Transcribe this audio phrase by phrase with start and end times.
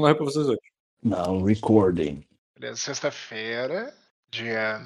[0.00, 0.60] Vamos pra vocês hoje.
[1.02, 2.24] Não, recording.
[2.58, 3.92] Beleza, sexta-feira,
[4.30, 4.80] dia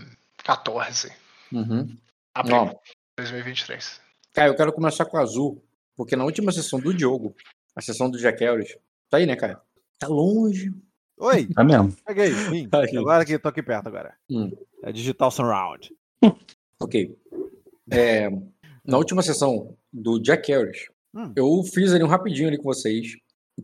[0.45, 1.13] 14.
[1.53, 1.97] Uhum.
[2.35, 2.75] Abril Ó,
[3.17, 4.01] 2023.
[4.33, 5.63] Cara, eu quero começar com o azul,
[5.97, 7.35] porque na última sessão do Diogo,
[7.77, 8.77] a sessão do Jack Harris,
[9.11, 9.61] tá aí, né, cara?
[9.99, 10.73] Tá longe.
[11.19, 11.95] Oi, Tá mesmo.
[12.07, 12.31] peguei.
[12.31, 12.69] Vim.
[12.69, 12.97] Tá aí.
[12.97, 14.15] Agora que tô aqui perto agora.
[14.31, 14.51] Hum.
[14.83, 15.95] É digital surround.
[16.81, 17.17] Ok.
[17.93, 18.29] É,
[18.85, 21.33] na última sessão do Jack Harris, Hum.
[21.37, 23.13] eu fiz ali um rapidinho ali com vocês,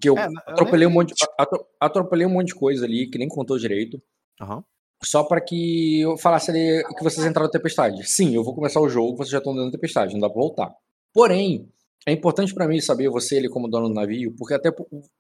[0.01, 3.19] que eu É, eu atropelei um monte, atro- atropelei um monte de coisa ali que
[3.19, 4.01] nem contou direito.
[4.41, 4.63] Aham.
[5.05, 8.05] Só pra que eu falasse ali que vocês entraram na tempestade.
[8.09, 10.41] Sim, eu vou começar o jogo, vocês já estão dentro da tempestade, não dá pra
[10.41, 10.75] voltar.
[11.15, 11.71] Porém,
[12.07, 14.71] é importante pra mim saber você ali como dono do navio, porque até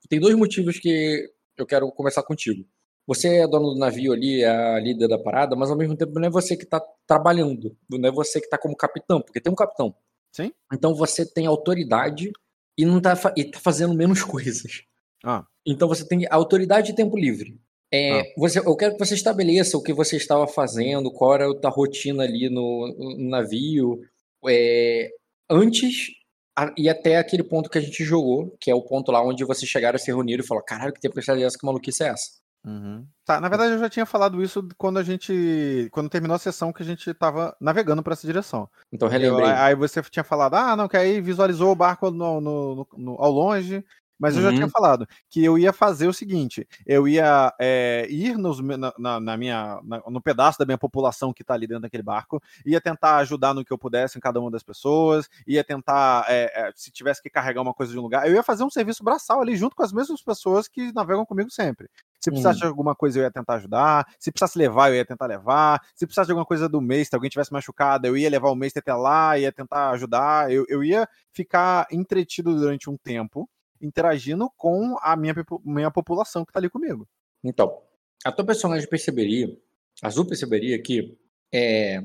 [0.09, 2.65] tem dois motivos que eu quero conversar contigo.
[3.07, 6.13] Você é dono do navio ali, é a líder da parada, mas ao mesmo tempo
[6.19, 9.51] não é você que tá trabalhando, não é você que tá como capitão, porque tem
[9.53, 9.95] um capitão.
[10.33, 10.53] Sim.
[10.73, 12.31] Então você tem autoridade
[12.79, 14.83] e não tá, e tá fazendo menos coisas.
[15.25, 15.45] Ah.
[15.67, 17.59] Então você tem autoridade e tempo livre.
[17.93, 18.25] É, Ah.
[18.37, 21.71] você, eu quero que você estabeleça o que você estava fazendo, qual era a tua
[21.71, 24.01] rotina ali no, no navio,
[24.47, 25.11] é,
[25.51, 26.09] antes
[26.57, 29.45] a- e até aquele ponto que a gente jogou, que é o ponto lá onde
[29.45, 31.59] vocês chegaram a se reunir e falaram: caralho, que tempestade é essa?
[31.59, 32.29] Que maluquice é essa?
[32.69, 33.07] Uhum.
[33.25, 35.89] Tá, na verdade eu já tinha falado isso quando a gente.
[35.91, 38.69] Quando terminou a sessão que a gente tava navegando pra essa direção.
[38.93, 39.47] Então Eu- relembrei.
[39.51, 43.31] aí você tinha falado, ah, não, que aí visualizou o barco no, no- no- ao
[43.31, 43.85] longe.
[44.21, 44.57] Mas eu já Uhum.
[44.57, 49.21] tinha falado que eu ia fazer o seguinte: eu ia é, ir nos na, na-
[49.21, 52.81] na minha, na- no pedaço da minha população que tá ali dentro daquele barco, ia
[52.81, 56.73] tentar ajudar no que eu pudesse em cada uma das pessoas, ia tentar, é, é,
[56.75, 59.41] se tivesse que carregar uma coisa de um lugar, eu ia fazer um serviço braçal
[59.41, 61.89] ali junto com as mesmas pessoas que navegam comigo sempre.
[62.29, 62.67] Se precisasse Uhum.
[62.67, 64.07] de alguma coisa, eu ia tentar ajudar.
[64.19, 65.81] Se precisasse levar, eu ia tentar levar.
[65.95, 68.55] Se precisasse de alguma coisa do mês, se alguém tivesse machucado, eu ia levar o
[68.55, 70.53] mês até lá, ia tentar ajudar.
[70.53, 73.49] Eu, eu ia ficar entretido durante um tempo,
[73.81, 75.35] interagindo com a minha,
[75.65, 77.07] minha população que tá ali comigo.
[77.45, 77.79] Então,
[78.25, 79.57] a tua personagem perceberia,
[80.03, 81.17] a Azul perceberia que
[81.55, 82.03] é,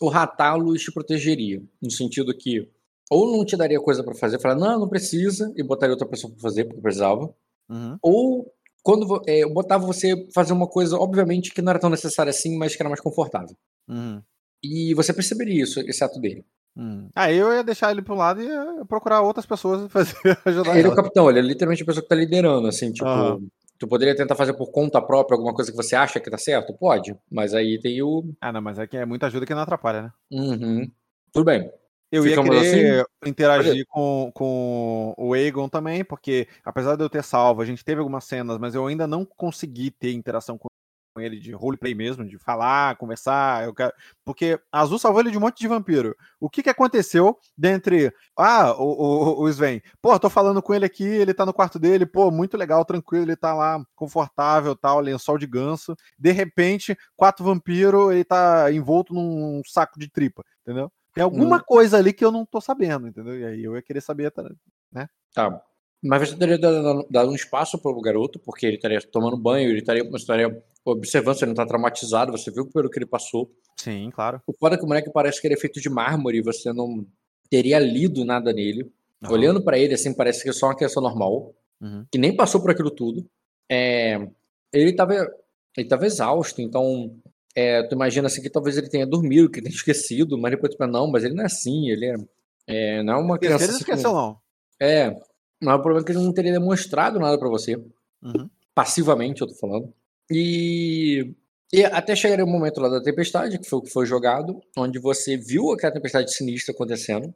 [0.00, 2.70] o Ratalos te protegeria, no sentido que
[3.10, 6.32] ou não te daria coisa pra fazer, falar, não, não precisa, e botaria outra pessoa
[6.32, 7.34] pra fazer, porque precisava,
[7.68, 7.98] Uhum.
[8.02, 8.53] ou
[8.84, 12.58] quando é, eu botava você fazer uma coisa, obviamente, que não era tão necessária assim,
[12.58, 13.56] mas que era mais confortável.
[13.88, 14.22] Uhum.
[14.62, 16.44] E você perceberia isso, esse ato dele.
[16.76, 17.08] Uhum.
[17.16, 20.76] Aí eu ia deixar ele pro lado e ia procurar outras pessoas e fazer ajudar
[20.78, 23.08] Ele é o capitão, ele é literalmente a pessoa que tá liderando, assim, tipo.
[23.08, 23.40] Aham.
[23.76, 26.72] Tu poderia tentar fazer por conta própria alguma coisa que você acha que tá certo?
[26.74, 27.16] Pode.
[27.30, 28.22] Mas aí tem o.
[28.40, 30.12] Ah, não, mas é que é muita ajuda que não atrapalha, né?
[30.30, 30.90] Uhum.
[31.32, 31.68] Tudo bem.
[32.14, 33.28] Eu ia Ficamos querer assim?
[33.28, 37.98] interagir com, com o Aegon também, porque apesar de eu ter salvo, a gente teve
[37.98, 40.68] algumas cenas, mas eu ainda não consegui ter interação com
[41.16, 43.64] ele de roleplay mesmo, de falar, conversar.
[43.64, 43.92] Eu quero...
[44.24, 46.16] Porque a Azul salvou ele de um monte de vampiro.
[46.38, 48.12] O que, que aconteceu dentre.
[48.38, 51.80] Ah, o, o, o Sven, pô, tô falando com ele aqui, ele tá no quarto
[51.80, 55.96] dele, pô, muito legal, tranquilo, ele tá lá confortável, tal, lençol de ganso.
[56.16, 60.92] De repente, quatro vampiros, ele tá envolto num saco de tripa, entendeu?
[61.14, 61.62] Tem alguma Hum.
[61.64, 63.38] coisa ali que eu não tô sabendo, entendeu?
[63.38, 64.30] E aí eu ia querer saber.
[64.32, 64.50] tá?
[65.32, 65.62] Tá.
[66.02, 69.78] Mas você teria dado, dado um espaço pro garoto, porque ele estaria tomando banho, ele
[69.78, 73.50] estaria, você estaria observando se ele não tá traumatizado, você viu pelo que ele passou.
[73.78, 74.42] Sim, claro.
[74.46, 77.06] O foda é que o moleque parece que ele é feito de mármore você não
[77.48, 78.92] teria lido nada nele.
[79.30, 82.04] Olhando pra ele, assim, parece que é só uma criança normal, Uhum.
[82.12, 83.24] que nem passou por aquilo tudo.
[83.70, 84.28] É,
[84.72, 85.14] ele tava,
[85.76, 87.16] ele tava exausto, então
[87.54, 90.74] é, tu imagina assim que talvez ele tenha dormido, que ele tenha esquecido, mas depois
[90.74, 92.16] tu pensa, não, mas ele não é assim, ele é,
[92.66, 94.38] é, não é uma criança Ele assim, esqueceu, não.
[94.80, 95.10] É,
[95.62, 97.76] mas o problema é que ele não teria demonstrado nada pra você.
[98.22, 98.48] Uhum.
[98.74, 99.92] Passivamente, eu tô falando.
[100.30, 101.34] E,
[101.72, 104.98] e até chegar o momento lá da tempestade, que foi o que foi jogado, onde
[104.98, 107.34] você viu aquela tempestade sinistra acontecendo.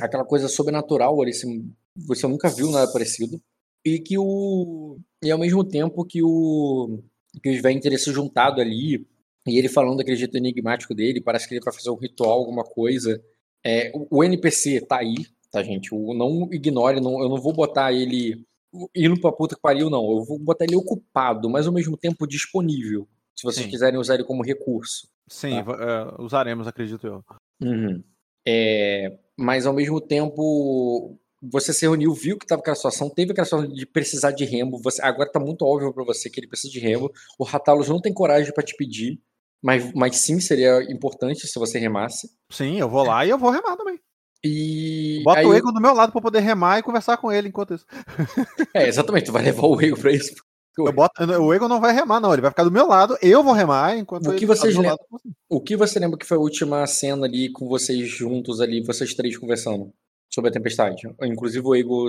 [0.00, 3.40] Aquela coisa sobrenatural ali, assim, você nunca viu nada parecido.
[3.84, 4.98] E que o.
[5.22, 7.02] E ao mesmo tempo que o.
[7.42, 9.06] Que o Sven teria se juntado ali,
[9.46, 12.64] e ele falando daquele jeito enigmático dele, parece que ele vai fazer um ritual, alguma
[12.64, 13.22] coisa.
[13.64, 15.14] É, o, o NPC tá aí,
[15.50, 15.94] tá, gente?
[15.94, 18.44] O, não ignore, não, eu não vou botar ele
[18.94, 20.02] indo pra puta que pariu, não.
[20.18, 23.06] Eu vou botar ele ocupado, mas ao mesmo tempo disponível.
[23.36, 23.70] Se vocês Sim.
[23.70, 25.08] quiserem usar ele como recurso.
[25.28, 25.72] Sim, Tá.
[26.18, 27.24] é, usaremos, acredito eu.
[27.62, 28.02] Uhum.
[28.46, 31.18] É, mas ao mesmo tempo,
[31.50, 34.80] você se reuniu, viu que estava aquela situação, teve aquela situação de precisar de remo.
[34.82, 37.10] Você, agora tá muito óbvio para você que ele precisa de remo.
[37.38, 39.20] O Ratalos não tem coragem para te pedir,
[39.62, 42.28] mas, mas sim seria importante se você remasse.
[42.50, 43.98] Sim, eu vou lá e eu vou remar também.
[44.46, 47.48] E Bota aí- o Egon do meu lado pra poder remar e conversar com ele
[47.48, 47.86] enquanto isso.
[48.74, 50.34] É, exatamente, tu vai levar o Ego pra isso.
[50.76, 52.32] Eu boto, o Egon não vai remar, não.
[52.32, 54.90] Ele vai ficar do meu lado, eu vou remar enquanto O que vocês lembram?
[54.90, 55.20] lado.
[55.48, 59.14] O que você lembra que foi a última cena ali com vocês juntos ali, vocês
[59.14, 59.92] três conversando?
[60.32, 61.02] Sobre a tempestade.
[61.22, 62.06] Inclusive o Ego,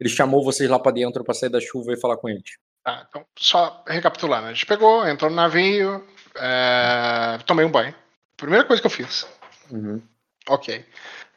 [0.00, 2.58] ele chamou vocês lá pra dentro pra sair da chuva e falar com eles.
[2.84, 4.48] Tá, então, só recapitulando.
[4.48, 6.04] A gente pegou, entrou no navio,
[6.36, 7.94] é, tomei um banho.
[8.36, 9.26] Primeira coisa que eu fiz.
[9.70, 10.02] Uhum.
[10.48, 10.84] Ok.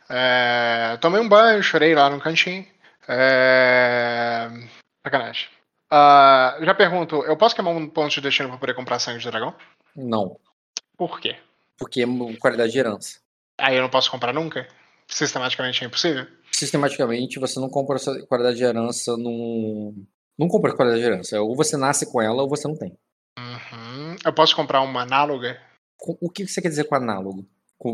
[0.09, 2.65] É, tomei um banho, chorei lá no cantinho.
[3.07, 4.49] É,
[5.05, 5.47] sacanagem.
[5.91, 9.29] Ah, já pergunto, eu posso queimar um ponto de destino pra poder comprar sangue de
[9.29, 9.53] dragão?
[9.95, 10.39] Não,
[10.97, 11.37] Por quê?
[11.77, 12.05] porque é
[12.39, 13.19] qualidade de herança.
[13.57, 14.67] Aí eu não posso comprar nunca?
[15.09, 16.25] Sistematicamente é impossível?
[16.51, 17.97] Sistematicamente, você não compra
[18.27, 20.05] qualidade de herança num.
[20.37, 21.41] Não compra qualidade de herança.
[21.41, 22.97] Ou você nasce com ela ou você não tem.
[23.37, 24.15] Uhum.
[24.25, 25.59] Eu posso comprar uma análoga?
[26.19, 27.45] O que você quer dizer com análogo?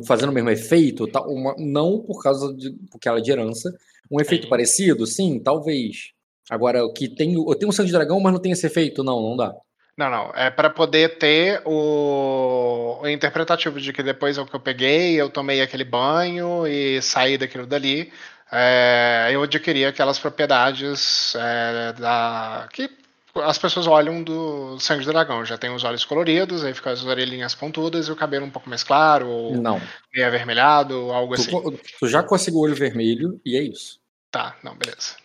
[0.06, 1.08] Fazendo o mesmo efeito?
[1.08, 3.70] Tal, uma- não por causa de porque ela é de herança.
[4.10, 4.50] Um efeito Sim.
[4.50, 5.06] parecido?
[5.06, 6.12] Sim, talvez.
[6.50, 7.34] Agora, o que tem.
[7.34, 9.04] Eu tenho um sangue de dragão, mas não tem esse efeito?
[9.04, 9.54] Não, não dá.
[10.02, 10.32] Não, não.
[10.36, 12.98] É para poder ter o...
[13.04, 17.00] o interpretativo de que depois é o que eu peguei, eu tomei aquele banho e
[17.04, 18.12] saí daquilo dali.
[18.52, 22.90] é, eu adquiri aquelas propriedades é, da que
[23.36, 25.46] as pessoas olham do sangue de dragão.
[25.46, 28.68] Já tem os olhos coloridos, aí ficam as orelhinhas pontudas e o cabelo um pouco
[28.68, 29.80] mais claro, ou Não.
[30.12, 31.80] meio avermelhado, algo Tu, assim.
[32.00, 34.00] tu já conseguiu o olho vermelho e é isso.
[34.32, 35.16] Tá, não, beleza.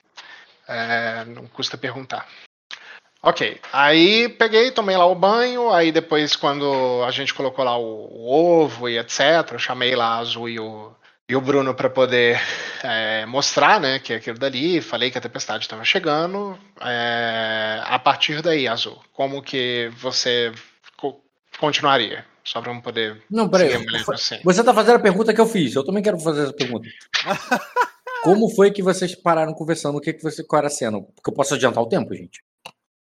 [0.68, 2.28] É, não custa perguntar.
[3.26, 8.06] Ok, aí peguei, tomei lá o banho, aí depois quando a gente colocou lá o,
[8.08, 10.92] o ovo e etc, eu chamei lá a Azul e o,
[11.28, 12.40] e o Bruno para poder
[12.84, 16.56] é, mostrar, né, que é aquilo dali, falei que a tempestade estava chegando.
[16.80, 20.52] É, a partir daí, Azul, como que você
[20.96, 21.20] co-
[21.58, 22.24] continuaria?
[22.44, 23.74] Só para eu poder Não, peraí.
[24.14, 24.38] assim.
[24.44, 25.74] Você tá fazendo a pergunta que eu fiz.
[25.74, 26.88] Eu também quero fazer essa pergunta.
[28.22, 29.98] Como foi que vocês pararam conversando?
[29.98, 31.00] O que, que você, qual era a cena?
[31.00, 32.40] Porque eu posso adiantar o tempo, gente.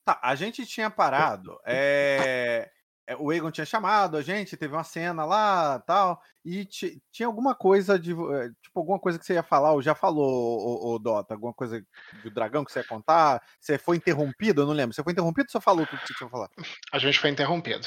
[0.08, 1.60] Tá, a gente tinha parado.
[1.66, 2.70] é,
[3.06, 6.22] é, o Egon tinha chamado a gente, teve uma cena lá tal.
[6.46, 8.14] E ti- tinha alguma coisa de.
[8.14, 11.34] é, Tipo, alguma coisa que você ia falar, ou já falou, o, o Dota?
[11.34, 11.84] Alguma coisa
[12.24, 13.42] do dragão que você ia contar?
[13.60, 14.62] Você foi interrompido?
[14.62, 14.96] Eu não lembro.
[14.96, 16.50] Você foi interrompido ou você falou tudo que você tinha que falar?
[16.94, 17.86] A gente foi interrompido.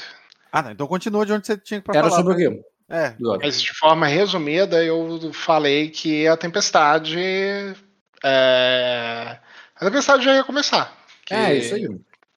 [0.51, 0.69] Ah, não.
[0.71, 2.17] Então continua de onde você tinha que Era falar.
[2.23, 2.55] sobre o né?
[2.57, 2.65] quê?
[2.87, 3.15] É.
[3.41, 7.17] Mas de forma resumida, eu falei que a tempestade.
[8.23, 9.39] é,
[9.75, 10.95] A tempestade já ia começar.
[11.25, 11.87] Que- É, isso aí.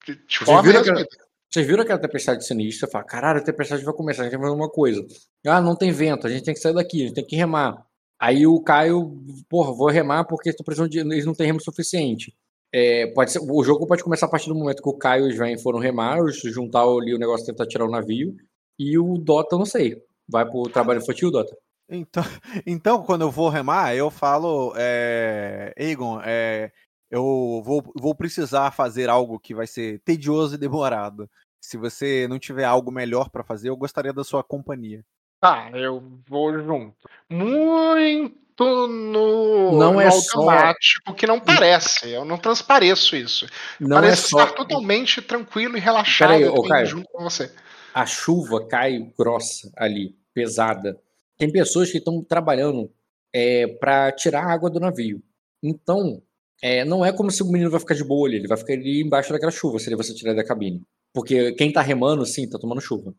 [0.07, 1.03] Vocês forma viram, resumida.
[1.03, 2.89] aquela, vocês viram aquela tempestade sinistra?
[2.91, 5.05] Fala, caralho, a tempestade vai começar, a gente tem que fazer uma coisa.
[5.47, 7.85] Ah, não tem vento, a gente tem que sair daqui, a gente tem que remar.
[8.19, 9.19] Aí o Caio,
[9.49, 12.35] porra, vou remar porque tô precisando de, eles não têm remo suficiente.
[12.73, 15.29] É, pode ser, o jogo pode começar a partir do momento que o Caio e
[15.29, 18.35] o Sven foram remar, os- juntar ali o negócio, tentar tirar o navio.
[18.79, 20.03] E o Dota, eu não sei.
[20.29, 21.57] Vai pro trabalho infantil, Dota?
[21.89, 22.25] Então,
[22.67, 26.73] então, quando eu vou remar, eu falo, é, Egon, é,
[27.15, 31.29] eu vou, vou precisar fazer algo que vai ser tedioso e demorado.
[31.61, 35.05] Se você não tiver algo melhor para fazer, eu gostaria da sua companhia.
[35.41, 36.97] Tá, eu vou junto.
[37.29, 42.11] Muito no, Não no é só- automático, que não parece.
[42.11, 43.47] Eu não transpareço isso.
[43.81, 44.43] Não Parece é só.
[44.43, 46.87] estar totalmente tranquilo e relaxado Peraí, eu ô, Caio.
[46.87, 47.53] junto com você.
[47.95, 51.01] a chuva cai grossa ali, pesada.
[51.39, 52.91] Tem pessoas que estão trabalhando
[53.33, 55.23] é, para tirar a água do navio.
[55.63, 56.23] Então,
[56.67, 58.73] é, não é como se o menino vai ficar de boa ali, ele vai ficar
[58.73, 60.83] ali embaixo daquela chuva, se ele você tirar da cabine.
[61.13, 63.15] Porque quem tá remando, sim, tá tomando chuva.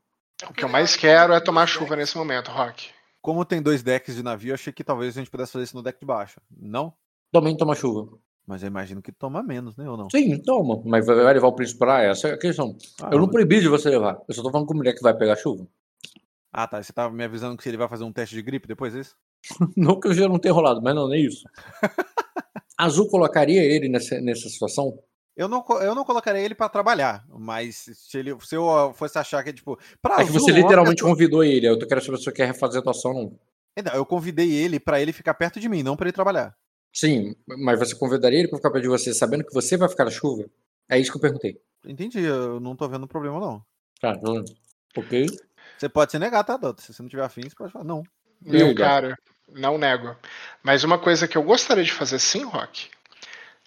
[0.50, 2.90] O que eu mais quero é tomar chuva nesse momento, Rock.
[3.22, 5.76] Como tem dois decks de navio, eu achei que talvez a gente pudesse fazer isso
[5.78, 6.40] no deck de baixo.
[6.56, 6.94] Não?
[7.32, 8.18] Também toma chuva.
[8.48, 9.90] Mas eu imagino que toma menos, né?
[9.90, 10.10] Ou não?
[10.10, 10.82] Sim, toma.
[10.86, 12.04] Mas vai levar o príncipe pra?
[12.04, 12.76] Essa é a questão.
[13.02, 14.20] Ah, Eu não mas- proibi de você levar.
[14.28, 15.68] Eu só tô falando com a mulher que vai pegar chuva.
[16.54, 16.82] Ah, tá.
[16.84, 19.16] Você tava me avisando que ele vai fazer um teste de gripe depois disso?
[19.76, 21.44] Não que eu já não tenha rolado, mas não, nem isso.
[22.78, 24.98] Azul colocaria ele nessa, nessa situação?
[25.36, 29.18] Eu não, eu não colocaria ele pra trabalhar, mas se, ele, se eu ah, fosse
[29.18, 29.78] achar que, tipo.
[30.02, 31.68] Pra É que você Azul, literalmente pessoa- convidou ele.
[31.68, 33.40] Eu quero saber se você quer refazer a atuação ou não.
[33.84, 36.56] Não, Eu convidei ele pra ele ficar perto de mim, não pra ele trabalhar.
[36.94, 40.06] Sim, mas você convidaria ele pra ficar perto de você sabendo que você vai ficar
[40.06, 40.46] na chuva?
[40.88, 41.60] É isso que eu perguntei.
[41.86, 43.62] Entendi, eu não tô vendo problema, não.
[44.00, 44.32] Tá, tá.
[44.96, 45.26] ok.
[45.78, 46.82] Você pode se negar, tá, Doutor?
[46.82, 48.02] Se você não tiver afim, você pode falar, não.
[48.42, 50.16] Meu cara, não nego.
[50.64, 52.90] Mas uma coisa que eu gostaria de fazer sim, Rock,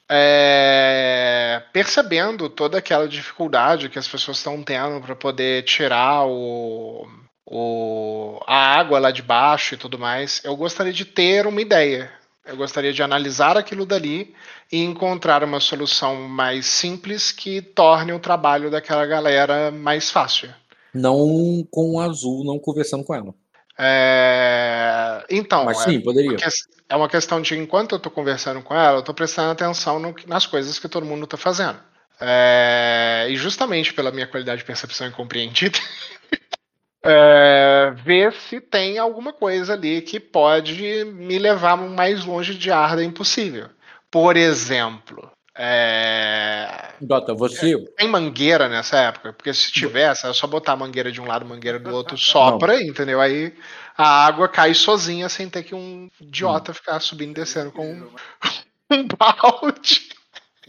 [0.08, 7.06] é percebendo toda aquela dificuldade que as pessoas estão tendo para poder tirar o,
[7.46, 12.10] o, a água lá de baixo e tudo mais, eu gostaria de ter uma ideia.
[12.44, 14.34] Eu gostaria de analisar aquilo dali
[14.72, 20.48] e encontrar uma solução mais simples que torne o trabalho daquela galera mais fácil.
[20.94, 23.34] Não com o azul, não conversando com ela.
[23.78, 26.36] É, Então, Mas é- sim, poderia.
[26.36, 26.44] que-
[26.90, 30.14] É uma questão de enquanto eu tô conversando com ela, eu tô prestando atenção no
[30.26, 31.78] nas coisas que todo mundo tá fazendo.
[32.20, 35.78] É, E justamente pela minha qualidade de percepção incompreendida,
[37.04, 43.10] é, ver se tem alguma coisa ali que pode me levar mais longe de Arden
[43.10, 43.68] possível.
[44.10, 46.92] Por exemplo, é...
[47.00, 47.76] Dota, você.
[47.96, 49.32] Tem mangueira nessa época?
[49.32, 52.74] Porque se tivesse, é só botar a mangueira de um lado, mangueira do outro, sopra,
[52.74, 52.80] Não.
[52.80, 53.20] entendeu?
[53.20, 53.52] Aí
[53.96, 58.08] a água cai sozinha sem ter que um idiota ficar subindo e descendo com um,
[58.92, 60.08] um balde.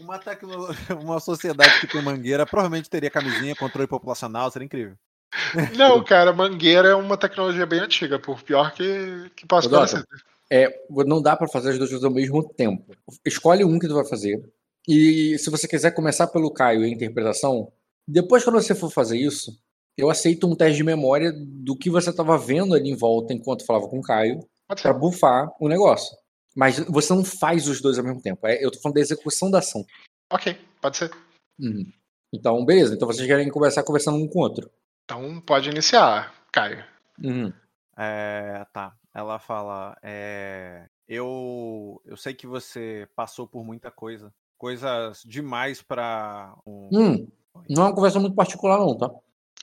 [0.00, 0.74] Uma, tecno...
[1.00, 4.96] uma sociedade que tem mangueira provavelmente teria camisinha, controle populacional, seria incrível.
[5.76, 10.04] Não, cara, mangueira é uma tecnologia bem antiga, por pior que, que possa parecer.
[10.52, 10.68] É,
[11.06, 12.92] não dá para fazer as duas coisas ao mesmo tempo.
[13.24, 14.42] Escolhe um que tu vai fazer.
[14.88, 17.72] E se você quiser começar pelo Caio e a interpretação,
[18.06, 19.52] depois quando você for fazer isso,
[19.96, 23.66] eu aceito um teste de memória do que você estava vendo ali em volta enquanto
[23.66, 26.16] falava com o Caio para bufar o negócio.
[26.56, 28.46] Mas você não faz os dois ao mesmo tempo.
[28.46, 29.84] É, eu tô falando da execução da ação.
[30.32, 31.10] Ok, pode ser.
[31.58, 31.92] Uhum.
[32.32, 32.94] Então, beleza.
[32.94, 34.70] Então vocês querem conversar conversando um com o outro.
[35.04, 36.84] Então pode iniciar, Caio.
[37.22, 37.52] Uhum.
[37.96, 38.96] É, tá.
[39.14, 39.96] Ela fala.
[40.02, 44.32] É, eu, eu sei que você passou por muita coisa.
[44.60, 46.90] Coisas demais para um...
[46.92, 47.28] hum,
[47.66, 49.10] Não é uma conversa muito particular, não, tá?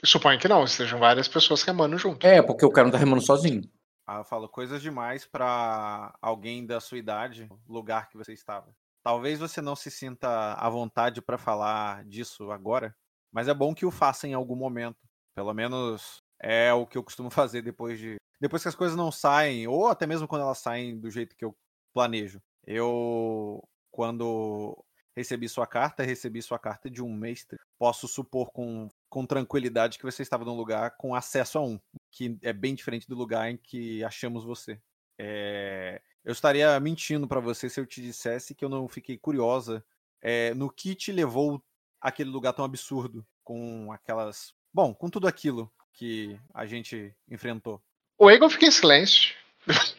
[0.03, 2.25] Suponho que não, estejam várias pessoas remando junto.
[2.25, 3.61] É, porque o cara não tá remando sozinho.
[4.07, 8.73] Ah, eu falo coisas demais para alguém da sua idade, lugar que você estava.
[9.03, 12.95] Talvez você não se sinta à vontade para falar disso agora,
[13.31, 14.97] mas é bom que o faça em algum momento.
[15.35, 19.11] Pelo menos é o que eu costumo fazer depois de depois que as coisas não
[19.11, 21.55] saem ou até mesmo quando elas saem do jeito que eu
[21.93, 22.41] planejo.
[22.65, 24.77] Eu quando
[25.17, 27.57] recebi sua carta, recebi sua carta de um mestre.
[27.79, 31.79] Posso supor com, com tranquilidade que você estava num lugar com acesso a um,
[32.11, 34.79] que é bem diferente do lugar em que achamos você.
[35.17, 39.83] É, eu estaria mentindo para você se eu te dissesse que eu não fiquei curiosa
[40.21, 41.63] é, no que te levou
[41.99, 44.53] aquele lugar tão absurdo, com aquelas.
[44.71, 47.81] Bom, com tudo aquilo que a gente enfrentou.
[48.19, 49.33] O Egon fica em silêncio.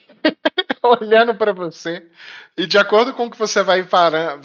[1.01, 2.07] olhando para você
[2.57, 4.37] e de acordo com o que você vai vai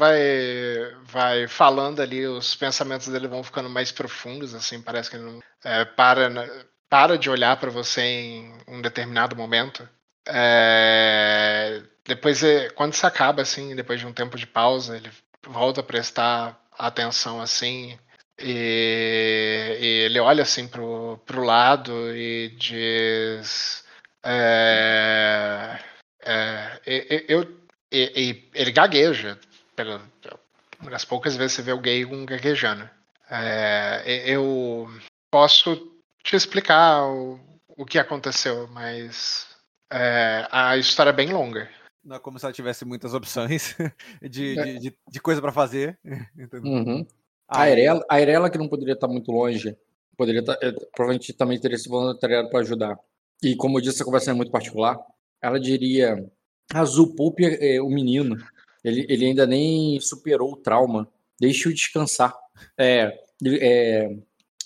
[1.04, 5.40] vai falando ali, os pensamentos dele vão ficando mais profundos, assim, parece que ele não
[5.64, 6.30] é, para
[6.90, 9.88] para de olhar para você em um determinado momento.
[10.28, 15.10] É, depois, é, quando isso acaba, assim, depois de um tempo de pausa, ele
[15.48, 17.98] volta a prestar atenção, assim,
[18.40, 23.84] e, e ele olha, assim, pro, pro lado e diz...
[24.24, 25.80] É,
[26.26, 26.80] é,
[27.28, 27.58] eu, eu,
[27.92, 29.40] ele gagueja.
[29.76, 30.02] Pela,
[30.80, 32.90] uma das poucas vezes você vê o gay um gaguejando.
[33.30, 34.88] É, eu
[35.32, 35.92] posso
[36.24, 37.40] te explicar o,
[37.70, 39.48] o que aconteceu, mas
[39.92, 41.70] é, a história é bem longa.
[42.04, 43.76] Não é como se ela tivesse muitas opções
[44.22, 45.98] de, de, de, de coisa para fazer.
[46.64, 47.06] Uhum.
[47.48, 49.78] A Irela, a Irela, que não poderia estar muito longe,
[50.18, 52.98] poderia estar, é, provavelmente também teria se voluntariado para ajudar.
[53.44, 54.98] E como eu disse, a conversa é muito particular
[55.44, 56.26] ela diria:
[56.74, 58.38] Azul, poupe é, o menino.
[58.84, 61.08] Ele, ele ainda nem superou o trauma.
[61.40, 62.34] Deixe-o descansar.
[62.78, 63.14] É,
[63.46, 64.06] é,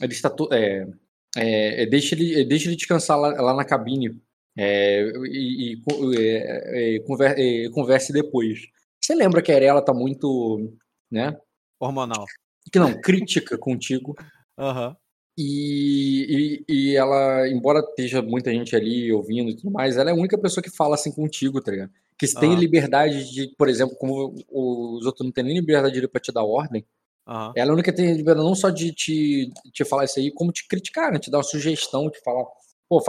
[0.01, 0.87] ele está to, é,
[1.35, 4.19] é, deixa, ele, deixa ele descansar lá, lá na cabine.
[4.55, 5.83] É, e, e
[6.17, 8.59] é, é, converse, depois.
[9.01, 10.73] Você lembra que a Arela tá muito,
[11.11, 11.35] né?
[11.79, 12.25] Hormonal.
[12.71, 14.15] Que não, crítica contigo.
[14.57, 14.89] Aham.
[14.89, 14.95] Uhum.
[15.37, 20.13] E, e, e, ela, embora esteja muita gente ali ouvindo e tudo mais, ela é
[20.13, 21.91] a única pessoa que fala assim contigo, tá ligado?
[22.17, 26.07] Que se tem liberdade de, por exemplo, como os outros não têm nem liberdade de
[26.07, 26.83] pra te dar ordem,
[27.27, 30.31] ela é a única que tem liberdade não só de te, te falar isso aí,
[30.31, 31.19] como te criticar, né?
[31.19, 32.43] Te dar uma sugestão, te falar,
[32.89, 33.03] pô,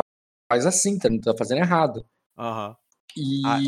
[0.53, 2.05] faz assim, tá, tá fazendo errado.
[2.37, 2.75] Uhum.
[3.17, 3.59] E ah.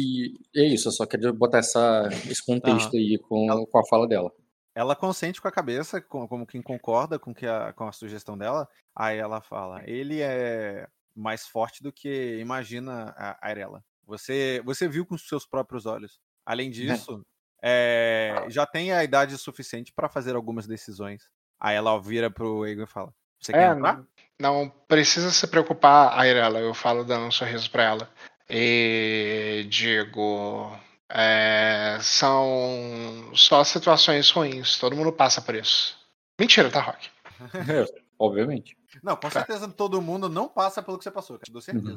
[0.55, 2.99] é isso, eu só queria botar essa, esse contexto uhum.
[2.99, 4.31] aí com, com a fala dela
[4.75, 8.69] ela consente com a cabeça, como quem concorda com, que a, com a sugestão dela.
[8.95, 13.85] Aí ela fala: ele é mais forte do que imagina a Arela.
[14.07, 16.21] Você, você viu com os seus próprios olhos.
[16.45, 16.73] Além né.
[16.73, 17.25] disso,
[17.62, 18.45] é.
[18.47, 21.29] É, já tem a idade suficiente para fazer algumas decisões.
[21.59, 24.03] Aí ela vira pro Egon e fala: Você quer é, entrar?
[24.41, 26.59] Não precisa se preocupar, Arela.
[26.59, 28.11] Eu falo dando um sorriso para ela.
[28.49, 30.73] E digo:
[31.12, 34.79] é, são só situações ruins.
[34.79, 35.99] Todo mundo passa por isso.
[36.38, 37.11] Mentira, tá, Rock?
[37.71, 37.87] É,
[38.19, 38.76] obviamente.
[39.02, 41.97] Não, com certeza todo mundo não passa pelo que você passou, com certeza.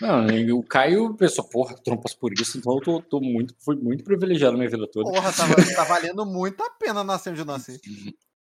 [0.00, 0.26] Não,
[0.58, 3.76] o Caio pensou, porra, tu não passa por isso, então eu tô, tô muito, fui
[3.76, 5.10] muito privilegiado na minha vida toda.
[5.10, 5.44] Porra, tá,
[5.76, 7.80] tá valendo muito a pena nascer onde eu nasci.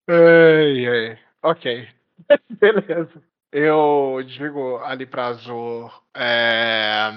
[0.08, 1.18] Ei, ei.
[1.42, 1.88] Ok.
[2.60, 3.22] Beleza.
[3.50, 5.90] Eu digo ali pra Azul.
[6.14, 7.10] É...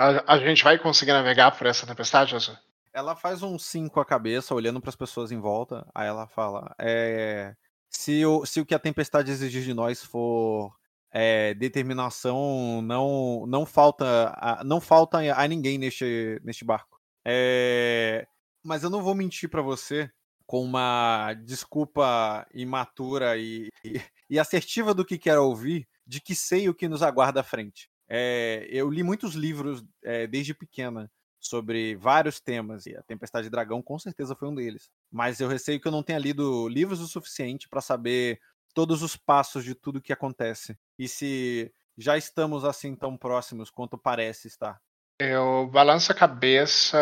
[0.00, 2.56] A, a, gente vai conseguir navegar por essa tempestade, Azul?
[2.90, 5.86] Ela faz um sim com a cabeça, olhando para as pessoas em volta.
[5.94, 7.54] Aí ela fala: é,
[7.90, 10.74] se, o, se o que a tempestade exigir de nós for
[11.12, 16.98] é, determinação não não falta a, não falta a ninguém neste, neste barco.
[17.22, 18.26] É,
[18.64, 20.10] mas eu não vou mentir para você
[20.46, 26.70] com uma desculpa imatura e, e, e, assertiva do que quero ouvir, de que sei
[26.70, 27.89] o que nos aguarda à frente.
[28.10, 33.50] É, eu li muitos livros é, desde pequena sobre vários temas, e a Tempestade de
[33.50, 34.90] Dragão com certeza foi um deles.
[35.10, 38.40] Mas eu receio que eu não tenha lido livros o suficiente para saber
[38.74, 40.76] todos os passos de tudo que acontece.
[40.98, 44.78] E se já estamos assim tão próximos quanto parece estar.
[45.18, 46.98] Eu balanço a cabeça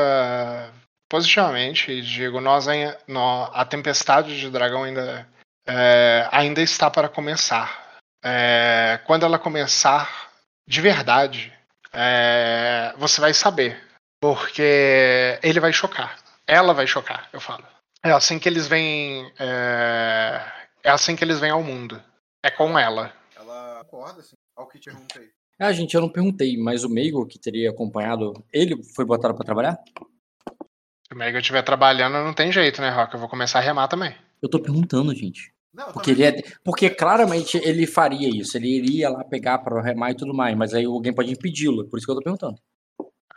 [1.08, 5.28] positivamente e digo: nós, a tempestade de dragão ainda,
[5.66, 7.98] é, ainda está para começar.
[9.06, 10.27] Quando ela começar
[10.68, 11.50] de verdade,
[11.94, 13.82] é, você vai saber,
[14.20, 17.64] porque ele vai chocar, ela vai chocar, eu falo.
[18.04, 20.46] É assim que eles vêm, é,
[20.84, 22.00] é assim que eles vêm ao mundo.
[22.44, 23.12] É com ela.
[23.34, 25.30] Ela acorda assim, ao que te perguntei.
[25.58, 29.44] Ah, gente, eu não perguntei, mas o Meigo que teria acompanhado, ele foi botado para
[29.44, 29.78] trabalhar?
[31.06, 33.14] Se o Meigo estiver trabalhando, não tem jeito, né, Rock?
[33.14, 34.14] Eu vou começar a remar também.
[34.40, 35.50] Eu tô perguntando, gente.
[35.72, 40.10] Não, porque, ele é, porque claramente ele faria isso, ele iria lá pegar para remar
[40.10, 42.58] e tudo mais, mas aí alguém pode impedi-lo, por isso que eu tô perguntando.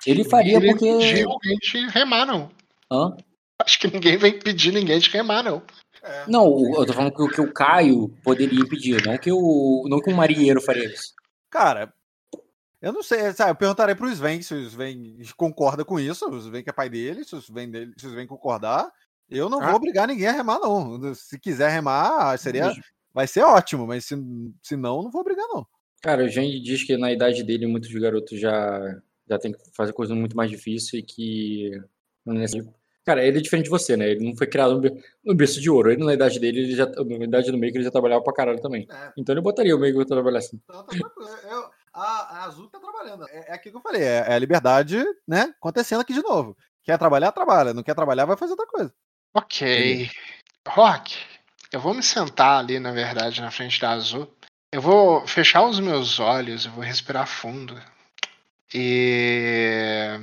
[0.05, 1.23] Ele faria ele porque.
[1.23, 2.49] Não alguém de remar, não.
[2.91, 3.15] Hã?
[3.61, 5.61] Acho que ninguém vai impedir ninguém de remar, não.
[6.03, 6.25] É.
[6.27, 10.11] Não, eu tô falando que, que o Caio poderia impedir, não que o, não que
[10.11, 11.13] o marinheiro faria isso.
[11.49, 11.93] Cara,
[12.81, 16.37] eu não sei, sabe, eu perguntarei pro Sven se o Sven concorda com isso, o
[16.37, 18.91] Sven que é pai dele, se o Sven, dele, se o Sven concordar,
[19.31, 19.67] eu não ah.
[19.67, 21.13] vou obrigar ninguém a remar, não.
[21.15, 22.73] Se quiser remar, seria.
[23.13, 24.15] Vai ser ótimo, mas se,
[24.61, 25.65] se não, não vou obrigar, não.
[26.01, 29.93] Cara, o Jean diz que na idade dele muitos garotos já, já tem que fazer
[29.93, 31.81] coisa muito mais difícil e que.
[33.03, 34.11] Cara, ele é diferente de você, né?
[34.11, 34.79] Ele não foi criado
[35.23, 35.91] no berço de ouro.
[35.91, 38.61] Ele, na idade dele, ele já, na idade do meio, ele já trabalhava pra caralho
[38.61, 38.87] também.
[38.89, 39.13] É.
[39.17, 40.59] Então ele botaria o meio pra trabalhar assim.
[40.63, 40.95] Então, tá
[41.49, 43.27] eu, a, a, Azul tá trabalhando.
[43.27, 45.53] É, é aquilo que eu falei, é, é, a liberdade, né?
[45.57, 46.55] Acontecendo aqui de novo.
[46.83, 47.73] Quer trabalhar, trabalha.
[47.73, 48.93] Não quer trabalhar, vai fazer outra coisa.
[49.33, 50.09] Ok.
[50.67, 51.15] Rock,
[51.71, 54.27] eu vou me sentar ali, na verdade, na frente da Azul.
[54.71, 57.77] Eu vou fechar os meus olhos, eu vou respirar fundo.
[58.73, 60.17] E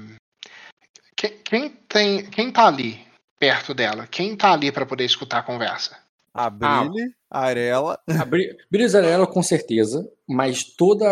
[1.16, 3.07] quem, quem, tem, quem tá ali
[3.38, 4.07] perto dela?
[4.07, 5.97] Quem tá ali para poder escutar a conversa?
[6.33, 7.99] A Brilhe, ah, a Arela.
[8.09, 11.07] A Brilhe e a Arela, com certeza, mas todos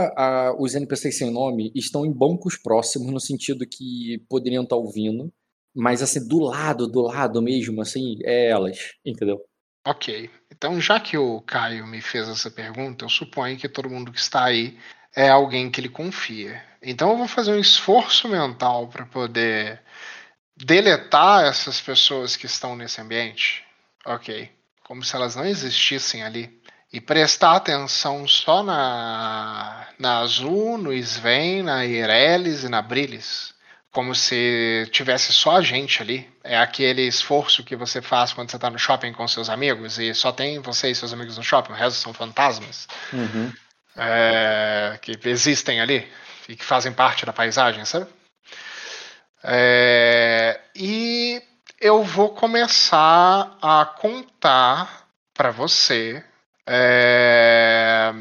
[0.58, 5.32] os NPCs sem nome estão em bancos próximos, no sentido que poderiam estar tá ouvindo,
[5.76, 9.38] mas assim, do lado, do lado mesmo, assim, é elas, entendeu?
[9.86, 10.30] Ok.
[10.50, 14.18] Então, já que o Caio me fez essa pergunta, eu suponho que todo mundo que
[14.18, 14.78] está aí
[15.16, 16.62] é alguém que ele confia.
[16.82, 19.82] Então eu vou fazer um esforço mental para poder
[20.56, 23.64] deletar essas pessoas que estão nesse ambiente.
[24.04, 24.50] Ok.
[24.84, 26.60] Como se elas não existissem ali.
[26.92, 33.55] E prestar atenção só na, na Azul, no Sven, na Irelis e na Brilis.
[33.96, 36.30] Como se tivesse só a gente ali.
[36.44, 40.12] É aquele esforço que você faz quando você está no shopping com seus amigos e
[40.12, 42.86] só tem você e seus amigos no shopping, o resto são fantasmas.
[43.10, 43.50] Uhum.
[43.96, 46.06] É, que existem ali
[46.46, 48.06] e que fazem parte da paisagem, sabe?
[49.42, 51.42] É, e
[51.80, 56.22] eu vou começar a contar para você
[56.66, 58.12] é,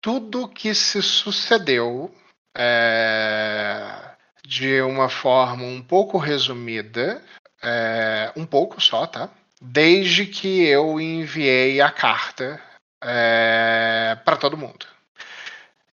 [0.00, 2.12] tudo que se sucedeu
[2.58, 4.09] é,
[4.50, 7.22] de uma forma um pouco resumida,
[7.62, 9.30] é, um pouco só, tá?
[9.62, 12.60] Desde que eu enviei a carta
[13.00, 14.86] é, para todo mundo.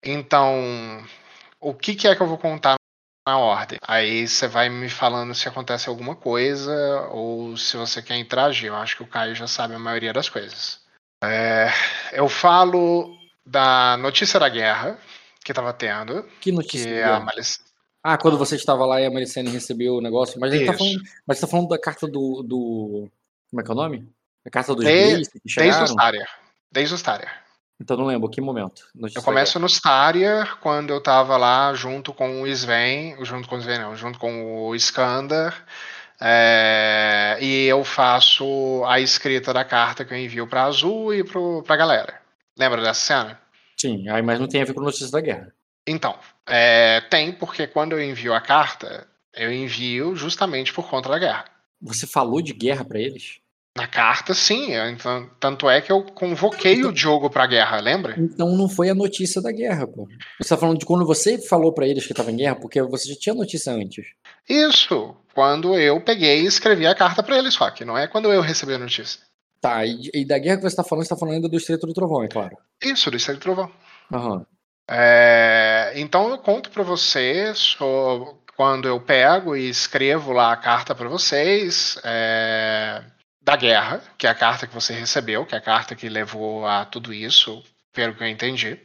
[0.02, 1.06] Então,
[1.60, 2.78] o que, que é que eu vou contar
[3.28, 3.78] na ordem?
[3.88, 8.70] Aí você vai me falando se acontece alguma coisa ou se você quer interagir.
[8.70, 10.82] Eu acho que o Caio já sabe a maioria das coisas.
[11.24, 11.68] É,
[12.12, 13.16] eu falo
[13.46, 14.98] da notícia da guerra
[15.44, 16.28] que estava tendo.
[16.42, 16.92] Que notícia?
[16.92, 17.67] Que a Malic...
[18.10, 20.40] Ah, quando você estava lá e a Malicene recebeu o negócio.
[20.40, 23.10] Mas, tá falando, mas você está falando da carta do, do.
[23.50, 24.10] Como é que é o nome?
[24.46, 25.80] A carta dos de, que chegaram?
[25.80, 26.28] Desde o Staria.
[26.72, 27.30] Desde o Staria.
[27.82, 28.88] Então não lembro, que momento?
[29.14, 33.60] eu começo no Staria, quando eu tava lá junto com o Sven, junto com o
[33.60, 35.54] Sven não, junto com o Skander,
[36.22, 41.62] é, e eu faço a escrita da carta que eu envio para Azul e pro,
[41.64, 42.22] pra galera.
[42.58, 43.42] Lembra dessa cena?
[43.76, 45.54] Sim, aí, mas não tem a ver com notícias da guerra.
[45.86, 46.18] Então,
[46.48, 51.46] é, tem, porque quando eu envio a carta, eu envio justamente por conta da guerra.
[51.82, 53.40] Você falou de guerra para eles?
[53.78, 54.74] Na carta, sim.
[54.92, 58.16] Então, tanto é que eu convoquei então, o Diogo pra guerra, lembra?
[58.18, 60.08] Então não foi a notícia da guerra, pô.
[60.42, 63.10] Você tá falando de quando você falou para eles que estava em guerra, porque você
[63.10, 64.04] já tinha notícia antes.
[64.50, 65.16] Isso.
[65.36, 68.42] Quando eu peguei e escrevi a carta para eles, só que não é quando eu
[68.42, 69.22] recebi a notícia.
[69.62, 71.86] Tá, e, e da guerra que você tá falando, você tá falando ainda do Estreito
[71.86, 72.58] do Trovão, é claro.
[72.82, 73.72] Isso, do Estreito do Trovão.
[74.12, 74.46] Aham.
[74.90, 77.78] É, então eu conto para vocês
[78.56, 83.04] quando eu pego e escrevo lá a carta para vocês é,
[83.42, 86.66] da guerra, que é a carta que você recebeu, que é a carta que levou
[86.66, 88.80] a tudo isso, pelo que eu entendi.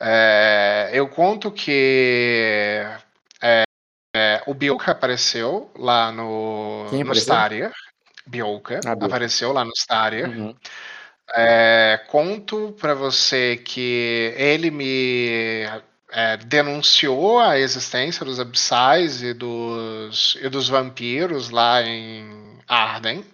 [0.00, 2.82] É, eu conto que
[3.40, 3.62] é,
[4.16, 7.34] é, o Bielka apareceu lá no, Quem no apareceu?
[7.34, 7.72] Staria.
[8.26, 10.28] Bielka Ah, apareceu lá no Staria.
[10.28, 10.56] Uhum.
[11.30, 15.64] É, conto para você que ele me
[16.10, 23.24] é, denunciou a existência dos abissais e dos, e dos vampiros lá em Arden.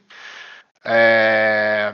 [0.84, 1.92] É,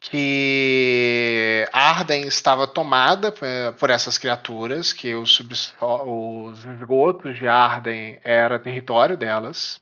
[0.00, 5.40] que Arden estava tomada por- essas criaturas, que os,
[5.80, 9.80] os esgotos de Arden era território delas.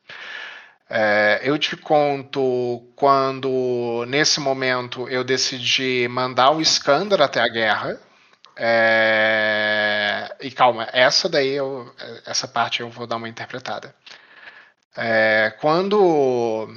[0.89, 8.01] É, eu te conto quando, nesse momento, eu decidi mandar o Iskander até a guerra.
[8.57, 11.93] É, e calma, essa daí eu,
[12.25, 13.95] essa parte eu vou dar uma interpretada.
[14.97, 16.69] É, quando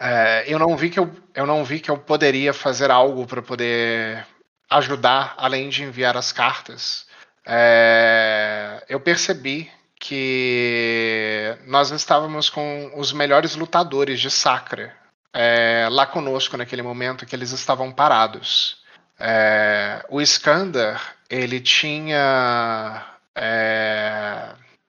[0.00, 3.40] é, eu não vi que eu, eu não vi que eu poderia fazer algo para
[3.40, 4.26] poder
[4.70, 7.06] ajudar, além de enviar as cartas,
[7.46, 14.94] é, eu percebi que nós estávamos com os melhores lutadores de Sacra
[15.32, 18.78] é, lá conosco naquele momento que eles estavam parados.
[19.18, 23.04] É, o Iskander, ele tinha
[23.34, 24.48] é,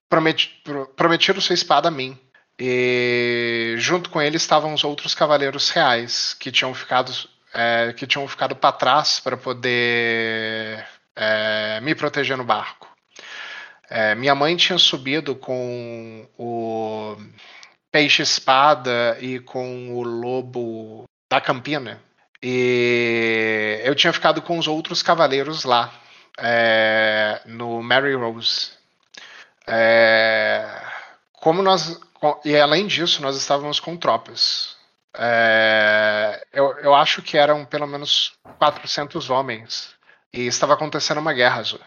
[0.10, 2.18] prometi- pro- prometido sua espada a mim.
[2.58, 7.12] E junto com ele estavam os outros cavaleiros reais que tinham ficado
[7.54, 12.95] é, que tinham ficado para trás para poder é, me proteger no barco.
[13.90, 17.16] É, minha mãe tinha subido com o
[17.92, 22.02] peixe espada e com o lobo da Campina
[22.48, 25.92] e eu tinha ficado com os outros cavaleiros lá
[26.38, 28.72] é, no Mary Rose.
[29.66, 30.64] É,
[31.34, 32.00] como nós
[32.44, 34.76] e além disso nós estávamos com tropas.
[35.18, 39.96] É, eu, eu acho que eram pelo menos 400 homens
[40.32, 41.80] e estava acontecendo uma guerra azul.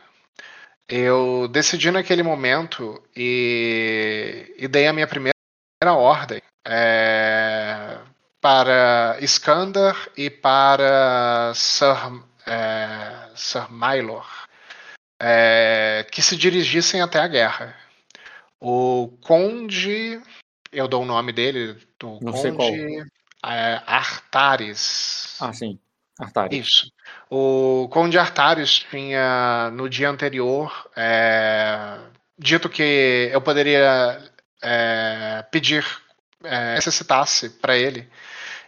[0.88, 5.34] Eu decidi naquele momento e, e dei a minha primeira
[5.86, 7.98] ordem é,
[8.40, 14.26] para Iskander e para Sir, é, Sir Mylor
[15.20, 17.76] é, que se dirigissem até a guerra.
[18.60, 20.20] O Conde,
[20.72, 22.32] eu dou o nome dele, do Não.
[22.32, 23.04] Conde
[23.44, 25.36] é, Artares.
[25.40, 25.78] Ah, sim.
[26.18, 26.58] Artari.
[26.58, 26.90] Isso.
[27.30, 31.98] O Conde Artares tinha, no dia anterior, é,
[32.36, 34.18] dito que eu poderia
[34.62, 35.86] é, pedir,
[36.42, 38.08] é, necessitasse para ele,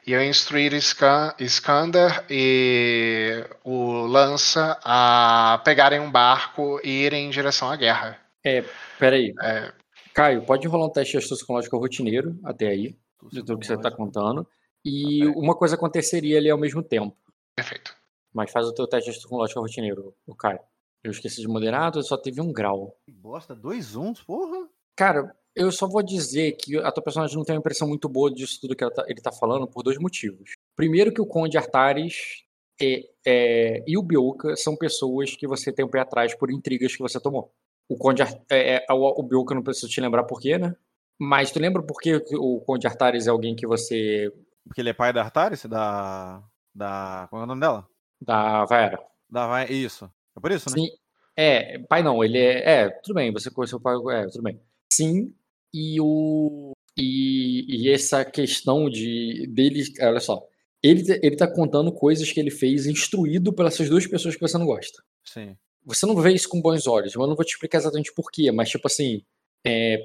[0.07, 7.71] e eu instruir Iskander e o Lança a pegarem um barco e irem em direção
[7.71, 8.19] à guerra.
[8.99, 9.35] Peraí.
[9.43, 9.73] É.
[10.15, 12.97] Caio, pode rolar um teste astrológico rotineiro até aí,
[13.31, 14.47] de tudo que você tá contando.
[14.85, 15.43] E Ok.
[15.43, 17.15] uma coisa aconteceria ali ao mesmo tempo.
[17.57, 17.95] Perfeito.
[18.33, 20.61] Mas faz o teu teste astrológico rotineiro, o Caio.
[21.03, 22.97] Eu esqueci de moderado, só teve um grau.
[23.05, 24.69] Que bosta, dois uns, porra.
[24.97, 28.31] Cara, eu só vou dizer que a tua personagem não tem uma impressão muito boa
[28.31, 30.51] disso tudo que ela tá- ele tá falando por dois motivos.
[30.77, 32.45] Primeiro que o Conde Artares
[32.81, 36.95] é- é, e o Biolka são pessoas que você tem um pé atrás por intrigas
[36.95, 37.53] que você tomou.
[37.89, 40.75] O Conde Ar- é, é, o, o Biolka não preciso te lembrar por quê, né?
[41.19, 44.33] Mas tu lembra por que o Conde Artares é alguém que você.
[44.65, 46.43] Porque ele é pai da Artaris, da.
[46.75, 47.27] Da.
[47.31, 47.87] Qual é o nome dela?
[48.21, 48.99] da Vaera?
[49.29, 49.71] Da Vai.
[49.71, 50.11] Isso.
[50.37, 50.77] É por isso, né?
[50.77, 50.89] Sim.
[51.37, 52.83] É, pai não, ele é.
[52.83, 53.95] É, tudo bem, você conheceu o pai.
[54.13, 54.61] É, tudo bem.
[54.93, 55.33] Sim,
[55.73, 56.73] e o.
[56.97, 59.85] E, e essa questão de dele.
[60.01, 60.47] Olha só.
[60.83, 64.57] Ele, ele tá contando coisas que ele fez instruído pelas essas duas pessoas que você
[64.57, 65.03] não gosta.
[65.25, 65.57] Sim.
[65.85, 68.51] Você não vê isso com bons olhos, eu não vou te explicar exatamente por quê,
[68.51, 69.23] mas tipo assim.
[69.65, 69.99] É,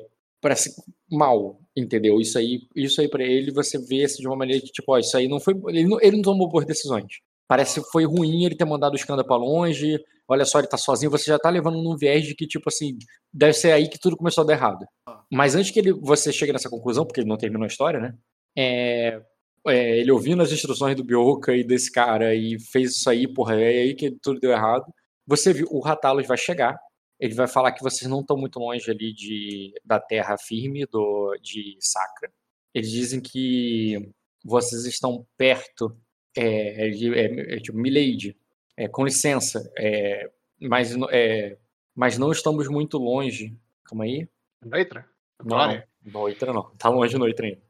[0.46, 0.76] parece
[1.12, 2.22] mal, entendeu?
[2.22, 5.00] Isso aí, isso aí para ele você vê assim, de uma maneira que, tipo, ó,
[5.00, 5.56] isso aí não foi.
[5.70, 7.08] Ele não, ele não tomou boas decisões.
[7.48, 10.00] Parece que foi ruim ele ter mandado o escândalo pra longe.
[10.28, 12.96] Olha só, ele tá sozinho, você já tá levando num viés de que, tipo assim,
[13.34, 14.86] deve ser aí que tudo começou a dar errado.
[15.32, 18.14] Mas antes que ele, você chegue nessa conclusão, porque ele não terminou a história, né?
[18.56, 19.20] É,
[19.68, 23.56] é, ele ouvindo as instruções do Bioka e desse cara e fez isso aí, porra,
[23.56, 24.86] é aí que tudo deu errado.
[25.28, 26.78] Você viu, o Ratalos vai chegar,
[27.20, 31.36] ele vai falar que vocês não estão muito longe ali de, da terra firme do,
[31.42, 32.32] de Sacra.
[32.74, 34.12] Eles dizem que
[34.44, 35.98] vocês estão perto
[36.36, 38.38] é, de, é, é, tipo, Milady,
[38.76, 41.58] é, com licença, é, mas, é,
[41.96, 43.58] mas não estamos muito longe.
[43.86, 44.28] Calma aí.
[44.64, 45.08] Leitra?
[45.44, 45.84] Não?
[46.06, 46.70] Noitra não.
[46.78, 47.62] Tá longe Noitra ainda.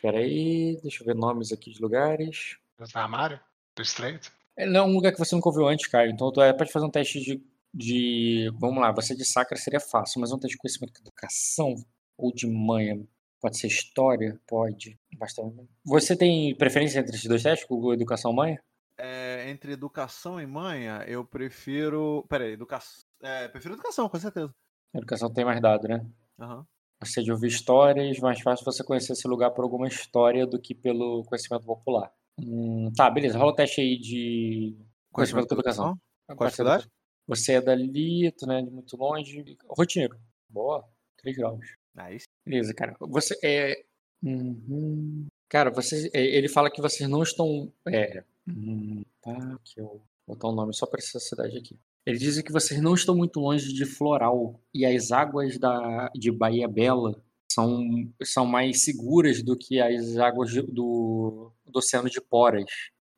[0.00, 2.56] Pera aí, deixa eu ver nomes aqui de lugares.
[2.78, 3.40] Do armário?
[3.74, 4.30] Do estreito?
[4.56, 6.10] Ele não é um lugar que você nunca ouviu antes, Caio.
[6.10, 8.50] Então é, pode fazer um teste de, de.
[8.58, 11.74] Vamos lá, você de sacra seria fácil, mas um teste de conhecimento de educação
[12.16, 13.06] ou de manha.
[13.40, 14.38] Pode ser história?
[14.46, 14.98] Pode.
[15.16, 15.68] Bastante.
[15.84, 18.60] Você tem preferência entre esses dois testes, com educação manha?
[18.96, 22.24] É, entre educação e manha, eu prefiro.
[22.28, 23.04] Peraí, educação.
[23.22, 24.52] É, prefiro educação, com certeza.
[24.92, 26.04] Educação tem mais dado, né?
[26.40, 26.66] Aham.
[27.00, 30.74] Você de ouvir histórias, mais fácil você conhecer esse lugar por alguma história do que
[30.74, 32.12] pelo conhecimento popular.
[32.36, 33.38] Hum, tá, beleza.
[33.38, 34.76] Rola o teste aí de
[35.12, 35.96] conhecimento com educação.
[36.26, 36.88] Qual a cidade?
[37.28, 39.44] Você é dali, tu não é de muito longe.
[39.68, 40.18] Rotineiro.
[40.48, 40.88] Boa.
[41.18, 41.66] 3 graus.
[41.66, 42.28] Sim.
[42.44, 42.96] Beleza, cara.
[43.00, 43.84] Você é.
[44.22, 45.26] Uhum.
[45.48, 47.70] Cara, você, é, ele fala que vocês não estão.
[47.86, 48.24] É.
[48.48, 51.78] Hum, tá, que eu vou botar um nome só para essa cidade aqui.
[52.06, 56.30] Ele diz que vocês não estão muito longe de Floral e as águas da, de
[56.30, 62.70] Bahia Bela são, são mais seguras do que as águas do, do Oceano de Poras.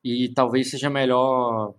[0.02, 1.74] E talvez seja melhor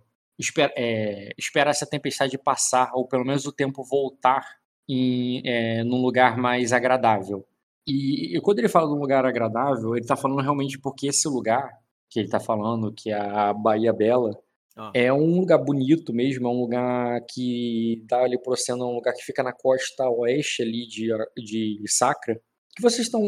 [0.76, 4.44] é, esperar essa tempestade passar, ou pelo menos o tempo voltar
[4.88, 7.46] em, é, num lugar mais agradável.
[7.86, 11.28] E, e quando ele fala de um lugar agradável, ele está falando realmente porque esse
[11.28, 11.70] lugar
[12.10, 14.38] que ele está falando, que é a Bahia Bela,
[14.76, 14.90] Ah.
[14.94, 18.94] é um lugar bonito mesmo, é um lugar que dá ali pro oceano, é um
[18.94, 22.40] lugar que fica na costa oeste ali de, de Sacra,
[22.74, 23.22] que vocês estão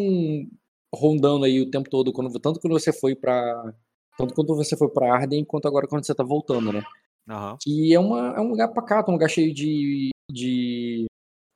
[0.94, 3.74] rondando aí o tempo todo, quando, tanto quando você foi para
[4.16, 6.82] tanto quando você foi para Arden, quanto agora quando você tá voltando, né?
[7.28, 7.56] Aham.
[7.60, 11.06] que é, uma, é um lugar pacato, um lugar cheio de, de,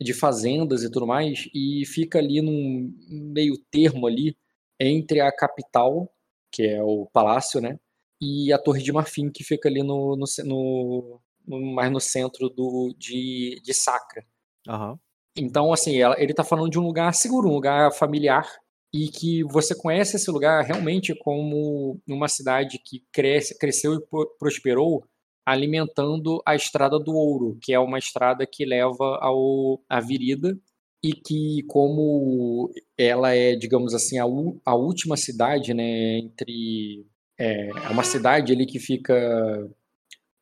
[0.01, 4.37] de fazendas e tudo mais, e fica ali num meio termo ali
[4.81, 6.11] entre a capital,
[6.51, 7.79] que é o palácio, né,
[8.21, 12.49] e a Torre de Marfim, que fica ali no, no, no- no- mais no centro
[12.49, 14.25] do, de, de Sacra.
[14.66, 14.99] Aham.
[15.37, 18.49] Então, assim, ela- ele tá falando de um lugar seguro, um lugar familiar,
[18.92, 24.35] e que você conhece esse lugar realmente como uma cidade que cresce, cresceu e pro-
[24.38, 25.05] prosperou
[25.44, 30.59] alimentando a Estrada do Ouro, que é uma estrada que leva ao, à Virida,
[31.03, 34.24] e que como ela é, digamos assim, a,
[34.64, 37.07] a última cidade, né, entre...
[37.38, 39.14] É, é uma cidade ali que fica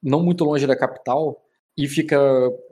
[0.02, 1.45] não muito longe da capital,
[1.76, 2.18] e fica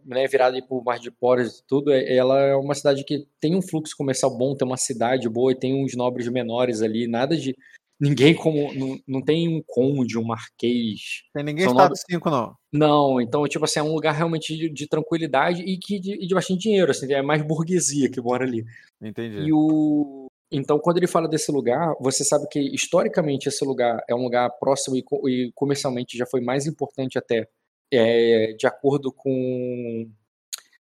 [0.04, 3.26] né, virada para o Mar de Poras e tudo, é- ela é uma cidade que
[3.40, 7.06] tem um fluxo comercial bom, tem uma cidade boa e tem uns nobres menores ali,
[7.06, 7.54] nada de.
[8.00, 8.74] Ninguém como.
[8.74, 11.22] Não, não tem um conde, um marquês.
[11.32, 12.54] Tem ninguém São estado nove- 5, não.
[12.72, 16.34] Não, então, tipo assim, é um lugar realmente de, de tranquilidade e que de, de
[16.34, 18.64] bastante dinheiro, assim, é mais burguesia que mora ali.
[19.00, 19.36] Entendi.
[19.46, 20.26] E o.
[20.50, 24.50] Então, quando ele fala desse lugar, você sabe que historicamente esse lugar é um lugar
[24.58, 27.46] próximo e, e comercialmente já foi mais importante até,
[27.90, 30.08] é, de acordo com,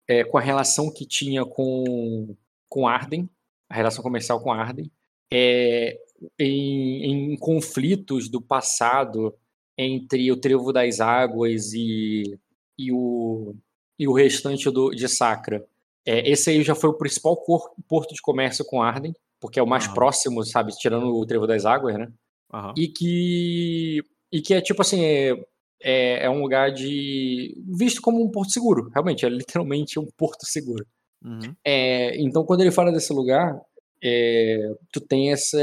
[0.08, 2.36] é, com a relação que tinha com,
[2.70, 3.30] com Arden,
[3.70, 4.92] a relação comercial com Arden,
[5.32, 6.00] é,
[6.40, 9.36] em, em conflitos do passado
[9.78, 12.40] entre o Trevo das Águas e,
[12.78, 13.56] e, o,
[14.00, 15.66] e o restante do, de Sacra.
[16.06, 19.64] É, esse aí já foi o principal cor- porto de comércio com Arden, porque é
[19.64, 19.94] o mais Aham.
[19.96, 22.12] próximo, sabe, tirando o Trevo das Águas, né?
[22.54, 22.74] Aham.
[22.78, 25.46] E que, e que é tipo assim, é,
[25.82, 27.56] é, é um lugar de.
[27.68, 30.86] visto como um porto seguro, realmente, é literalmente um porto seguro.
[31.24, 31.56] Uhum.
[31.64, 33.60] É, então, quando ele fala desse lugar,
[34.04, 35.60] é, tu tem essa,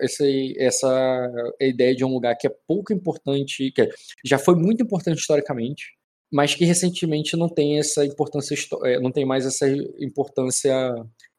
[0.00, 0.24] essa,
[0.58, 1.28] essa
[1.60, 3.88] ideia de um lugar que é pouco importante, que
[4.24, 5.96] já foi muito importante historicamente,
[6.30, 9.66] mas que recentemente não tem essa importância, é, não tem mais essa
[9.98, 10.74] importância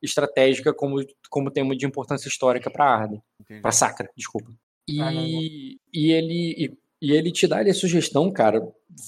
[0.02, 3.22] estratégica como, como tem de importância histórica para Arden,
[3.62, 4.52] para Sacra, desculpa.
[5.00, 5.22] Ah, não, não.
[5.24, 8.62] E, e ele e, e ele te dá ali a sugestão, cara,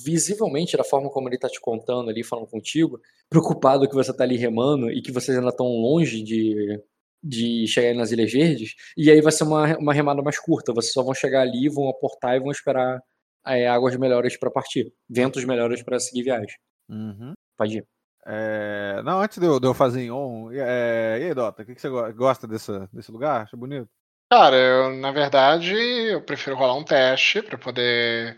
[0.03, 2.99] visivelmente da forma como ele tá te contando ali, falando contigo,
[3.29, 6.79] preocupado que você tá ali remando e que vocês ainda estão longe de,
[7.23, 10.93] de chegar nas Ilhas Verdes, e aí vai ser uma, uma remada mais curta, vocês
[10.93, 13.01] só vão chegar ali, vão aportar e vão esperar
[13.45, 16.55] é, águas melhores para partir, ventos melhores para seguir viagem.
[16.89, 17.33] Uhum.
[17.57, 17.85] Pode ir.
[18.25, 21.19] É, Não, antes de eu, de eu fazer em on, é...
[21.21, 23.41] e aí, Dota, o que, que você go- gosta desse, desse lugar?
[23.43, 23.89] Acha bonito?
[24.29, 28.37] Cara, eu, na verdade, eu prefiro rolar um teste para poder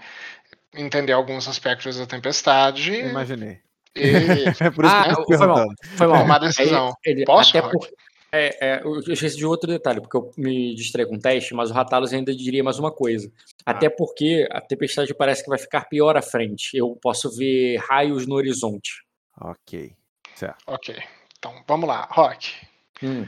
[0.74, 3.60] entender alguns aspectos da tempestade Eu imaginei.
[3.94, 5.68] e É por isso Ah, que eu tô foi mal.
[5.98, 6.22] Foi mal.
[6.22, 6.88] tomar decisão.
[6.88, 7.90] Aí, ele, Posso, até por,
[8.32, 11.70] é, é, eu esqueci de outro detalhe, porque eu me distraí com o teste, mas
[11.70, 13.30] o Ratalos ainda diria mais uma coisa.
[13.66, 16.70] Até porque a tempestade parece que vai ficar pior à frente.
[16.78, 19.04] Eu posso ver raios no horizonte.
[19.42, 19.94] Ok.
[20.36, 20.64] Certo.
[20.66, 20.96] Ok.
[21.38, 22.08] Então, vamos lá.
[22.10, 22.56] Rock.
[23.04, 23.28] Hum.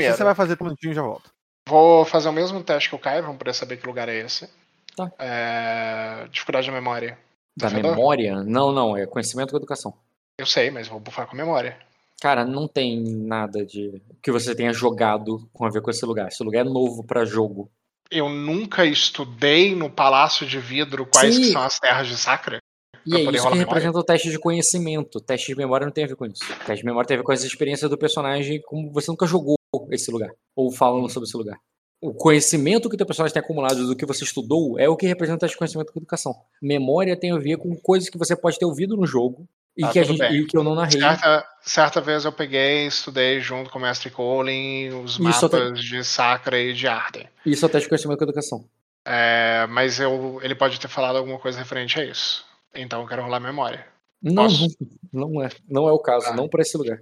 [0.00, 1.30] Primeiro, você vai fazer por um minutinho, já volto.
[1.68, 4.48] vou fazer o mesmo teste que o Caio, vamos poder saber que lugar é esse.
[4.96, 5.10] Tá.
[5.18, 7.18] É, Dificuldade de memória.
[7.56, 7.96] Da Desafiador?
[7.96, 8.42] memória?
[8.44, 9.94] Não, não, é conhecimento com educação.
[10.38, 11.76] Eu sei, mas vou bufar com memória.
[12.20, 16.28] Cara, não tem nada de que você tenha jogado com a ver com esse lugar.
[16.28, 17.70] Esse lugar é novo pra jogo.
[18.10, 21.40] eu nunca estudei no Palácio de Vidro quais Sim.
[21.42, 22.58] que são as terras de Sacra.
[23.06, 25.16] E Pra é poder isso que representa o teste de conhecimento.
[25.16, 26.42] O teste de memória não tem a ver com isso.
[26.44, 29.26] O teste de memória tem a ver com as experiências do personagem, como você nunca
[29.26, 29.54] jogou
[29.94, 31.58] esse lugar, ou falando sobre esse lugar.
[32.00, 35.06] O conhecimento que o teu personagem tem acumulado do que você estudou é o que
[35.06, 36.34] representa de conhecimento com educação.
[36.62, 39.88] Memória tem a ver com coisas que você pode ter ouvido no jogo e, Ah,
[39.92, 40.32] que, a gente, bem.
[40.40, 40.98] e que eu não narrei.
[40.98, 45.80] Certa, certa vez eu peguei, estudei junto com o mestre Colin os Isso até- mapas
[45.84, 47.28] de Sacra e de Arden.
[47.44, 48.64] Isso é teste de conhecimento com educação.
[49.04, 52.44] É, mas eu, ele pode ter falado alguma coisa referente a isso.
[52.74, 53.84] Então eu quero rolar memória.
[54.22, 54.66] Não, Posso?
[55.12, 55.48] não, é.
[55.68, 56.34] Não é o caso, Tá.
[56.34, 56.98] não para esse lugar.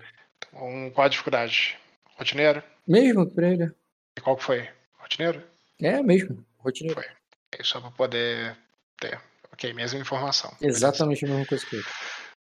[0.54, 1.76] Um, qual a dificuldade?
[2.16, 2.62] Rotineiro?
[2.88, 3.70] Mesmo, pra ele.
[4.16, 4.66] E qual que foi?
[4.98, 5.42] Rotineiro?
[5.80, 6.42] É mesmo.
[6.56, 7.04] Rotineiro.
[7.52, 8.56] É só pra poder
[8.98, 9.20] ter.
[9.52, 10.50] Ok, mesma informação.
[10.60, 11.84] Exatamente a mesma coisa que ele.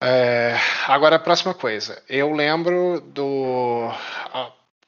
[0.02, 0.56] É,
[0.88, 2.02] agora a próxima coisa.
[2.08, 3.90] Eu lembro do.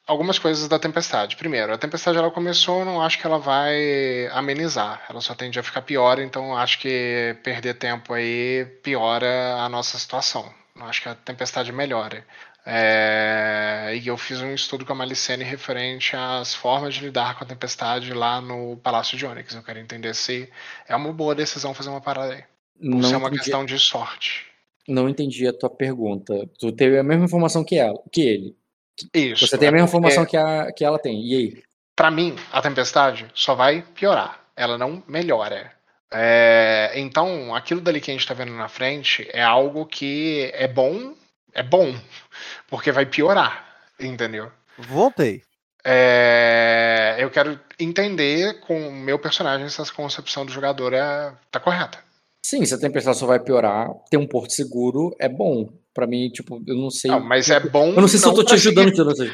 [0.06, 1.36] Algumas coisas da tempestade.
[1.36, 5.02] Primeiro, a tempestade ela começou, eu não acho que ela vai amenizar.
[5.08, 9.68] Ela só tende a ficar pior, então eu acho que perder tempo aí piora a
[9.68, 10.52] nossa situação.
[10.74, 12.24] Não acho que a tempestade melhore.
[12.66, 17.44] É, e eu fiz um estudo com a Malicene referente às formas de lidar com
[17.44, 19.54] a tempestade lá no Palácio de Onyx.
[19.54, 20.48] Eu quero entender se
[20.88, 22.44] é uma boa decisão fazer uma parada aí.
[22.92, 24.46] Ou se é Não uma entendi, questão de sorte.
[24.88, 26.48] não entendi a tua pergunta.
[26.58, 28.56] Tu teve a mesma informação que ela, que ele.
[29.12, 29.46] Isso.
[29.46, 31.20] Você tem a é mesma porque- informação que, a, que ela tem.
[31.22, 31.62] E aí?
[31.96, 34.40] Pra mim, a tempestade só vai piorar.
[34.56, 35.72] Ela não melhora.
[36.12, 40.68] É, então, aquilo dali que a gente tá vendo na frente é algo que é
[40.68, 41.14] bom,
[41.54, 41.94] é bom,
[42.68, 43.64] porque vai piorar,
[43.98, 44.50] entendeu?
[44.78, 45.42] Voltei.
[45.86, 51.60] É, eu quero entender com o meu personagem se essa concepção do jogador é, tá
[51.60, 51.98] correta.
[52.44, 55.68] Sim, se a tempestade só vai piorar, ter um porto seguro é bom.
[55.94, 57.10] Pra mim, tipo, eu não sei.
[57.10, 57.90] Não, mas é bom.
[57.90, 59.32] eu não sei se eu tô te ajudando, seguir-.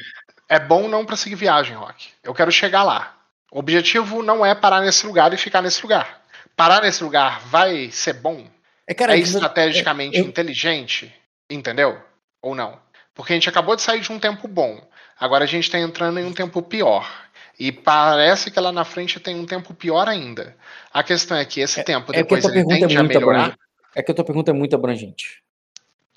[0.48, 2.08] É bom não pra seguir viagem, Rock.
[2.22, 3.16] Eu quero chegar lá.
[3.50, 6.20] O objetivo não é parar nesse lugar e ficar nesse lugar.
[6.54, 8.44] Parar nesse lugar vai ser bom?
[8.86, 11.12] É, cara, é estrategicamente eu- inteligente?
[11.48, 11.98] Entendeu?
[12.42, 12.78] Ou não?
[13.14, 14.80] Porque a gente acabou de sair de um tempo bom.
[15.18, 17.06] Agora a gente está entrando em um tempo pior.
[17.58, 20.56] E parece que lá na frente tem um tempo pior ainda.
[20.92, 22.96] A questão é que esse tempo é que a depois tua ele pergunta é tende
[22.96, 23.38] a muito melhorar.
[23.40, 23.58] abrangente.
[23.94, 25.42] É que a tua pergunta é muito abrangente.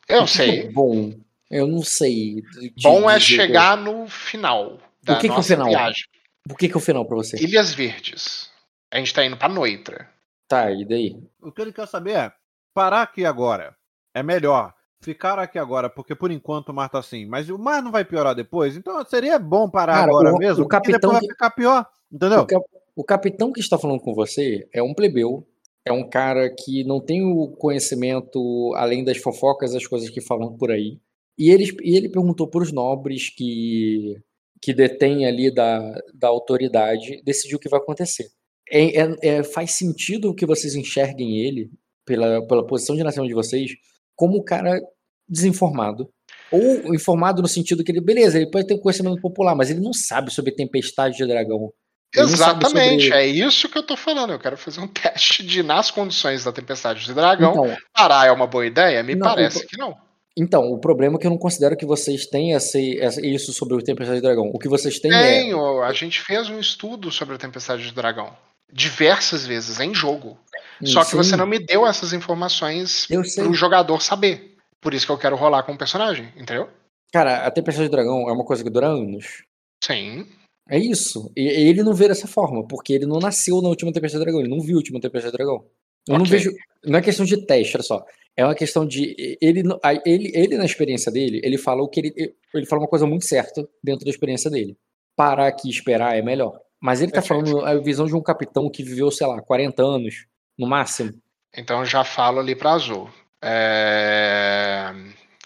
[0.07, 0.59] Eu O que que sei.
[0.61, 1.13] é bom.
[1.51, 2.41] Eu não sei.
[2.41, 5.67] de- Bom é chegar no final da O que que é o nossa final?
[5.69, 6.05] viagem.
[6.49, 7.37] O que, que é o final pra você?
[7.37, 8.49] Ilhas Verdes.
[8.91, 10.09] A gente tá indo pra Noitra.
[10.47, 11.17] Tá, e daí?
[11.41, 12.31] O que ele quer saber é
[12.73, 13.75] parar aqui agora.
[14.13, 17.25] É melhor ficar aqui agora, porque por enquanto o mar tá assim.
[17.25, 20.63] Mas o mar não vai piorar depois, então seria bom parar Cara, agora o- mesmo,
[20.63, 21.85] o capitão depois que- vai ficar pior.
[22.11, 22.39] Entendeu?
[22.41, 25.47] O, cap- o capitão que está falando com você é um plebeu,
[25.85, 30.55] é um cara que não tem o conhecimento além das fofocas, as coisas que falam
[30.55, 30.99] por aí.
[31.37, 34.17] E ele, e ele perguntou para os nobres que,
[34.61, 35.79] que detêm ali da,
[36.13, 38.27] da autoridade decidir o que vai acontecer.
[38.71, 41.69] É, é- é- faz sentido que vocês enxerguem ele,
[42.05, 43.71] pela, pela posição de nascimento de vocês,
[44.15, 44.79] como um cara
[45.27, 46.09] desinformado.
[46.51, 49.79] Ou informado no sentido que ele, beleza, ele pode ter um conhecimento popular, mas ele
[49.79, 51.71] não sabe sobre tempestade de dragão.
[52.15, 54.33] Ele Exatamente, sobre- é isso que eu tô falando.
[54.33, 58.31] Eu quero fazer um teste de, nas condições da tempestade de dragão, Então, parar é
[58.31, 59.01] uma boa ideia?
[59.01, 59.95] Me Não, parece o- que não.
[60.37, 63.81] então, o problema é que eu não considero que vocês tenham esse, isso sobre o
[63.81, 64.51] Tempestade de Dragão.
[64.53, 65.39] O que vocês têm é.
[65.41, 68.31] Tenho, a gente fez um estudo sobre a tempestade de dragão.
[68.73, 70.37] Diversas vezes, em jogo.
[70.83, 74.55] Só que Sim, você não me deu essas informações pro jogador saber.
[74.81, 76.67] Por isso que eu quero rolar com o personagem, entendeu?
[77.13, 79.43] Cara, a Tempestade de Dragão é uma coisa que dura anos.
[79.83, 80.25] Sim.
[80.67, 81.31] É isso.
[81.37, 84.41] E ele não vê dessa forma, porque ele não nasceu na última Tempestade de Dragão,
[84.41, 85.63] ele não viu a última Tempestade de Dragão.
[86.07, 86.31] Eu não Ok.
[86.31, 86.51] vejo.
[86.83, 88.05] Não é questão de teste, olha só.
[88.35, 89.37] É uma questão de.
[89.39, 92.35] Ele, não- ele, ele na experiência dele, ele fala o que ele.
[92.53, 94.75] Ele fala uma coisa muito certa dentro da experiência dele.
[95.15, 96.59] Parar aqui e esperar é melhor.
[96.83, 97.45] Mas ele tá Perfeito.
[97.49, 100.25] falando a visão de um capitão que viveu, sei lá, 40 anos,
[100.59, 101.13] no máximo.
[101.55, 103.09] Então eu já falo ali pra Azul.
[103.41, 104.91] É,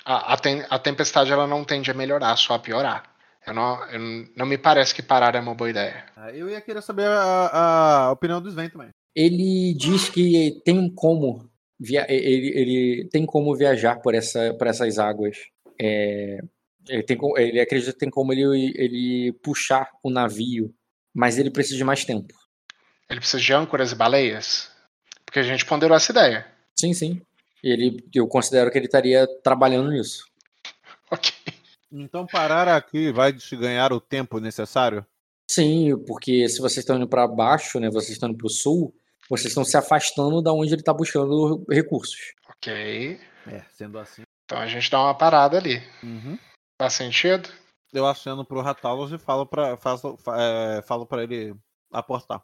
[0.04, 3.04] A, a tem- a tempestade ela não tende a melhorar, só a piorar.
[3.46, 4.00] Eu não, eu
[4.36, 6.06] não- me parece que parar é uma boa ideia.
[6.16, 8.90] Ah, Eu ia querer saber a, a opinião do Sven também.
[9.16, 14.98] Ele diz que tem como via ele, ele tem como viajar por, essa, por essas
[14.98, 15.38] águas.
[15.80, 16.40] É,
[16.88, 20.74] ele, tem, ele acredita que tem como ele, ele puxar o navio,
[21.18, 22.32] mas ele precisa de mais tempo.
[23.10, 24.70] Ele precisa de âncoras e baleias?
[25.26, 26.46] Porque a gente ponderou essa ideia.
[26.80, 27.22] Sim, sim.
[27.64, 30.28] Ele, eu considero que ele estaria trabalhando nisso.
[31.10, 31.32] Ok.
[31.92, 35.04] Então parar aqui vai se ganhar o tempo necessário?
[35.50, 38.94] Sim, porque se vocês estão indo para baixo, né, vocês estão indo para o sul,
[39.28, 42.34] vocês estão se afastando da onde ele está buscando recursos.
[42.50, 43.20] Ok.
[43.48, 44.22] É, sendo assim.
[44.46, 45.82] Então a gente dá uma parada ali.
[46.04, 46.38] Uhum.
[46.80, 47.50] Faz sentido?
[47.94, 51.56] Eu aceno pro Ratalos e falo pra, faço, fa- é, falo pra ele
[51.92, 52.42] aportar.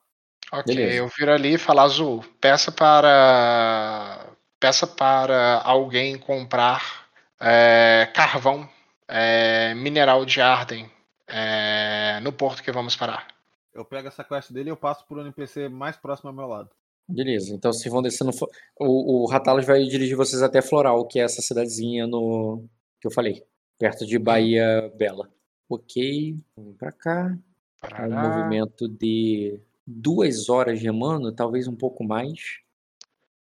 [0.52, 0.96] Ok, Beleza.
[0.98, 2.24] eu viro ali e falo azul.
[2.40, 4.28] Peça para.
[4.60, 7.06] Peça para alguém comprar
[7.40, 8.68] é, carvão,
[9.08, 10.90] é, mineral de Arden
[11.28, 13.28] é, no porto que vamos parar.
[13.74, 16.70] Eu pego essa quest dele e eu passo pro NPC mais próximo ao meu lado.
[17.10, 18.32] Beleza, então vocês vão descer no.
[18.32, 22.64] flo- O, o Ratalos vai dirigir vocês até Floral, que é essa cidadezinha no.
[23.02, 23.44] que eu falei,
[23.78, 25.30] perto de Bahia Bela.
[25.70, 27.28] Ok, vamos pra cá.
[27.30, 28.28] É um Parará.
[28.38, 32.60] movimento de duas horas remando, talvez um pouco mais.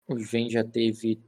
[0.09, 1.21] O Sven já teve.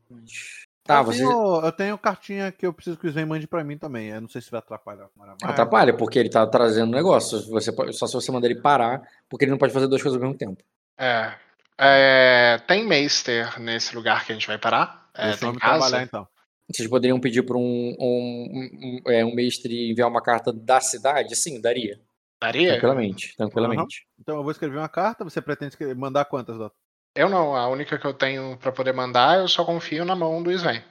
[0.83, 1.19] Tá, eu, você.
[1.19, 4.09] tenho, eu tenho cartinha que eu preciso que o Sven mande pra mim também.
[4.09, 5.09] Eu não sei se vai atrapalhar.
[5.17, 5.37] Mas...
[5.43, 7.41] Atrapalha, porque ele tá trazendo negócio.
[7.49, 10.21] Você pode- só se você mandar ele parar, porque ele não pode fazer duas coisas
[10.21, 10.63] ao mesmo tempo.
[10.99, 11.35] É.
[11.79, 15.09] É, tem Meister nesse lugar que a gente vai parar?
[15.15, 15.79] É, Deixa tem casa?
[15.81, 16.29] trabalhar então.
[16.71, 21.37] Vocês poderiam pedir para um, um, um, é, um mestre enviar uma carta da cidade?
[21.37, 22.01] Sim, daria.
[22.43, 22.71] Daria?
[22.73, 24.07] Tranquilamente, tranquilamente.
[24.19, 25.25] Então eu vou escrever uma carta.
[25.25, 26.75] Você pretende mandar quantas, Dota?
[27.17, 30.43] Eu não, a única que eu tenho pra poder mandar, eu só confio na mão
[30.43, 30.83] do Sven.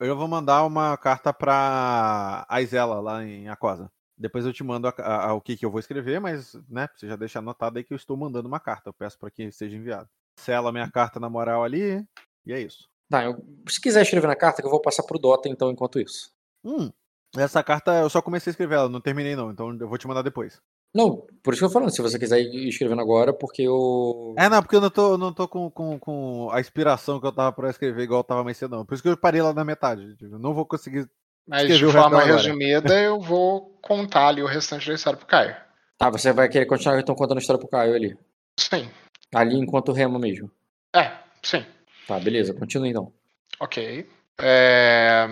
[0.00, 3.90] Eu vou mandar uma carta pra Aizela lá em Aquosa.
[4.18, 6.88] Depois eu te mando a- a- a- o que, que eu vou escrever, mas, né,
[6.94, 8.88] você já deixa anotado aí que eu estou mandando uma carta.
[8.88, 10.08] Eu peço para que seja enviado.
[10.38, 12.04] Sela minha carta na moral ali,
[12.44, 12.88] e é isso.
[13.10, 16.00] Tá, eu- se quiser escrever na carta, que eu vou passar pro Dota então enquanto
[16.00, 16.30] isso.
[16.64, 16.90] Hum,
[17.36, 20.06] essa carta eu só comecei a escrever ela, não terminei não, então eu vou te
[20.06, 20.60] mandar depois.
[20.94, 24.32] Não, por isso que eu tô falando, se você quiser ir escrevendo agora, porque eu.
[24.38, 27.32] É, não, porque eu não tô, não tô com, com, com a inspiração que eu
[27.32, 28.86] tava pra escrever igual eu tava mais cedo, não.
[28.86, 30.14] Por isso que eu parei lá na metade.
[30.16, 31.10] tipo, não vou conseguir.
[31.46, 35.56] Mas de forma resumida, eu vou contar ali o restante da história pro Caio.
[35.98, 38.16] Tá, você vai querer continuar então contando a história pro Caio ali.
[38.58, 38.88] Sim.
[39.34, 40.48] Ali enquanto rema mesmo.
[40.94, 41.10] É,
[41.42, 41.66] sim.
[42.06, 43.12] Tá, beleza, continua então.
[43.60, 44.08] Ok.
[44.40, 45.26] É,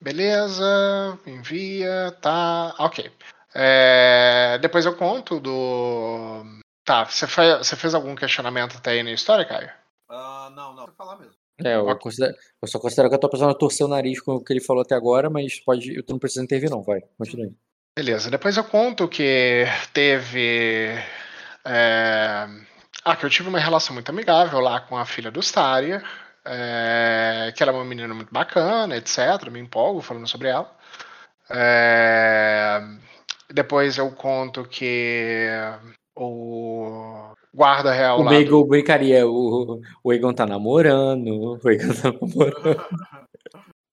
[0.00, 2.74] beleza, envia, tá.
[2.78, 3.10] Ok.
[3.54, 6.42] É, depois eu conto do.
[6.84, 9.70] Tá, você, fe- você fez algum questionamento até aí na história, Caio?
[10.08, 10.88] Ah, não, não.
[10.96, 11.34] Falar mesmo.
[11.64, 12.00] É, eu, Ok.
[12.02, 14.60] considero- eu só considero que a tua pessoa torceu o nariz com o que ele
[14.60, 17.52] falou até agora, mas pode, tu não precisa intervir não, vai, continue.
[17.96, 20.94] Beleza, depois eu conto que teve.
[21.64, 22.46] é,
[23.10, 26.02] Ah, que eu tive uma relação muito amigável lá com a filha do Staria,
[26.44, 29.48] é, que ela é uma menina muito bacana, etc.
[29.50, 30.70] Me empolgo falando sobre ela.
[31.48, 32.80] É,
[33.50, 35.46] Depois eu conto que
[36.14, 38.42] o guarda real O lá.
[38.42, 42.84] do- brincaria, o, o Egon tá namorando, o Egon tá namorando.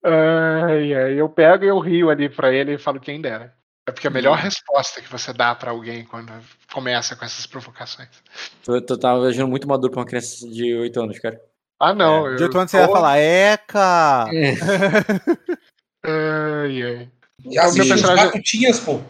[0.04, 3.52] Ai, ai, eu pego e eu rio ali pra ele e falo quem dera.
[3.88, 6.32] É porque a melhor resposta que você dá pra alguém quando
[6.72, 8.08] começa com essas provocações.
[8.64, 11.40] Tu, tu tava agindo muito maduro pra uma criança de 8 anos, cara.
[11.80, 12.26] Ah, não.
[12.26, 14.24] É, eu de outro ano você ia falar, Eca!
[16.04, 17.10] Ai, ai.
[17.44, 19.00] Já meu assisti os personagem- batutinhas, pô.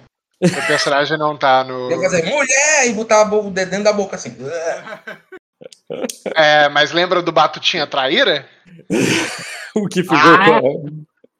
[0.42, 1.90] O personagem não tá no.
[1.90, 4.36] Ia fazer mulher e botar o dedo dentro da boca assim.
[6.34, 8.48] É, mas lembra do Batutinha Traíra?
[9.74, 10.60] o que ficou Ah!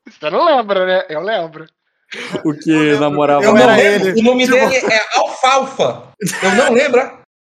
[0.09, 1.05] Você não lembra, né?
[1.09, 1.67] Eu lembro.
[2.45, 4.09] o que namorava Eu Não lembro.
[4.09, 4.21] ele.
[4.21, 6.13] O nome Tipo- dele é Alfalfa.
[6.43, 7.01] Eu não lembro.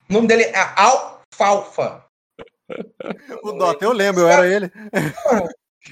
[0.09, 2.05] O nome dele é Alfalfa.
[3.43, 4.71] O Dota, eu lembro, eu era ele.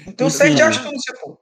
[0.07, 1.37] Então, sete anos que eu não sei, pô.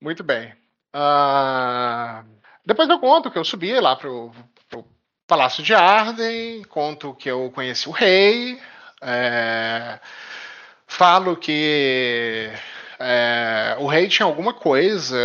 [0.00, 0.52] Muito bem.
[0.92, 2.22] Ah,
[2.66, 4.30] Depois eu conto que eu subi lá pro,
[4.68, 4.84] pro
[5.26, 8.60] Palácio de Arden, conto que eu conheci o rei,
[9.00, 9.98] é,
[10.86, 12.50] falo que
[13.02, 15.16] é, o rei tinha alguma coisa,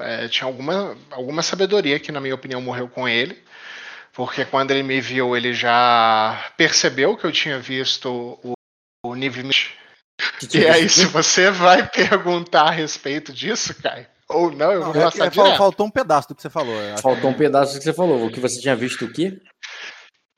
[0.00, 3.42] é, tinha alguma, alguma sabedoria que, na minha opinião, morreu com ele.
[4.12, 8.52] Porque quando ele me viu, ele já percebeu que eu tinha visto o,
[9.04, 14.80] o Que e aí, se você vai perguntar a respeito disso, Caio, ou não, eu
[14.80, 15.56] Não, vou é- passar é, direto.
[15.56, 16.74] faltou um pedaço do que você falou.
[16.98, 18.26] Faltou um pedaço que você falou.
[18.26, 19.40] O que você tinha visto o quê?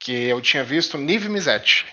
[0.00, 1.86] Que eu tinha visto Nive Mizete.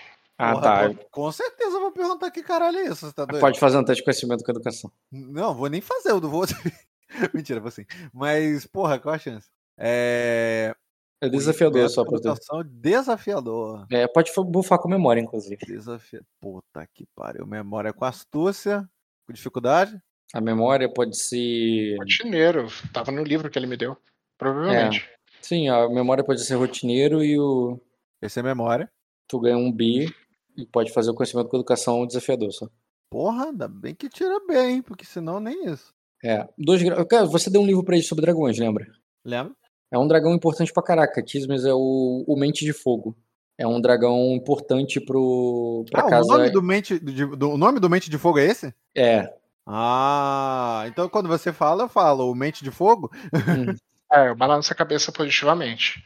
[0.44, 0.88] Ah, Porra, tá.
[0.94, 3.40] pô, Com certeza eu vou perguntar que caralho é isso, você tá doido?
[3.40, 4.90] Pode fazer um teste de conhecimento com educação.
[5.10, 6.44] Não, vou nem fazer, eu não vou.
[7.34, 7.84] Mentira, vou sim.
[8.12, 9.48] Mas, porra, qual a chance?
[9.78, 10.74] É.
[11.20, 12.22] É desafiador só pra tu.
[12.22, 13.86] Computação desafiador.
[13.92, 15.56] É, pode fa- bufar com memória, inclusive.
[15.64, 16.20] Desafia...
[16.40, 17.46] Puta que pariu.
[17.46, 18.88] Memória com astúcia.
[19.26, 20.02] Com dificuldade?
[20.34, 21.96] A memória pode ser.
[21.98, 22.66] Rotineiro.
[22.92, 23.96] Tava no livro que ele me deu.
[24.36, 25.08] Provavelmente.
[25.40, 27.78] Sim, a memória pode ser rotineiro e o.
[28.20, 28.90] Esse é memória.
[29.28, 30.12] Tu ganha um B
[30.56, 32.68] e pode fazer o conhecimento com educação desafiador só.
[33.10, 34.82] Porra, ainda bem que tira bem, hein?
[34.82, 35.92] Porque senão nem isso.
[36.24, 36.48] É.
[36.56, 37.04] Dois gra...
[37.04, 38.86] Cara, você deu um livro pra ele sobre dragões, lembra?
[39.24, 39.54] Lembra?
[39.90, 41.22] É um dragão importante pra caraca.
[41.22, 43.16] Tismes é o, o Mente de Fogo.
[43.58, 45.84] É um dragão importante pro.
[45.90, 46.26] pra ah, casa.
[46.26, 48.74] o nome do mente de, do, o nome do mente de fogo é esse?
[48.96, 49.32] É.
[49.66, 53.10] Ah, então quando você fala, eu falo o mente de fogo.
[53.32, 53.74] Hum.
[54.14, 56.04] É, eu balanço a cabeça positivamente.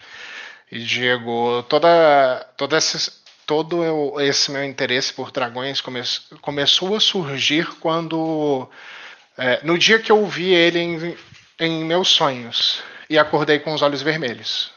[0.70, 3.12] E digo, toda, toda essa,
[3.46, 6.02] todo eu- esse meu interesse por dragões come-
[6.42, 8.68] começou a surgir quando.
[9.38, 11.16] é, no dia que eu vi ele em,
[11.60, 14.72] em meus sonhos e acordei com os olhos vermelhos.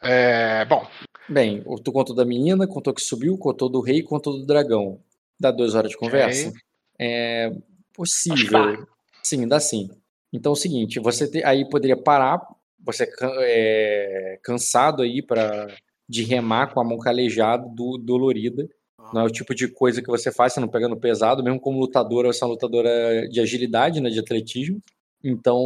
[0.00, 0.86] É, bom,
[1.26, 5.00] Bem, tu contou da menina, contou que subiu, contou do rei, contou do dragão.
[5.40, 6.52] Dá duas horas de conversa?
[6.98, 7.50] É
[7.94, 8.86] possível.
[9.22, 9.90] Sim, dá sim.
[10.32, 12.40] Então é o seguinte, você te- aí poderia parar,
[12.78, 15.74] você can- é, cansado aí para
[16.08, 18.68] de remar com a mão calejada, do, dolorida.
[19.12, 21.78] Não é o tipo de coisa que você faz, você não pegando pesado, mesmo como
[21.78, 24.80] lutadora, você é uma lutadora de agilidade, né, de atletismo.
[25.22, 25.58] Então,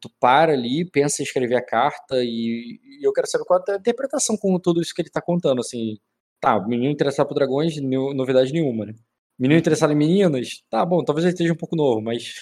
[0.00, 3.72] tu para ali, pensa em escrever a carta e, e eu quero saber qual é
[3.72, 5.96] a interpretação com tudo isso que ele tá contando, assim.
[6.40, 8.94] Tá, menino interessado por dragões, no- novidade nenhuma, né?
[9.38, 12.34] Menino interessado em meninas, tá bom, talvez ele esteja um pouco novo, mas...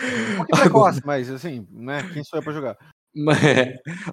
[0.00, 2.02] Um pouquinho precoce, mas assim, né?
[2.12, 2.76] Quem sou eu pra jogar?
[3.14, 3.38] Mas,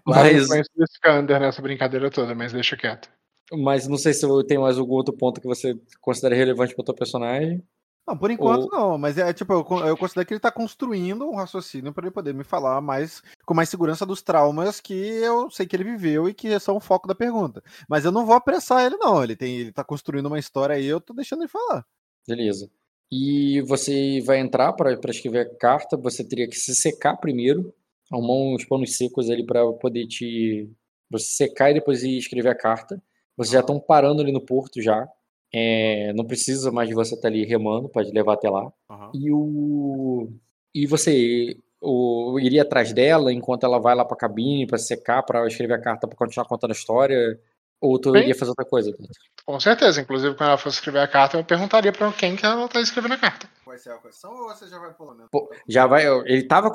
[0.05, 3.09] Claro, eu mas, conheço o Skander nessa brincadeira toda, mas deixa quieto.
[3.53, 6.83] mas não sei se eu tenho mais algum outro ponto que você considera relevante pro
[6.83, 7.63] teu personagem.
[8.07, 11.23] Não, por enquanto Ou- não, mas é tipo, eu, eu considero que ele tá construindo
[11.29, 15.49] um raciocínio para ele poder me falar mais com mais segurança dos traumas que eu
[15.51, 17.61] sei que ele viveu e que são o foco da pergunta.
[17.87, 19.23] Mas eu não vou apressar ele, não.
[19.23, 21.85] Ele tem, ele tá construindo uma história aí, eu tô deixando ele falar.
[22.27, 22.69] Beleza.
[23.11, 27.73] E você vai entrar para escrever a carta, você teria que se secar primeiro,
[28.11, 30.69] arrumar uns panos secos ali para poder te
[31.09, 33.01] você secar e depois ir escrever a carta.
[33.35, 35.07] Vocês já estão parando ali no porto já.
[35.53, 38.71] É, não precisa mais de você estar ali remando, pode levar até lá.
[39.13, 40.29] E o
[40.73, 45.23] e você o, iria atrás dela enquanto ela vai lá para a cabine para secar,
[45.23, 47.39] para escrever a carta para continuar contando a história,
[47.81, 48.95] ou tu Bem- iria fazer outra coisa?
[49.43, 52.67] Com certeza, inclusive quando ela fosse escrever a carta, eu perguntaria pra quem que ela
[52.69, 53.49] tá escrevendo a carta.
[53.65, 55.27] Vai ser a questão ou você já vai pulando?
[55.31, 56.05] Pô, já vai.
[56.25, 56.71] Ele tava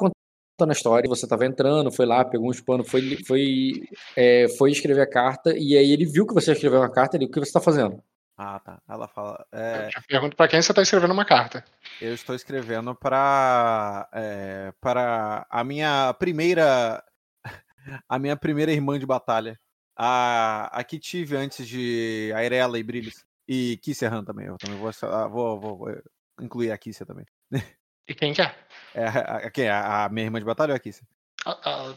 [0.56, 4.70] contando a história, você tava entrando, foi lá, pegou uns panos, foi, foi, é, foi
[4.70, 7.38] escrever a carta, e aí ele viu que você escreveu uma carta, ele, o que
[7.38, 8.02] você tá fazendo?
[8.38, 8.82] Ah, tá.
[8.86, 9.46] Ela fala.
[9.50, 11.64] É, pergunto pra quem você tá escrevendo uma carta.
[12.02, 17.02] eu estou escrevendo para é, para a minha primeira
[18.06, 19.58] a minha primeira irmã de batalha.
[19.96, 23.24] A, a que tive antes de Airela e Brilhos.
[23.48, 24.48] E Kisserhan também.
[24.48, 24.90] Eu também vou,
[25.30, 26.02] vou, vou, vou
[26.38, 27.24] incluir a Kisser também.
[28.08, 28.54] E quem que é?
[28.94, 29.68] É, a, a, quem?
[29.68, 31.04] A, a minha irmã de batalha ou a Kisser?
[31.44, 31.94] Ah, ah,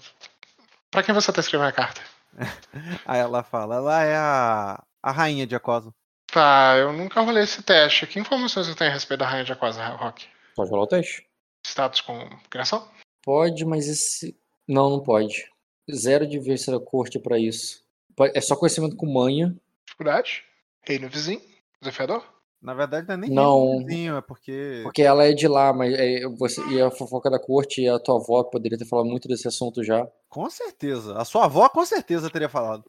[0.91, 2.01] Pra quem você tá escrevendo a carta?
[3.05, 5.93] Aí ela fala, ela é a, a rainha de Acosa.
[6.32, 8.05] Tá, eu nunca rolei esse teste.
[8.05, 10.28] Que informações você tem a respeito da Rainha de Aquasa, Rock?
[10.55, 11.28] Pode rolar o teste?
[11.66, 12.89] Status com criação?
[13.24, 14.38] Pode, mas esse.
[14.68, 15.49] Não, não pode.
[15.91, 17.84] Zero de da corte pra isso.
[18.36, 19.55] É só conhecimento com manha.
[19.88, 20.43] Dificuldade?
[20.88, 21.41] Reino vizinho?
[21.82, 22.24] Desafiador?
[22.62, 23.80] Na verdade, não é nem Não.
[23.80, 24.82] vizinho, é porque.
[24.84, 27.97] Porque ela é de lá, mas é, você, e a fofoca da corte e a
[27.97, 30.05] tua avó poderia ter falado muito desse assunto já.
[30.28, 31.16] Com certeza.
[31.18, 32.84] A sua avó com certeza teria falado.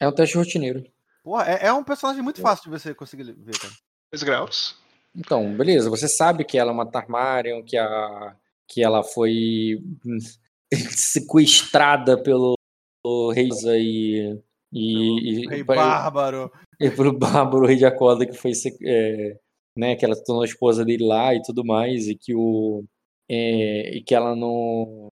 [0.00, 0.84] É um teste rotineiro.
[1.24, 3.74] Porra, é, é um personagem muito fácil de você conseguir ver, cara.
[4.12, 4.76] Dois graus.
[5.14, 8.36] Então, beleza, você sabe que ela é uma Tarmarian, que, a,
[8.68, 9.82] que ela foi
[10.72, 12.54] sequestrada pelo,
[13.02, 14.40] pelo Reisa e,
[14.72, 16.50] e, e, Rei pa- Bárbaro.
[16.80, 18.52] e pelo Bárbaro Rei de Acorda, que foi
[18.84, 19.36] é,
[19.76, 22.84] né, que ela se tornou a esposa dele lá e tudo mais, e que o
[23.30, 25.08] é, e que ela não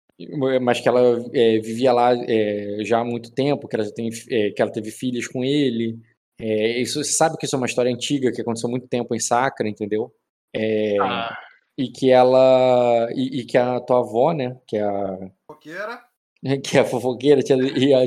[0.61, 1.01] mas que ela
[1.33, 4.89] é, vivia lá é, já há muito tempo, que ela tem é, que ela teve
[4.89, 5.99] filhos com ele.
[6.39, 9.13] É, isso, você sabe que isso é uma história antiga que aconteceu há muito tempo
[9.13, 10.13] em Sacra, entendeu?
[10.55, 11.37] É, Ah,
[11.77, 16.01] e que ela e, e que a tua avó, né, que é a Foqueira.
[16.63, 18.03] que é a fofoqueira tia- e a,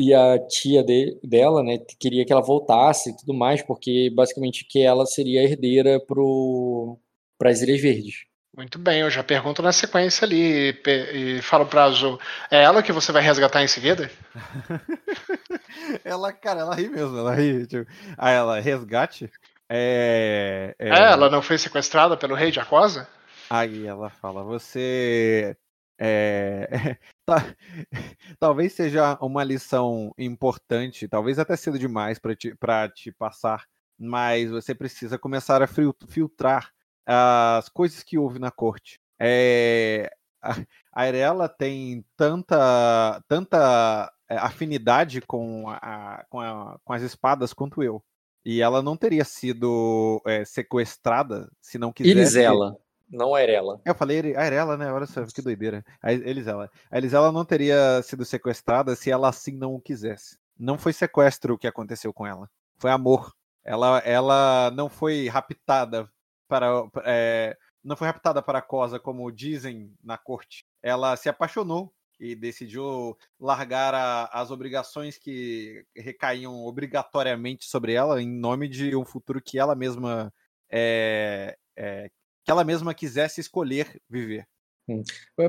[0.00, 4.64] e a tia de- dela, né, queria que ela voltasse e tudo mais, porque basicamente
[4.64, 6.98] que ela seria a herdeira pro
[7.38, 8.24] para as Ilhas Verdes.
[8.56, 12.18] muito bem, eu já pergunto na sequência ali e, e falo pra Azul.
[12.50, 14.10] É ela que você vai resgatar em seguida?
[16.04, 17.66] ela, cara, ela ri mesmo, ela ri.
[17.66, 19.30] Tipo, aí ela, resgate?
[19.68, 23.08] É, é, É, ela não foi sequestrada pelo rei de Aquosa?
[23.48, 25.56] Aí ela fala, você.
[25.98, 26.96] é,
[27.30, 27.56] tá-
[28.38, 32.54] talvez seja uma lição importante, talvez até cedo demais para te,
[32.94, 33.66] te passar,
[33.98, 36.70] mas você precisa começar a fil- filtrar
[37.06, 39.00] as coisas que houve na corte.
[39.18, 40.10] É,
[40.42, 40.56] a
[40.92, 48.02] Arela tem tanta, tanta é, afinidade com, a, com, a- com as espadas quanto eu.
[48.44, 52.18] E ela não teria sido é, sequestrada se não quisesse.
[52.18, 52.76] Elisela,
[53.10, 53.80] não Erela.
[53.84, 54.92] Eu falei a Arela, né?
[54.92, 55.84] Olha só, que doideira.
[56.02, 56.70] A Elisela.
[56.90, 60.38] A Elisela não teria sido sequestrada se ela assim não o quisesse.
[60.58, 62.48] Não foi sequestro o que aconteceu com ela.
[62.78, 63.34] Foi amor.
[63.64, 66.08] Ela, ela não foi raptada
[66.48, 66.66] para.
[67.04, 70.64] é, não foi raptada para a Cosa, como dizem na corte.
[70.82, 78.28] Ela se apaixonou e decidiu largar a- as obrigações que recaíam obrigatoriamente sobre ela em
[78.28, 80.30] nome de um futuro que ela mesma
[80.70, 82.10] é, é,
[82.50, 84.46] ela mesma quisesse escolher viver.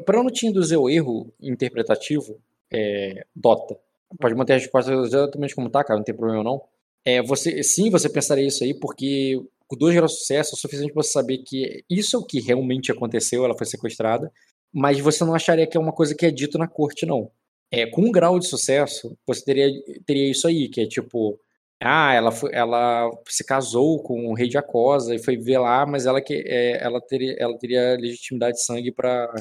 [0.05, 2.39] Para eu não te induzir ao erro interpretativo,
[2.71, 3.77] é, Dota,
[4.19, 6.61] pode manter a resposta exatamente como tá, cara, não tem problema não.
[7.03, 10.59] É, você, sim, você pensaria isso aí, porque com dois graus de sucesso é o
[10.59, 14.31] suficiente para você saber que isso é o que realmente aconteceu, ela foi sequestrada,
[14.71, 17.31] mas você não acharia que é uma coisa que é dito na corte, não.
[17.71, 19.69] É, com um grau de sucesso, você teria,
[20.05, 21.39] teria isso aí, que é tipo,
[21.83, 25.85] ah, ela, foi, ela se casou com o rei de Acosa e foi ver lá,
[25.85, 29.33] mas ela, que, é, ela, teria, ela teria legitimidade de sangue para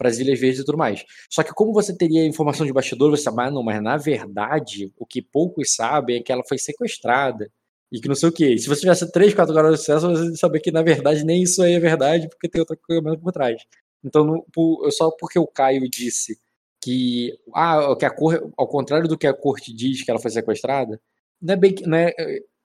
[0.00, 1.04] as Ilhas Verdes e tudo mais.
[1.30, 4.92] Só que como você teria informação de bastidor, você sabe, ah, não, mas na verdade,
[4.98, 7.50] o que poucos sabem é que ela foi sequestrada
[7.92, 8.58] e que não sei o que.
[8.58, 11.42] Se você tivesse 3, 4 graus de sucesso, você ia saber que na verdade nem
[11.42, 13.62] isso aí é verdade, porque tem outra coisa por trás.
[14.02, 16.38] Então, no, por, só porque o Caio disse
[16.82, 20.30] que, ah, que a cor, ao contrário do que a corte diz que ela foi
[20.30, 21.00] sequestrada,
[21.42, 21.84] não é bem que-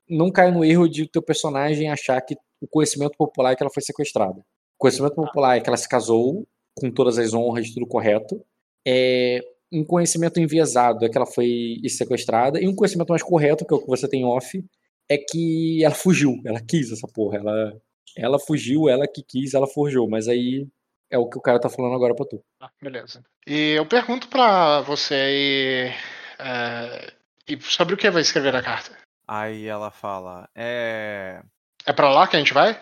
[0.09, 3.71] não, cai no erro de teu personagem achar que o conhecimento popular é que ela
[3.73, 4.39] foi sequestrada.
[4.39, 8.41] O conhecimento popular é que ela se casou com todas as honras, tudo correto.
[8.87, 12.61] É, um conhecimento enviesado é que ela foi sequestrada.
[12.61, 14.63] E um conhecimento mais correto, que é o que você tem off,
[15.09, 16.39] é que ela fugiu.
[16.45, 17.37] Ela quis essa porra.
[17.37, 17.81] Ela,
[18.15, 20.07] ela fugiu, ela que quis, ela forjou.
[20.09, 20.67] Mas aí
[21.11, 22.41] é o que o cara tá falando agora pra tu.
[22.61, 23.23] Ah, beleza.
[23.45, 25.91] E eu pergunto pra você aí
[26.39, 27.13] é,
[27.47, 28.97] e sobre o que vai escrever a carta.
[29.27, 31.41] Aí ela fala, é...
[31.85, 32.79] É pra lá que a gente vai?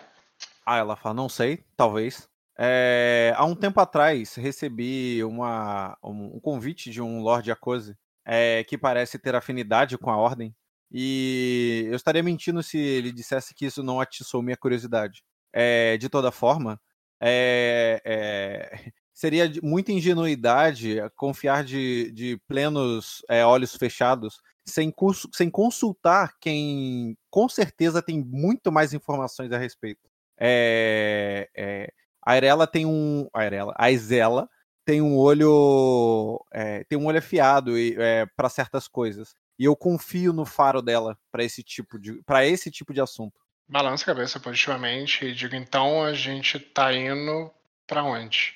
[0.64, 2.28] Ah, ela fala, não sei, talvez.
[2.58, 8.64] É, há um tempo atrás recebi uma, um, um convite de um Lord Akose é,
[8.64, 10.54] que parece ter afinidade com a Ordem.
[10.90, 15.22] E eu estaria mentindo se ele dissesse que isso não atiçou minha curiosidade.
[15.52, 16.80] É, de toda forma,
[17.20, 24.92] é, é, seria muita ingenuidade confiar de, de plenos é, olhos fechados sem,
[25.32, 30.08] sem consultar quem com certeza tem muito mais informações a respeito.
[30.38, 31.92] É, é,
[32.22, 33.28] a Arela tem um.
[33.32, 34.48] A Arela, a Isela
[34.84, 36.44] tem um olho.
[36.52, 37.72] é, tem um olho afiado
[38.36, 39.34] para certas coisas.
[39.58, 43.40] E eu confio no faro dela para esse tipo de para esse tipo de assunto.
[43.68, 47.50] Balança a cabeça positivamente e digo, então a gente tá indo
[47.86, 48.54] pra onde?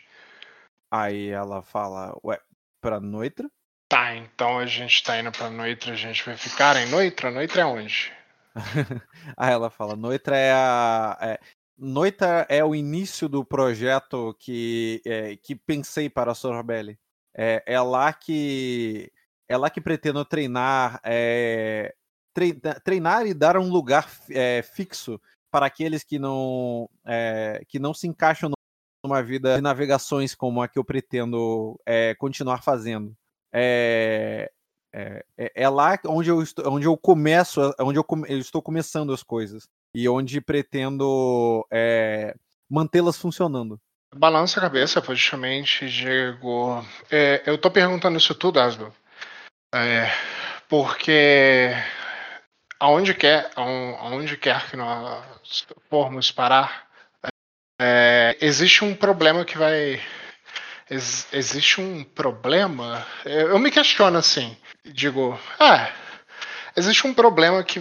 [0.91, 2.41] Aí ela fala, ué,
[2.81, 3.51] pra Noitra?
[3.91, 7.31] Tá, então a gente tá indo pra Noitra, a gente vai ficar em Noitra?
[7.31, 8.13] Noitra é onde?
[9.37, 11.19] Aí ela fala, Noitra é a.
[11.21, 11.41] É,
[11.77, 16.99] Noitra é o início do projeto que, é, que pensei para a Sorbelli.
[17.37, 19.11] É, é lá que.
[19.49, 21.01] É lá que pretendo treinar.
[21.03, 21.93] É,
[22.33, 25.21] tre- treinar e dar um lugar é, fixo
[25.51, 28.53] para aqueles que não, é, que não se encaixam
[29.05, 33.17] numa vida de navegações como a que eu pretendo é, continuar fazendo.
[33.53, 34.51] É,
[34.93, 38.61] é, é- é lá onde eu, estou, onde eu começo, onde eu, come- eu estou
[38.63, 42.35] começando as coisas e onde pretendo é,
[42.69, 43.81] mantê-las funcionando.
[44.15, 48.93] Balança a cabeça positivamente e digo, é, eu tô perguntando isso tudo, Aslo,
[49.73, 50.11] é,
[50.69, 51.71] porque
[52.81, 56.89] aonde quer, aon- aonde quer que nós formos parar,
[57.81, 60.01] é, existe um problema que vai.
[60.91, 63.07] Ex- existe um problema.
[63.25, 64.57] é, Eu me questiono assim.
[64.85, 65.91] Digo, ah,
[66.77, 67.79] existe um problema que,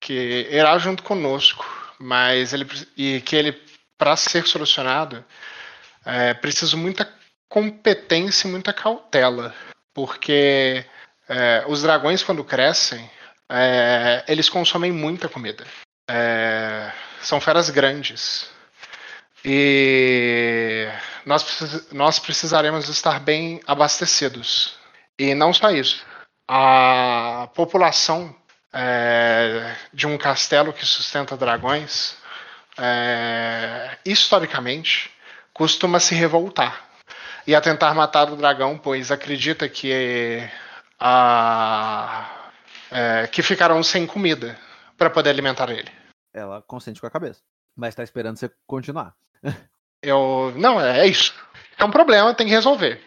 [0.00, 1.64] que irá junto conosco,
[1.98, 3.52] mas ele e que ele,
[3.96, 5.24] para ser solucionado,
[6.04, 7.08] é preciso muita
[7.48, 9.54] competência e muita cautela,
[9.94, 10.84] porque
[11.28, 13.10] é, os dragões quando crescem,
[13.50, 15.66] é, eles consomem muita comida.
[16.08, 16.90] É,
[17.20, 18.50] são feras grandes.
[19.44, 20.88] E
[21.24, 24.76] nós, nós precisaremos estar bem abastecidos.
[25.18, 26.04] E não só isso.
[26.46, 28.34] A população
[28.72, 32.16] é, de um castelo que sustenta dragões,
[32.78, 35.10] é, historicamente,
[35.52, 36.88] costuma se revoltar
[37.46, 40.48] e a tentar matar o dragão, pois acredita que,
[41.00, 42.50] a,
[42.90, 44.58] é, que ficarão sem comida
[44.96, 45.90] para poder alimentar ele.
[46.32, 47.40] Ela consente com a cabeça,
[47.74, 49.14] mas está esperando você continuar.
[50.02, 50.52] Eu.
[50.56, 51.34] Não, é, é isso.
[51.78, 53.00] É um problema, tem que resolver.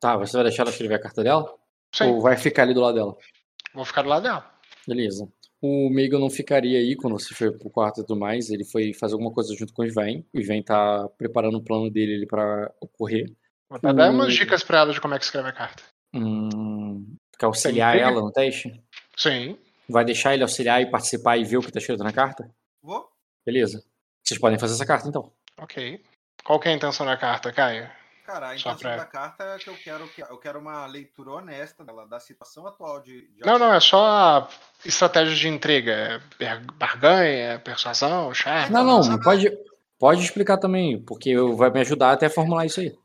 [0.00, 1.54] Tá, você vai deixar ela escrever a carta dela?
[1.94, 3.16] Sim, Ou vai ficar ali do lado dela?
[3.74, 4.50] vou ficar do lado dela.
[4.86, 5.28] Beleza.
[5.60, 8.50] O Megan não ficaria aí quando você foi pro quarto e tudo mais.
[8.50, 10.26] Ele foi fazer alguma coisa junto com o Sven.
[10.34, 13.32] O Sven tá preparando o plano dele ali pra ocorrer.
[13.68, 15.82] Vou até dar umas dicas pra ela de como é que escreve a carta.
[16.12, 18.82] Hum, quer auxiliar ela no teste?
[19.16, 19.56] Sim.
[19.88, 22.50] Vai deixar ele auxiliar e participar e ver o que tá escrito na carta?
[22.82, 23.08] Vou.
[23.46, 23.84] Beleza.
[24.24, 25.32] Vocês podem fazer essa carta então.
[25.58, 26.02] Ok.
[26.44, 27.88] Qual que é a intenção da carta, Caio?
[28.24, 31.32] Cara, a intenção pra- da carta é que eu quero, que eu quero uma leitura
[31.32, 33.28] honesta dela, da situação atual de.
[33.28, 34.48] de Não, não, é só
[34.84, 36.22] estratégia de intriga.
[36.38, 38.72] É barganha, persuasão, charme.
[38.72, 39.50] Não, não, pode,
[39.98, 42.96] pode explicar também, porque eu- vai me ajudar até a formular isso aí.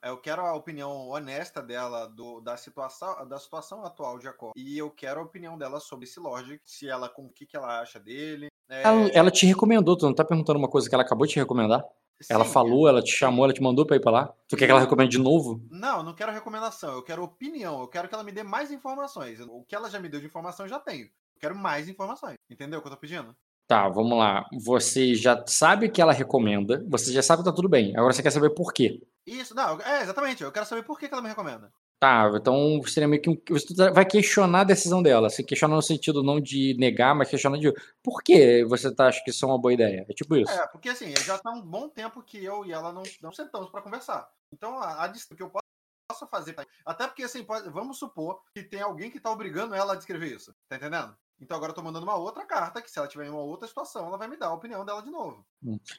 [0.00, 4.52] Eu quero a opinião honesta dela do, da, situação, da situação atual de Jacob.
[4.56, 7.56] E eu quero a opinião dela sobre esse Logic, se ela, com o que, que
[7.56, 8.48] ela acha dele.
[8.68, 11.32] É, Ela, ela te recomendou, tu não tá perguntando uma coisa que ela acabou de
[11.32, 11.84] te recomendar?
[12.28, 14.34] Ela sim, falou, ela te chamou, ela te mandou pra ir pra lá?
[14.48, 15.62] Tu quer que ela recomende de novo?
[15.70, 17.80] Não, não quero recomendação, eu quero opinião.
[17.80, 19.38] Eu quero que ela me dê mais informações.
[19.40, 21.04] O que ela já me deu de informação eu já tenho.
[21.04, 22.34] Eu quero mais informações.
[22.50, 23.36] Entendeu o que eu tô pedindo?
[23.68, 24.46] Tá, vamos lá.
[24.64, 27.96] Você já sabe o que ela recomenda, você já sabe que tá tudo bem.
[27.96, 29.00] Agora você quer saber por quê.
[29.26, 30.42] Isso, não, é exatamente.
[30.42, 31.70] Eu quero saber por que, que ela me recomenda.
[32.00, 33.36] Tá, então seria meio que um.
[33.50, 35.28] Você vai questionar a decisão dela.
[35.28, 37.72] Você questiona no sentido não de negar, mas questiona de
[38.02, 40.06] por que você tá, acha que isso é uma boa ideia.
[40.08, 40.52] É tipo isso.
[40.52, 43.68] É, porque assim, já tá um bom tempo que eu e ela não, não sentamos
[43.70, 44.30] pra conversar.
[44.52, 46.54] Então, a, a que eu posso fazer.
[46.86, 50.34] Até porque, assim, pode- vamos supor que tem alguém que tá obrigando ela a descrever
[50.34, 50.54] isso.
[50.68, 51.16] Tá entendendo?
[51.40, 53.68] Então agora eu tô mandando uma outra carta, que se ela tiver em uma outra
[53.68, 55.44] situação, ela vai me dar a opinião dela de novo.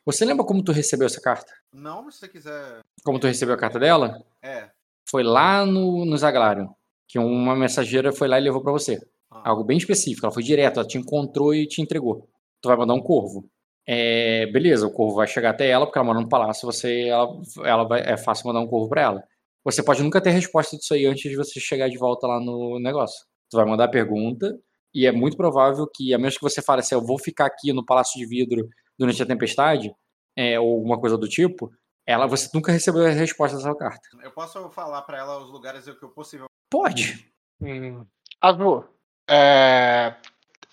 [0.05, 1.53] Você lembra como tu recebeu essa carta?
[1.73, 2.81] Não, mas se você quiser.
[3.03, 4.21] Como tu recebeu a carta dela?
[4.41, 4.69] É.
[5.10, 6.68] Foi lá no, no Zaglarion.
[7.07, 8.99] Que uma mensageira foi lá e levou pra você.
[9.32, 10.26] Ah, Algo bem específico.
[10.26, 12.30] Ela foi direto, ela te encontrou e te entregou.
[12.62, 13.49] Tu vai mandar um corvo.
[13.88, 17.28] É, beleza, o corvo vai chegar até ela, porque ela mora no palácio, você, ela,
[17.64, 19.24] ela vai, é fácil mandar um corvo pra ela.
[19.64, 22.80] Você pode nunca ter resposta disso aí antes de você chegar de volta lá no
[22.80, 23.26] negócio.
[23.49, 24.55] Tu vai mandar a pergunta,
[24.93, 27.74] e é muito provável que, a menos que você fale assim, eu vou ficar aqui
[27.74, 29.91] no Palácio de Vidro durante a tempestade,
[30.36, 31.72] é, ou alguma coisa do tipo,
[32.12, 34.01] ela, você nunca recebeu a resposta dessa carta.
[34.24, 36.47] Eu posso falar pra ela os lugares que eu possível.
[36.72, 37.32] Pode.
[37.62, 38.03] Hum.
[38.41, 38.84] Azul,
[39.30, 40.16] é,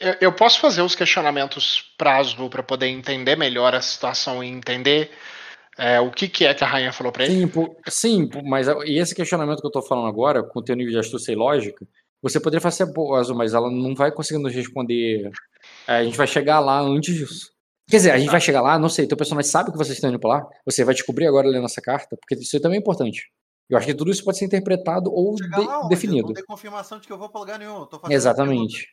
[0.01, 4.47] eu, eu posso fazer os questionamentos pra Azul pra poder entender melhor a situação e
[4.49, 5.11] entender
[5.77, 7.35] é, o que, que é que a rainha falou pra ele?
[7.35, 10.75] Sim, pô- sim, mas e esse questionamento que eu tô falando agora, com o teu
[10.75, 11.87] nível de astúcia e lógica,
[12.23, 15.31] você poderia fazer, assim, pô, Azul, mas ela não vai conseguir nos responder.
[15.87, 17.51] É, A gente vai chegar lá antes disso.
[17.89, 20.11] Quer dizer, a gente vai chegar lá, não sei, teu personagem sabe que vocês estão
[20.11, 20.49] indo pra lá?
[20.65, 23.31] Você vai descobrir agora lendo essa carta, porque isso aí também é importante.
[23.71, 25.65] Eu acho que tudo isso pode ser interpretado ou de- onde?
[25.85, 26.27] Eu definido.
[26.29, 27.87] não tenho confirmação de que eu vou pra lugar nenhum.
[28.11, 28.89] Exatamente.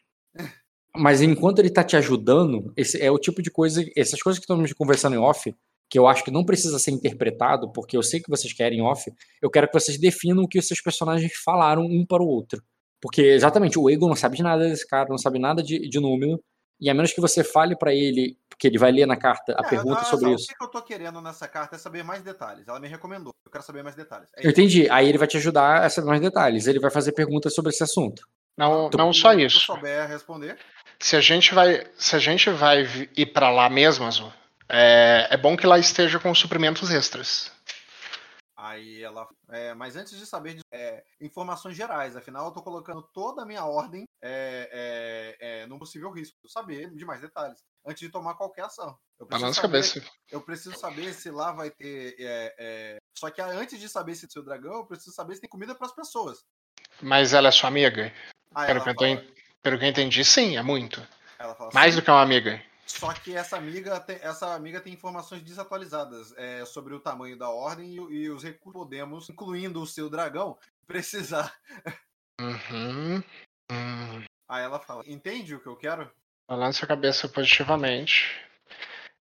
[0.95, 4.43] Mas enquanto ele tá te ajudando, esse é o tipo de coisa, essas coisas que
[4.43, 5.53] estamos conversando em off,
[5.89, 9.11] que eu acho que não precisa ser interpretado, porque eu sei que vocês querem off,
[9.41, 12.61] eu quero que vocês definam o que os seus personagens falaram um para o outro.
[13.01, 15.99] Porque, exatamente, o Egon não sabe de nada desse cara, não sabe nada de, de
[15.99, 16.39] número,
[16.83, 19.65] e a menos que você fale para ele, porque ele vai ler na carta a
[19.65, 20.47] É, pergunta olha sobre só, isso.
[20.51, 22.67] O que eu tô querendo nessa carta é saber mais detalhes.
[22.67, 23.33] Ela me recomendou.
[23.45, 24.27] Eu quero saber mais detalhes.
[24.35, 24.89] É Eu entendi.
[24.89, 26.67] Aí ele vai te ajudar a saber mais detalhes.
[26.67, 28.27] Ele vai fazer perguntas sobre esse assunto.
[28.57, 29.59] Não, Tu- não só Se eu isso.
[29.61, 30.57] souber responder.
[30.99, 34.31] Se a gente vai, se a gente vai ir pra lá mesmo, Azul,
[34.69, 37.51] é, é bom que lá esteja com suprimentos extras.
[38.63, 39.27] Aí ela.
[39.49, 43.45] é, mas antes de saber de é, informações gerais, afinal eu tô colocando toda a
[43.45, 46.37] minha ordem é, é, é, num possível risco.
[46.47, 47.59] Saber de mais detalhes.
[47.85, 48.97] Antes de tomar qualquer ação.
[49.19, 50.11] Eu preciso, Balança a saber, cabeça.
[50.31, 52.15] eu preciso saber se lá vai ter.
[52.17, 55.41] é, é, Só que antes de saber se tem o dragão, eu preciso saber se
[55.41, 56.45] tem comida para as pessoas.
[57.01, 58.13] Mas ela é sua amiga?
[58.55, 61.05] Aí Pelo ela que, eu fala, tô, pelo que eu entendi, sim, é muito.
[61.73, 62.63] Mais "Sim, do que uma amiga.
[62.85, 67.49] Só que essa amiga tem, essa amiga tem informações desatualizadas é, sobre o tamanho da
[67.49, 71.53] ordem e, e os recursos que podemos, incluindo o seu dragão, precisar.
[72.39, 73.23] Uhum.
[73.71, 74.23] Hum.
[74.47, 76.11] Aí ela fala: Entende o que eu quero?
[76.47, 78.39] Balança a cabeça positivamente.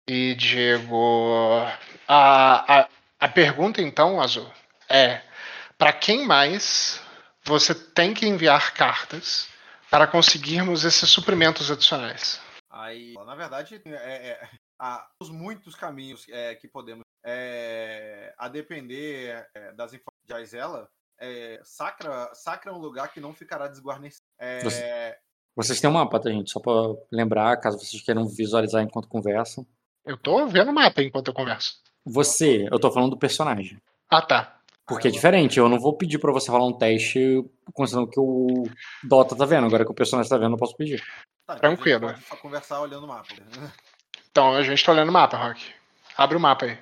[0.07, 1.67] E digo.
[2.07, 2.89] A, a,
[3.19, 4.49] a pergunta então, Azul,
[4.87, 5.21] é:
[5.77, 7.01] para quem mais
[7.43, 9.47] você tem que enviar cartas
[9.89, 12.41] para conseguirmos esses suprimentos adicionais?
[12.79, 13.91] Aí, na verdade, é,
[14.29, 14.49] é,
[14.79, 20.89] há os muitos caminhos é, que podemos, é, a depender é, das informações de Aizela,
[21.19, 24.23] é, Sacra, Sacra é um lugar que não ficará desguarnecido.
[24.39, 25.17] É, Você-
[25.55, 26.51] Vocês têm um mapa, tá, gente?
[26.51, 26.71] Só pra
[27.11, 29.67] lembrar, caso vocês queiram visualizar enquanto conversam.
[30.05, 31.81] Eu tô vendo o mapa enquanto eu converso.
[32.05, 33.77] Você, eu tô falando do personagem.
[34.09, 34.58] Ah, tá.
[34.89, 38.63] Porque é diferente, eu não vou pedir pra você rolar um teste considerando que o
[39.03, 39.65] Dota tá vendo.
[39.67, 40.99] Agora que o personagem tá vendo, eu posso pedir.
[41.45, 41.99] tá, então a gente tranquilo.
[42.07, 43.27] pode fa- conversar olhando o mapa.
[44.31, 45.63] Então a gente tá olhando o mapa, Rock.
[46.17, 46.77] Abre o mapa aí.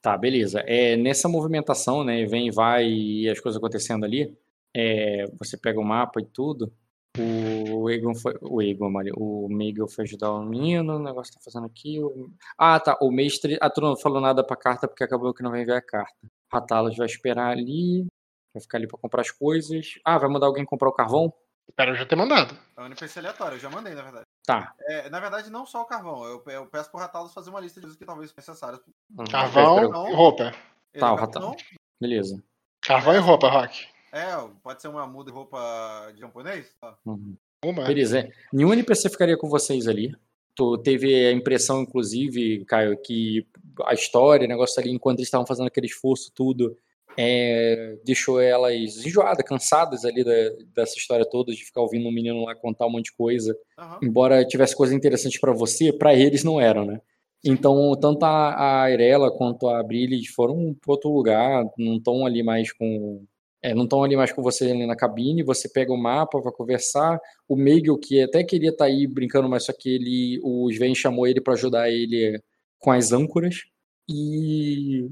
[0.00, 0.60] Tá, beleza.
[0.66, 4.32] É, nessa movimentação, né, vem e vai e as coisas acontecendo ali,
[4.74, 6.72] é, você pega o mapa e tudo,
[7.18, 11.40] o Egon foi, o Egon, Maria, o Miguel foi ajudar o menino, o negócio tá
[11.44, 15.02] fazendo aqui, o- ah, tá, o mestre, ah, tu não falou nada pra carta porque
[15.02, 16.14] acabou que não vai enviar a carta.
[16.52, 18.06] Ratalos vai esperar ali,
[18.54, 21.32] vai ficar ali pra comprar as coisas, ah, vai mandar alguém comprar o carvão?
[21.68, 22.56] Espero já ter mandado.
[22.76, 24.24] É um NPC aleatório, eu já mandei, na verdade.
[24.46, 24.74] Tá.
[24.80, 26.24] É, na verdade, não só o carvão.
[26.24, 28.80] Eu, eu peço pro Ratalos fazer uma lista de coisas que talvez necessárias.
[29.16, 29.24] Uhum.
[29.30, 30.54] Carvão e roupa.
[30.94, 31.54] Ele Tá, é o ratão.
[32.00, 32.42] Beleza.
[32.80, 33.86] Carvão e roupa, Rock.
[34.10, 34.24] É,
[34.62, 36.74] pode ser uma muda de roupa de japonês?
[36.80, 36.96] Tá.
[37.04, 37.36] Uhum.
[37.62, 37.84] Uma.
[37.84, 38.20] Beleza.
[38.20, 38.32] é.
[38.50, 40.16] Nenhum NPC ficaria com vocês ali.
[40.58, 43.46] Tu teve a impressão, inclusive, Caio, que
[43.84, 46.76] a história, o negócio ali, enquanto eles estavam fazendo aquele esforço, tudo,
[47.16, 48.74] é, deixou elas
[49.06, 52.90] enjoadas, cansadas ali da- dessa história toda, de ficar ouvindo um menino lá contar um
[52.90, 53.56] monte de coisa.
[53.78, 54.00] Aham.
[54.02, 57.00] Embora tivesse coisas interessantes pra você, pra eles não eram, né?
[57.44, 62.42] Então, tanto a, a Irela quanto a Brilli foram para outro lugar, não estão ali
[62.42, 63.22] mais com.
[63.62, 66.52] É, não estão ali mais com você ali na cabine, você pega o mapa para
[66.52, 67.20] conversar.
[67.48, 71.26] O Meigel, que até queria estar aí brincando, mas só que ele, o Sven chamou
[71.26, 72.40] ele para ajudar ele
[72.78, 73.64] com as âncoras.
[74.08, 75.10] E,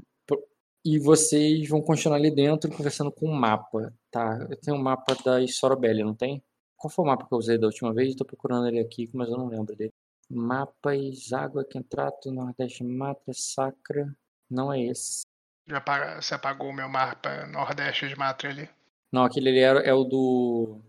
[0.85, 4.47] e vocês vão continuar ali dentro conversando com o mapa, tá?
[4.49, 6.41] Eu tenho um mapa da Sorobelli, não tem?
[6.77, 8.09] Qual foi o mapa que eu usei da última vez?
[8.09, 9.91] Estou procurando ele aqui, mas eu não lembro dele.
[10.29, 14.15] Mapas, Água, Quentrato, Nordeste, Matra, Sacra.
[14.49, 15.25] Não é esse.
[15.67, 18.69] Já apaga- você apagou o meu mapa nordeste de Matra ali.
[19.11, 20.81] Não, aquele ali é, é o do.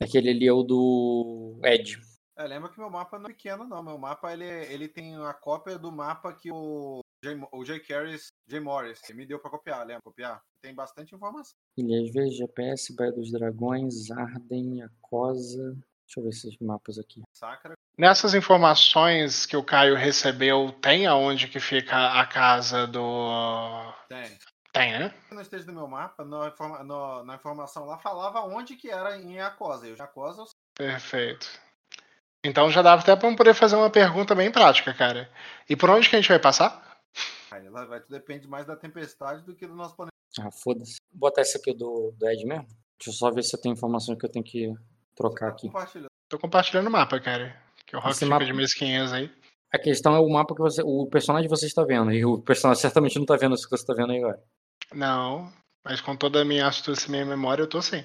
[0.00, 2.00] Aquele ali é o do Ed.
[2.36, 3.82] É, lembra que meu mapa não é pequeno, não.
[3.82, 7.00] Meu mapa ele, ele tem a cópia do mapa que o
[7.36, 10.02] Mo- o Jay Carris, Jay Morris, me deu pra copiar, lembra?
[10.02, 10.40] Copiar.
[10.60, 11.52] Tem bastante informação.
[11.76, 15.76] Ilhas Verdes, GPS, Baía dos Dragões, Arden, Acosa.
[16.06, 17.22] Deixa eu ver esses mapas aqui.
[17.32, 17.74] Sacra.
[17.96, 23.92] Nessas informações que o Caio recebeu, tem aonde que fica a casa do.
[24.08, 24.38] Tem.
[24.72, 25.14] Tem, né?
[25.30, 29.18] No esteja do meu mapa, na, informa- no- na informação lá, falava onde que era
[29.18, 29.86] em Acosa.
[29.86, 31.46] Eu já Acosa, eu Perfeito.
[32.44, 35.30] Então já dava até pra poder fazer uma pergunta bem prática, cara.
[35.68, 37.00] E por onde que a gente vai passar?
[37.50, 37.68] sei.
[37.68, 40.12] Lá vai, depende mais da tempestade do que do nosso planeta.
[40.40, 40.96] Ah, foda-se.
[41.12, 42.66] Vou botar esse aqui do, do Ed mesmo.
[42.98, 44.72] Deixa eu só ver se eu tenho informação que eu tenho que
[45.14, 45.70] trocar aqui.
[46.28, 47.60] Tô compartilhando o mapa, cara.
[47.86, 49.30] Que o Rock Esse fica mapa- de mesquinhas aí.
[49.72, 50.82] A questão é o mapa que você.
[50.84, 52.12] O personagem você está vendo.
[52.12, 54.42] E o personagem certamente não está vendo isso que você está vendo aí agora.
[54.94, 55.52] Não,
[55.84, 58.04] mas com toda a minha astúcia e minha memória, eu tô sim.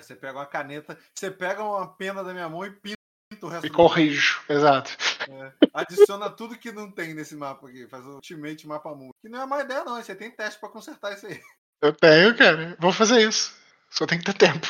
[0.00, 2.96] Você pega uma caneta, você pega uma pena da minha mão e pinta
[3.42, 4.96] o resto E do corrijo, exato.
[5.28, 5.52] É.
[5.74, 7.86] Adiciona tudo que não tem nesse mapa aqui.
[7.88, 9.10] Faz o Ultimate Mapa Mundo.
[9.20, 9.96] Que não é má ideia, não.
[10.02, 11.40] Você tem teste pra consertar isso aí.
[11.82, 12.76] Eu tenho, cara.
[12.80, 13.56] Vou fazer isso.
[13.90, 14.66] Só tem que ter tempo.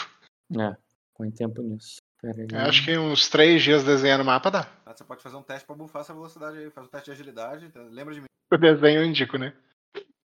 [0.59, 0.77] É,
[1.19, 1.97] põe tempo nisso.
[2.23, 4.69] Eu acho que uns três dias desenhando o mapa dá.
[4.87, 6.71] Ah, Você pode fazer um teste pra bufar essa velocidade aí.
[6.71, 7.69] Faz um teste de agilidade.
[7.71, 7.81] tá?
[7.83, 8.27] Lembra de mim.
[8.53, 9.55] O desenho eu indico, né?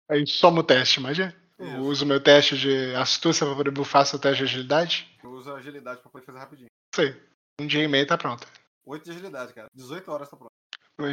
[0.09, 1.33] Aí soma o teste, imagina.
[1.57, 1.81] Eu Isso.
[1.81, 5.17] uso meu teste de astúcia pra poder bufar seu teste de agilidade.
[5.23, 6.67] Eu uso a agilidade pra poder fazer rapidinho.
[6.97, 7.15] Aí.
[7.59, 8.47] Um dia e meio tá pronto.
[8.85, 9.67] 8 de agilidade, cara.
[9.73, 10.51] 18 horas tá pronto.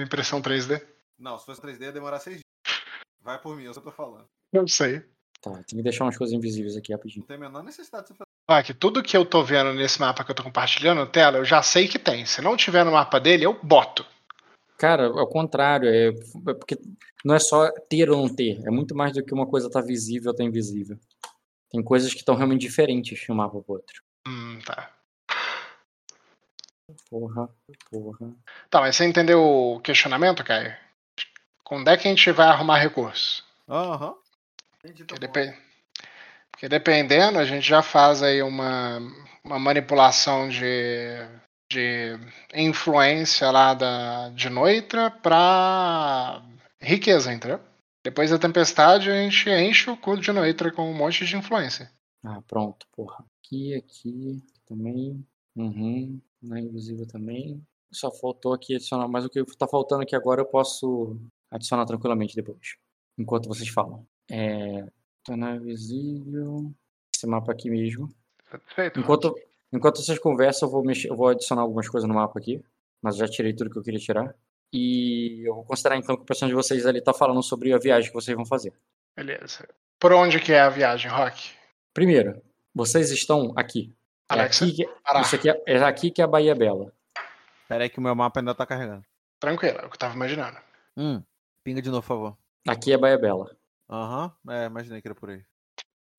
[0.03, 0.83] Impressão 3D.
[1.19, 2.79] Não, se fosse 3D ia demorar 6 dias.
[3.21, 4.27] Vai por mim, eu só tô falando.
[4.53, 5.01] Eu sei.
[5.41, 7.21] Tá, tem que deixar umas coisas invisíveis aqui rapidinho.
[7.23, 8.28] Não tem a menor necessidade de você fazer.
[8.51, 11.37] Olha, que tudo que eu tô vendo nesse mapa que eu tô compartilhando na tela,
[11.37, 12.25] eu já sei que tem.
[12.25, 14.07] Se não tiver no mapa dele, eu boto.
[14.79, 16.79] Cara, ao contrário, é, é porque
[17.25, 19.81] não é só ter ou não ter, é muito mais do que uma coisa tá
[19.83, 20.99] visível ou tá invisível.
[21.71, 24.03] Tem coisas que estão realmente diferentes de um mapa pro outro.
[24.27, 24.91] Hum, tá.
[27.11, 27.51] Porra,
[27.91, 28.35] porra.
[28.71, 30.75] Tá, mas você entendeu o questionamento, Caio?
[31.63, 33.45] Quando é que a gente vai arrumar recurso?
[33.69, 34.15] Aham.
[34.83, 35.33] Entendi, tá Porque, bom.
[35.33, 35.68] depe-
[36.59, 38.99] Porque dependendo, a gente já faz aí uma,
[39.45, 41.15] uma manipulação de,
[41.71, 42.19] de
[42.53, 46.43] influência lá da, de Noitra pra
[46.83, 47.61] riqueza, entendeu?
[48.05, 51.93] Depois da tempestade, a gente enche o cu de Noitra com um monte de influência.
[52.25, 53.25] Ah, pronto, porra.
[53.39, 55.25] Aqui, aqui, também.
[55.55, 56.21] Uhum.
[56.43, 57.65] Na invisível também.
[57.93, 61.17] Só faltou aqui adicionar, mas o que tá faltando aqui agora eu posso
[61.53, 62.75] adicionar tranquilamente depois.
[63.17, 64.05] Enquanto vocês falam.
[64.29, 64.89] É.
[65.29, 66.73] Tá na invisível.
[67.15, 68.09] Esse mapa aqui mesmo.
[68.51, 68.99] Perfeito.
[68.99, 69.35] Enquanto,
[69.71, 72.65] enquanto vocês conversam, eu vou, mexer, eu vou adicionar algumas coisas no mapa aqui.
[73.03, 74.35] Mas eu já tirei tudo que eu queria tirar.
[74.73, 77.79] E eu vou considerar então que o personagem de vocês ali tá falando sobre a
[77.79, 78.73] viagem que vocês vão fazer.
[79.15, 79.69] Beleza.
[80.01, 81.51] Por onde que é a viagem, Rock?
[81.93, 82.41] Primeiro,
[82.75, 83.95] vocês estão aqui.
[84.31, 85.21] É Alexa, aqui que, parar.
[85.21, 86.91] isso aqui é, é aqui que é a Bahia Bela.
[87.69, 89.05] Pera aí que o meu mapa ainda tá carregando.
[89.39, 90.57] Tranquilo, é o que eu tava imaginando.
[90.97, 91.23] Hum.
[91.63, 92.37] Pinga de novo, por favor.
[92.67, 93.55] Aqui é a Bahia Bela.
[93.91, 94.33] Aham.
[94.51, 95.43] É, imaginei que era por aí.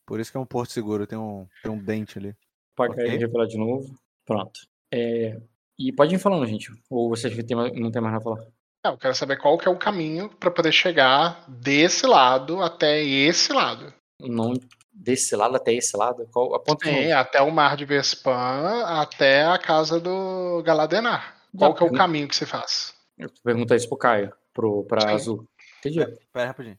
[0.06, 1.06] Por isso que é um porto seguro.
[1.06, 2.36] Tem um, tem um dente ali.
[2.76, 3.06] Pode Ok.
[3.06, 3.94] cair e revelar de novo.
[4.26, 4.60] Pronto.
[4.92, 5.40] É,
[5.78, 6.72] e pode ir falando, gente.
[6.90, 8.48] Ou vocês têm mais- não tem mais nada a falar.
[8.84, 13.04] Não, eu quero saber qual que é o caminho pra poder chegar desse lado até
[13.04, 13.94] esse lado.
[14.22, 14.54] Não
[14.92, 16.28] desse lado até esse lado?
[16.32, 17.14] Qual, aponta novo.
[17.14, 21.36] até o Mar de Vespan, até a casa do Galadenar.
[21.58, 22.94] Qual Não, que é o caminho que você faz?
[23.18, 25.08] Eu perguntar isso pro Caio, pro, pra Sim.
[25.10, 25.50] Azul.
[25.80, 26.00] Entendi.
[26.32, 26.78] Pera rapidinho.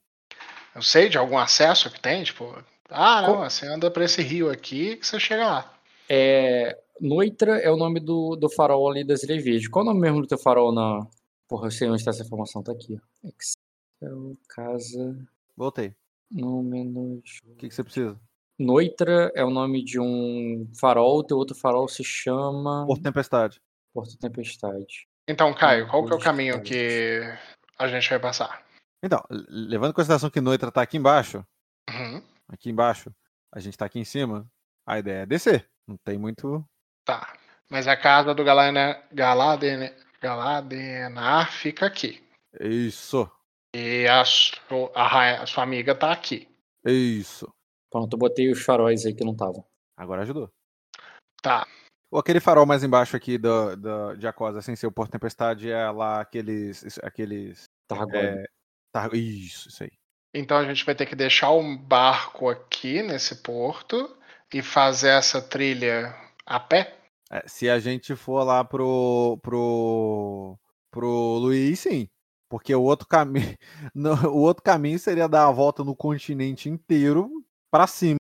[0.74, 2.56] Eu sei de algum acesso que tem, tipo,
[2.88, 5.74] ah, não, você anda pra esse rio aqui que você chega lá.
[6.08, 9.68] É, Noitra é o nome do, do farol ali das Ilhas Verdes.
[9.68, 11.06] Qual é o nome mesmo do teu farol na.
[11.48, 12.98] Porra, eu sei onde está essa informação, tá aqui.
[13.24, 15.16] Excel, casa.
[15.56, 15.94] Voltei.
[16.30, 17.40] No menos.
[17.44, 18.20] O que, que você precisa?
[18.58, 23.60] Noitra é o nome de um farol, teu outro farol se chama Porto Tempestade.
[23.92, 25.08] Porto Tempestade.
[25.26, 27.20] Então, Caio, qual que é o caminho que
[27.78, 28.62] a gente vai passar?
[29.02, 31.44] Então, le- levando em consideração que Noitra tá aqui embaixo,
[31.88, 32.22] Uhum.
[32.48, 33.10] aqui embaixo,
[33.52, 34.46] a gente tá aqui em cima,
[34.86, 35.68] a ideia é descer.
[35.86, 36.64] Não tem muito.
[37.04, 37.32] Tá.
[37.68, 42.22] Mas a casa do Galana, Galaden, Galadenar fica aqui.
[42.60, 43.30] Isso.
[43.74, 44.22] E a,
[44.94, 46.48] a, a sua amiga tá aqui.
[46.84, 47.48] Isso.
[47.90, 49.64] Pronto, eu botei os faróis aí que não estavam.
[49.96, 50.50] Agora ajudou.
[51.42, 51.66] Tá.
[52.10, 55.70] Ou aquele farol mais embaixo aqui do, do, de Acosa, sem ser o Porto Tempestade,
[55.70, 56.98] é lá aqueles.
[57.02, 58.18] aqueles Tarragona.
[58.18, 58.44] é,
[58.92, 59.90] tar- Isso, isso aí.
[60.34, 64.16] Então a gente vai ter que deixar um barco aqui nesse porto
[64.52, 66.14] e fazer essa trilha
[66.46, 66.96] a pé.
[67.30, 69.38] É, se a gente for lá pro.
[69.42, 70.58] pro.
[70.90, 72.08] pro Luiz, sim.
[72.48, 73.56] Porque o outro caminho.
[74.34, 77.30] O outro caminho seria dar a volta no continente inteiro
[77.70, 78.18] pra cima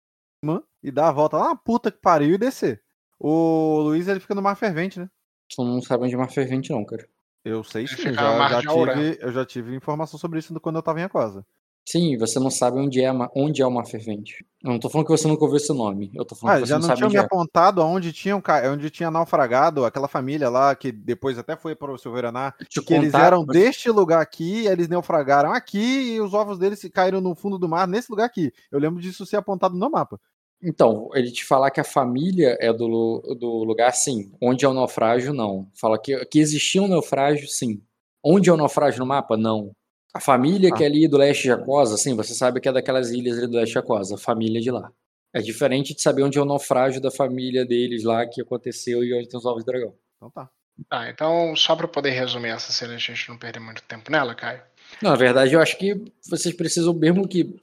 [0.82, 2.82] e dar a volta lá na puta que pariu e descer.
[3.18, 5.08] O Luiz ele fica no mar fervente, né?
[5.48, 7.08] Tu não sabe onde é mar fervente, não, cara.
[7.48, 10.82] Eu sei sim, fica já, já tive, eu já tive informação sobre isso quando eu
[10.82, 11.46] tava em Aquosa.
[11.88, 14.44] Sim, você não sabe onde é, ma- onde é o mar fervente.
[14.64, 16.10] Eu não tô falando que você nunca ouviu esse nome.
[16.12, 17.20] Eu tô falando Ah, que você já não, não onde me é.
[17.24, 18.42] apontado aonde tinha, um,
[18.72, 22.92] onde tinha naufragado aquela família lá, que depois até foi para o Silveiraná, Te que
[22.92, 27.20] eles contar- eram deste lugar aqui, eles naufragaram aqui e os ovos deles se caíram
[27.20, 28.52] no fundo do mar nesse lugar aqui.
[28.72, 30.18] Eu lembro disso ser apontado no mapa.
[30.62, 34.32] Então, ele te falar que a família é do, do lugar, sim.
[34.40, 35.70] Onde é o naufrágio, não.
[35.74, 37.82] Fala que, que existia um naufrágio, sim.
[38.24, 39.36] Onde é o naufrágio no mapa?
[39.36, 39.70] Não.
[40.14, 43.10] A família que é ali do leste de Acosa, sim, você sabe que é daquelas
[43.10, 44.90] ilhas ali do leste de Acosa, a família de lá.
[45.32, 49.12] É diferente de saber onde é o naufrágio da família deles lá que aconteceu e
[49.12, 49.94] onde tem os ovos de dragão.
[50.16, 50.48] Então tá.
[50.88, 54.34] Tá, então só para poder resumir essa cena a gente não perder muito tempo nela,
[54.34, 54.62] Caio.
[55.02, 57.54] Não, na verdade, eu acho que vocês precisam, mesmo que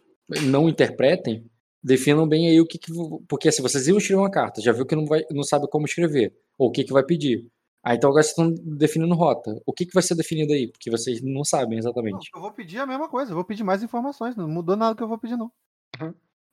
[0.43, 1.45] não interpretem,
[1.83, 2.91] definam bem aí o que, que
[3.27, 5.85] porque assim, vocês iam escrever uma carta, já viu que não, vai, não sabe como
[5.85, 7.45] escrever, ou o que, que vai pedir.
[7.83, 9.61] Ah, então agora vocês estão definindo rota.
[9.65, 10.67] O que, que vai ser definido aí?
[10.71, 12.29] Porque vocês não sabem Não, exatamente.
[12.33, 15.03] eu vou pedir a mesma coisa, eu vou pedir mais informações, não mudou nada que
[15.03, 15.51] eu vou pedir não.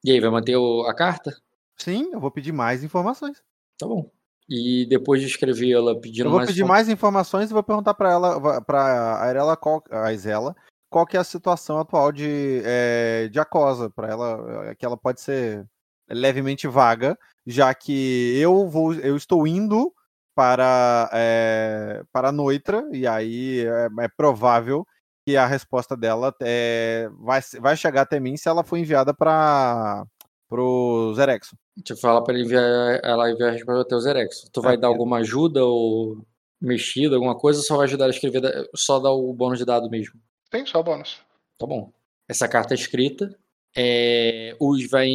[0.04, 1.32] E aí, vai manter o- a carta?
[1.76, 3.42] Sim, eu vou pedir mais informações.
[3.78, 4.10] Tá bom.
[4.48, 8.10] E depois de escrevê-la pedindo Eu vou mais pedir mais informações e vou perguntar para
[8.10, 10.56] ela, para a Arela, qual, a Isela,
[10.90, 14.96] qual que é a situação atual de, é, de Acosa, para ela, é, que ela
[14.96, 15.64] pode ser
[16.08, 17.16] levemente vaga,
[17.46, 19.92] já que eu vou, eu estou indo
[20.34, 24.86] para é, para Noitra e aí é, é provável
[25.26, 30.04] que a resposta dela é, vai, vai chegar até mim se ela for enviada para
[30.50, 31.56] o Zerexo.
[32.00, 34.48] Falar pra ele enviar, ela enviar a resposta até o Zerex.
[34.52, 34.90] Tu vai Ah, dar é.
[34.90, 36.24] alguma ajuda ou
[36.60, 38.42] mexida, alguma coisa, ou só vai ajudar a escrever,
[38.74, 40.18] só dar o bônus de dado mesmo?
[40.50, 41.20] Tem só bônus.
[41.56, 41.92] Tá bom.
[42.28, 43.34] Essa carta é escrita.
[43.76, 45.08] É, os vai.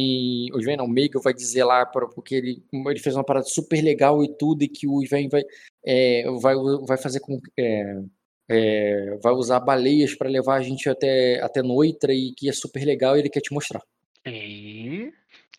[0.52, 0.86] Os vai não,
[1.22, 4.68] vai dizer lá, pra, porque ele, ele fez uma parada super legal e tudo, e
[4.68, 5.42] que o Sven vai,
[5.84, 6.54] é, vai,
[6.86, 7.38] vai fazer com.
[7.58, 8.00] é,
[8.48, 12.84] é, vai usar baleias pra levar a gente até, até Noitra e que é super
[12.84, 13.82] legal e ele quer te mostrar.
[14.24, 15.12] E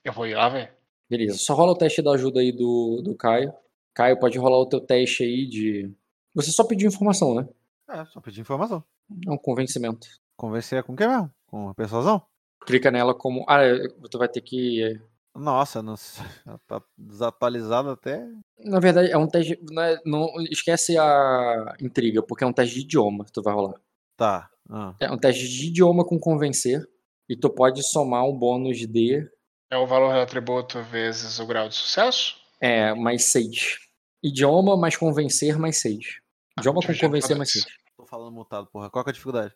[0.04, 0.72] eu vou ir lá ver.
[1.10, 1.38] Beleza.
[1.38, 3.54] Só rola o teste da ajuda aí do, do Caio.
[3.94, 5.92] Caio, pode rolar o teu teste aí de.
[6.34, 7.48] Você só pediu informação, né?
[7.90, 8.84] É, só pedir informação.
[9.28, 10.08] É um convencimento.
[10.36, 11.32] Convencer com quem mesmo?
[11.48, 12.22] Com a persuasão?
[12.66, 13.46] Clica nela como.
[13.48, 14.84] Ah, é, tu vai ter que.
[14.84, 15.00] é,
[15.36, 15.96] Nossa, não
[16.68, 18.28] tá desatualizado até.
[18.60, 19.58] Na verdade, é um teste.
[19.72, 23.54] Não, é- não esquece a intriga, porque é um teste de idioma que tu vai
[23.54, 23.80] rolar.
[24.18, 24.50] Tá.
[24.70, 24.96] ah.
[25.00, 26.86] É um teste de idioma com convencer.
[27.30, 29.30] E tu pode somar um bônus de
[29.70, 32.36] É o valor do atributo vezes o grau de sucesso?
[32.62, 33.80] é, mais 6.
[34.24, 36.20] Idioma mais convencer mais 6.
[36.58, 37.64] Idioma com deixa eu convencer mais isso.
[37.66, 37.77] 6.
[38.10, 38.90] Falando mutado, porra.
[38.90, 39.54] Qual que é a dificuldade?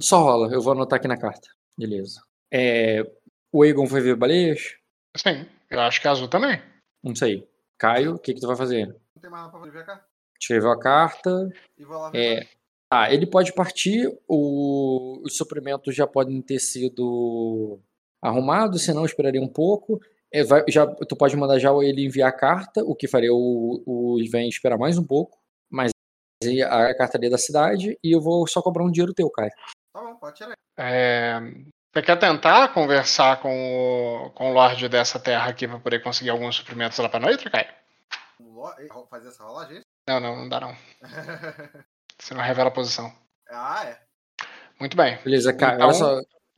[0.00, 1.48] Só rola, eu vou anotar aqui na carta.
[1.76, 2.22] Beleza.
[2.52, 3.02] É,
[3.52, 4.76] o Egon foi ver baleias?
[5.16, 6.60] Sim, eu acho que a azul também.
[7.02, 7.48] Não sei.
[7.78, 8.86] Caio, o que, que tu vai fazer?
[8.86, 10.04] Não tem mais nada pra ver cá?
[10.40, 11.48] Escreveu a carta.
[11.76, 12.46] E vou lá É,
[12.90, 17.80] ah, ele pode partir, o- os suprimentos já podem ter sido
[18.22, 20.00] arrumados, senão eu esperaria um pouco.
[20.32, 23.82] É, vai- já, tu pode mandar já ele enviar a carta, o que faria o,
[23.84, 25.38] o Sven esperar mais um pouco,
[26.64, 29.50] a carta ali é da cidade e eu vou só cobrar um dinheiro teu, Caio.
[29.92, 30.54] Tá bom, pode tirar.
[30.78, 31.38] É,
[31.94, 36.30] Você quer tentar conversar com o, com o Lorde dessa terra aqui pra poder conseguir
[36.30, 37.68] alguns suprimentos lá pra noite, Caio?
[39.10, 39.80] Fazer essa rolagem?
[40.08, 40.74] Não, não, não dá não.
[42.18, 43.12] Você não revela a posição.
[43.50, 43.98] ah, é.
[44.78, 45.18] Muito bem.
[45.22, 46.06] Beleza, Caio, Então, olha só.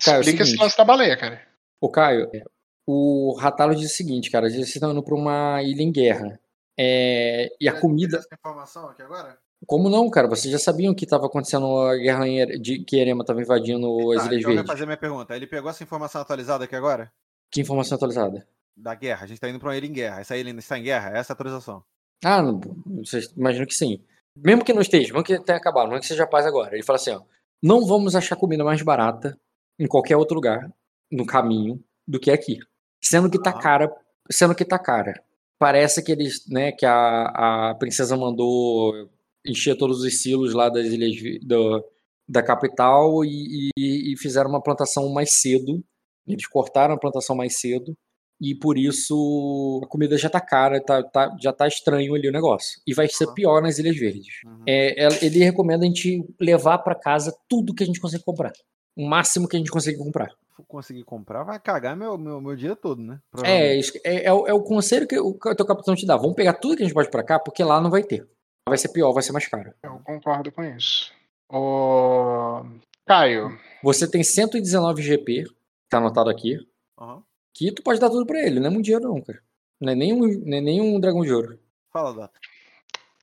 [0.05, 0.63] Caio, é o Explica esse seguinte.
[0.63, 1.43] lance da baleia, cara.
[1.81, 2.43] Ô, Caio, é,
[2.87, 6.39] o Ratalo diz o seguinte, cara, vocês estão indo pra uma ilha em guerra.
[6.79, 8.19] É, e a comida.
[8.19, 9.37] Essa informação aqui agora?
[9.67, 10.29] Como não, cara?
[10.29, 14.23] Vocês já sabiam que estava acontecendo a guerra em de que Erema estava invadindo as
[14.25, 14.73] Tá, Ilhas então eu vou Verdes.
[14.73, 15.37] fazer minha pergunta.
[15.37, 17.13] Ele pegou essa informação atualizada aqui agora?
[17.51, 18.47] Que informação atualizada?
[18.77, 19.25] Da guerra.
[19.25, 20.21] A gente tá indo pra uma ilha em guerra.
[20.21, 21.11] Essa ilha ainda está em guerra?
[21.17, 21.85] Essa é a atualização.
[22.25, 22.61] Ah, não,
[23.05, 24.01] vocês imaginam que sim.
[24.37, 26.75] Mesmo que não esteja, mesmo que tenha acabado, mesmo que seja paz agora.
[26.75, 27.21] Ele fala assim, ó,
[27.63, 29.39] não vamos achar comida mais barata
[29.79, 30.73] em qualquer outro lugar
[31.11, 32.59] no caminho do que aqui.
[33.03, 33.93] Sendo que tá cara,
[34.31, 35.23] sendo que tá cara.
[35.59, 39.11] Parece que eles, né, que a, a princesa mandou
[39.47, 41.85] encher todos os silos lá das ilhas do-
[42.29, 45.83] da capital e, e- e fizeram uma plantação mais cedo.
[46.27, 47.97] Eles cortaram a plantação mais cedo
[48.41, 52.33] e por isso a comida já tá cara, tá, tá- já tá estranho ali o
[52.33, 52.81] negócio.
[52.87, 54.41] E vai ser pior nas Ilhas Verdes.
[54.45, 54.63] Uhum.
[54.67, 58.53] É, ele recomenda a gente levar pra casa tudo que a gente consegue comprar.
[58.97, 60.29] O máximo que a gente consegue comprar.
[60.57, 63.19] Se conseguir comprar, vai cagar meu, meu, meu dia todo, né?
[63.45, 66.17] É, é, é o, é o conselho que o teu capitão te dá.
[66.17, 68.27] Vamos pegar tudo que a gente pode pra cá, porque lá não vai ter.
[68.69, 69.75] Vai ser pior, vai ser mais caro.
[69.83, 71.13] Eu concordo com isso.
[71.51, 72.63] O
[73.07, 75.45] Caio, Você tem 119 GP,
[75.89, 76.57] tá anotado aqui,
[76.99, 77.23] Aham.
[77.53, 78.61] que tu pode dar tudo pra ele.
[78.61, 79.43] Não é muito dinheiro, não, cara.
[79.81, 81.59] Não é nem um, não é nem um dragão de ouro.
[81.93, 82.39] Fala, Data.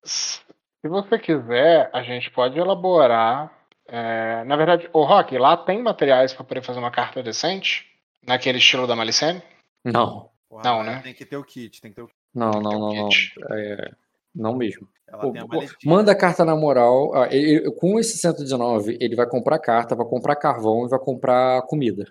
[0.03, 0.41] se
[0.83, 3.51] você quiser, a gente pode elaborar.
[3.87, 7.87] é, na verdade, o Rock, lá tem materiais para poder fazer uma carta decente?
[8.27, 9.41] Naquele estilo da Malicene?
[9.85, 10.29] Não.
[10.49, 10.99] Porra, Não, né?
[11.01, 12.17] Tem que ter o kit, tem que ter o kit.
[12.35, 13.09] Não, não, não, não.
[13.51, 13.91] É,
[14.39, 14.87] não mesmo.
[15.07, 15.63] Ela Pô, pô.
[15.83, 17.15] Manda a carta na moral.
[17.15, 21.61] ah, ele- com esse 119, ele vai comprar carta, vai comprar carvão e vai comprar
[21.63, 22.05] comida.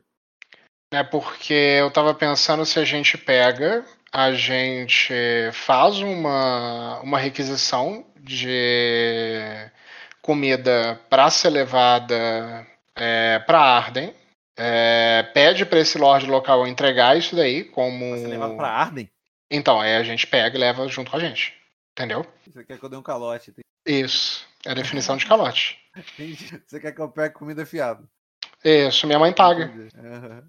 [0.92, 5.14] É porque eu tava pensando se a gente pega, a gente
[5.52, 9.70] faz uma, uma requisição de
[10.22, 12.66] comida para ser levada
[12.96, 14.14] é, para Arden,
[14.56, 18.16] é, pede para esse lord local entregar isso daí como.
[18.16, 19.08] Você levar pra Arden?
[19.50, 21.57] Então, aí a gente pega e leva junto com a gente.
[21.98, 22.24] Entendeu?
[22.46, 23.52] Você quer que eu dê um calote?
[23.84, 24.46] Isso.
[24.64, 25.76] É a definição de calote.
[25.96, 26.62] Entendi.
[26.64, 28.08] Você quer que eu pegue comida fiada?
[28.64, 29.72] Isso, minha mãe paga.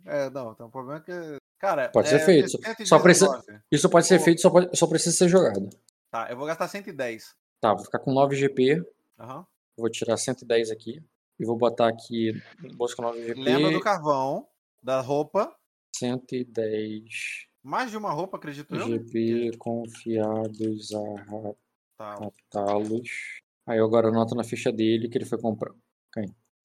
[0.05, 1.11] É, não, tem um problema que.
[1.59, 2.49] Cara, Pode ser é, feito.
[2.51, 2.85] 119.
[2.87, 5.69] Só precisa- Isso pode ser feito, só, pode- só precisa ser jogado.
[6.11, 7.33] Tá, eu vou gastar 110.
[7.59, 8.81] Tá, vou ficar com 9 GP.
[9.19, 9.45] Aham.
[9.77, 11.03] Vou tirar 110 aqui.
[11.39, 12.31] E vou botar aqui
[12.95, 13.39] com 9 GP.
[13.41, 14.47] Lembra do carvão,
[14.83, 15.51] da roupa.
[15.95, 18.87] 110 Mais de uma roupa, acredito eu.
[18.87, 21.55] GP confiados a
[21.95, 22.15] Tá.
[22.15, 23.09] raptá-los.
[23.67, 25.71] Aí agora anoto na ficha dele que ele foi comprar.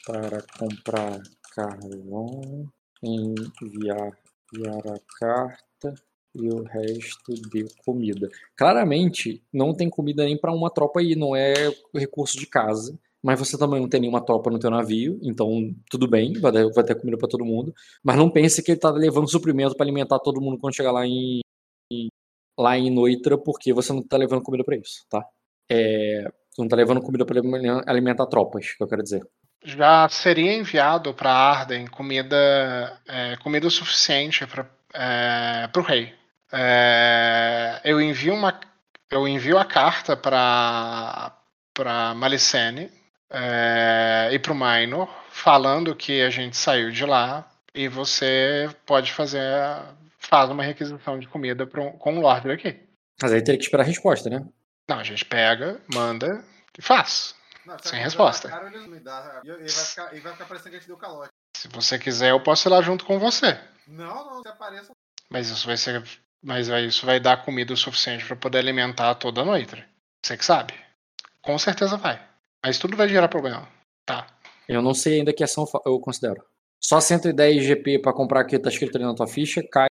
[0.06, 1.20] Para comprar
[1.54, 2.66] carvão,
[3.02, 4.16] enviar,
[4.54, 5.94] enviar a carta
[6.34, 8.28] e o resto de comida.
[8.56, 11.52] Claramente, não tem comida nem para uma tropa aí, não é
[11.94, 12.98] recurso de casa.
[13.24, 15.48] Mas você também não tem nenhuma tropa no teu navio, então
[15.90, 17.74] tudo bem, vai ter, vai ter comida para todo mundo.
[18.04, 21.06] Mas não pense que ele tá levando suprimento para alimentar todo mundo quando chegar lá
[21.06, 21.40] em,
[21.90, 22.08] em-
[22.58, 25.24] lá em Noitra, porque você não tá levando comida para isso, tá?
[25.70, 27.40] É, não tá levando comida para
[27.86, 29.26] alimentar tropas, que eu quero dizer.
[29.64, 34.68] Já seria enviado para Arden comida, é, comida suficiente para
[35.76, 36.12] o rei.
[36.52, 38.60] É, eu envio uma,
[39.10, 41.38] eu envio a carta para
[41.72, 42.88] para Malicene
[43.30, 49.12] é, e para o Minor, falando que a gente saiu de lá e você pode
[49.12, 49.40] fazer
[50.18, 52.80] faz uma requisição de comida pra um- com o Lorde daqui.
[53.20, 54.44] Mas aí teria que esperar a resposta, né?
[54.88, 56.44] Não, a gente pega, manda
[56.78, 57.34] e faz.
[57.66, 58.48] Não, Sem resposta.
[58.48, 60.88] Cara, ele, me dá, e ele, vai ficar, ele vai ficar parecendo que a gente
[60.88, 61.30] deu calote.
[61.56, 63.58] Se você quiser, eu posso ir lá junto com você.
[63.86, 64.92] Não, não, se apareça.
[65.30, 66.02] Mas isso vai ser.
[66.42, 69.82] Mas isso vai dar comida o suficiente para poder alimentar toda a noite.
[70.22, 70.74] Você que sabe.
[71.40, 72.20] Com certeza vai.
[72.64, 73.68] Mas tudo vai gerar problema.
[74.06, 74.26] Tá.
[74.68, 76.42] Eu não sei ainda que ação eu considero.
[76.82, 79.86] Só 110 GP pra comprar aqui, tá escrito ali na tua ficha, cai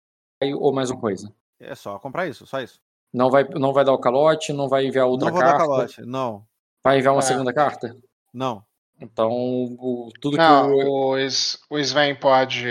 [0.55, 1.33] ou mais uma coisa.
[1.61, 2.81] É só comprar isso, só isso.
[3.13, 5.65] Não vai, não vai dar o calote, não vai enviar outra não vou dar carta.
[5.67, 6.03] calote.
[6.03, 6.47] Não,
[6.85, 7.23] Vai enviar uma É.
[7.23, 7.97] segunda carta?
[8.33, 8.63] não.
[9.01, 12.67] Então, o- tudo que Não, o- o, Sven- o Sven pode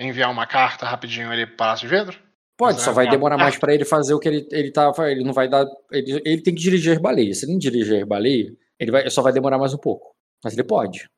[0.00, 2.16] enviar uma carta rapidinho ali pro Palácio de Vidro?
[2.56, 3.16] Pode, só vai Exato.
[3.16, 4.92] demorar mais pra ele fazer o que ele, ele tá.
[5.10, 5.66] Ele não vai dar.
[5.90, 7.38] Ele, ele tem que dirigir as baleias.
[7.40, 10.14] Se ele não dirigir as baleias, ele vai, só vai demorar mais um pouco.
[10.44, 11.08] Mas ele pode.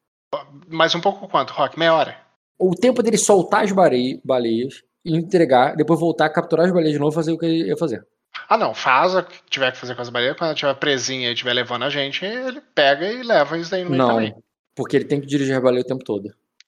[0.69, 1.79] Mais um pouco quanto, Rock?
[1.79, 2.17] Meia hora?
[2.59, 7.15] O tempo dele soltar as baleias, entregar, depois voltar, capturar as baleias de novo e
[7.15, 8.05] fazer o que ele ia fazer.
[8.49, 8.75] Ah, não.
[8.75, 10.35] Faz o que tiver que fazer com as baleias.
[10.37, 13.85] Quando ela estiver presinha e estiver levando a gente, ele pega e leva isso daí
[13.85, 14.43] no meio Não, caminho.
[14.75, 16.27] porque ele tem que dirigir as baleias o tempo todo.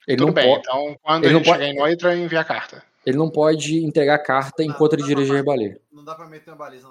[0.08, 0.46] Ele Tudo não, bem.
[0.48, 2.82] pode, Então, quando ele ele, pode- chegar em Noitra, envia a carta.
[3.04, 5.78] ele não pode entregar a carta enquanto ele dirige as baleias.
[5.92, 6.88] Não dá pra meter uma baliza.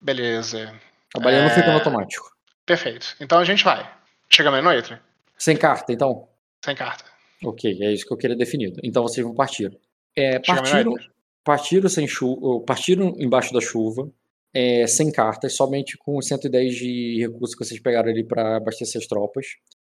[0.00, 0.74] Beleza.
[1.14, 1.74] A baleia não fica no É.
[1.74, 2.31] automático.
[2.66, 3.16] Perfeito.
[3.20, 3.88] Então a gente vai.
[4.28, 5.02] Chegamos em Noitra?
[5.36, 6.28] Sem carta, então?
[6.64, 7.04] Sem carta.
[7.44, 8.80] Ok, é isso que eu queria definido.
[8.82, 9.76] Então vocês vão partir.
[10.14, 10.94] É, partiram,
[11.42, 14.08] partiram sem chuva, partiram embaixo da chuva,
[14.54, 19.06] é, sem cartas, somente com 110 de recursos que vocês pegaram ali para abastecer as
[19.06, 19.46] tropas.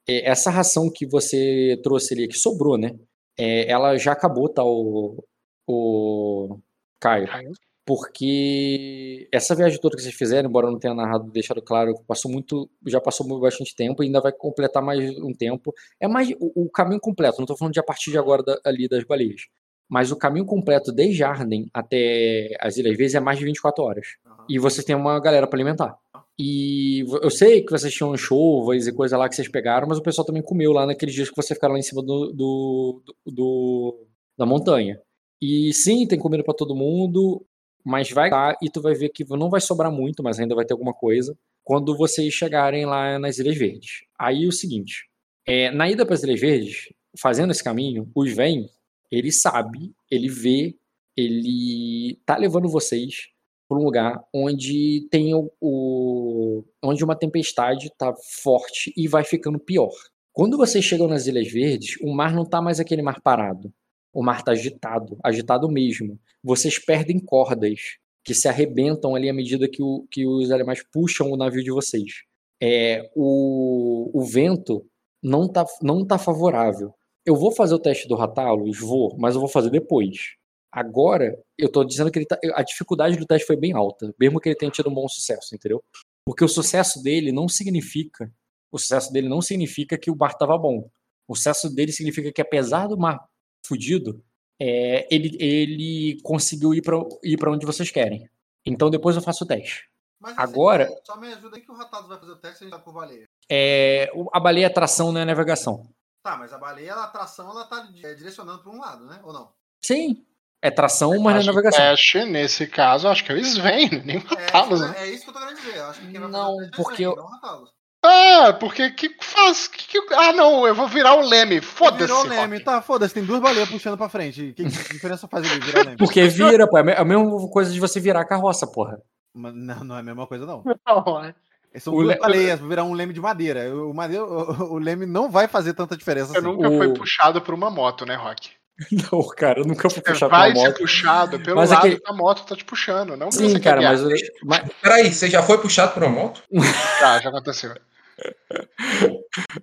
[0.07, 2.91] É, essa ração que você trouxe ali, que sobrou, né?
[3.37, 5.23] É, ela já acabou, tá, o,
[5.65, 6.59] o
[6.99, 7.27] Caio?
[7.27, 7.51] Caio?
[7.89, 12.31] Porque essa viagem toda que vocês fizeram, embora eu não tenha narrado, deixado claro, passou
[12.31, 15.73] muito, já passou bastante tempo, e ainda vai completar mais um tempo.
[15.99, 18.59] É mais o, o caminho completo, não estou falando de a partir de agora da,
[18.63, 19.41] ali das baleias.
[19.89, 24.05] Mas o caminho completo desde Arden até as Ilhas Verdes é mais de 24 horas.
[24.47, 25.97] E você tem uma galera para alimentar.
[26.37, 30.01] E eu sei que vocês tinham chuvas e coisa lá que vocês pegaram, mas o
[30.03, 34.05] pessoal também comeu lá naqueles dias que vocês ficaram lá em cima do, do- do-
[34.37, 35.01] da montanha.
[35.41, 37.43] E sim, tem comida para todo mundo,
[37.85, 40.65] mas vai lá e tu vai ver que não vai sobrar muito, mas ainda vai
[40.65, 43.89] ter alguma coisa quando vocês chegarem lá nas Ilhas Verdes.
[44.19, 45.07] Aí o seguinte,
[45.45, 46.89] é, na ida para as Ilhas Verdes,
[47.19, 48.65] fazendo esse caminho, o Sven,
[49.11, 50.75] ele sabe, ele vê,
[51.17, 53.27] ele tá levando vocês
[53.67, 59.59] para um lugar onde tem o, o- onde uma tempestade tá forte e vai ficando
[59.59, 59.91] pior.
[60.33, 63.71] Quando vocês chegam nas Ilhas Verdes, o mar não tá mais aquele mar parado.
[64.13, 66.19] O mar tá agitado, agitado mesmo.
[66.43, 67.79] Vocês perdem cordas
[68.23, 71.71] que se arrebentam ali à medida que, o- que os animais puxam o navio de
[71.71, 72.23] vocês.
[72.61, 74.85] É, o, o vento
[75.23, 76.93] não tá, não tá favorável.
[77.25, 80.35] Eu vou fazer o teste do Ratalos, vou, mas eu vou fazer depois.
[80.71, 84.49] Agora, eu tô dizendo que tá, a dificuldade do teste foi bem alta, mesmo que
[84.49, 85.83] ele tenha tido um bom sucesso, entendeu?
[86.25, 88.31] Porque o sucesso dele não significa,
[88.71, 90.87] o sucesso dele não significa que o mar tava bom.
[91.27, 93.19] O sucesso dele significa que apesar do mar
[93.65, 94.23] fudido,
[94.61, 98.29] é, ele, ele conseguiu ir para ir pra onde vocês querem.
[98.65, 99.87] Então depois eu faço o teste.
[100.21, 102.69] Mas Agora- Só me ajuda aí que o Ratados vai fazer o teste e a
[102.69, 103.23] gente tá por baleia.
[103.49, 105.89] É, a baleia é tração, não é navegação.
[106.21, 109.21] Tá, mas a baleia, a atração, ela tá é, direcionando para um lado, né?
[109.23, 109.53] Ou não?
[109.83, 110.25] Sim,
[110.61, 111.79] é tração, mas não é navegação.
[111.79, 114.99] teste, nesse caso, acho que é o Sven, nem o É, Ratalos, isso, né?
[115.07, 115.77] é isso que eu tô querendo dizer.
[115.77, 117.29] Eu acho que quem vai Não, fazer o teste porque é o eu- Sven, não
[117.29, 117.69] o Ratalos.
[118.03, 119.67] Ah, porque que faz?
[119.67, 121.59] Que, que- ah, não, eu vou virar o Leme.
[121.59, 122.03] Foda-se.
[122.03, 122.63] Virou o Leme, Rock.
[122.65, 124.53] tá, foda-se, tem duas baleias puxando pra frente.
[124.55, 125.97] Que, que diferença faz ele virar o Leme?
[125.97, 126.77] Porque vira, pô.
[126.77, 128.97] É a me- a mesma coisa de você virar a carroça, porra.
[129.33, 130.63] Mas Não, não é a mesma coisa, não.
[130.87, 131.33] Não, é.
[131.79, 133.75] São O duas le- baleias, virar um leme de madeira.
[133.75, 136.47] O, madeira, o, o leme não vai fazer tanta diferença Você assim.
[136.47, 138.49] nunca O- foi puxado por uma moto, né, Rock?
[139.11, 140.77] Não, cara, eu nunca fui Você puxar vai pela ser moto.
[140.79, 143.81] puxado pelo Mas lado aquele- que a moto tá te puxando, não Sim, você cara,
[143.81, 144.01] mas,
[144.41, 146.41] mas Peraí, você já foi puxado por uma moto?
[147.01, 147.73] Já, já aconteceu.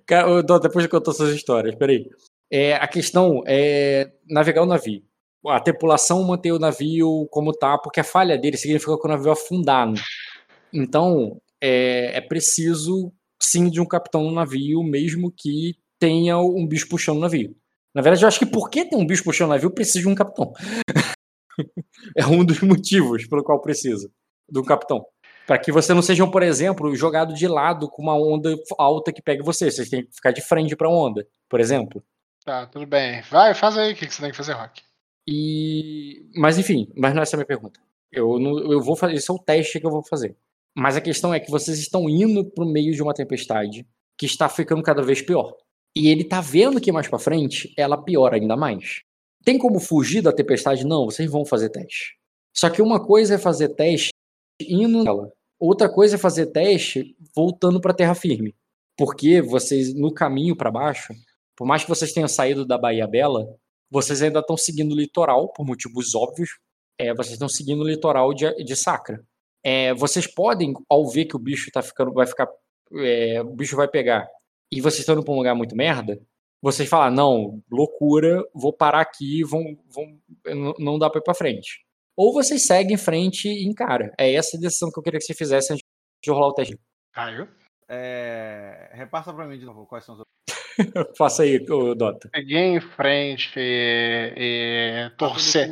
[0.05, 2.07] Cara, depois de contar essas histórias, peraí.
[2.51, 5.03] É, a questão é navegar o navio.
[5.45, 9.25] A tripulação manter o navio como tá, porque a falha dele significa que o navio
[9.25, 9.93] vai afundar.
[10.73, 13.11] Então, é, é preciso,
[13.41, 17.55] sim, de um capitão no navio, mesmo que tenha um bicho puxando o navio.
[17.93, 20.15] Na verdade, eu acho que porque tem um bicho puxando o navio, precisa de um
[20.15, 20.53] capitão.
[22.15, 24.09] é um dos motivos pelo qual precisa
[24.49, 25.03] de um capitão.
[25.47, 29.21] Para que você não sejam, por exemplo, jogado de lado com uma onda alta que
[29.21, 29.71] pegue você.
[29.71, 32.03] Vocês têm que ficar de frente para a onda, por exemplo.
[32.43, 33.21] Tá, tudo bem.
[33.31, 34.81] Vai, faz aí o que você tem que fazer, Rock.
[35.25, 37.79] E mas enfim, mas não é essa a minha pergunta.
[38.11, 40.35] Eu não, eu vou fazer, esse é o teste que eu vou fazer.
[40.75, 43.87] Mas a questão é que vocês estão indo para o meio de uma tempestade
[44.17, 45.55] que está ficando cada vez pior.
[45.95, 49.01] E ele tá vendo que mais para frente ela piora ainda mais.
[49.43, 50.85] Tem como fugir da tempestade?
[50.85, 52.17] Não, vocês vão fazer teste.
[52.53, 54.11] Só que uma coisa é fazer teste
[54.61, 55.31] indo nela.
[55.59, 58.55] Outra coisa é fazer teste voltando para terra firme.
[58.97, 61.13] Porque vocês no caminho para baixo,
[61.55, 63.47] por mais que vocês tenham saído da Bahia Bela,
[63.89, 66.49] vocês ainda estão seguindo o litoral, por motivos óbvios.
[66.99, 69.23] É, vocês estão seguindo o litoral de, de Sacra.
[69.63, 72.47] É, vocês podem, ao ver que o bicho tá ficando, vai ficar,
[72.95, 74.27] é, o bicho vai pegar,
[74.71, 76.19] e vocês estão indo para um lugar muito merda,
[76.61, 80.17] vocês falam, não, loucura, vou parar aqui, vão, vão,
[80.79, 81.85] não- dá para ir para frente.
[82.17, 84.11] Ou vocês seguem em frente e encara.
[84.17, 85.83] É essa a decisão que eu queria que você fizesse antes
[86.23, 86.77] de rolar o teste.
[87.13, 87.47] Caiu.
[87.87, 90.21] É, repassa pra mim de novo quais são os
[91.17, 92.29] Faça aí, ô, Dota.
[92.35, 95.69] Seguir em frente e, e torcer.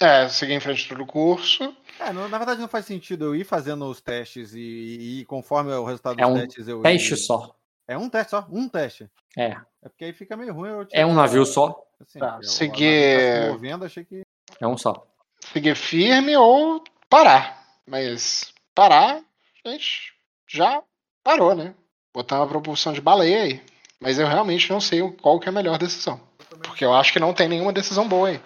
[0.00, 1.62] É, seguir em frente todo o curso.
[2.00, 5.72] É, não- na verdade não faz sentido eu ir fazendo os testes e, e conforme
[5.72, 7.54] o resultado É dos um testes eu Teste ir- só.
[7.86, 9.08] É um teste só, um teste.
[9.36, 9.50] É.
[9.82, 10.70] É porque aí fica meio ruim.
[10.70, 11.80] Eu É um navio só.
[12.00, 14.22] Assim, Tá, seguir- tá se movendo, achei que
[14.60, 15.06] É um só.
[15.50, 17.62] Seguir firme ou parar.
[17.86, 19.22] Mas parar,
[19.64, 20.14] a gente
[20.48, 20.82] já
[21.22, 21.74] parou, né?
[22.14, 23.62] Botar uma propulsão de baleia aí.
[24.00, 26.20] Mas eu realmente não sei qual que é a melhor decisão.
[26.62, 28.40] Porque eu acho que não tem nenhuma decisão boa aí.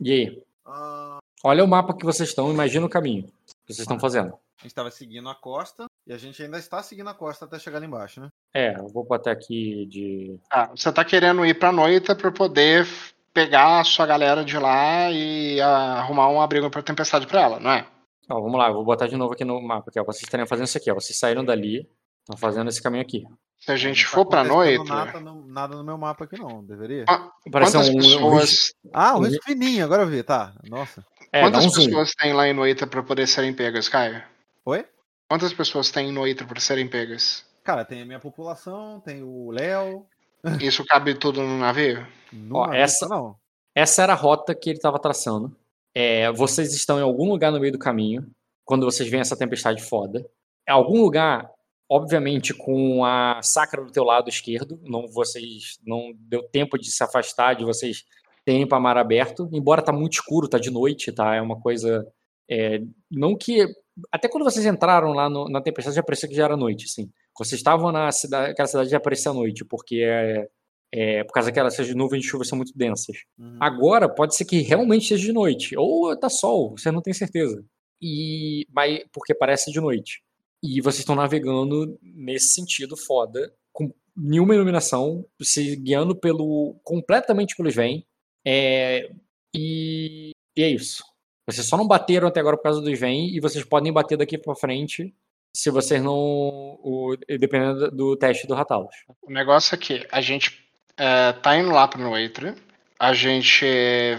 [0.00, 0.42] E aí?
[1.42, 3.24] Olha o mapa que vocês estão, imagina o caminho
[3.66, 4.28] que vocês estão fazendo.
[4.28, 7.58] a gente estava seguindo a costa e a gente ainda está seguindo a costa até
[7.58, 8.28] chegar lá embaixo, né?
[8.52, 10.38] É, eu vou botar aqui de.
[10.50, 12.86] Ah, você tá querendo ir pra noite pra poder
[13.34, 17.60] pegar a sua galera de lá e ah, arrumar um abrigo pra tempestade pra ela,
[17.60, 17.86] não é?
[18.30, 19.90] Ó, vamos lá, eu vou botar de novo aqui no mapa.
[19.90, 20.04] Aqui, ó.
[20.04, 20.94] Vocês estariam fazendo isso aqui, ó.
[20.94, 21.86] Vocês saíram dali,
[22.20, 23.24] estão fazendo esse caminho aqui.
[23.60, 24.88] Se a gente Não tá for pra acontecendo noite.
[24.88, 26.64] Nada no, nada no meu mapa aqui, não.
[26.64, 27.04] Deveria?
[27.50, 29.24] Parece Quantas um, um pessoas, Ah, um Uhum.
[29.24, 30.54] risco fininho, agora eu vi, tá.
[30.68, 31.04] Nossa.
[31.32, 31.84] É, quantas um zoom.
[31.86, 34.22] pessoas tem lá em Noita pra poder serem pegas, Caio?
[34.66, 34.86] Oi?
[35.28, 37.44] Quantas pessoas tem em Noita pra serem pegas?
[37.64, 40.06] Cara, tem a minha população, tem o Léo.
[40.60, 42.06] Isso cabe tudo no navio?
[42.32, 43.36] Não, Ó, essa- Não.
[43.74, 45.56] Essa era a rota que ele estava traçando.
[45.94, 48.26] É, vocês estão em algum lugar no meio do caminho,
[48.64, 50.24] quando vocês veem essa tempestade foda.
[50.66, 51.50] É algum lugar,
[51.90, 54.78] obviamente, com a sacra do teu lado esquerdo.
[54.82, 58.04] Não, vocês não deu tempo de se afastar, de vocês
[58.44, 59.48] terem para mar aberto.
[59.52, 61.34] Embora tá muito escuro, tá de noite, tá?
[61.34, 62.06] É uma coisa.
[62.50, 62.80] é,
[63.10, 63.66] não que.
[64.12, 67.10] Até quando vocês entraram lá no- na tempestade, já parecia que já era noite, assim.
[67.38, 70.48] Vocês estavam na cidade, aquela cidade já parecia noite, porque é,
[70.92, 73.16] é por causa que essas nuvens de chuva são muito densas.
[73.38, 73.58] Uhum.
[73.60, 77.64] Agora pode ser que realmente seja de noite, ou tá sol, você não tem certeza.
[78.00, 80.22] E mas porque parece de noite.
[80.62, 87.68] E vocês estão navegando nesse sentido foda, com nenhuma iluminação, se guiando pelo completamente pelo
[87.68, 88.06] Sven.
[88.46, 89.10] É,
[89.54, 91.04] e, e é isso.
[91.46, 94.38] Vocês só não bateram até agora por causa do Sven e vocês podem bater daqui
[94.38, 95.14] pra frente
[95.54, 98.94] se vocês não o, dependendo do teste do Ratalos.
[99.22, 102.54] O negócio é que a gente é, tá indo lá pro Noitra.
[102.98, 103.66] A gente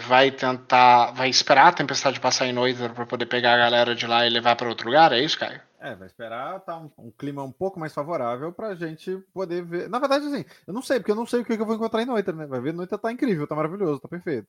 [0.08, 1.12] vai tentar.
[1.12, 4.30] Vai esperar a tempestade passar em Noitra pra poder pegar a galera de lá e
[4.30, 5.62] levar pra outro lugar, é isso, Caio?
[5.80, 9.90] É, vai esperar tá um, um clima um pouco mais favorável pra gente poder ver.
[9.90, 12.02] Na verdade, assim, eu não sei, porque eu não sei o que eu vou encontrar
[12.02, 12.48] em Noita, né?
[12.48, 14.48] Vai ver, Noita tá incrível, tá maravilhoso, tá perfeito.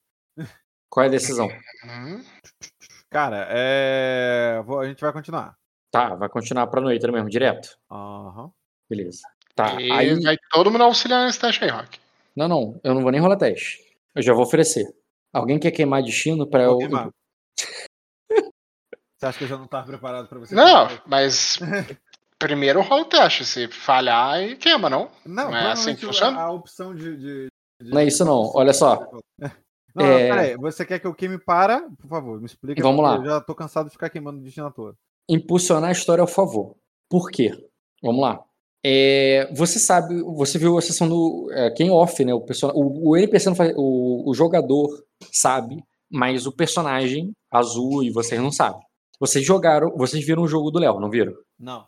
[0.89, 1.47] Qual é a decisão?
[1.85, 2.25] Uhum.
[3.11, 4.63] Cara, é.
[4.67, 5.57] a gente vai continuar.
[5.91, 7.77] Tá, vai continuar pra noite mesmo, direto?
[7.91, 8.51] Aham.
[8.89, 9.23] Beleza.
[9.55, 10.21] Tá, e aí.
[10.23, 11.99] vai todo mundo auxiliar nesse teste aí, Rock.
[12.37, 13.79] Não, não, eu não vou nem rolar teste.
[14.15, 14.85] Eu já vou oferecer.
[15.33, 16.79] Alguém quer queimar destino pra Vou eu.
[16.79, 17.11] queimar.
[19.19, 20.55] Você acha que eu já não tava preparado pra você?
[20.55, 21.03] Não, queimar?
[21.07, 21.59] mas
[22.39, 23.45] primeiro rola o teste.
[23.47, 25.11] Se falhar, aí queima, não?
[25.25, 26.39] Não, não é assim que funciona?
[26.39, 27.47] a, a opção de, de-
[27.83, 28.99] de- Não é isso não, olha só.
[29.95, 31.81] Não, É- não, peraí, você quer que eu queime para?
[31.99, 32.83] Por favor, me explica.
[32.83, 33.17] Vamos lá.
[33.17, 34.95] Eu já tô cansado de ficar queimando destino à toa.
[35.29, 36.77] Impulsionar a história ao favor.
[37.09, 37.53] Por quê?
[38.03, 38.41] Vamos lá.
[38.85, 41.49] É, você sabe, você viu a sessão do.
[41.53, 42.33] É, quem off, né?
[42.33, 42.71] O, person...
[42.75, 44.89] o, o NPC não faz, o, o jogador
[45.33, 48.81] sabe, mas o personagem azul e vocês não sabem.
[49.19, 51.33] Vocês jogaram, vocês viram o jogo do Léo, não viram?
[51.59, 51.85] Não,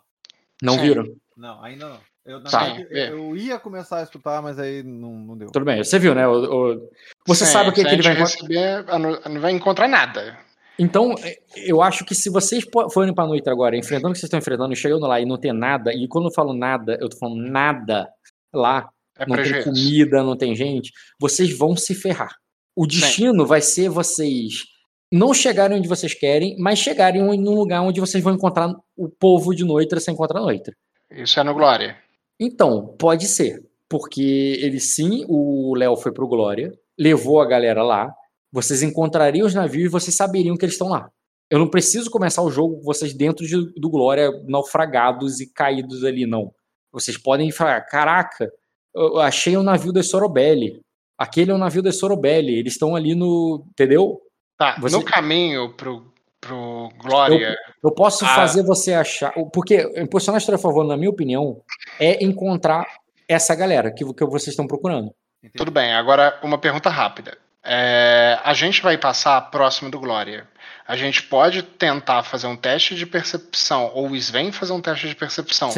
[0.61, 0.81] Não Sim.
[0.81, 1.05] viram?
[1.37, 1.97] não, ainda não.
[2.25, 2.65] Eu, na Tá.
[2.65, 5.49] verdade, eu, eu ia começar a escutar, mas aí não, não deu.
[5.51, 6.27] Tudo bem, você viu, né?
[6.27, 6.89] O- o-
[7.27, 8.25] Você Sim, sabe o que, que ele vai encontrar.
[8.35, 10.37] receber, não- não vai encontrar nada.
[10.79, 14.27] Então, é, eu acho que se vocês forem pra noite agora, enfrentando o que vocês
[14.27, 17.09] estão enfrentando, e chegando lá e não ter nada, e quando eu falo nada, eu
[17.09, 18.09] tô falando nada
[18.53, 19.69] lá, É não tem prejuízo.
[19.69, 22.33] comida, não tem gente, vocês vão se ferrar.
[22.75, 24.63] O destino vai ser vocês
[25.11, 29.09] não chegarem onde vocês querem, mas chegarem em um lugar onde vocês vão encontrar o
[29.09, 30.71] povo de noite sem encontrar noite.
[31.11, 31.97] Isso é no Glória.
[32.39, 33.61] Então, pode ser.
[33.89, 38.13] Porque ele sim, o Léo foi pro Glória, levou a galera lá,
[38.51, 41.09] vocês encontrariam os navios e vocês saberiam que eles estão lá.
[41.49, 46.03] Eu não preciso começar o jogo com vocês dentro de- do Glória, naufragados e caídos
[46.03, 46.53] ali, não.
[46.91, 48.51] Vocês podem falar, caraca,
[48.95, 50.79] eu achei o navio da Sorobelli.
[51.17, 52.55] Aquele é o navio da Sorobelli.
[52.57, 53.65] Eles estão ali no.
[53.71, 54.21] Entendeu?
[54.57, 57.55] Tá, Você- no caminho pro, pro Glória.
[57.83, 58.29] Eu posso Ah.
[58.35, 59.33] fazer você achar.
[59.53, 61.61] Porque impulsionar a história a favor, na minha opinião,
[61.99, 62.85] é encontrar
[63.27, 65.13] essa galera que, que vocês estão procurando.
[65.55, 67.37] Tudo bem, agora uma pergunta rápida.
[67.63, 70.47] É, a gente vai passar próximo do Glória.
[70.87, 75.07] A gente pode tentar fazer um teste de percepção, ou o Sven fazer um teste
[75.07, 75.69] de percepção,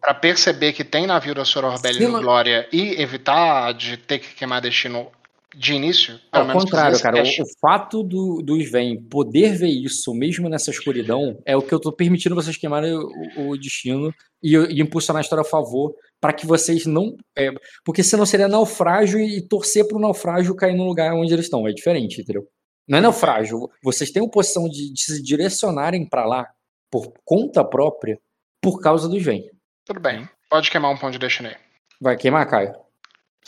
[0.00, 4.34] para perceber que tem navio da Sororbelli Se no Glória e evitar de ter que
[4.34, 5.10] queimar destino
[5.56, 6.20] de início?
[6.30, 10.48] Pelo Ao menos contrário, cara, o, o fato do, do Sven poder ver isso, mesmo
[10.48, 14.80] nessa escuridão, é o que eu tô permitindo vocês queimarem o, o destino e, e
[14.80, 17.16] impulsionar a história a favor, para que vocês não.
[17.36, 17.50] é,
[17.84, 21.66] porque senão seria naufrágio e torcer pro naufrágio cair no lugar onde eles estão.
[21.66, 22.46] É diferente, entendeu?
[22.88, 23.70] Não é naufrágio.
[23.82, 26.46] Vocês têm a posição de, de se direcionarem para lá
[26.90, 28.18] por conta própria
[28.60, 29.48] por causa do Sven.
[29.86, 31.56] Tudo bem, pode queimar um ponto de destino aí.
[32.00, 32.74] Vai queimar, Caio?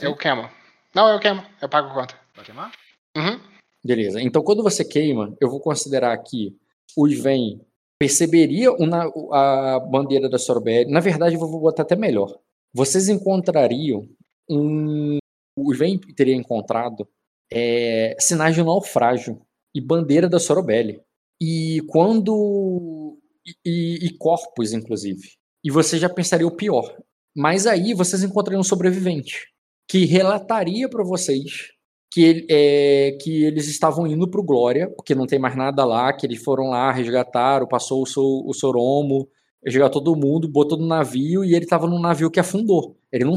[0.00, 0.48] Eu queimo.
[0.94, 2.14] Não, eu queimo, eu pago conta.
[2.34, 2.72] Vai queimar?
[3.16, 3.40] Uhum.
[3.84, 4.20] Beleza.
[4.22, 6.56] Então, quando você queima, eu vou considerar que
[6.96, 7.60] o Sven
[7.98, 10.90] perceberia o na- o- a bandeira da Sorbet.
[10.90, 12.38] Na verdade, eu vou botar até melhor.
[12.74, 14.06] Vocês encontrariam
[14.48, 15.18] um.
[15.56, 17.06] O Sven teria encontrado
[17.52, 19.40] é, sinais de naufrágio
[19.74, 21.00] e bandeira da Sorobelli.
[21.40, 23.18] E quando.
[23.66, 25.32] E, e- corpos, inclusive.
[25.64, 26.96] E você já pensaria o pior.
[27.36, 29.48] Mas aí vocês encontrariam um sobrevivente
[29.90, 31.70] que relataria para vocês
[32.12, 36.12] que, ele- é, que eles estavam indo pro Glória, porque não tem mais nada lá,
[36.12, 39.28] que eles foram lá, resgataram, passou o, so, o Soromo,
[39.64, 42.96] resgatou todo mundo, botou no navio e ele tava num navio que afundou.
[43.10, 43.34] Ele não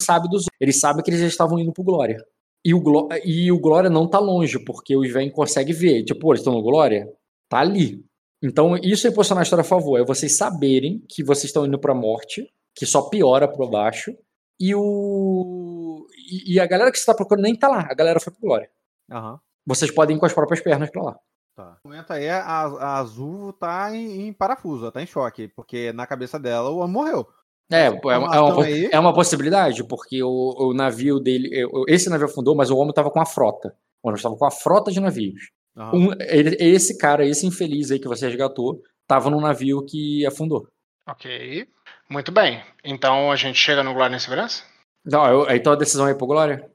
[0.00, 2.24] sabe dos ele sabe que eles já estavam indo pro Glória.
[2.64, 6.04] E o, Gló- e o Glória não tá longe, porque o Sven consegue ver.
[6.04, 7.12] Tipo, pô, eles estão no Glória?
[7.48, 8.04] Tá ali.
[8.42, 9.98] Então, isso é posicionar a história a favor.
[10.00, 14.16] É vocês saberem que vocês estão indo pra morte, que só piora por baixo.
[14.60, 16.06] E o.
[16.46, 17.86] E, a galera que você tá procurando nem tá lá.
[17.90, 18.70] A galera foi pro Glória.
[19.10, 19.38] Aham.
[19.66, 21.18] Vocês podem ir com as próprias pernas pra lá.
[21.54, 21.76] Tá.
[21.84, 25.92] No momento aí, a, a Azul tá em, em parafuso, ela tá em choque, porque
[25.92, 27.28] na cabeça dela o homem morreu.
[27.70, 31.50] É, é, uma, é, uma, aí- é uma possibilidade, porque o, o navio dele.
[31.88, 33.74] Esse navio afundou, mas o homem tava com a frota.
[34.02, 35.50] O homem estava com a frota de navios.
[35.76, 40.68] Um- ele- esse cara, esse infeliz aí que você resgatou, tava num navio que afundou.
[41.08, 41.66] Ok.
[42.10, 42.62] Muito bem.
[42.84, 44.64] Então a gente chega no Glória em Segurança?
[45.04, 46.70] Não, eu, então a decisão é pro Glória?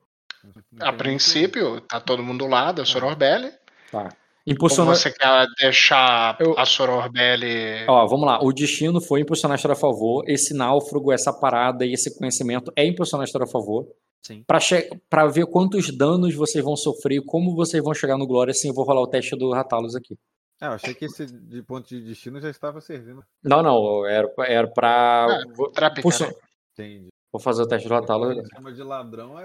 [0.79, 3.51] A princípio, tá todo mundo lá da Sororbelli.
[3.91, 4.09] Tá.
[4.47, 4.95] Ou Impulsiona...
[4.95, 7.85] você quer deixar Eu- a Sororbelli.
[7.87, 8.39] Ó, vamos lá.
[8.41, 10.23] O destino foi impulsionar a história a favor.
[10.27, 13.85] Esse náufrago, essa parada e esse conhecimento é impulsionar a história a favor.
[14.25, 14.43] Sim.
[14.47, 14.89] Pra, che...
[15.09, 18.73] pra ver quantos danos vocês vão sofrer, como vocês vão chegar no Glória, assim eu
[18.73, 20.17] vou rolar o teste do Ratalos aqui.
[20.61, 23.21] É, eu achei que esse de ponto de destino já estava servindo.
[23.43, 25.27] Não, não, era, era pra.
[25.29, 25.99] É, vou, Trapicar.
[25.99, 26.31] impulsion-
[26.73, 27.07] Entendi.
[27.31, 28.35] vou fazer o teste do Ratalos.
[28.55, 29.43] Chama de ladrão é.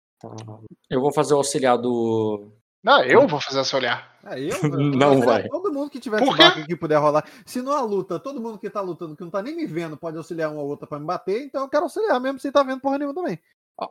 [0.88, 2.50] Eu vou fazer o auxiliar do.
[2.82, 4.16] Não, eu vou fazer esse olhar.
[4.26, 4.56] é eu,
[4.98, 5.48] Não eu- vai.
[5.48, 7.24] Todo mundo que tiver barco aqui puder rolar.
[7.46, 9.96] Se não a luta, todo mundo que tá lutando, que não tá nem me vendo,
[9.96, 12.62] pode auxiliar uma ou outra pra me bater, então eu quero auxiliar mesmo sem tá
[12.62, 13.38] vendo porra nenhuma também.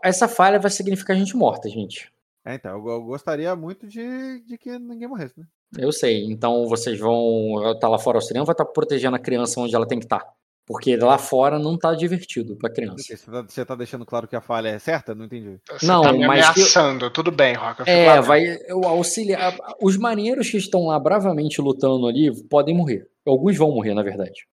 [0.03, 2.11] Essa falha vai significar gente morta, gente.
[2.45, 5.45] É, então, eu, eu gostaria muito de, de que ninguém morresse, né?
[5.77, 6.25] Eu sei.
[6.25, 9.99] Então vocês vão estar lá fora auxiliando, vai estar protegendo a criança onde ela tem
[9.99, 10.25] que estar.
[10.71, 13.03] Porque lá fora não tá divertido pra criança.
[13.15, 15.13] Você tá, você tá deixando claro que a falha é certa?
[15.13, 15.57] Não entendi.
[15.69, 17.09] Você Não, tá me mas que- ameaçando.
[17.09, 18.23] Tudo bem, eu lá É, dentro.
[18.23, 18.57] vai.
[18.71, 19.55] O auxiliar.
[19.81, 23.07] Os marinheiros que estão lá bravamente lutando ali podem morrer.
[23.27, 24.45] Alguns vão morrer, na verdade.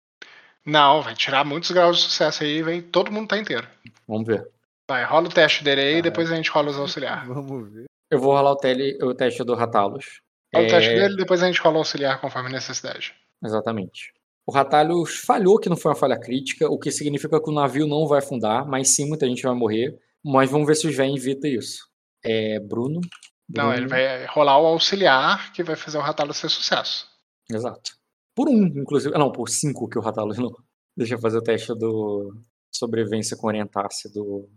[0.65, 2.81] Não, vai tirar muitos graus de sucesso aí, vem.
[2.81, 3.67] Todo mundo tá inteiro.
[4.07, 4.45] Vamos ver.
[4.89, 6.01] Vai, rola o teste dele aí, Cara.
[6.03, 7.25] depois a gente rola os auxiliar.
[7.27, 7.85] Vamos ver.
[8.09, 10.21] Eu vou rolar o, tele, o teste do Ratalos.
[10.53, 13.13] Rola o teste É, dele, depois a gente rola o auxiliar conforme a necessidade.
[13.43, 14.13] Exatamente.
[14.47, 17.85] O Ratalhos falhou que não foi uma falha crítica, o que significa que o navio
[17.85, 19.99] não vai afundar, mas sim muita gente vai morrer.
[20.23, 21.85] Mas vamos ver se os Sven evita isso.
[22.23, 23.01] É, Bruno.
[23.49, 27.05] Não, Bruno- ele vai rolar o auxiliar que vai fazer o Ratalo ser sucesso.
[27.51, 27.91] Exato.
[28.33, 29.13] Por um, inclusive.
[29.15, 30.51] ah, Não, por cinco que o Ratalos não.
[30.95, 32.33] Deixa eu fazer o teste do
[32.73, 34.49] sobrevivência com orientasse do.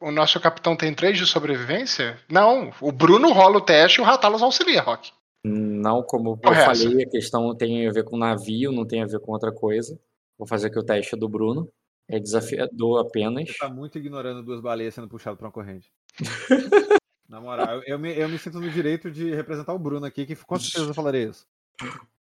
[0.00, 2.18] O nosso capitão tem três de sobrevivência?
[2.30, 5.12] Não, o Bruno rola o teste e o Ratalos auxilia, Rock.
[5.44, 9.06] Não, como eu é falei, a questão tem a ver com navio, não tem a
[9.06, 9.98] ver com outra coisa.
[10.38, 11.68] Vou fazer aqui o teste do Bruno.
[12.08, 13.48] É desafiador apenas.
[13.48, 15.90] Você tá muito ignorando duas baleias sendo puxado pra uma corrente.
[17.28, 20.36] Na moral, eu, me, eu me sinto no direito de representar o Bruno aqui, que
[20.36, 21.46] com certeza eu falaria isso.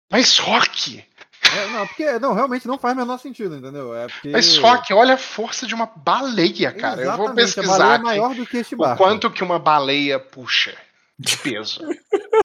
[0.09, 1.03] Mas Rock!
[1.53, 3.95] É, não, porque não, realmente não faz o menor sentido, entendeu?
[3.95, 4.29] É porque.
[4.29, 7.01] Mas Rock, olha a força de uma baleia, cara.
[7.01, 9.03] Eu vou Exatamente, a baleia pesquisar é maior do que este o barco.
[9.03, 10.75] quanto que uma baleia puxa
[11.19, 11.81] de peso.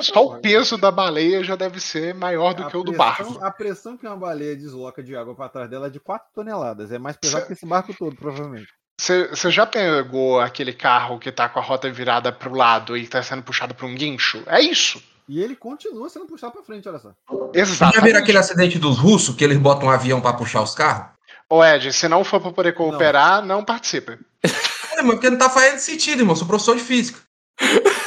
[0.00, 3.06] Só o peso da baleia já deve ser maior do A que o do pressão-
[3.32, 3.44] barco.
[3.44, 6.92] A pressão que uma baleia desloca de água pra trás dela é de 4 toneladas.
[6.92, 8.68] É mais pesado que esse barco todo, provavelmente.
[8.98, 13.22] Você já pegou aquele carro que tá com a rota virada pro lado e tá
[13.22, 14.42] sendo puxado por um guincho?
[14.46, 15.02] É isso.
[15.28, 17.12] E ele continua sendo puxado pra frente, olha só.
[17.54, 21.08] Já viram aquele acidente dos russos que eles botam um avião pra puxar os carros?
[21.50, 24.18] Ô Ed, se não for pra poder cooperar, não, participe.
[24.98, 26.34] É, mas porque não tá fazendo sentido, irmão.
[26.34, 27.20] Sou professor de física.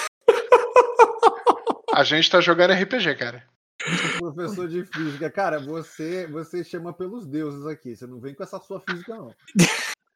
[1.99, 3.43] A gente tá jogando RPG, cara.
[4.19, 5.29] Professor de física.
[5.29, 7.93] Cara, você, você chama pelos deuses aqui.
[7.93, 9.35] Você não vem com essa sua física, não.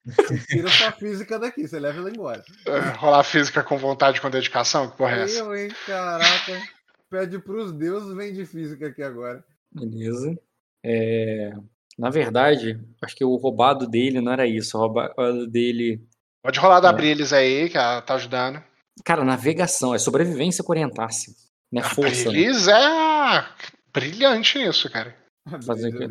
[0.05, 2.41] Você tira sua física daqui, você leva ela embora.
[2.65, 5.39] É, rolar física com vontade, com dedicação, que porra é essa?
[5.39, 5.69] Eu, hein?
[5.85, 6.61] Caraca.
[7.09, 9.43] Pede pros deuses, vem de física aqui agora.
[9.69, 10.39] Beleza.
[10.85, 11.51] É,
[11.99, 14.77] Na verdade, acho que o roubado dele não era isso.
[14.77, 16.01] O roubado dele.
[16.41, 16.93] Pode rolar da É.
[16.93, 18.63] Brilis aí, que ela tá ajudando.
[19.03, 21.35] Cara, navegação, é sobrevivência com orientasse.
[21.73, 22.25] Não é A força.
[22.25, 22.31] né?
[22.31, 23.45] Brilis é
[23.91, 25.17] brilhante nisso, cara.
[25.65, 26.07] Fazer quê?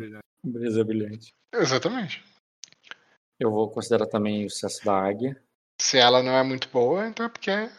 [0.83, 1.33] brilhante.
[1.53, 2.21] Exatamente.
[3.39, 5.41] Eu vou considerar também o sucesso da águia.
[5.79, 7.69] Se ela não é muito boa, então é porque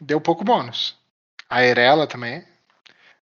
[0.00, 0.98] deu pouco bônus.
[1.48, 2.44] A Erela também.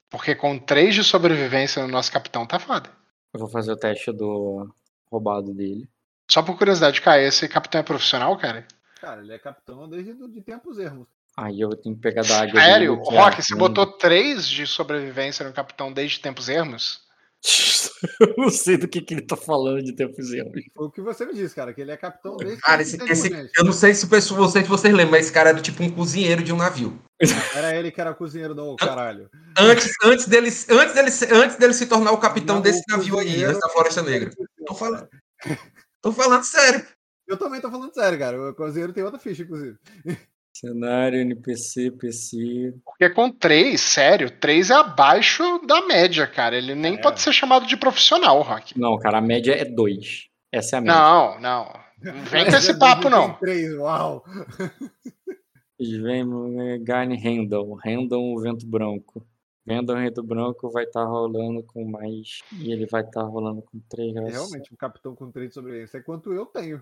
[0.10, 2.90] Porque com 3 de sobrevivência no nosso capitão tá foda.
[3.34, 4.74] Eu vou fazer o teste do
[5.12, 5.90] roubado dele.
[6.32, 8.66] Só por curiosidade, cara, esse capitão é profissional, cara?
[9.02, 11.08] Cara, ele é capitão desde de tempos ermos.
[11.38, 12.94] Aí eu tenho que pegar da águia Sério?
[12.94, 17.04] é Rock, você botou 3 de sobrevivência no capitão desde tempos ermos?
[18.20, 20.52] Eu não sei do que, que ele tá falando de tempos e anos.
[20.76, 23.52] Foi o que você me disse, cara, que ele é capitão desde Cara, esse, esse-
[23.56, 25.90] eu não sei se o pessoal, vocês, vocês lembram, mas esse cara era tipo um
[25.92, 27.00] cozinheiro de um navio.
[27.56, 29.30] Era ele que era cozinheiro do caralho.
[29.58, 32.98] Antes, antes, dele, antes, dele, se- antes dele se tornar o capitão Não, desse o
[32.98, 34.32] navio aí, cozinheiro essa Floresta Negra.
[34.66, 35.08] Tô falando.
[36.02, 36.86] Tô falando sério.
[37.28, 38.50] Eu também tô falando sério, cara.
[38.50, 39.78] O cozinheiro tem outra ficha, inclusive.
[40.58, 42.74] Cenário, NPC, PC.
[42.86, 46.58] Porque com 3, sério, 3 é abaixo da média, cara.
[46.58, 46.98] Ele nem É.
[47.02, 48.80] pode ser chamado de profissional, Rock.
[48.80, 50.28] Não, cara, a média é 2.
[50.52, 50.96] Essa é a média.
[50.98, 51.80] Não, não.
[52.02, 53.30] Não vem com esse papo, não.
[53.32, 54.24] Tem três, uau.
[55.78, 57.78] Vem né, Garne Randall.
[57.84, 59.26] Randall, o vento branco.
[59.68, 62.40] Randall, vento branco vai estar rolando com mais.
[62.60, 65.98] E ele vai estar rolando com 3 É realmente um capitão com três de sobrevivência.
[65.98, 66.82] É quanto eu tenho.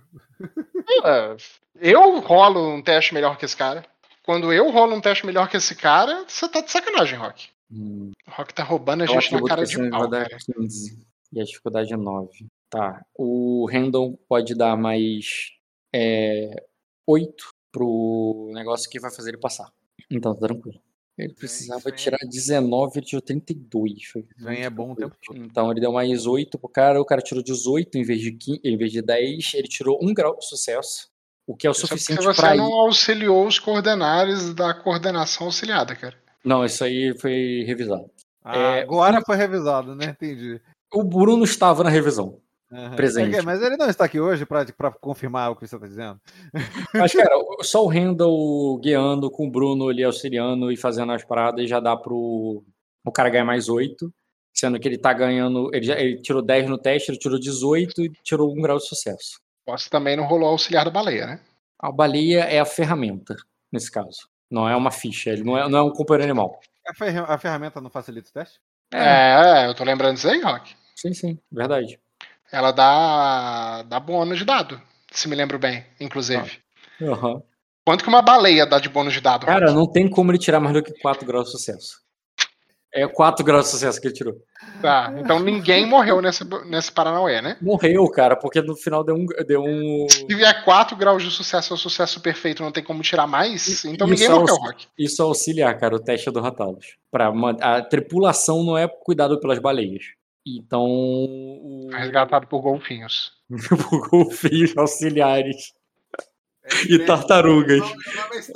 [1.06, 1.36] É,
[1.76, 3.86] Eu rolo um teste melhor que esse cara.
[4.26, 7.50] Quando eu rolo um teste melhor que esse cara, você tá de sacanagem, Rock.
[7.72, 10.30] Hum, O Rock tá roubando a o gente na cara de você vai pau, dar
[10.30, 10.38] cara.
[10.60, 11.08] 15.
[11.32, 12.48] E a dificuldade é 9.
[12.70, 13.04] Tá.
[13.16, 15.52] O Randall pode dar mais
[15.94, 16.64] é,
[17.08, 19.72] 8 pro negócio que vai fazer ele passar.
[20.12, 20.80] Então, tá tranquilo.
[21.18, 21.96] Ele precisava aí.
[21.96, 24.06] tirar 19, ele tirou 32.
[24.06, 25.38] Foi Vem é bom o tempo todo.
[25.38, 28.62] Então ele deu mais 8 pro cara, o cara tirou 18 em vez de 15,
[28.64, 31.10] em vez de 10, ele tirou 1 grau de sucesso,
[31.46, 35.96] o que é o Isso suficiente você pra não auxiliou os coordenares da coordenação auxiliada,
[35.96, 36.18] cara.
[36.44, 38.10] Não, isso aí foi revisado.
[38.44, 40.08] Ah, É, agora foi revisado, né?
[40.08, 40.60] Entendi.
[40.92, 42.40] O Bruno estava na revisão.
[42.74, 42.96] Aham.
[42.96, 43.36] Presente.
[43.38, 44.66] É mas ele não está aqui hoje para
[45.00, 46.20] confirmar o que você está dizendo.
[46.94, 51.70] Mas, cara, só o Randall guiando com o Bruno ali auxiliando e fazendo as paradas
[51.70, 52.64] já dá pro
[53.06, 54.12] o cara ganhar mais 8.
[54.56, 55.70] Sendo que ele tá ganhando.
[55.74, 58.88] Ele, já, ele tirou 10 no teste, ele tirou 18 e tirou 1 grau de
[58.88, 59.40] sucesso.
[59.66, 61.40] Posso também não rolou auxiliar da baleia, né?
[61.80, 63.36] A baleia é a ferramenta,
[63.72, 64.28] nesse caso.
[64.52, 66.60] Não é uma ficha, ele não é, não é um companheiro animal.
[66.88, 68.60] A, ferra- a ferramenta não facilita o teste?
[68.94, 70.76] É, eu tô lembrando disso aí, Rock.
[70.96, 72.00] Sim, sim, verdade.
[72.54, 74.80] Ela dá, dá bônus de dado,
[75.12, 76.60] se me lembro bem, inclusive.
[77.02, 77.42] Aham.
[77.84, 79.48] Quanto que uma baleia dá de bônus de dado?
[79.48, 82.04] Cara, não tem como ele tirar mais do que 4 graus de sucesso.
[82.94, 84.36] É 4 graus de sucesso que ele tirou.
[84.80, 87.58] Tá, então ninguém morreu nesse, nesse Paranauê, né?
[87.60, 89.26] Morreu, cara, porque no final deu um.
[89.48, 90.06] Deu um...
[90.08, 94.08] Se vier 4 graus de sucesso ou sucesso perfeito, não tem como tirar mais, então
[94.08, 94.86] E ninguém morreu, Rock.
[94.96, 96.98] Isso é auxiliar, cara, o teste é do Ratalos.
[97.12, 100.04] Pra, a tripulação não é cuidado pelas baleias.
[100.46, 100.84] Então.
[100.86, 101.90] O...
[101.92, 103.32] Resgatado por golfinhos.
[103.90, 105.74] por golfinhos auxiliares
[106.64, 107.82] É e tartarugas.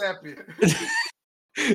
[0.01, 0.35] é.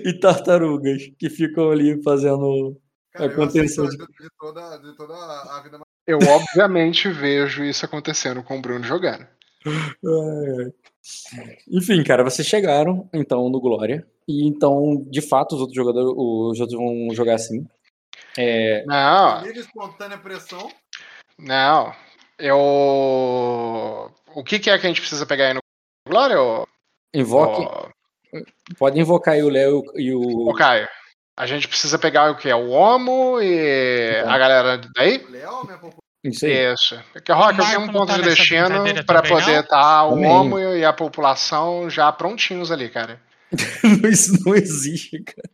[0.05, 2.80] E tartarugas que ficam ali fazendo.
[3.12, 4.28] Cara, A contenção aceito de...
[4.39, 9.26] toda, de toda a vida Eu, obviamente, vejo isso acontecendo com o Bruno jogando.
[9.66, 10.72] Ai.
[11.68, 14.06] Enfim, cara, vocês chegaram então no Glória.
[14.26, 17.66] E então, de fato, os outros jogadores os outros vão jogar assim.
[18.39, 20.71] É, Não, livre espontânea pressão.
[21.39, 21.95] não.
[22.39, 24.11] Eu.
[24.35, 25.61] O que, que é que a gente precisa pegar aí no
[26.09, 26.67] Glória, ô,
[27.15, 28.43] invoque, ô,
[28.79, 30.49] pode invocar aí o Léo e o.
[30.49, 30.89] ô Caio?
[31.39, 32.53] A gente precisa pegar o que?
[32.53, 34.31] O Homo e Então.
[34.31, 35.19] a galera daí?
[35.31, 35.99] Leal, minha população.
[36.25, 36.73] Isso aí.
[36.73, 37.01] Isso.
[37.13, 40.31] Porque, Rock, eu O tenho um ponto tá de destino também, poder estar o Também.
[40.31, 43.21] Homo e a população já prontinhos ali, cara.
[44.11, 45.49] Isso não existe, cara.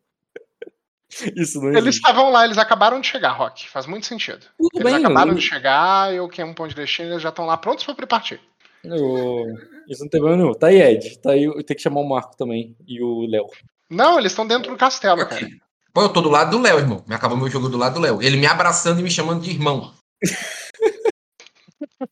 [1.37, 3.69] Isso não Eles estavam lá, eles acabaram de chegar, Rock.
[3.69, 4.41] Faz muito sentido.
[4.59, 7.23] Tudo Eles bem, acabaram eu- de chegar, eu que é um ponto de destino, eles
[7.23, 8.41] já estão lá prontos pra partir.
[8.85, 9.47] eu-
[9.89, 10.55] Isso não tem problema nenhum.
[10.55, 11.19] Tá aí, Ed.
[11.21, 12.77] Tá aí, tem que chamar o Marco também.
[12.87, 13.47] E o Léo.
[13.91, 15.49] Não, eles estão dentro do castelo, cara.
[15.93, 17.03] Pô, eu tô do lado do Léo, irmão.
[17.09, 18.23] Me acabou meu jogo do lado do Léo.
[18.23, 19.93] Ele me abraçando e me chamando de irmão.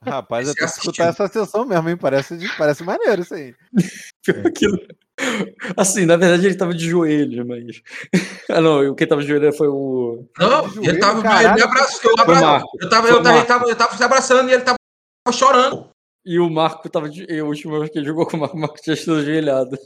[0.02, 1.96] Rapaz, eu tenho que escutar essa sessão mesmo, hein?
[1.96, 3.54] Parece, de- parece maneiro isso aí.
[4.24, 4.66] Pior que
[5.76, 7.82] Assim, na verdade ele tava de joelho, mas.
[8.48, 10.24] Ah, não, quem tava de joelho foi o.
[10.38, 11.22] Não, De ele joelho, tava.
[11.22, 11.48] caralho.
[11.48, 12.10] Ele me abraçou.
[12.10, 12.34] Eu, abra...
[12.36, 13.46] Eu, tava, eu, tava, ele Marco.
[13.48, 14.76] tava, eu tava se abraçando e ele tava
[15.32, 15.90] chorando.
[16.24, 17.26] E o Marco tava de.
[17.28, 19.76] Eu, a última vez que ele jogou com o Marco, o Marco tinha sido ajoelhado.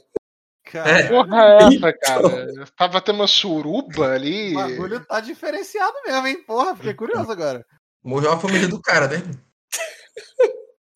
[0.66, 2.64] Cara, Porra, é essa, cara?
[2.76, 4.52] Tava tendo uma suruba ali.
[4.52, 6.44] o bagulho tá diferenciado mesmo, hein?
[6.46, 7.64] Porra, fiquei curioso agora.
[8.04, 9.22] Morreu a família do cara, né?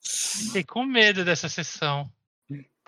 [0.00, 2.08] Fiquei com medo dessa sessão.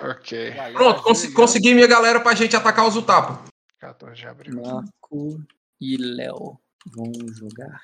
[0.00, 0.52] Ok.
[0.74, 3.42] Pronto, cons consegui minha galera pra gente atacar os Utapo.
[3.78, 4.60] 14 de abril.
[4.62, 5.40] Marco
[5.80, 6.58] e Léo
[6.94, 7.80] vão jogar.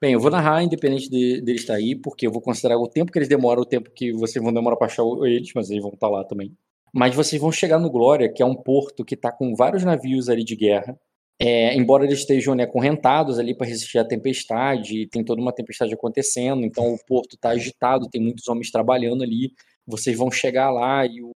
[0.00, 3.12] Bem, eu vou narrar, independente de, deles estar aí, porque eu vou considerar o tempo
[3.12, 5.92] que eles demoram, o tempo que vocês vão demorar para achar eles, mas eles vão
[5.92, 6.56] estar lá também.
[6.92, 10.28] Mas vocês vão chegar no Glória, que é um porto que está com vários navios
[10.30, 10.98] ali de guerra.
[11.38, 15.92] É, embora eles estejam né, correntados ali para resistir à tempestade, tem toda uma tempestade
[15.94, 19.52] acontecendo, então o porto está agitado, tem muitos homens trabalhando ali.
[19.86, 21.32] Vocês vão chegar lá e o-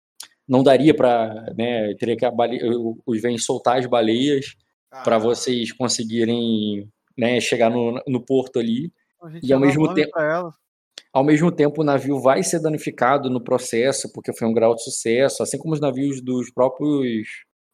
[0.47, 2.59] não daria para, né, teria que a bale...
[3.05, 4.55] os vêm soltar as baleias
[4.91, 8.91] Ah, para vocês conseguirem né, chegar no, no porto ali.
[9.41, 10.11] E ao mesmo tempo-.
[11.13, 14.83] Ao mesmo tempo, o navio vai ser danificado no processo, porque foi um grau de
[14.83, 17.27] sucesso, assim como os navios dos próprios.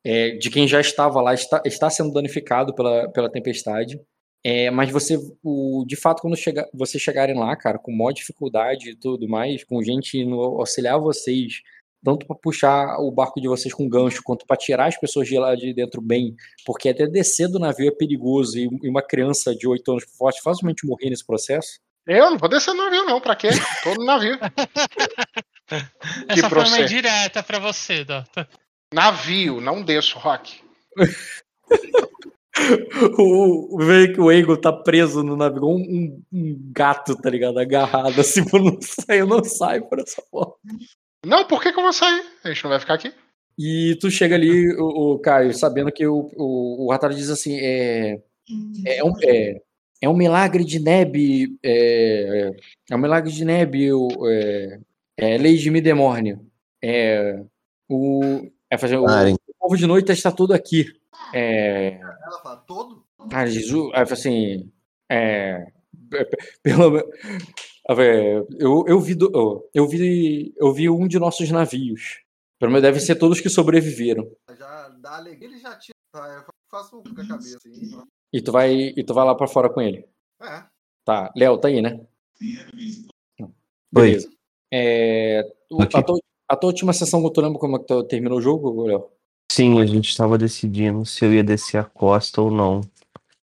[0.03, 3.99] é, de quem já estava lá, está, está sendo danificado pela, pela tempestade.
[4.43, 8.91] É, mas você, o, de fato, quando chega, vocês chegarem lá, cara, com maior dificuldade
[8.91, 11.61] e tudo mais, com gente indo auxiliar vocês,
[12.03, 15.37] tanto para puxar o barco de vocês com gancho, quanto para tirar as pessoas de
[15.37, 16.35] lá de dentro bem,
[16.65, 20.85] porque até descer do navio é perigoso e, uma criança de 8 anos pode facilmente
[20.87, 21.79] morrer nesse processo.
[22.07, 23.21] Eu não vou descer no navio, não.
[23.21, 23.49] Pra quê?
[23.83, 24.37] Tô no navio.
[26.27, 26.83] Essa foi uma você.
[26.83, 28.47] indireta pra você, Dota.
[28.93, 30.61] Navio, não desço, Rock.
[33.17, 37.29] O, o, vê que o Eagle tá preso no navio, um, um- um gato, tá
[37.29, 37.57] ligado?
[37.57, 40.51] Agarrado, assim, pra não sair, eu não saio por essa porra.
[41.25, 42.23] Não, por que, que eu vou sair?
[42.43, 43.13] A gente não vai ficar aqui?
[43.57, 47.57] E tu chega ali, o, o Caio, sabendo que o, o, o Rataro diz assim:
[47.59, 48.21] é,
[48.85, 49.61] é, um, é,
[50.01, 52.51] é um milagre de Neb, é,
[52.89, 54.79] é um milagre de Neb, o, é,
[55.17, 56.39] é Lady Midemorne.
[56.81, 57.43] É,
[57.89, 60.85] o, é fazer, o, o povo de noite está tudo aqui.
[61.33, 63.03] É, Ela fala, todo?
[63.29, 64.71] Cara, Jesus, falei assim,
[65.11, 65.67] é,
[66.63, 67.03] pelo
[68.59, 72.21] eu, eu vi eu, eu vi eu vi um de nossos navios.
[72.59, 74.29] Pelo menos devem ser todos que sobreviveram.
[74.57, 75.95] Já dá alegria, ele já tira.
[76.11, 78.01] Tá, eu faço com a cabeça assim.
[78.33, 80.05] E tu vai e tu vai lá pra fora com ele.
[80.41, 80.63] É.
[81.05, 81.99] Tá, Léo, tá aí, né?
[83.91, 84.29] Beleza.
[84.71, 85.41] É,
[85.71, 85.97] o- Aqui.
[85.97, 88.85] a, tua, a tua última sessão, tu lembra como é que tu terminou o jogo,
[88.85, 89.09] Léo?
[89.51, 92.81] Sim, a gente estava decidindo se eu ia descer a costa ou não.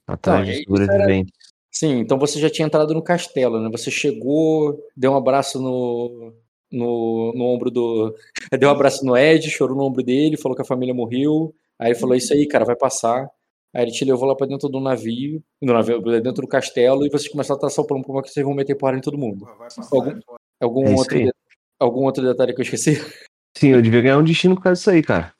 [0.05, 1.46] Atrás Não, de sobreviventes.
[1.79, 3.69] Sim, então você já tinha entrado no castelo, né?
[3.71, 6.33] Você chegou, deu um abraço no,
[6.71, 8.15] no, no ombro do.
[8.59, 11.53] Deu um abraço no Ed, chorou no ombro dele, falou que a família morreu.
[11.77, 13.29] Aí ele falou: Isso aí, cara, vai passar.
[13.75, 17.09] Aí ele te levou lá pra dentro do navio, no navio, dentro do castelo, e
[17.11, 19.17] vocês começaram a traçar o plano como é que vocês vão meter porra em todo
[19.17, 19.45] mundo.
[19.45, 19.87] Vai passar.
[19.91, 20.19] Algum- é.
[20.59, 21.31] Algum, É outro, de-
[21.79, 22.93] algum outro detalhe que eu esqueci?
[23.55, 25.31] Sim, eu devia ganhar um destino por causa disso aí, cara.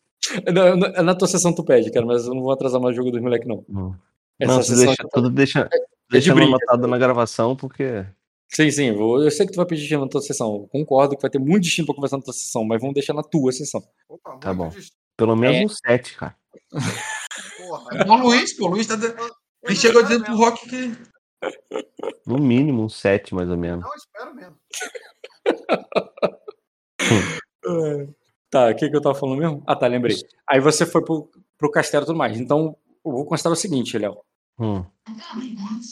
[0.53, 2.97] Não, na, na tua sessão tu pede, cara, mas eu não vou atrasar mais o
[2.97, 3.64] jogo dos moleques, não.
[3.68, 3.95] Não,
[4.39, 5.69] Essa não você sessão deixa tá- tudo deixa, de
[6.10, 6.50] deixa briga.
[6.50, 8.06] anotado na gravação, porque.
[8.50, 10.54] Sim, sim, vou- eu sei que tu vai pedir destino na tua sessão.
[10.56, 13.14] Eu concordo que vai ter muito destino pra conversar na tua sessão, mas vamos deixar
[13.14, 13.84] na tua sessão.
[14.08, 14.72] Opa, Tá bom.
[15.18, 15.66] Pelo menos É.
[15.66, 16.36] um 7, cara.
[16.72, 18.06] Porra.
[18.08, 18.96] O Luiz, pô, o Luiz tá.
[18.96, 19.14] de-
[19.64, 20.96] Ele chegou dizendo pro Rock que.
[22.26, 23.84] No mínimo um 7, mais ou menos.
[23.86, 24.56] Não, espero mesmo.
[28.50, 29.62] Tá, o que, que eu tava falando mesmo?
[29.68, 30.16] Ah, tá, lembrei.
[30.50, 32.40] Aí você foi pro, pro castelo e tudo mais.
[32.40, 34.18] Então, eu vou considerar o seguinte, Léo.
[34.60, 34.86] Hum,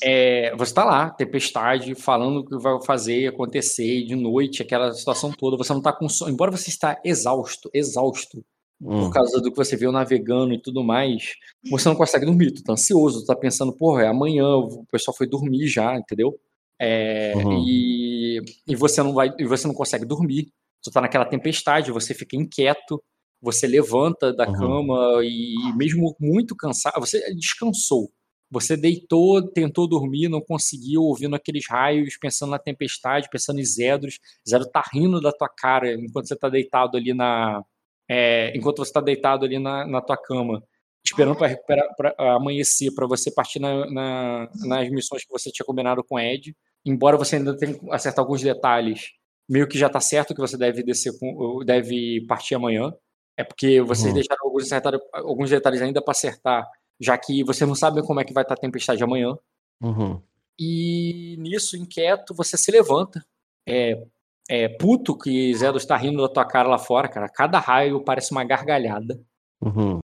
[0.04, 5.32] É, você tá lá, tempestade, falando o que vai fazer acontecer de noite, aquela situação
[5.32, 5.58] toda.
[5.58, 6.32] Você não tá com sono.
[6.32, 8.44] Embora você está exausto, exausto,
[8.82, 9.00] hum.
[9.00, 11.34] por causa do que você viu navegando e tudo mais,
[11.70, 12.52] você não consegue dormir.
[12.52, 16.38] Tu tá ansioso, tu tá pensando, porra, é amanhã, o pessoal foi dormir já, entendeu?
[16.80, 17.64] É, Uhum.
[17.68, 20.52] e, e você não vai, e você não consegue dormir.
[20.84, 23.02] Tu tá naquela tempestade, você fica inquieto,
[23.42, 24.54] você levanta da Uhum.
[24.54, 28.12] cama e mesmo muito cansado, você descansou.
[28.52, 34.20] Você deitou, tentou dormir, não conseguiu, ouvindo aqueles raios, pensando na tempestade, pensando em Zedros.
[34.48, 37.64] Zedro tá rindo da tua cara enquanto você tá deitado ali na.
[38.08, 40.64] é, enquanto você tá deitado ali na, na tua cama,
[41.04, 45.66] esperando para recuperar, para amanhecer, para você partir na- na- nas missões que você tinha
[45.66, 46.56] combinado com o Ed.
[46.86, 49.10] Embora você ainda tenha que acertar alguns detalhes,
[49.50, 52.94] meio que já tá certo que você deve descer com, deve partir amanhã.
[53.36, 54.14] É porque vocês Uhum.
[54.14, 54.70] deixaram alguns,
[55.14, 56.64] alguns detalhes ainda para acertar,
[57.00, 59.38] já que você não sabe como é que vai estar a tempestade amanhã.
[59.82, 60.22] Uhum.
[60.60, 63.26] E nisso, inquieto, você se levanta.
[63.68, 64.06] É,
[64.50, 67.28] é puto que Zedos está rindo da tua cara lá fora, cara.
[67.28, 69.20] Cada raio parece uma gargalhada.
[69.62, 70.00] Uhum.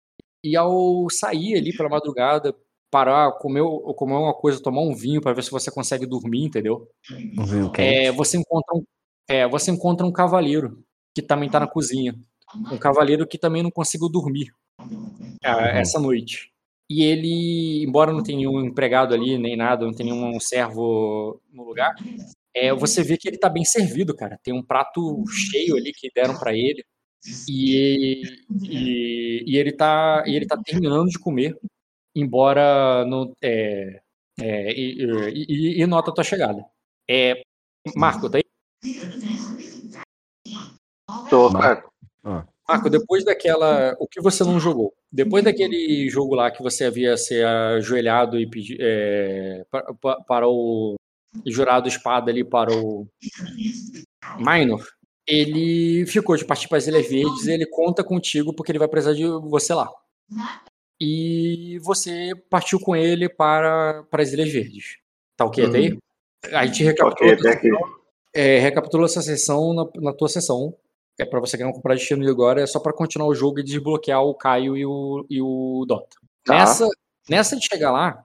[0.43, 2.55] E ao sair ali pela madrugada,
[2.89, 3.63] parar, comer,
[3.95, 6.87] comer uma coisa, tomar um vinho para ver se você consegue dormir, entendeu?
[7.37, 7.71] Um vinho
[8.07, 8.83] É, você encontra um,
[9.27, 10.83] é, você encontra um cavaleiro
[11.13, 12.15] que também está na cozinha.
[12.71, 14.51] Um cavaleiro que também não conseguiu dormir
[15.43, 16.48] ah, essa noite.
[16.89, 21.63] E ele, embora não tenha nenhum empregado ali, nem nada, não tenha nenhum servo no
[21.63, 21.93] lugar,
[22.55, 24.39] é, você vê que ele tá bem servido, cara.
[24.43, 26.83] Tem um prato cheio ali que deram para ele.
[27.47, 28.23] E,
[28.63, 31.55] e, e ele tá, e ele tá terminando de comer,
[32.15, 33.33] embora não.
[33.41, 34.01] É,
[34.39, 35.45] é, e, e-
[35.79, 36.65] e- e nota a tua chegada.
[37.09, 37.41] É,
[37.95, 38.43] Marco, tá aí?
[41.29, 41.91] Tô, Marco.
[42.23, 42.47] cara.
[42.67, 43.95] Marco, depois daquela.
[43.99, 44.93] O que você não jogou?
[45.11, 50.47] Depois daquele jogo lá que você havia se ajoelhado e pedi, é, pa- pa- para
[50.47, 50.95] o.
[51.45, 53.07] jurado espada ali para o.
[54.37, 54.85] Minor,
[55.27, 58.87] ele ficou de partir para as Ilhas Verdes e ele conta contigo porque ele vai
[58.87, 59.89] precisar de você lá.
[61.01, 64.97] E você partiu com ele para, para as Ilhas Verdes.
[65.37, 65.97] Tá ok até aí?
[66.51, 67.69] A gente recapitula, Ok, até aqui.
[68.33, 70.75] é, recapitula essa sessão na, na tua sessão.
[71.19, 74.23] É pra você não comprar destino agora, é só pra continuar o jogo e desbloquear
[74.23, 76.15] o Caio e o, e o Dota.
[76.45, 76.59] Tá.
[76.59, 76.87] Nessa,
[77.29, 78.23] nessa de chegar lá,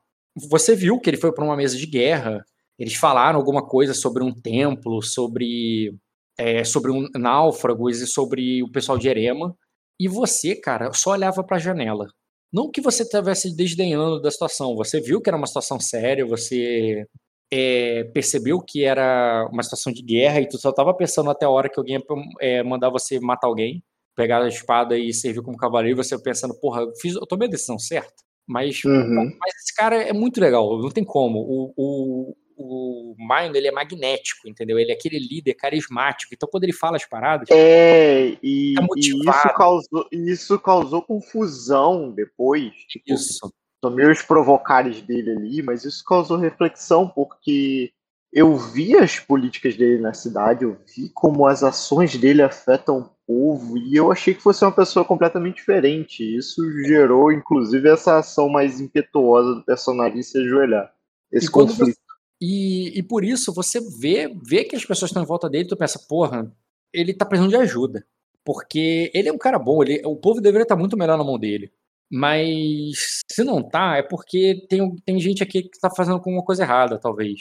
[0.48, 2.44] você viu que ele foi pra uma mesa de guerra.
[2.78, 5.92] Eles falaram alguma coisa sobre um templo, sobre,
[6.38, 9.56] é, sobre um náufragos e sobre o pessoal de Erema.
[9.98, 12.06] E você, cara, só olhava pra janela.
[12.52, 17.04] Não que você estivesse desdenhando da situação, você viu que era uma situação séria, você
[17.52, 21.50] é, percebeu que era uma situação de guerra e tu só tava pensando até a
[21.50, 22.02] hora que alguém ia
[22.40, 23.82] é, mandar você matar alguém,
[24.16, 27.48] pegar a espada e servir como cavaleiro, e você pensando, porra, eu, fiz, eu tomei
[27.48, 28.22] a decisão certa.
[28.46, 29.36] Mas, Uhum.
[29.40, 31.38] mas esse cara é muito legal, não tem como.
[31.38, 34.78] O, o, o Mino, ele é magnético, entendeu?
[34.78, 36.34] Ele é aquele líder carismático.
[36.34, 42.10] Então, quando ele fala as paradas, É, e, Tá e isso causou, isso causou confusão
[42.12, 42.72] depois.
[42.88, 43.52] Tipo, isso.
[43.85, 47.93] Tomei os provocares dele ali, mas isso causou reflexão, porque
[48.32, 53.11] eu vi as políticas dele na cidade, eu vi como as ações dele afetam o
[53.27, 56.24] povo, e eu achei que fosse uma pessoa completamente diferente.
[56.35, 60.90] Isso gerou, inclusive, essa ação mais impetuosa do personagem se ajoelhar.
[61.31, 61.98] Esse E conflito.
[62.40, 65.77] E, e por isso você vê, vê que as pessoas estão em volta dele, tu
[65.77, 66.51] pensa, porra,
[66.90, 68.02] ele tá precisando de ajuda.
[68.43, 71.39] Porque ele é um cara bom, ele, o povo deveria estar muito melhor na mão
[71.39, 71.70] dele.
[72.10, 76.62] Mas se não tá, é porque tem, tem gente aqui que tá fazendo alguma coisa
[76.62, 77.40] errada, talvez.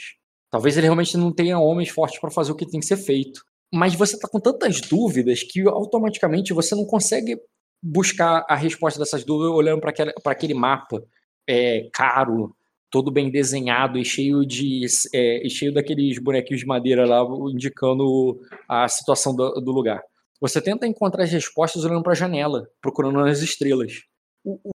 [0.50, 3.42] Talvez ele realmente não tenha homens fortes para fazer o que tem que ser feito.
[3.72, 7.36] Mas você tá com tantas dúvidas que automaticamente você não consegue
[7.82, 11.02] buscar a resposta dessas dúvidas olhando para aquele mapa
[11.48, 12.56] é, caro,
[12.90, 17.22] todo bem desenhado e cheio de é, e cheio daqueles bonequinhos de madeira lá
[17.52, 20.00] indicando a situação do, do lugar.
[20.40, 24.02] Você tenta encontrar as respostas olhando para a janela, procurando nas estrelas.
[24.44, 24.70] O, o,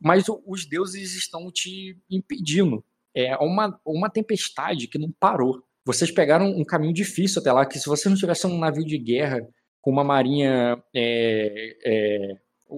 [0.00, 2.84] mas os deuses estão te impedindo.
[3.14, 5.62] É uma, uma tempestade que não parou.
[5.84, 8.98] Vocês pegaram um caminho difícil até lá, que se você não tivesse um navio de
[8.98, 9.46] guerra
[9.80, 12.36] com uma marinha é, é,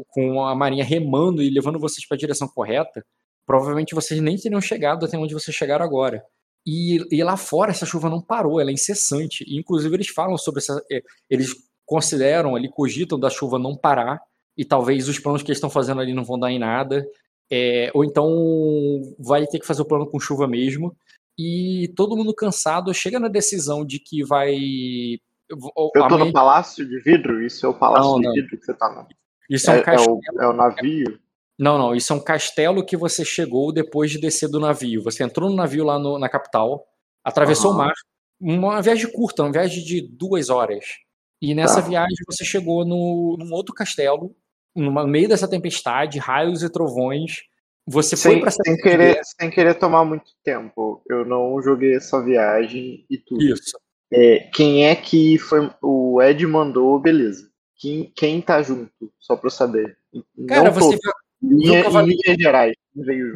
[0.08, 3.04] com a marinha remando e levando vocês para a direção correta,
[3.46, 6.24] provavelmente vocês nem teriam chegado até onde vocês chegaram agora.
[6.66, 9.44] E, e, lá fora essa chuva não parou, ela é incessante.
[9.46, 10.82] E, inclusive eles falam sobre essa,
[11.28, 11.54] eles
[11.84, 14.20] consideram ali, cogitam da chuva não parar
[14.56, 17.06] e talvez os planos que eles estão fazendo ali não vão dar em nada.
[17.50, 18.28] É, ou então
[19.18, 20.96] vai ter que fazer o plano com chuva mesmo.
[21.38, 24.54] E todo mundo cansado chega na decisão de que vai.
[25.50, 27.44] Eu tô no palácio de vidro?
[27.44, 28.32] Isso é o palácio Não, de não.
[28.32, 29.06] vidro que você tá no.
[29.50, 30.14] Isso é, um É, é castelo.
[30.32, 31.18] o, é o navio?
[31.58, 35.02] Não, não, isso é um castelo que você chegou depois de descer do navio.
[35.02, 36.84] Você entrou no navio lá no- na capital,
[37.22, 37.74] atravessou Aham.
[37.74, 37.92] o mar,
[38.40, 40.84] uma viagem curta, uma viagem de duas horas.
[41.42, 41.88] E nessa Tá.
[41.88, 44.34] viagem você chegou no, num outro castelo,
[44.74, 47.42] no meio dessa tempestade, raios e trovões.
[47.86, 51.02] Você foi Sem, pra sem, querer, sem querer tomar muito tempo.
[51.08, 53.42] Eu não joguei essa viagem e tudo.
[53.42, 53.78] Isso.
[54.12, 55.70] É, quem é que foi.
[55.82, 57.48] O Ed mandou, beleza.
[57.76, 58.90] Quem, quem tá junto?
[59.18, 59.98] Só pra eu saber.
[60.48, 62.74] Cara, não você, viu- Linha, linhas gerais.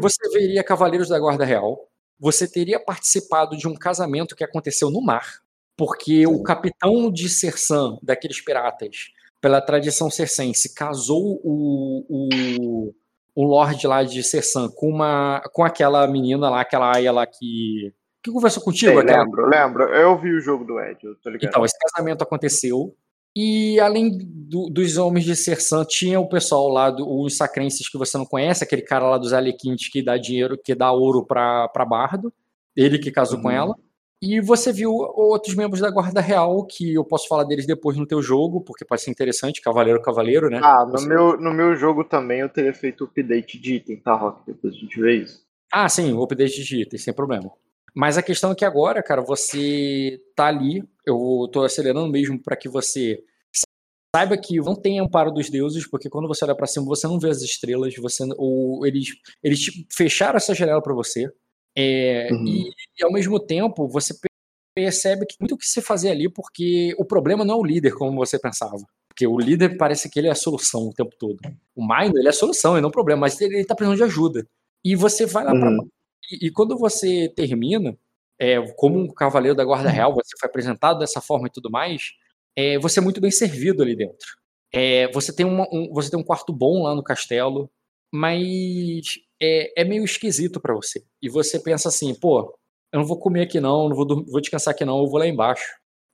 [0.00, 1.78] você veria Cavaleiros da Guarda Real.
[2.18, 5.40] Você teria participado de um casamento que aconteceu no mar.
[5.76, 9.10] Porque o capitão de Sersan, daqueles piratas,
[9.40, 12.94] pela tradição sersense, casou o, o,
[13.34, 17.92] o Lorde lá de Sersan com, uma, com aquela menina lá, aquela aia lá que.
[18.22, 18.92] que conversou contigo?
[18.92, 19.82] Sei, aquela, lembro, lembro.
[19.94, 21.48] Eu vi o jogo do Ed, eu tô ligado.
[21.48, 22.94] Então, esse casamento aconteceu.
[23.36, 27.96] E além do- dos homens de Sersan, tinha o pessoal lá, do, os sacrenses que
[27.98, 31.68] você não conhece, aquele cara lá dos Alequintes que dá dinheiro, que dá ouro pra,
[31.68, 32.32] pra Bardo,
[32.74, 33.54] ele que casou com Uhum.
[33.54, 33.76] ela.
[34.20, 38.06] E você viu outros membros da Guarda Real, que eu posso falar deles depois no
[38.06, 40.60] teu jogo, porque pode ser interessante, Cavaleiro Cavaleiro, né?
[40.62, 43.96] Ah, no Você- meu, no meu jogo também eu teria feito o update de item,
[43.98, 44.42] tá, Rock?
[44.44, 45.46] Depois a gente vê isso.
[45.72, 47.50] Ah, sim, o update de itens, sem problema.
[47.94, 52.56] Mas a questão é que agora, cara, você tá ali, eu tô acelerando mesmo para
[52.56, 53.22] que você
[54.14, 57.20] saiba que não tem amparo dos deuses, porque quando você olha para cima, você não
[57.20, 59.08] vê as estrelas, você ou eles
[59.42, 61.30] eles fecharam essa janela para você.
[61.76, 62.44] É, Uhum.
[62.46, 64.28] e, e, ao mesmo tempo, você pe-
[64.74, 67.94] percebe que muito o que se fazer ali, porque o problema não é o líder
[67.94, 68.78] como você pensava.
[69.08, 71.38] Porque o líder parece que ele é a solução o tempo todo.
[71.74, 73.74] O Mind, ele é a solução, ele não é o problema, mas ele, ele tá
[73.74, 74.46] precisando de ajuda.
[74.84, 75.88] E você vai lá Uhum.
[76.30, 77.96] e, e quando você termina,
[78.38, 82.12] é, como um cavaleiro da Guarda Real, você foi apresentado dessa forma e tudo mais,
[82.56, 84.26] é, você é muito bem servido ali dentro.
[84.72, 87.68] É, você, tem uma- um, você tem um quarto bom lá no castelo,
[88.12, 91.04] mas é, é meio esquisito pra você.
[91.22, 92.54] E você pensa assim, pô,
[92.92, 95.26] eu não vou comer aqui não, não vou, vou descansar aqui não, eu vou lá
[95.26, 95.64] embaixo.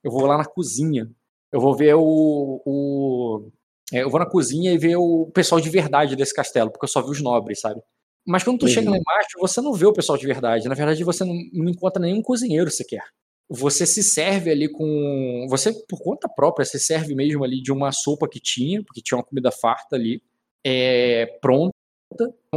[0.03, 1.09] Eu vou lá na cozinha.
[1.51, 2.61] Eu vou ver o.
[2.65, 3.49] o
[3.93, 6.89] é, eu vou na cozinha e ver o pessoal de verdade desse castelo, porque eu
[6.89, 7.81] só vi os nobres, sabe?
[8.27, 8.93] Mas quando tu chega Uhum.
[8.93, 10.67] lá embaixo, você não vê o pessoal de verdade.
[10.67, 13.03] Na verdade, você não, não encontra nenhum cozinheiro sequer.
[13.49, 15.45] Você se serve ali com.
[15.49, 19.17] Você, por conta própria, se serve mesmo ali de uma sopa que tinha, porque tinha
[19.17, 20.21] uma comida farta ali,
[20.65, 21.74] é, pronta,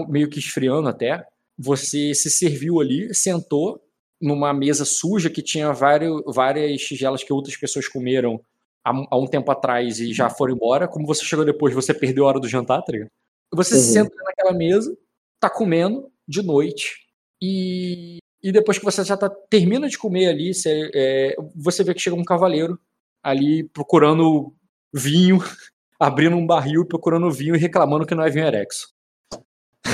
[0.09, 1.27] meio que esfriando até.
[1.59, 3.83] Você se serviu ali, sentou
[4.21, 8.41] numa mesa suja que tinha vários, várias tigelas que outras pessoas comeram
[8.85, 10.89] há, há um tempo atrás e já foram embora.
[10.89, 13.11] Como você chegou depois, você perdeu a hora do jantar, tá ligado?
[13.53, 14.05] Você se Uhum.
[14.05, 14.97] senta naquela mesa,
[15.41, 16.97] tá comendo de noite
[17.41, 21.95] e, e depois que você já tá, termina de comer ali, você, é, você vê
[21.95, 22.79] que chega um cavaleiro
[23.23, 24.53] ali procurando
[24.93, 25.39] vinho,
[25.99, 28.93] abrindo um barril, procurando vinho e reclamando que não é vinho Erexo.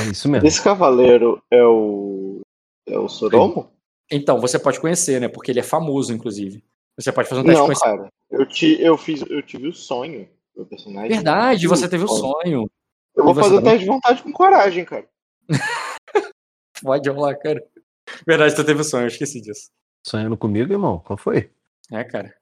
[0.00, 0.46] É isso mesmo.
[0.46, 2.40] Esse cavaleiro é o.
[2.86, 3.70] É o Soromo?
[4.10, 5.28] Então, você pode conhecer, né?
[5.28, 6.62] Porque ele é famoso, inclusive.
[6.98, 7.98] Você pode fazer um teste de Não, conhecimento.
[7.98, 8.12] cara.
[8.30, 11.08] Eu, te, eu, fiz, eu tive o sonho do personagem.
[11.10, 12.70] Verdade, você teve o sonho.
[13.16, 15.08] Eu vou fazer o teste de vontade com coragem, cara.
[16.82, 17.62] Pode rolar, cara.
[18.26, 19.68] Verdade, tu teve o sonho, eu esqueci disso.
[20.06, 20.98] Sonhando comigo, irmão?
[20.98, 21.50] Qual foi?
[21.90, 22.34] É, cara.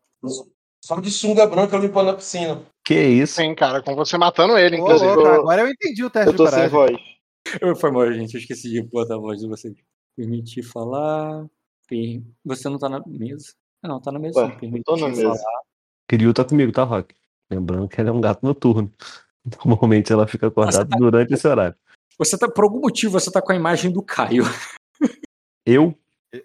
[0.85, 2.63] Só de sunga branca limpando a piscina.
[2.85, 3.37] Que isso?
[3.37, 5.07] Sim, cara, com você matando ele, Ô, inclusive.
[5.15, 6.71] louco, eu- agora eu entendi o teste Eu de tô sem coragem.
[6.71, 7.13] voz.
[7.61, 8.35] Eu, foi mal, gente.
[8.35, 9.75] Eu esqueci de botar a voz de vocês.
[10.17, 11.47] Permitir falar.
[11.89, 13.55] Per- Você não tá na mesa?
[13.83, 14.41] Ah, Não, tá na mesa.
[14.41, 14.51] Ué.
[14.59, 15.23] Permitir tô na mesa.
[15.23, 15.61] falar.
[16.09, 17.15] Kiryu tá comigo, tá, Rock?
[17.51, 18.93] Lembrando que ela é um gato noturno.
[19.65, 21.77] Normalmente ela fica acordada durante esse horário.
[22.19, 24.45] Você tá, por algum motivo, você tá com a imagem do Caio.
[25.67, 25.95] Eu?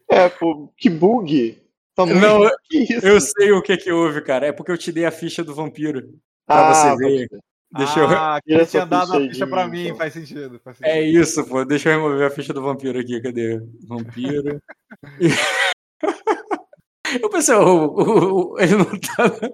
[0.10, 1.62] É, pô, que bug.
[1.96, 2.20] Tá muito...
[2.20, 3.06] Não, eu- que isso?
[3.06, 4.48] eu sei o que que houve, cara.
[4.48, 6.02] É porque eu te dei a ficha do vampiro.
[6.46, 7.30] pra ah, você ver.
[7.76, 8.08] Deixa eu.
[8.08, 9.98] Ah, essa tinha dado a ficha pra mim, então.
[9.98, 10.60] faz sentido.
[10.64, 10.94] Faz sentido.
[10.94, 11.66] É isso, pô.
[11.66, 13.22] Deixa eu remover a ficha do vampiro aqui.
[13.22, 13.60] Cadê?
[13.88, 14.62] Vampiro.
[17.22, 19.52] eu pensei, o, o- o- ele não tá.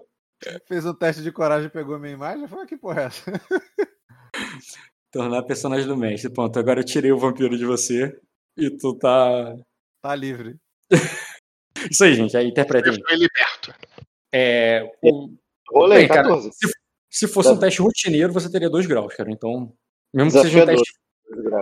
[0.68, 2.48] Fez um teste de coragem e pegou minha imagem.
[2.48, 3.31] Foi que porra é essa?
[5.11, 6.31] Tornar personagem do mestre.
[6.31, 8.15] Pronto, agora eu tirei o vampiro de você.
[8.57, 9.56] E tu tá.
[10.02, 10.56] Tá livre.
[11.90, 12.35] Isso aí, gente.
[12.38, 12.94] Aí interpretem.
[12.94, 13.73] Ele foi liberto.
[14.34, 15.30] É, o-
[15.72, 16.49] Rolei, Bem, cara, 14.
[17.14, 19.30] Se fosse um teste rotineiro, você teria dois graus, cara.
[19.30, 19.72] Então,
[20.11, 20.94] mesmo que seja um teste.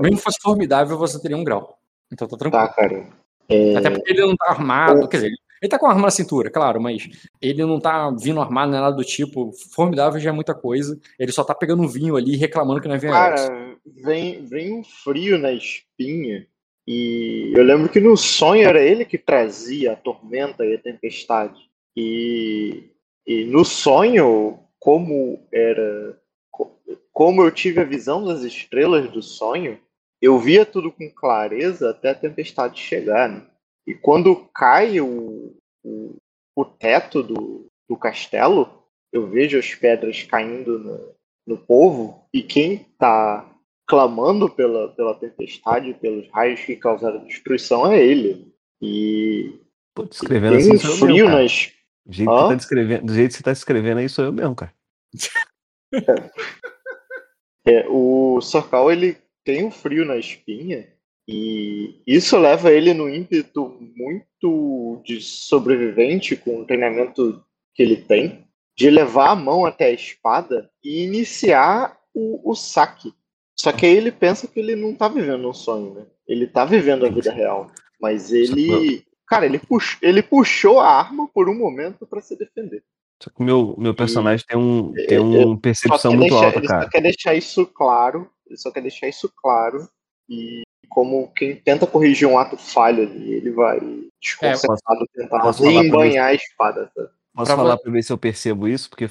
[0.02, 1.78] Mesmo que fosse formidável, você teria um grau.
[2.11, 2.68] Então tá tranquilo.
[2.68, 3.10] Tá, cara.
[3.49, 5.10] É, Até porque ele não tá armado.
[5.10, 7.06] Quer dizer, ele tá com a arma na cintura, claro, mas
[7.41, 9.52] ele não tá vindo armado, nem nada do tipo.
[9.76, 10.98] Formidável já é muita coisa.
[11.19, 13.49] Ele só tá pegando um vinho ali e reclamando que não é vinho Alex.
[13.49, 16.48] Cara, vem, vem um frio na espinha.
[16.88, 21.60] E eu lembro que no sonho era ele que trazia a tormenta e a tempestade.
[21.95, 22.90] E,
[23.28, 26.20] e no sonho, como era.
[26.52, 26.76] co-
[27.14, 29.80] Como eu tive a visão das estrelas do sonho,
[30.22, 33.30] eu via tudo com clareza até a tempestade chegar.
[33.30, 33.45] Né?
[33.88, 35.56] E quando cai o,
[35.86, 36.16] o,
[36.58, 38.84] o teto do, do castelo,
[39.14, 41.16] eu vejo as pedras caindo no,
[41.48, 43.48] no povo e quem tá
[43.88, 48.52] clamando pela, pela tempestade, pelos raios que causaram destruição é ele.
[48.82, 49.60] E
[49.94, 51.74] Tô descrevendo tem assim, um eu frio nas.
[52.06, 54.56] Do jeito, que tá descrevendo, do jeito que você tá escrevendo aí, sou eu mesmo,
[54.56, 54.73] cara.
[57.64, 59.15] É, o Sorcal ele
[59.45, 60.91] tem um frio na espinha
[61.28, 67.45] e isso leva ele no ímpeto muito de sobrevivente com o treinamento
[67.76, 73.14] que ele tem de levar a mão até a espada e iniciar o, o saque.
[73.56, 76.06] Só que aí ele pensa que ele não tá vivendo um sonho, né?
[76.28, 77.72] Ele tá vivendo a vida real.
[78.02, 79.06] Mas ele.
[79.32, 82.84] Cara, ele, pux, ele puxou a arma por um momento para se defender.
[83.24, 86.45] Só que o meu, meu personagem tem, um, tem É, uma Só percepção muito deixar-
[86.48, 86.84] alta, ele cara.
[86.84, 88.30] só quer deixar isso claro.
[88.45, 89.88] Ele só quer deixar isso claro.
[90.30, 93.80] E como quem tenta corrigir um ato falho ali, ele vai
[94.22, 96.91] desconcertado tentar posso falar pra embanhar a espada.
[96.94, 97.03] tá?
[97.34, 98.90] Posso Pra falar pra ver se eu percebo isso?
[98.90, 99.10] Porque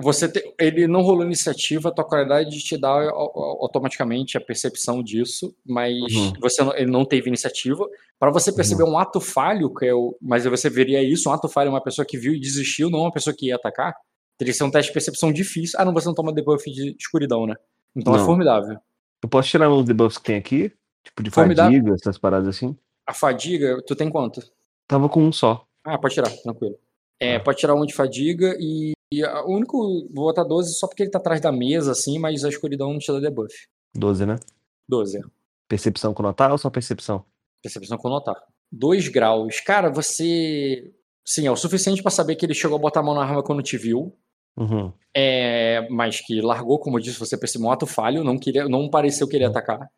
[0.00, 4.40] Você te- ele não rolou iniciativa, a tua qualidade te dá au- au- automaticamente a
[4.40, 6.32] percepção disso, mas Uhum.
[6.40, 7.86] você não- ele não teve iniciativa.
[8.18, 11.46] Para você perceber um ato falho, que é o, mas você veria isso, um ato
[11.48, 13.94] falho é uma pessoa que viu e desistiu, não uma pessoa que ia atacar.
[14.38, 15.78] Teria que ser um teste de percepção difícil.
[15.78, 17.54] Ah, não, você não toma debuff de escuridão, né?
[17.94, 18.24] Então é Não.
[18.26, 18.78] formidável.
[19.22, 20.72] eu posso tirar uns debuffs que tem aqui,
[21.04, 21.70] tipo de Formidável.
[21.78, 22.76] fadiga, essas paradas assim.
[23.06, 24.40] A fadiga, tu tem quanto?
[24.88, 25.64] Tava com um só.
[25.84, 26.76] Ah, pode tirar, tranquilo.
[27.20, 27.40] É, Ah.
[27.40, 30.08] pode tirar um de fadiga e, e o único.
[30.12, 32.98] Vou botar 12 só porque ele tá atrás da mesa, assim, mas a escuridão não
[32.98, 33.54] te dá debuff.
[33.94, 34.38] 12, né?
[34.88, 35.20] 12, é.
[35.68, 37.24] Percepção com notar ou só percepção?
[37.62, 38.36] Percepção com notar.
[38.70, 39.60] 2 graus.
[39.60, 40.92] Cara, você.
[41.24, 43.42] Sim, é o suficiente pra saber que ele chegou a botar a mão na arma
[43.42, 44.16] quando te viu.
[44.56, 44.92] Uhum.
[45.14, 48.90] É, mas que largou, como eu disse, você percebeu um ato falho, não, queria, não
[48.90, 49.88] pareceu querer atacar.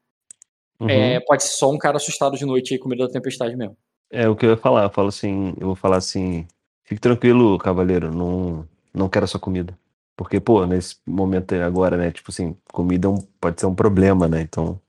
[0.80, 0.88] Uhum.
[0.88, 3.76] É, pode ser só um cara assustado de noite aí com medo da tempestade mesmo.
[4.10, 4.84] É o que eu ia falar.
[4.84, 6.46] Eu falo assim, eu vou falar assim,
[6.84, 9.76] fique tranquilo, cavaleiro, não, não quero a sua comida.
[10.16, 13.74] Porque, pô, nesse momento aí agora, né, tipo assim, comida é um- pode ser um
[13.74, 14.40] problema, né?
[14.42, 14.80] Então,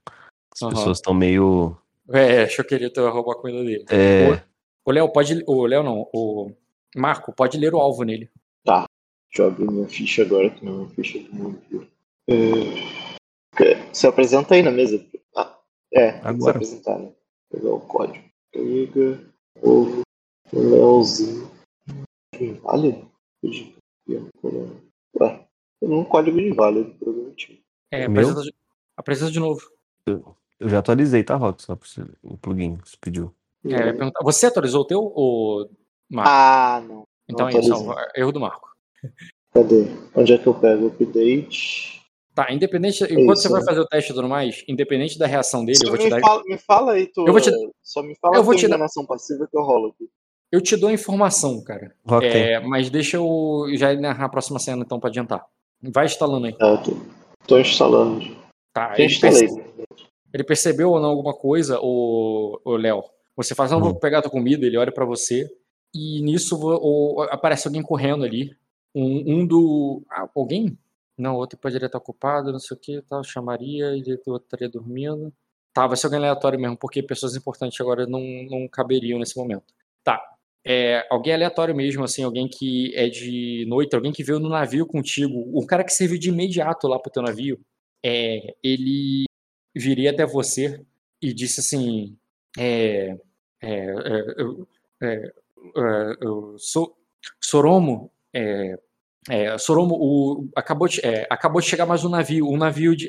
[0.53, 0.71] As Aham.
[0.73, 1.75] pessoas estão meio.
[2.09, 3.83] É, achou que ele ia roubar a comida dele.
[3.89, 4.41] É,
[4.85, 5.43] O Léo pode.
[5.45, 6.49] O Léo não, o
[6.95, 8.31] Marco, pode ler o alvo nele.
[8.65, 8.85] Deixa
[9.39, 11.59] eu abrir minha ficha agora, que não é uma ficha do mundo.
[12.29, 15.05] É, Se apresenta aí na mesa.
[15.35, 15.57] Ah,
[15.93, 16.51] é, que se Agora.
[16.51, 17.11] apresentar, né?
[17.51, 18.23] Pegar o código.
[18.53, 19.19] Pega,
[19.61, 20.01] ovo,
[20.53, 21.51] Leozinho.
[22.39, 23.11] Inválido?
[24.07, 25.47] Ué,
[25.81, 27.63] eu não código de inválido, provavelmente.
[27.91, 28.53] É, O apresenta de,
[28.97, 29.61] apresenta de novo.
[30.07, 31.63] eu já atualizei, tá, Rock?
[31.63, 33.33] Só você- o plugin que você pediu.
[33.65, 35.67] É, eu você atualizou o teu, o
[36.09, 36.29] Marco?
[36.31, 37.03] Ah, não.
[37.27, 38.05] então é não isso, atualizei.
[38.15, 38.69] ó, erro do Marco.
[39.53, 39.85] Cadê?
[40.15, 40.87] Onde é que eu pego?
[40.87, 42.01] Update.
[42.35, 43.03] Tá, independente.
[43.05, 43.65] Enquanto você isso, vai né?
[43.65, 46.09] fazer o teste e tudo mais, independente da reação dele, eu Só vou te me,
[46.09, 46.19] dar.
[46.19, 47.25] fala, me fala aí, tu.
[47.25, 47.51] Eu vou te-
[47.81, 48.77] Só me fala Eu vou te dar-
[49.07, 50.09] passiva que eu rolo aqui.
[50.51, 51.93] Eu te dou a informação, cara.
[52.19, 52.29] Tem.
[52.31, 55.45] É, mas deixa eu já narrar a próxima cena, então, pra adiantar.
[55.81, 56.55] Vai instalando aí.
[56.61, 56.95] Ah, tô,
[57.47, 58.35] tô instalando.
[58.73, 59.47] Tá, Já instalei.
[60.33, 63.03] ele percebeu ou não alguma coisa, o, o Léo?
[63.35, 65.49] Você faz, não, vou pegar a tua comida, ele olha pra você,
[65.93, 68.55] e nisso vo- o- aparece alguém correndo ali.
[68.93, 70.03] Um, um do.
[70.09, 70.77] ah, alguém?
[71.17, 74.69] Não, outro poderia estar ocupado, não sei o que, tal, chamaria, ele o outro estaria
[74.69, 75.33] dormindo.
[75.73, 79.65] Tá, vai ser alguém aleatório mesmo, porque pessoas importantes agora não, não caberiam nesse momento.
[80.03, 80.21] Tá.
[80.67, 84.85] É, alguém aleatório mesmo, assim, alguém que é de noite, alguém que veio no navio
[84.85, 87.59] contigo, o cara que serviu de imediato lá pro teu navio,
[88.03, 89.25] é, ele
[89.75, 90.81] viria até você
[91.21, 92.17] e disse assim:
[92.57, 93.17] é,
[93.61, 93.93] é,
[95.01, 95.31] é,
[95.77, 96.13] é,
[96.57, 96.97] sou
[97.41, 98.11] Soromo,
[99.59, 103.07] Soromo, o, acabou, de, acabou de chegar mais um navio, um navio de,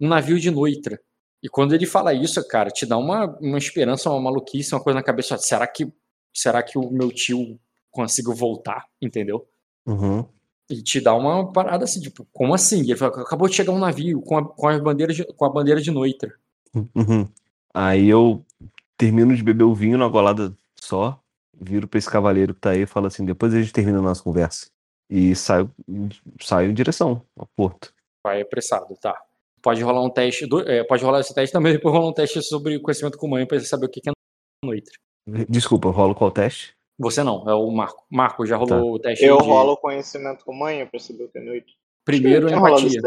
[0.00, 1.00] um navio de Noitra.
[1.42, 4.98] E quando ele fala isso, cara, te dá uma, uma esperança, uma maluquice, uma coisa
[4.98, 5.36] na cabeça.
[5.38, 5.86] Será que,
[6.40, 7.58] será que o meu tio
[7.90, 8.84] conseguiu voltar?
[9.00, 9.46] Entendeu?
[9.86, 10.24] Uhum.
[10.70, 12.80] E te dá uma parada assim, tipo, como assim?
[12.80, 15.48] Ele fala, acabou de chegar um navio com a, com a, bandeira, de, com a
[15.50, 16.32] bandeira de Noitra.
[16.74, 17.26] Uhum.
[17.72, 18.44] Aí eu
[18.96, 21.18] termino de beber o vinho na golada só,
[21.58, 24.02] viro pra esse cavaleiro que tá aí e falo assim: depois a gente termina a
[24.02, 24.68] nossa conversa.
[25.10, 25.70] E saio,
[26.40, 27.94] saio em direção ao porto.
[28.22, 29.18] Vai apressado, tá.
[29.62, 32.42] Pode rolar um teste, do- é, pode rolar esse teste também, depois rolar um teste
[32.42, 34.12] sobre conhecimento comum pra você saber o que que é
[34.62, 34.92] Noitra.
[35.48, 36.72] Desculpa, rolo qual teste?
[36.98, 38.04] Você não, é o Marco.
[38.10, 41.38] Marco já rolou o teste Eu de rolo conhecimento com manha pra saber o que
[41.38, 41.76] é noite.
[42.04, 43.00] primeiro Eu empatia.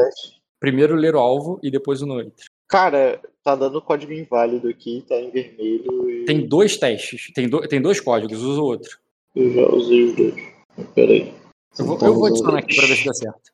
[0.59, 2.45] Primeiro ler o alvo e depois o Noitra.
[2.69, 7.67] Cara, tá dando código inválido aqui, tá em vermelho e Tem dois testes, tem, do-
[7.67, 8.97] tem dois códigos, usa o outro.
[9.35, 10.35] eu já usei os dois.
[10.93, 11.33] Peraí.
[11.77, 13.51] Eu vou, eu vou adicionar aqui pra ver se dá certo.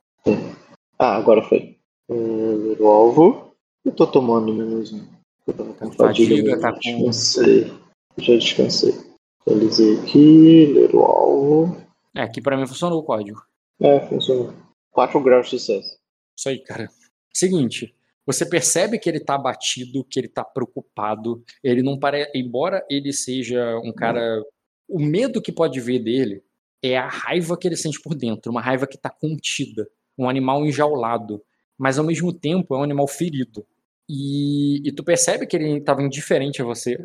[1.00, 1.78] Ah, agora foi.
[2.10, 3.54] É, ler o alvo.
[3.86, 5.04] Eu tô tomando menos um.
[5.48, 7.74] Eu tava com Tá com fadiga, fadiga, tá eu com- descansei.
[8.20, 8.94] Já descansei.
[9.42, 11.82] Atualizei aqui, ler o alvo.
[12.16, 13.42] É, aqui pra mim funcionou o código.
[13.80, 14.54] É, funcionou.
[14.92, 15.98] 4 graus de sucesso.
[16.36, 16.90] Isso aí, cara.
[17.34, 17.96] Seguinte,
[18.26, 21.44] você percebe que ele tá abatido, que ele tá preocupado.
[21.64, 22.32] Ele não parece.
[22.36, 24.44] Embora ele seja um cara.
[24.88, 26.44] O medo que pode ver dele
[26.82, 29.88] é a raiva que ele sente por dentro, uma raiva que tá contida.
[30.18, 31.42] Um animal enjaulado.
[31.78, 33.66] Mas ao mesmo tempo é um animal ferido.
[34.10, 36.98] E, e tu percebe que ele estava indiferente a você,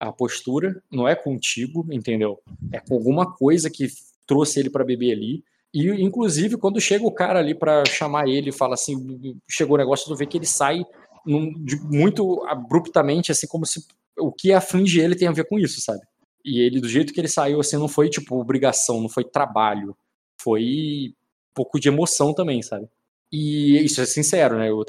[0.00, 2.40] a postura, não é contigo, entendeu?
[2.72, 3.88] É com alguma coisa que
[4.26, 5.42] trouxe ele para beber ali.
[5.74, 10.06] E, inclusive, quando chega o cara ali para chamar ele, fala assim, chegou o negócio,
[10.06, 10.84] tu vê que ele sai
[11.26, 13.84] num- de- muito abruptamente, assim, como se
[14.18, 16.00] o que aflige ele tem a ver com isso, sabe?
[16.44, 19.96] E ele, do jeito que ele saiu, assim, não foi, tipo, obrigação, não foi trabalho.
[20.40, 21.12] Foi
[21.50, 22.88] um pouco de emoção também, sabe?
[23.30, 24.72] E isso é sincero, né?
[24.72, 24.84] O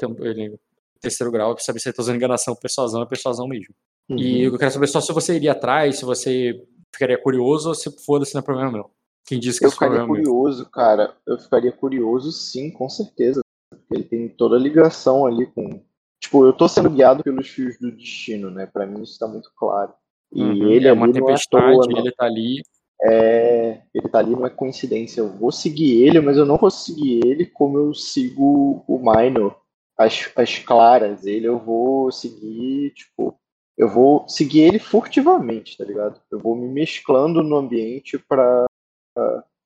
[1.00, 3.74] terceiro grau, pra saber se ele tá usando enganação, persuasão é persuasão mesmo.
[4.10, 4.52] E Uhum.
[4.54, 6.60] eu quero saber só se você iria atrás, se você
[6.92, 8.90] ficaria curioso ou se foda-se não é problema meu.
[9.26, 10.24] Quem disse que Eu é ficaria problema meu?
[10.32, 11.14] curioso, cara.
[11.26, 13.40] Eu ficaria curioso, sim, com certeza.
[13.70, 15.80] Porque ele tem toda a ligação ali com.
[16.20, 18.66] Tipo, eu tô sendo guiado pelos fios do destino, né?
[18.66, 19.92] Pra mim isso tá muito claro.
[20.32, 21.98] E Uhum, ele é uma é tempestade, toa, não.
[21.98, 22.60] ele tá ali.
[23.02, 25.20] É, ele tá ali, não é coincidência.
[25.20, 29.56] Eu vou seguir ele, mas eu não vou seguir ele como eu sigo o Minor,
[29.96, 31.24] as, as claras.
[31.24, 33.39] Ele eu vou seguir, tipo,
[33.80, 36.20] eu vou seguir ele furtivamente, tá ligado?
[36.30, 38.66] Eu vou me mesclando no ambiente para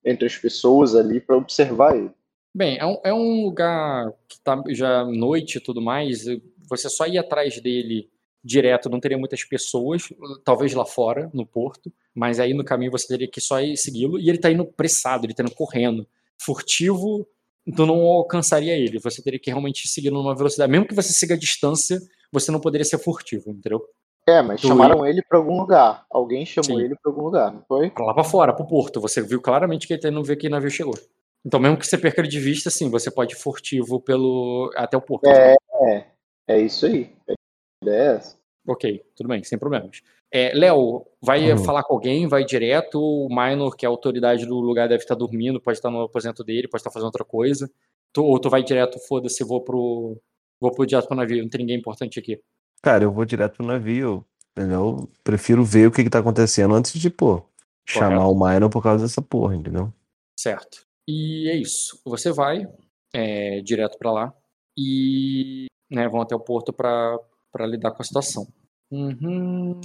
[0.05, 2.13] entre as pessoas ali para observar ele.
[2.55, 6.27] Bem, é um, é um lugar que tá já noite e tudo mais.
[6.71, 8.09] Você só ir atrás dele
[8.43, 10.05] direto, não teria muitas pessoas,
[10.45, 14.21] talvez lá fora, no porto, mas aí no caminho você teria que só segui-lo.
[14.21, 16.07] E ele tá indo pressado, ele tá indo correndo.
[16.41, 17.27] Furtivo,
[17.75, 19.01] tu não alcançaria ele.
[19.01, 20.71] Você teria que realmente seguir numa velocidade.
[20.71, 21.99] Mesmo que você siga a distância,
[22.31, 23.85] você não poderia ser furtivo, entendeu?
[24.27, 26.07] É, mas Tu chamaram ele para algum lugar.
[26.11, 26.85] Alguém chamou Sim.
[26.85, 27.91] ele para algum lugar, não foi?
[27.91, 29.01] Pra lá pra fora, pro porto.
[29.01, 30.95] Você viu claramente que ele não vê que navio chegou.
[31.45, 34.97] Então, mesmo que você perca ele de vista, sim, você pode ir furtivo pelo até
[34.97, 35.27] o porto.
[35.27, 36.07] É, é,
[36.49, 37.13] é isso aí.
[37.29, 37.35] É
[37.83, 38.37] ideia é essa.
[38.67, 40.01] Ok, tudo bem, sem problemas.
[40.33, 41.59] É, Léo, vai Uhum.
[41.59, 42.99] falar com alguém, vai direto.
[42.99, 46.43] O Minor, que é a autoridade do lugar, deve estar dormindo, pode estar no aposento
[46.43, 47.71] dele, pode estar fazendo outra coisa.
[48.11, 50.17] Tu, ou tu vai direto, foda-se, vou pro.
[50.59, 52.41] Vou pro direto pro navio, não tem ninguém importante aqui.
[52.85, 54.79] Cara, eu vou direto pro navio, entendeu?
[55.01, 57.43] Eu prefiro ver o que que tá acontecendo antes de, pô,
[57.87, 59.93] chamar o Minor por causa dessa porra, entendeu?
[60.39, 60.87] Certo.
[61.09, 62.01] E é isso.
[62.05, 62.67] Você vai
[63.15, 64.35] é, direto pra lá
[64.77, 67.19] e né, vão até o porto pra
[67.53, 68.49] pra lidar com a situação.
[68.91, 69.81] Uhum.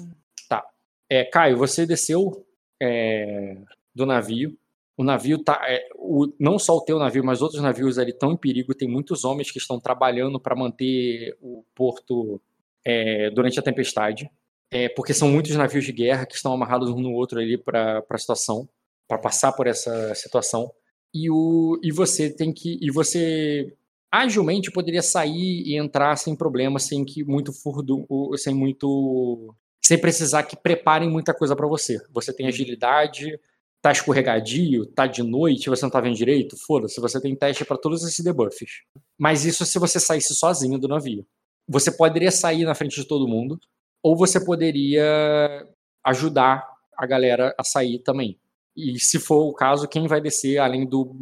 [0.49, 0.65] Tá.
[1.07, 2.45] É, Caio, você desceu
[2.81, 3.57] é,
[3.93, 4.57] do navio.
[4.97, 5.61] O navio tá.
[5.67, 8.73] é, o- não só o teu navio, mas outros navios ali estão em perigo.
[8.73, 12.41] Tem muitos homens que estão trabalhando para manter o porto
[12.85, 14.29] é, durante a tempestade.
[14.71, 18.03] É, porque são muitos navios de guerra que estão amarrados um no outro ali para
[18.07, 18.69] a situação,
[19.07, 20.71] para passar por essa situação.
[21.13, 22.77] E, o, e você tem que.
[22.81, 23.75] E você
[24.11, 28.05] agilmente poderia sair e entrar sem problema, sem que muito furdo,
[28.37, 29.55] sem muito.
[29.81, 31.97] Sem precisar que preparem muita coisa para você.
[32.13, 33.39] Você tem agilidade,
[33.81, 37.77] tá escorregadio, tá de noite, você não tá vendo direito, foda-se, você tem teste para
[37.77, 38.81] todos esses debuffs.
[39.17, 41.25] Mas isso se você saísse sozinho do navio.
[41.69, 43.59] Você poderia sair na frente de todo mundo,
[44.01, 45.67] ou você poderia
[46.03, 46.67] ajudar
[46.97, 48.39] a galera a sair também.
[48.75, 51.15] E se for o caso, quem vai descer, além do,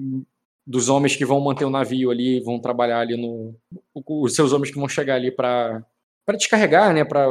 [0.65, 3.56] dos homens que vão manter o navio ali, vão trabalhar ali no.
[3.94, 5.84] Os seus homens que vão chegar ali para
[6.38, 7.03] descarregar, né?
[7.03, 7.28] Para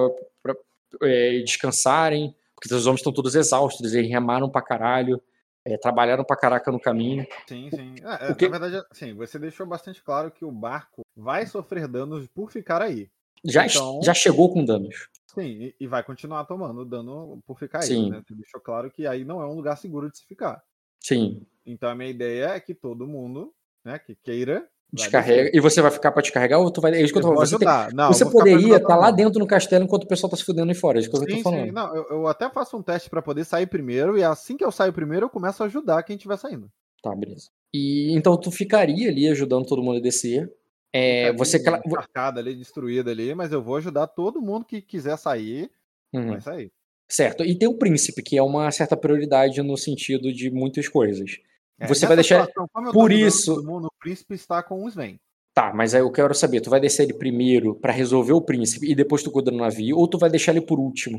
[1.43, 5.23] descansarem, porque os homens estão todos exaustos, eles remaram pra caralho,
[5.67, 7.27] é, trabalharam pra caraca no caminho.
[7.47, 7.95] Sim, sim.
[8.03, 11.45] É, é, O que- Na verdade, sim, você deixou bastante claro que o barco vai
[11.45, 13.11] sofrer danos por ficar aí.
[13.45, 15.09] Já, Então- já chegou com danos.
[15.27, 17.89] Sim, e, vai continuar tomando dano por ficar aí.
[17.89, 18.11] Sim.
[18.11, 18.23] Né?
[18.27, 20.63] Você deixou claro que aí não é um lugar seguro de se ficar.
[21.01, 23.53] Sim, Então a minha ideia é que todo mundo,
[23.85, 24.69] né, que queira.
[24.93, 25.51] Descarrega.
[25.53, 26.93] E você vai ficar pra descarregar ou tu vai.
[26.95, 27.49] É isso que eu tô Eu falando.
[27.49, 27.95] Você, tem-.
[27.97, 30.71] Não, você poderia estar todo lá dentro no castelo enquanto o pessoal tá se fudendo
[30.71, 30.99] aí fora.
[30.99, 31.65] É isso que eu tô falando.
[31.67, 31.73] sim.
[31.73, 34.71] Não, eu, eu até faço um teste pra poder sair primeiro, e assim que eu
[34.73, 36.71] saio primeiro, eu começo a ajudar quem estiver saindo.
[37.03, 37.49] Tá, beleza.
[37.75, 40.51] E então tu ficaria ali ajudando todo mundo a descer.
[40.93, 41.63] É, você.
[41.63, 45.71] cla- encharcada ali, destruída ali, mas eu vou ajudar todo mundo que quiser sair,
[46.13, 46.29] Uhum.
[46.29, 46.73] vai sair.
[47.09, 47.45] Certo.
[47.45, 51.37] E tem o príncipe, que é uma certa prioridade no sentido de muitas coisas.
[51.79, 55.19] É, Você vai deixar- situação, por isso- mundo, o príncipe está com o Sven.
[55.55, 58.91] Tá, mas aí eu quero saber, tu vai descer ele primeiro pra resolver o príncipe
[58.91, 61.19] e depois tu cuida do navio, ou tu vai deixar ele por último?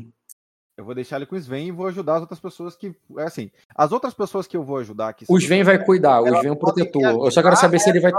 [0.76, 2.94] Eu vou deixar ele com o Sven e vou ajudar as outras pessoas que.
[3.18, 5.24] É assim, as outras pessoas que eu vou ajudar aqui.
[5.28, 7.02] O Sven vai cuidar, o Sven é o protetor.
[7.26, 8.12] Eu só quero saber se ele vai.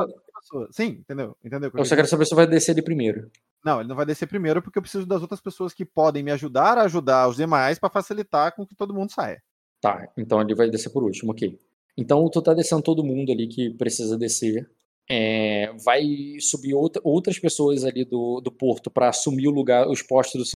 [0.71, 1.37] Sim, entendeu?
[1.43, 1.71] Entendeu?
[1.73, 3.29] Eu só quero saber se vai descer ele primeiro.
[3.63, 6.31] Não, ele não vai descer primeiro porque eu preciso das outras pessoas que podem me
[6.31, 9.41] ajudar a ajudar os demais pra facilitar com que todo mundo saia.
[9.81, 11.57] Tá, então ele vai descer por último, ok.
[11.99, 14.69] Então tu tá descendo todo mundo ali que precisa descer.
[15.11, 16.03] É, vai
[16.39, 20.51] subir outra- outras pessoas ali do, do porto pra assumir o lugar, os postos dos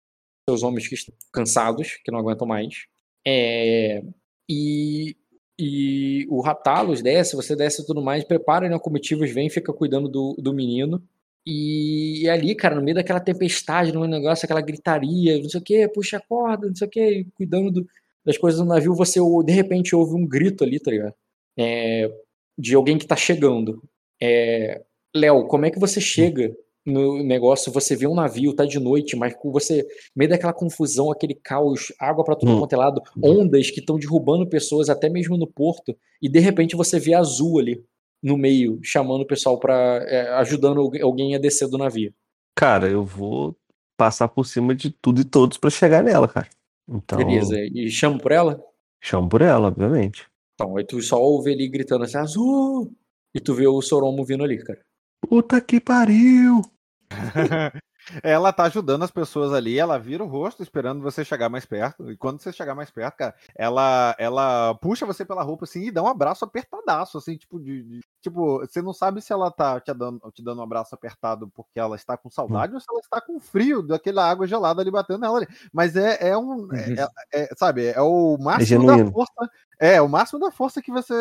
[0.50, 2.86] seus homens que estão cansados, que não aguentam mais.
[3.28, 4.04] É,
[4.50, 5.16] e,
[5.60, 10.08] e o Ratalos desce, você desce e tudo mais, prepara né, comitivos, vem, fica cuidando
[10.08, 11.02] do, do menino.
[11.46, 15.88] E, ali, cara, no meio daquela tempestade, no negócio, aquela gritaria, não sei o que,
[15.90, 17.88] puxa a corda, não sei o que, cuidando do,
[18.26, 21.14] das coisas do navio, você de repente ouve um grito ali, tá ligado?
[21.58, 22.10] É,
[22.58, 23.82] de alguém que tá chegando.
[24.22, 24.82] É,
[25.16, 26.56] Léo, como é que você chega
[26.86, 27.72] no negócio?
[27.72, 29.86] Você vê um navio, tá de noite, mas você,
[30.16, 32.60] meio daquela confusão, aquele caos, água pra tudo Hum.
[32.60, 36.76] quanto é lado, ondas que estão derrubando pessoas até mesmo no porto, e de repente
[36.76, 37.84] você vê azul ali
[38.22, 39.76] no meio, chamando o pessoal pra.
[40.08, 42.14] é, ajudando algu- alguém a descer do navio.
[42.56, 43.56] Cara, eu vou
[43.98, 46.48] passar por cima de tudo e todos pra chegar nela, cara.
[46.90, 47.56] Então, Beleza.
[47.60, 48.64] E chama por ela?
[49.02, 50.26] chamo por ela, obviamente.
[50.56, 52.94] Então, aí tu só ouve ele gritando assim, azul!
[53.34, 54.80] E tu vê o Soromo vindo ali, cara.
[55.28, 56.62] Puta que pariu!
[58.22, 62.12] ela tá ajudando as pessoas ali, ela vira o rosto esperando você chegar mais perto.
[62.12, 65.92] E quando você chegar mais perto, cara, ela ela puxa você pela roupa assim e
[65.92, 69.80] dá um abraço apertadaço, assim, tipo de, de- tipo, você não sabe se ela tá
[69.80, 73.00] te dando, te dando um abraço apertado porque ela está com saudade ou se ela
[73.00, 75.48] está com frio daquela água gelada ali batendo nela ali.
[75.72, 79.12] Mas é, é um, é- é- é, sabe, é o máximo da genuíno.
[79.12, 79.50] força.
[79.84, 81.14] É, o máximo da força que você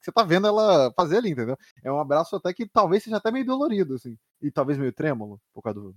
[0.00, 1.56] que você tá vendo ela fazer ali, entendeu?
[1.82, 4.18] É um abraço até que talvez seja até meio dolorido, assim.
[4.42, 5.94] E talvez meio trêmulo, por causa do.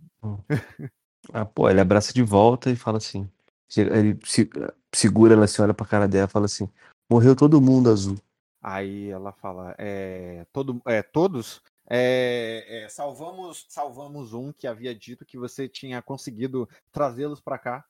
[1.33, 3.27] Ah, pô, ele abraça de volta e fala assim.
[3.75, 4.47] Ele se-
[4.93, 6.69] segura ela assim, olha pra cara dela e fala assim:
[7.09, 8.17] Morreu todo mundo azul.
[8.61, 15.25] Aí ela fala, é, todo, é, todos é, é, salvamos, salvamos um que havia dito
[15.25, 17.85] que você tinha conseguido trazê-los pra cá.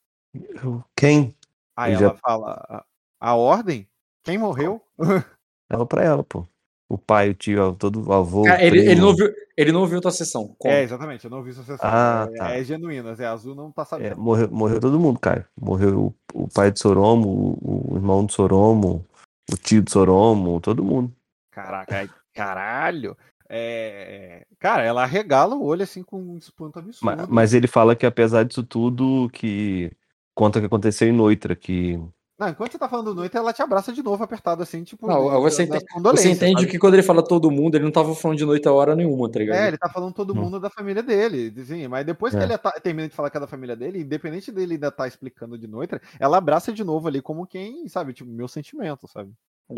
[0.96, 1.36] Quem?
[1.76, 2.86] Aí Eu ela já- fala, a,
[3.20, 3.90] a ordem?
[4.28, 4.82] Quem morreu?
[5.72, 6.46] Ela pra ela, pô.
[6.90, 8.44] O pai, o tio, todo o avô.
[8.44, 10.54] Cara, o ele, ele, não viu, ele não viu tua sessão.
[10.58, 10.74] Como?
[10.74, 11.90] É, exatamente, eu não vi essa sessão.
[11.90, 12.52] Ah, é, tá.
[12.52, 14.18] é genuína, é azul não tá É, sabendo.
[14.22, 15.46] morreu, morreu todo mundo, cara.
[15.60, 19.06] Morreu o, o pai de Soromo, o, o irmão de Soromo,
[19.52, 21.14] o tio de Soromo, todo mundo.
[21.52, 23.18] Caraca, caralho.
[23.50, 27.18] É, cara, ela regala o olho assim com um espanto absurdo.
[27.18, 29.92] Ma- Mas, ele fala que apesar disso tudo, que
[30.36, 32.00] conta o que aconteceu em Noitra, que
[32.40, 35.08] Não, enquanto você tá falando do noite, ela te abraça de novo, apertado assim, tipo.
[35.08, 36.72] Não, de- você, entende, você entende sabe?
[36.72, 39.28] que quando ele fala todo mundo, ele não tava falando de noite a hora nenhuma,
[39.28, 39.58] tá ligado?
[39.58, 41.52] É, ele tá falando todo mundo da família dele.
[41.60, 42.44] Assim, mas depois que É.
[42.44, 45.58] ele tá- termina de falar que é da família dele, independente dele ainda tá explicando
[45.58, 49.32] de noite, ela abraça de novo ali como quem, sabe, tipo, meu sentimento, sabe?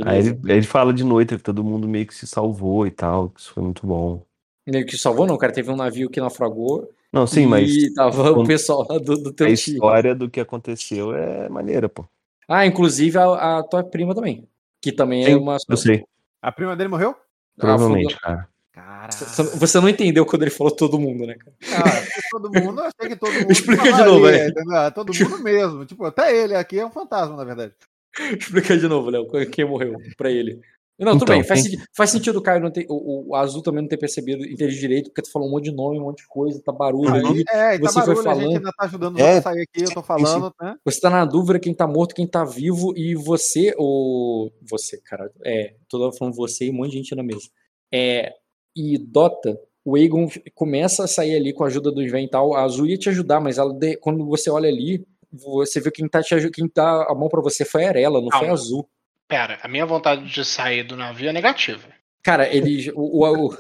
[0.06, 3.30] Aí ele, ele fala de noite que todo mundo meio que se salvou e tal,
[3.30, 4.22] que isso foi muito bom.
[4.68, 5.54] Ele que salvou, não, cara.
[5.54, 6.90] Teve um navio que naufragou.
[7.12, 9.54] Não, sim, e mas tava o pessoal lá do, do a teu tio.
[9.54, 12.06] história do que aconteceu é maneira, pô.
[12.50, 14.48] Ah, inclusive a, a tua prima também.
[14.82, 15.58] Que também é Sim, uma.
[15.70, 16.04] Eu sei,
[16.42, 17.16] A prima dele morreu?
[17.56, 18.48] provavelmente, cara.
[18.72, 19.26] Caraca.
[19.58, 21.54] Você não entendeu quando ele falou todo mundo, né, cara?
[21.74, 23.52] Ah, porque todo mundo, eu achei que todo mundo.
[23.52, 24.48] Explica de novo, ali, é.
[24.48, 24.76] entendeu?
[24.78, 25.86] Ah, Todo mundo mesmo.
[25.86, 27.74] Tipo, até ele aqui é um fantasma, na verdade.
[28.40, 30.60] Explica de novo, Léo, quem morreu pra ele.
[31.00, 32.86] Não, tudo Então, bem, faz, sentido, faz sentido o Caio não ter.
[32.90, 35.72] O, o Azul também não ter percebido, entender direito, porque tu falou um monte de
[35.72, 37.32] nome, um monte de coisa, tá barulho Uhum.
[37.34, 37.44] aí.
[37.50, 38.56] É, e tá Você foi barulho, a gente falando.
[38.58, 40.76] ainda tá ajudando É, a sair aqui, eu tô sim, falando, né?
[40.84, 44.52] Você tá na dúvida quem tá morto, quem tá vivo, e você, o.
[44.70, 45.32] Você, cara.
[45.46, 47.48] É, toda falando você e um monte de gente na mesa.
[47.94, 48.34] É.
[48.76, 52.54] E Dota, o Aegon começa a sair ali com a ajuda do Sven e tal.
[52.54, 56.08] A Azul ia te ajudar, mas ela de- quando você olha ali, você vê quem
[56.08, 58.52] tá te quem tá a mão pra você foi a Arela, não foi a.
[58.52, 58.88] Azul.
[59.30, 61.88] Pera, a minha vontade de sair do navio é negativa.
[62.24, 62.92] Cara, ele.
[62.96, 63.58] O, o- o-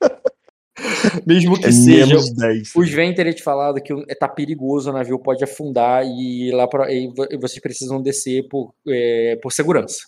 [1.26, 2.06] Mesmo que É seja.
[2.06, 2.74] menos 10.
[2.74, 6.66] O Sven teria te falado que o- tá perigoso, o navio pode afundar e lá
[6.66, 9.98] pra, e vo- vocês precisam descer por, é, por segurança.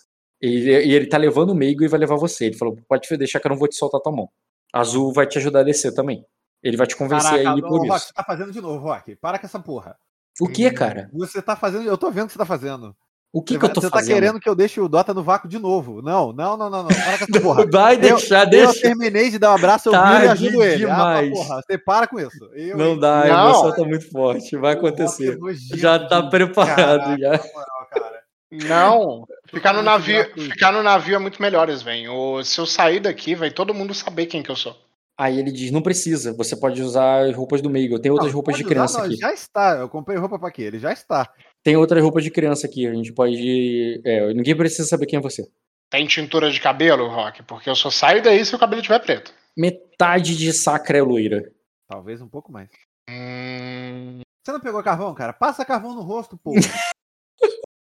[0.41, 2.45] E, e ele tá levando o Meigo e vai levar você.
[2.45, 4.29] Ele falou: pode deixar que eu não vou te soltar tua mão.
[4.73, 6.25] Azul vai te ajudar a descer também.
[6.63, 8.07] Ele vai te convencer Caraca, a ir ô, por Rock, isso.
[8.07, 9.15] você tá fazendo de novo, Rock.
[9.17, 9.95] Para com essa porra.
[10.41, 11.09] O que, cara?
[11.13, 12.95] Você tá fazendo, eu tô vendo o que você tá fazendo.
[13.33, 14.07] O que, você que eu tô você fazendo?
[14.09, 16.03] tá querendo que eu deixe o Dota no vácuo de novo.
[16.03, 16.87] Não, não, não, não, não.
[16.87, 17.65] Para com essa porra.
[17.71, 18.81] Vai deixar, Eu deixa.
[18.81, 20.77] terminei de dar um abraço, eu Tá viro e ajudo ele.
[20.77, 21.31] demais.
[21.31, 22.45] Ah, porra, você para com isso.
[22.53, 23.49] Eu, Não dá, a Não.
[23.49, 24.55] emoção tá muito forte.
[24.55, 25.39] Vai acontecer.
[25.73, 27.31] Já tá de- preparado, Caraca, já.
[27.31, 28.23] na moral, cara.
[28.51, 32.07] Não, ficar no navio, ficar no navio é muito melhor, Sven.
[32.09, 34.75] O, se eu sair daqui, vai todo mundo saber quem que eu sou.
[35.17, 37.97] Aí ele diz: não precisa, você pode usar as roupas do Meigo.
[37.99, 39.15] Tem outras Não, roupas de usar, criança não, aqui.
[39.15, 39.77] Já está.
[39.77, 40.61] Eu comprei roupa pra quê?
[40.63, 41.29] Ele já está.
[41.63, 42.85] Tem outras roupas de criança aqui.
[42.87, 44.01] A gente pode.
[44.05, 45.49] É, ninguém precisa saber quem é você.
[45.89, 47.43] Tem tintura de cabelo, Rock?
[47.43, 49.33] Porque eu só saio daí se o cabelo estiver preto.
[49.55, 51.51] Metade de sacra é loira.
[51.87, 52.69] Talvez um pouco mais.
[53.09, 55.31] Hum, Você não pegou carvão, cara?
[55.33, 56.53] Passa carvão no rosto, pô.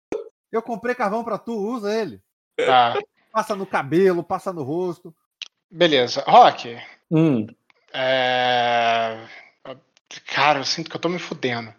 [0.51, 2.21] eu comprei carvão pra tu, usa ele.
[2.57, 2.99] tá.
[3.31, 5.15] Passa no cabelo, passa no rosto.
[5.71, 6.21] Beleza.
[6.27, 6.77] Rock,
[7.09, 7.47] Hum.
[7.93, 9.17] é...
[10.27, 11.73] Cara, eu sinto que eu tô me fudendo.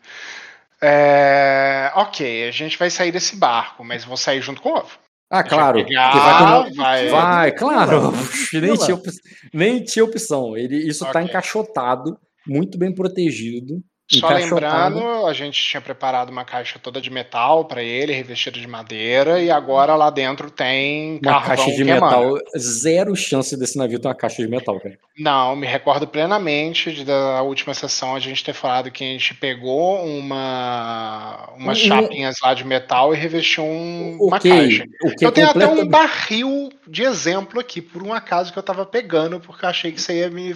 [0.83, 1.91] É...
[1.95, 4.99] Ok, a gente vai sair desse barco, mas vou sair junto com o ovo.
[5.31, 5.83] Ah, claro.
[5.85, 8.13] Pegar, vai, vai- vai, claro.
[8.53, 9.09] nem, tinha, op-
[9.55, 10.57] nem tinha opção.
[10.57, 11.23] Ele, isso tá Ok.
[11.23, 13.83] encaixotado, muito bem protegido.
[14.15, 14.95] Só encaixotado.
[14.97, 19.41] lembrando, a gente tinha preparado uma caixa toda de metal para ele, revestida de madeira,
[19.41, 22.37] e agora lá dentro tem Uma caixa de metal.
[22.59, 24.99] Zero chance desse navio ter uma caixa de metal, cara.
[25.19, 29.35] Não, me recordo plenamente de, da última sessão a gente ter falado que a gente
[29.35, 34.85] pegou uma umas Um- chapinhas lá de metal e revestiu um- uma caixa.
[35.21, 39.41] Eu tenho até um barril de exemplo aqui, por um acaso que eu tava pegando,
[39.41, 40.55] porque eu achei que você ia me,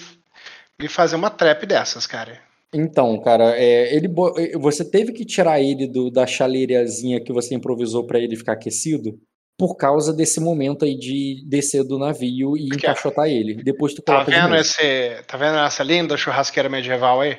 [0.78, 2.44] me fazer uma trap dessas, cara.
[2.74, 7.55] Então, cara, é, ele, bo- você teve que tirar ele do, da chaleirazinha que você
[7.55, 9.18] improvisou pra ele ficar aquecido
[9.59, 12.74] por causa desse momento aí de descer do navio e ó.
[12.74, 13.62] encaixotar ele.
[13.62, 17.38] Depois tu Tá vendo, esse, tá vendo essa linda churrasqueira medieval aí?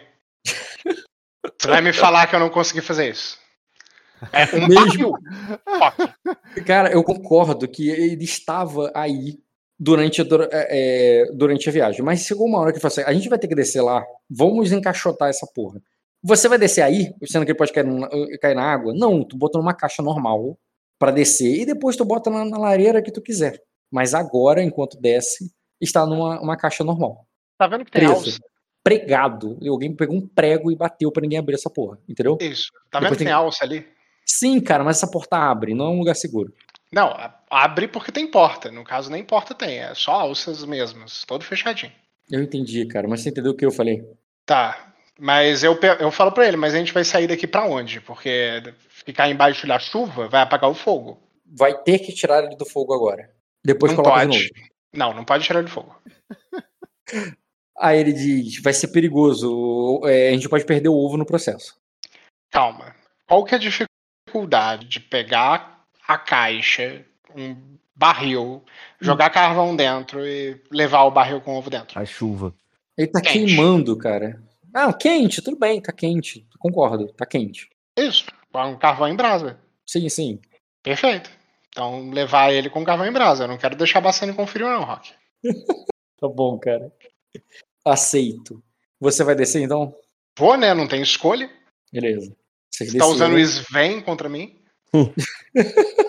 [1.59, 3.37] Você vai me falar que eu não consegui fazer isso.
[4.33, 5.19] É um Mesmo.
[6.65, 9.37] Cara, eu concordo que ele estava aí
[9.79, 13.13] durante é, é, durante a viagem, mas chegou uma hora que ele falou assim: a
[13.13, 15.81] gente vai ter que descer lá, vamos encaixotar essa porra.
[16.23, 18.09] Você vai descer aí, sendo que ele pode cair, na-
[18.41, 18.93] cair na água?
[18.93, 20.57] Não, tu bota numa caixa normal
[20.99, 23.61] pra descer e depois tu bota na, na lareira que tu quiser.
[23.91, 27.25] Mas agora, enquanto desce, está numa uma caixa normal.
[27.57, 28.37] Tá vendo que tem alça?
[28.83, 29.57] Pregado.
[29.61, 32.37] E Alguém pegou um prego e bateu pra ninguém abrir essa porra, entendeu?
[32.41, 32.71] Isso.
[32.89, 33.85] Tá Depois vendo que tem- alça ali?
[34.25, 36.53] Sim, cara, mas essa porta abre, não é um lugar seguro.
[36.91, 38.71] Não, a- abre porque tem porta.
[38.71, 41.91] No caso, nem porta tem, é só alças mesmas, todo fechadinho.
[42.29, 44.03] Eu entendi, cara, mas você entendeu o que eu falei?
[44.45, 48.01] Tá, mas eu, eu falo pra ele, mas a gente vai sair daqui pra onde?
[48.01, 51.21] Porque ficar embaixo da chuva vai apagar o fogo.
[51.45, 53.33] vai ter que tirar ele do fogo agora.
[53.63, 54.51] Depois Não coloca de pode.
[54.53, 54.69] novo.
[54.93, 55.95] Não, não pode tirar de fogo.
[57.79, 61.75] Aí ele diz: vai ser perigoso, é, a gente pode perder o ovo no processo.
[62.51, 62.95] Calma.
[63.27, 67.05] Qual que é a dificuldade de pegar a caixa,
[67.37, 68.63] um barril,
[68.99, 71.99] jogar carvão dentro e levar o barril com o ovo dentro?
[71.99, 72.53] A chuva.
[72.97, 73.45] Ele tá Quente.
[73.55, 74.41] queimando, cara.
[74.73, 76.45] Ah, quente, tudo bem, tá quente.
[76.59, 77.69] Concordo, tá quente.
[77.97, 78.25] Isso.
[78.53, 79.59] Um carvão em brasa.
[79.85, 80.39] Sim, sim.
[80.83, 81.29] Perfeito.
[81.69, 83.43] Então, levar ele com carvão em brasa.
[83.43, 85.11] Eu não quero deixar Bastante com frio, não, Rock.
[86.19, 86.91] Tá bom, cara.
[87.85, 88.63] Aceito.
[88.99, 89.95] Você vai descer então?
[90.35, 90.73] Vou, né?
[90.73, 91.47] Não tem escolha.
[91.93, 92.35] Beleza.
[92.73, 94.59] Vocês Você tá usando o desceram, Sven contra mim?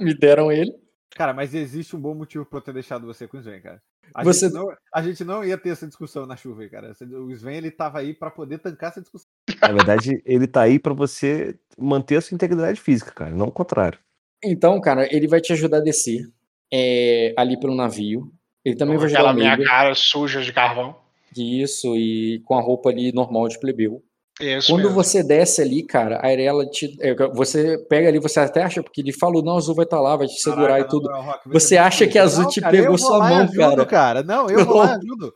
[0.04, 0.72] Me deram ele.
[1.10, 3.82] Cara, mas existe um bom motivo pra eu ter deixado você com o Sven, cara.
[4.14, 6.92] A, Você- gente, não, a gente não ia ter essa discussão na chuva aí, cara.
[7.00, 9.28] O Sven, ele tava aí pra poder tancar essa discussão.
[9.60, 13.52] Na verdade, ele tá aí pra você manter a sua integridade física, cara, não o
[13.52, 13.98] contrário.
[14.42, 16.28] Então, cara, ele vai te ajudar a descer
[16.72, 18.32] é, ali pelo navio.
[18.64, 20.96] Ele também Com vai ajudar aquela minha cara suja de carvão.
[21.36, 24.02] Isso, e com a roupa ali normal de plebeu.
[24.40, 24.94] Isso Quando mesmo.
[24.94, 26.96] você desce ali, cara, a Arela te.
[27.00, 30.00] é, Você pega ali, você até acha, porque ele falou, não, a Azul vai estar
[30.00, 31.08] lá, vai te segurar Caraca, e tudo.
[31.08, 33.42] na moral, Rock, Você é acha que a Azul Não, te cara, pegou sua mão,
[33.42, 34.22] ajudo, cara.
[34.22, 34.94] Não, eu vou lá Não.
[35.02, 35.34] ajudo.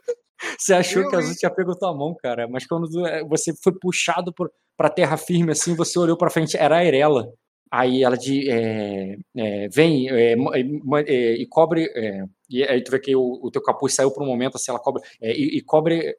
[0.57, 1.19] Você achou Eu, que a?
[1.19, 5.15] Azul tinha pego tua mão, cara, mas quando é, você foi puxado por, pra terra
[5.17, 7.31] firme assim, você olhou pra frente, era a Arela.
[7.71, 10.35] Aí ela de é, é, vem é, é,
[11.07, 11.85] é, e cobre.
[11.95, 14.71] é, e aí tu vê que o, o teu capuz saiu por um momento, assim,
[14.71, 15.01] ela cobre.
[15.21, 16.15] é, e, e cobre.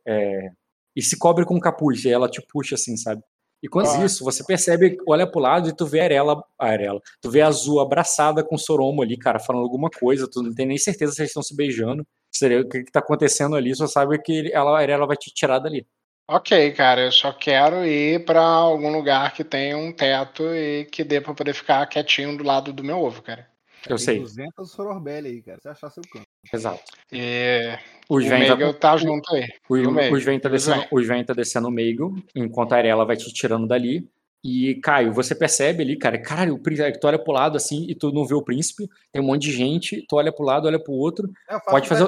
[0.96, 3.22] E se cobre com o capuz, e ela te puxa assim, sabe?
[3.62, 4.04] E quando Ah.
[4.04, 7.40] isso, você percebe, olha pro lado e tu vê a Arela, a Arela, tu vê
[7.42, 10.78] a Azul abraçada com o Soromo ali, cara, falando alguma coisa, tu não tem nem
[10.78, 12.06] certeza se eles estão se beijando.
[12.34, 15.32] Seria, o que, que tá acontecendo ali, só sabe que ela, a Arela vai te
[15.32, 15.86] tirar dali.
[16.28, 21.04] Ok, cara, eu só quero ir pra algum lugar que tenha um teto e que
[21.04, 23.48] dê pra poder ficar quietinho do lado do meu ovo, cara.
[23.88, 25.58] Eu Tem sei, 200 Sororbelli aí, cara.
[25.60, 26.26] Você achar seu canto.
[26.52, 26.82] exato.
[27.12, 29.48] E O o vai, tá junto aí.
[29.68, 32.76] o, e o o Sven tá descendo, o Sven tá descendo o Meigel, enquanto a
[32.76, 34.08] Arela vai te tirando dali.
[34.44, 37.94] E, Caio, você percebe ali, cara, caralho, o príncipe, tu olha pro lado assim e
[37.96, 40.78] tu não vê o príncipe, tem um monte de gente, tu olha pro lado, olha
[40.78, 41.28] pro outro.
[41.48, 42.04] É, Pode fazer.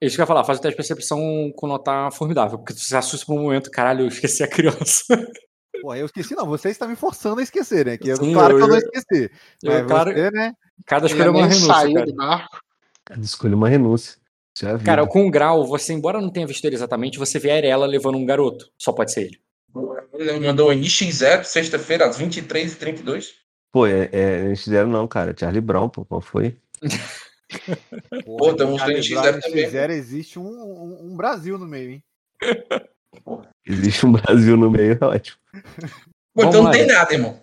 [0.00, 2.72] É isso que eu ia falar, faz o teste de percepção com notar formidável, porque
[2.72, 5.04] tu se assusta por um momento, caralho, eu esqueci a criança.
[5.80, 6.46] Porra, eu esqueci, não.
[6.46, 7.96] Você está me forçando a esquecer, né?
[7.98, 9.30] Que eu- Sim, claro eu- que eu não esqueci.
[9.62, 10.52] Eu, Mas cara, você, né?
[10.86, 12.06] cada Eu escolha é uma renúncia, saí cara.
[12.06, 12.60] do barco.
[13.20, 14.16] Escolha uma renúncia.
[14.62, 14.84] É.
[14.84, 17.86] Cara, com o grau, você, embora não tenha visto ele exatamente, você vê a Arela
[17.86, 18.68] levando um garoto.
[18.76, 19.38] Só pode ser ele.
[20.14, 23.34] Ele mandou em NX0, sexta-feira, às 23h32.
[23.70, 25.32] Pô, é, é, eles fizeram não, cara.
[25.38, 26.56] Charlie Brown, pô, qual foi?
[28.26, 29.64] Pô, tem uns Charlie NX0 Brown, também.
[29.66, 32.04] NX0 existe um, um- um Brasil no meio, hein?
[33.66, 35.38] Existe um Brasil no meio, é ótimo.
[36.36, 36.92] Então não tem gente.
[36.92, 37.42] nada, irmão.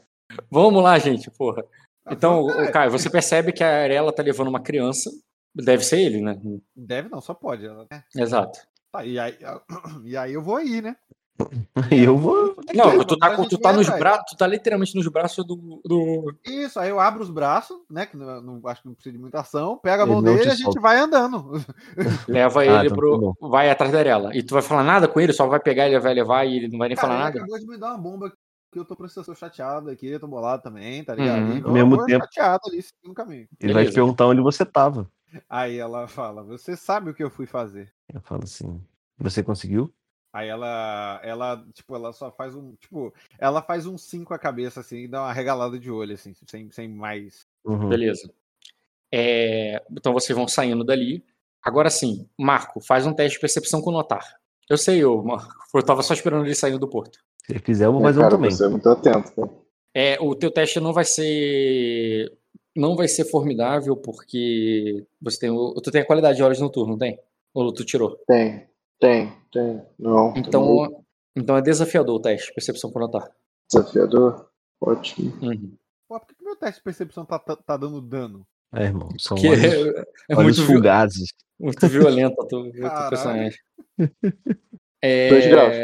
[0.50, 1.64] Vamos lá, gente, porra.
[2.10, 5.10] Então, Ah, o Caio, você percebe que a Arela tá levando uma criança.
[5.54, 6.40] Deve ser ele, né?
[6.76, 7.66] Deve não, só pode.
[7.66, 8.04] ela- é.
[8.16, 8.60] Exato.
[8.92, 9.38] Tá, e, aí,
[10.06, 10.96] e aí eu vou aí, né?
[11.92, 12.56] E eu vou.
[12.74, 14.00] Não, Beleza, tu tá, tu tá nos atrás.
[14.00, 15.82] braços, tu tá literalmente nos braços do.
[15.84, 16.34] do...
[16.46, 18.06] Isso, aí eu abro os braços, né?
[18.06, 19.78] Que não, não- acho que não precisa de muita ação.
[19.78, 20.80] Pega a mão dele e a gente solta.
[20.80, 21.52] vai andando.
[22.28, 23.36] Leva Ah, ele então tá pro.
[23.50, 24.36] vai atrás da Arela.
[24.36, 26.68] E tu vai falar nada com ele, só vai pegar, ele vai levar e ele
[26.70, 27.38] não vai nem Cara, falar nada.
[27.40, 28.32] acabou de me dar uma bomba
[28.72, 31.42] que eu tô processando chateado aqui, eu tô bolado também, tá ligado?
[31.42, 31.58] Uhum.
[31.58, 33.48] E eu Ao mesmo tempo- chateado ali, seguindo o caminho.
[33.60, 33.94] Ele vai te Beleza.
[33.96, 35.10] perguntar onde você tava.
[35.50, 37.92] Aí ela fala, você sabe o que eu fui fazer.
[38.14, 38.82] Eu falo assim.
[39.20, 39.94] Você conseguiu?
[40.36, 44.38] Aí ela, ela, tipo, ela só faz um, tipo, ela faz um sim com a
[44.38, 47.48] cabeça, assim, e dá uma regalada de olho, assim, sem, sem mais.
[47.64, 47.88] Uhum.
[47.88, 48.30] Beleza.
[49.14, 51.24] É, então vocês vão saindo dali.
[51.64, 54.24] Agora sim, Marco, faz um teste de percepção com notar.
[54.70, 55.54] Eu sei, eu, Marco.
[55.74, 57.18] Eu tava só esperando ele saindo do porto.
[57.46, 58.52] Se fizer, eu vou É, fazer um também.
[58.52, 59.50] você é muito atento, cara.
[59.94, 62.32] É, o teu teste não vai ser.
[62.76, 65.50] Não vai ser formidável, porque você tem.
[65.50, 67.18] o- Tu tem a qualidade de horas noturno, não tem?
[67.54, 68.18] Ou tu tirou?
[68.28, 68.68] Tem,
[69.00, 69.82] tem, tem.
[70.00, 70.40] Não, tá.
[70.40, 71.04] Então,
[71.36, 73.30] então é desafiador o teste, percepção com notar.
[73.72, 74.50] desafiador.
[74.82, 75.34] Ótimo.
[75.42, 75.74] Uhum.
[76.08, 78.46] Pô, por que, que meu teste de percepção tá, tá, tá dando dano?
[78.74, 79.10] É, irmão.
[79.18, 81.30] São olhos, é, é olhos muito, fugazes.
[81.60, 83.10] muito violento tua Caralho.
[83.10, 83.60] personagem.
[85.02, 85.76] É, Dois graus.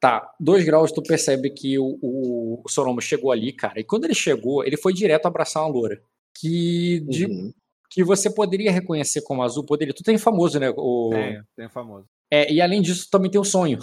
[0.00, 3.78] Tá, dois graus tu percebe que o, o, o Soromo chegou ali, cara.
[3.80, 6.00] E quando ele chegou, ele foi direto abraçar uma loura.
[6.38, 7.52] Que, de- Uhum.
[7.90, 9.92] que você poderia reconhecer como azul, poderia.
[9.94, 10.70] Tu tem famoso, né?
[10.76, 12.06] O, Tem, tem famoso.
[12.34, 13.78] É, e além disso, também tem o sonho.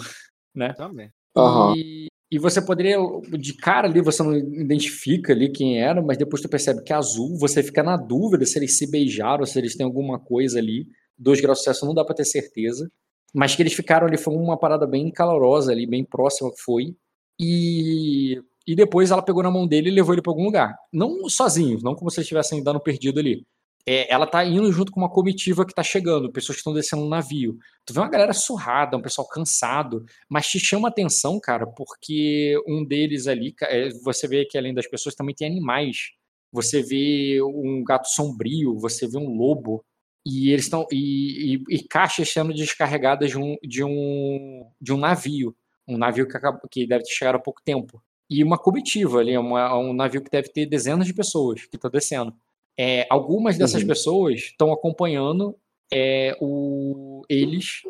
[0.74, 1.10] Também.
[1.34, 1.74] Aham.
[1.74, 2.98] E, e você poderia,
[3.38, 6.96] de cara ali, você não identifica ali quem era, mas depois tu percebe que é
[6.96, 10.86] azul, você fica na dúvida se eles se beijaram, se eles têm alguma coisa ali.
[11.16, 12.90] Dois graus de sucesso não dá pra ter certeza.
[13.34, 16.94] Mas que eles ficaram ali, foi uma parada bem calorosa ali, bem próxima que foi.
[17.40, 20.76] E, e depois ela pegou na mão dele e levou ele pra algum lugar.
[20.92, 23.46] Não sozinhos, não como se eles estivessem dando perdido ali.
[23.86, 27.02] É, ela tá indo junto com uma comitiva que tá chegando, pessoas que estão descendo
[27.02, 27.58] no navio.
[27.84, 32.84] Tu vê uma galera surrada, um pessoal cansado, mas te chama atenção, cara, porque um
[32.84, 36.12] deles ali, é, você vê que além das pessoas também tem animais.
[36.52, 39.84] Você vê um gato sombrio, você vê um lobo,
[40.24, 40.86] e eles estão.
[40.92, 45.56] E, e- e caixas sendo descarregadas de um, de um, de um navio.
[45.88, 48.02] Um navio que, acabou, que deve ter chegado há pouco tempo.
[48.30, 51.90] E uma comitiva ali, uma- um navio que deve ter dezenas de pessoas que estão
[51.90, 52.34] descendo.
[52.78, 53.88] É, algumas dessas Uhum.
[53.88, 55.56] pessoas estão acompanhando
[55.92, 57.82] é, o, eles.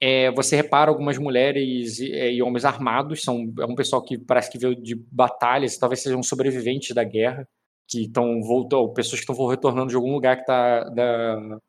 [0.00, 4.18] É, você repara algumas mulheres e, é, e homens armados, são é um pessoal que
[4.18, 7.48] parece que veio de batalhas, talvez sejam sobreviventes da guerra,
[7.88, 10.84] que estão voltando, pessoas que estão retornando de algum lugar que está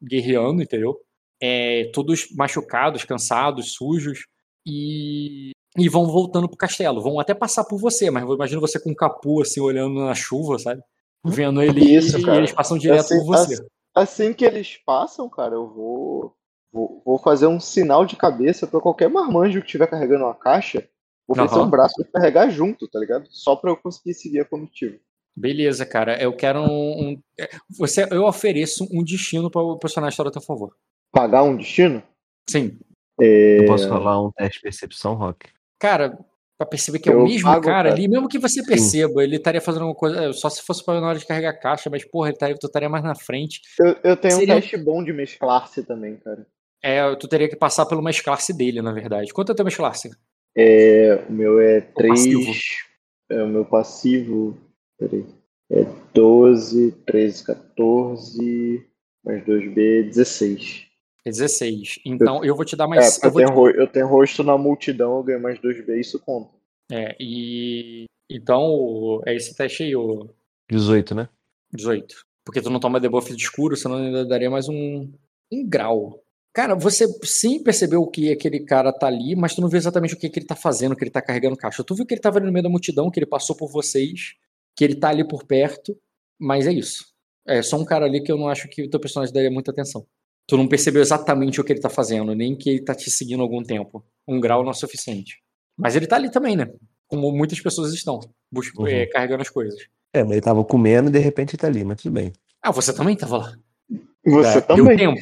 [0.04, 0.98] guerreando, entendeu?
[1.42, 4.26] É, todos machucados, cansados, sujos,
[4.66, 7.02] e, e vão voltando pro castelo.
[7.02, 10.14] Vão até passar por você, mas eu imagino você com um capu, assim, olhando na
[10.16, 10.82] chuva, sabe?
[11.26, 12.38] Vendo ele Isso, e cara.
[12.38, 13.54] eles passam direto Assim- por você.
[13.54, 13.66] assim-
[13.96, 16.34] Assim que eles passam, cara, eu vou,
[16.72, 20.88] vou, vou fazer um sinal de cabeça pra qualquer marmanjo que estiver carregando uma caixa.
[21.28, 21.66] Vou oferecer Aham.
[21.66, 23.26] um braço pra carregar junto, tá ligado?
[23.32, 24.96] Só pra eu conseguir seguir a comitiva.
[25.36, 26.22] Beleza, cara.
[26.22, 27.10] Eu quero um.
[27.12, 30.76] um- é, você, eu ofereço um destino para o personagem estar a teu favor.
[31.12, 32.02] Pagar um destino?
[32.50, 32.78] Sim.
[33.20, 35.50] É, Eu posso falar um teste de percepção, Rock?
[35.80, 36.18] Cara,
[36.58, 37.92] pra perceber que é o Eu mesmo pago, cara cara.
[37.94, 40.26] ali, mesmo que você perceba, ele estaria fazendo alguma coisa.
[40.26, 42.56] é, Só se fosse pra na hora de carregar a caixa, mas, porra, ele estaria,
[42.58, 43.62] tu estaria mais na frente.
[43.80, 46.46] eu, eu tenho Seria- um teste bom de mesclar-se também, cara.
[46.84, 49.32] É, tu teria que passar pelo mais classe dele, na verdade.
[49.34, 50.10] Quanto é o teu mais classe?
[50.56, 52.14] É, o meu é 3.
[52.20, 52.52] passivo.
[53.30, 54.58] É, o meu passivo.
[54.98, 55.26] Peraí.
[55.72, 58.88] É 12, 13, 14.
[59.24, 60.87] Mais 2B, 16.
[61.28, 62.00] É 16.
[62.06, 63.18] Então eu vou te dar mais.
[63.24, 66.20] É, eu eu tenho, te- eu tenho rosto na multidão, eu ganho mais 2B, isso
[66.20, 66.50] conta.
[66.92, 68.06] é, e.
[68.30, 70.30] Então, é esse teste aí, o
[70.70, 71.30] 18, né?
[71.74, 72.16] 18.
[72.46, 75.10] Porque tu não toma debuff de escuro, senão ainda daria mais um,
[75.52, 76.22] um grau.
[76.54, 80.18] Cara, você sim percebeu que aquele cara tá ali, mas tu não vê exatamente o
[80.18, 81.84] que, que ele tá fazendo, que ele tá carregando caixa.
[81.84, 84.34] Tu viu que ele tava ali no meio da multidão, que ele passou por vocês,
[84.76, 85.98] que ele tá ali por perto,
[86.40, 87.06] mas é isso.
[87.48, 89.72] É só um cara ali que eu não acho que o teu personagem daria muita
[89.72, 90.06] atenção.
[90.48, 93.42] Tu não percebeu exatamente o que ele tá fazendo, nem que ele tá te seguindo
[93.42, 94.04] há algum tempo.
[94.28, 95.42] Um grau não é suficiente.
[95.78, 96.72] Mas ele tá ali também, né?
[97.08, 98.20] Como muitas pessoas estão,
[98.52, 98.88] bus- Uhum.
[98.88, 99.78] é, carregando as coisas.
[100.14, 102.32] É, mas ele tava comendo e de repente ele tá ali, mas tudo bem.
[102.62, 103.54] Ah, você também tava lá.
[104.26, 104.98] Você É, também.
[104.98, 105.22] Deu tempo.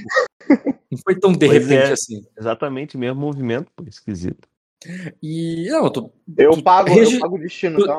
[0.91, 1.91] Não foi tão de Pois repente é.
[1.91, 2.21] assim.
[2.39, 4.47] Exatamente o mesmo movimento, pô, esquisito.
[5.21, 5.67] E.
[5.69, 7.97] Não, tu, Eu Tu- pago, regi- eu pago o destino, tu- tá,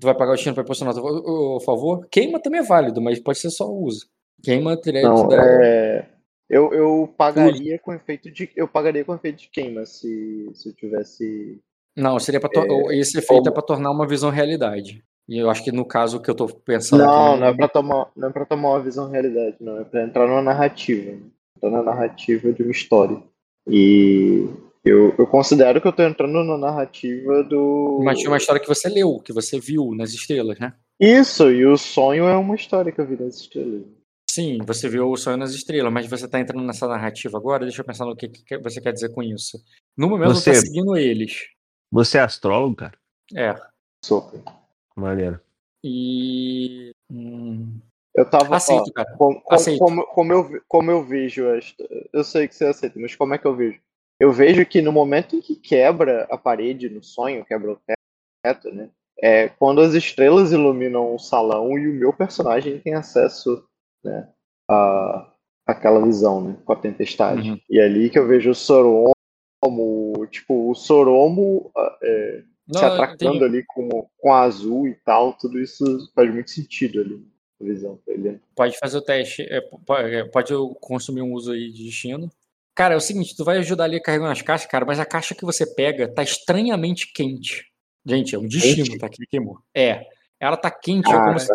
[0.00, 2.06] tu vai pagar o destino pra posicionar a teu favor.
[2.10, 4.06] Queima também é válido, mas pode ser só uso.
[4.42, 6.08] Queima teria Não, é.
[6.48, 8.48] Eu, eu pagaria com efeito de.
[8.54, 11.58] Eu pagaria com efeito de queima se, se eu tivesse.
[11.96, 15.02] Não, seria pra to- esse efeito é pra tornar uma visão realidade.
[15.28, 17.40] E eu acho que no caso que eu tô pensando Não, aqui.
[17.40, 19.80] não é pra tomar, não é pra tomar uma visão realidade, não.
[19.80, 21.12] É pra entrar numa narrativa.
[21.12, 21.18] né?
[21.56, 23.20] Entrar na narrativa de uma história.
[23.68, 24.46] E
[24.84, 28.00] eu, eu considero que eu tô entrando na narrativa do.
[28.04, 30.72] Mas tinha uma história que você leu, que você viu nas estrelas, né?
[31.00, 33.82] Isso, e o sonho é uma história que eu vi nas estrelas.
[34.36, 37.80] Sim, você viu o sonho nas estrelas, mas você tá entrando nessa narrativa agora, deixa
[37.80, 39.58] eu pensar no que, que você quer dizer com isso.
[39.96, 41.46] No momento você tá Você- seguindo eles.
[41.90, 42.98] Você é astrólogo, cara?
[43.34, 43.54] É.
[44.04, 44.30] Sou.
[44.94, 45.40] Maneiro.
[45.82, 46.90] E.
[47.10, 47.80] hum,
[48.14, 48.50] Eu tava.
[48.50, 49.10] ó, aceito, cara.
[49.16, 49.78] Como, Aceito.
[49.78, 51.82] como, como eu, como eu vejo esta.
[52.12, 53.80] Eu sei que você aceita, mas como é que eu vejo?
[54.20, 57.80] Eu vejo que no momento em que quebra a parede no sonho, quebra o
[58.44, 58.90] teto, né?
[59.18, 63.66] É quando as estrelas iluminam o salão e o meu personagem tem acesso
[64.06, 64.28] né,
[64.68, 65.32] a
[65.66, 66.56] aquela visão, né?
[66.64, 67.50] Com a tempestade.
[67.50, 67.60] Uhum.
[67.68, 69.12] E é ali que eu vejo o Soromo,
[70.30, 72.42] tipo, o Soromo ah, é,
[72.72, 73.44] se Não, atracando entendi.
[73.44, 75.84] ali com, com a azul e tal, tudo isso
[76.14, 77.26] faz muito sentido ali.
[77.60, 78.38] A visão dele.
[78.54, 79.42] Pode fazer o teste.
[79.42, 82.30] é, é, pode consumir um uso aí de destino.
[82.74, 85.34] Cara, é o seguinte, tu vai ajudar ali carregando as caixas, cara, mas a caixa
[85.34, 87.64] que você pega tá estranhamente quente.
[88.04, 88.98] Gente, é um destino, Quente?
[88.98, 89.08] tá?
[89.08, 89.58] Que queimou.
[89.74, 90.06] É.
[90.38, 91.54] Ela tá quente, é como se tu-.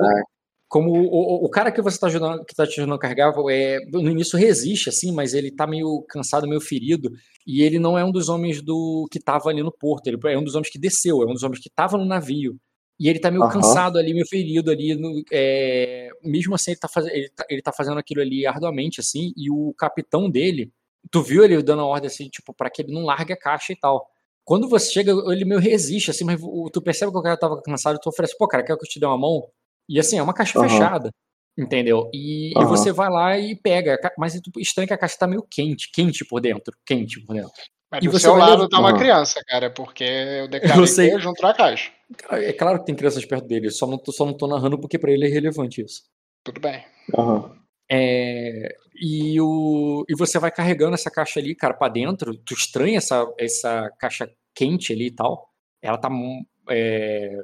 [0.71, 3.79] Como o, o, cara que você tá ajudando, que tá te ajudando a carregar, é,
[3.91, 7.11] no início resiste, assim, mas ele tá meio cansado, meio ferido,
[7.45, 10.37] e ele não é um dos homens do que tava ali no porto, ele é
[10.37, 12.55] um dos homens que desceu, é um dos homens que tava no navio.
[12.97, 13.51] E ele tá meio Aham.
[13.51, 14.95] cansado ali, meio ferido ali.
[14.95, 19.33] no- é, mesmo assim, ele tá, faz, ele, tá, tá fazendo aquilo ali arduamente, assim,
[19.35, 20.71] e o capitão dele,
[21.11, 23.73] tu viu ele dando a ordem, assim, tipo, pra que ele não largue a caixa
[23.73, 24.07] e tal.
[24.45, 26.39] Quando você chega, ele meio resiste, assim, mas
[26.71, 28.99] tu percebe que o cara tava cansado, tu oferece, pô, cara, quer que eu te
[29.01, 29.49] dê uma mão?
[29.89, 30.69] E assim, é uma caixa Aham.
[30.69, 31.09] fechada,
[31.57, 32.09] entendeu?
[32.13, 32.67] E, e Aham.
[32.67, 36.25] você vai lá e pega, mas é estranho que a caixa tá meio quente, quente
[36.25, 37.51] por dentro, quente por dentro.
[37.91, 40.47] Mas E do você seu lado levar- tá uma criança, cara, porque eu
[40.77, 41.09] declarei Eu sei.
[41.09, 41.91] que eu junto a caixa.
[42.31, 44.97] É claro que tem crianças perto dele, só não tô, só não tô narrando porque
[44.97, 46.03] pra ele é relevante isso.
[46.43, 46.83] Tudo bem.
[47.17, 47.57] Aham.
[47.91, 52.33] É, e, o, e você vai carregando essa caixa ali, cara, pra dentro.
[52.45, 55.49] Tu estranha essa, essa caixa quente ali e tal.
[55.81, 56.09] Ela tá.
[56.09, 57.35] mu- é,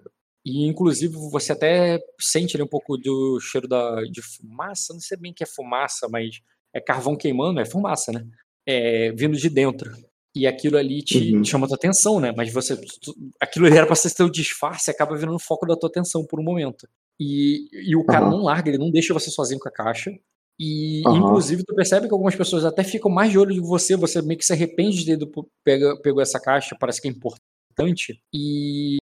[0.50, 4.94] e inclusive você até sente ali um pouco do cheiro da, de fumaça.
[4.94, 6.40] Não sei bem que é fumaça, mas
[6.74, 8.26] é carvão queimando, é fumaça, né?
[8.66, 9.92] É, vindo de dentro.
[10.36, 11.42] E aquilo ali te, Uhum.
[11.42, 12.32] te chama tua atenção, né?
[12.36, 12.78] Mas você.
[12.78, 16.26] tu- aquilo ali era pra ser teu disfarce, acaba virando o foco da tua atenção
[16.26, 16.88] por um momento.
[17.20, 18.36] E, e o cara Aham.
[18.38, 20.12] não larga, ele não deixa você sozinho com a caixa.
[20.60, 21.18] E, Aham.
[21.18, 24.38] inclusive, tu percebe que algumas pessoas até ficam mais de olho de você, você meio
[24.38, 28.22] que se arrepende de ter pegou essa caixa, parece que é importante.
[28.34, 28.98] E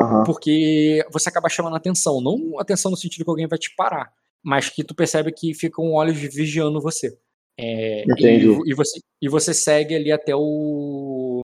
[0.00, 0.22] Aham.
[0.24, 4.12] porque você acaba chamando atenção, não atenção no sentido que alguém vai te parar,
[4.42, 7.16] mas que tu percebe que ficam olhos vigiando você.
[7.58, 11.40] É, e, e você, e você segue ali até o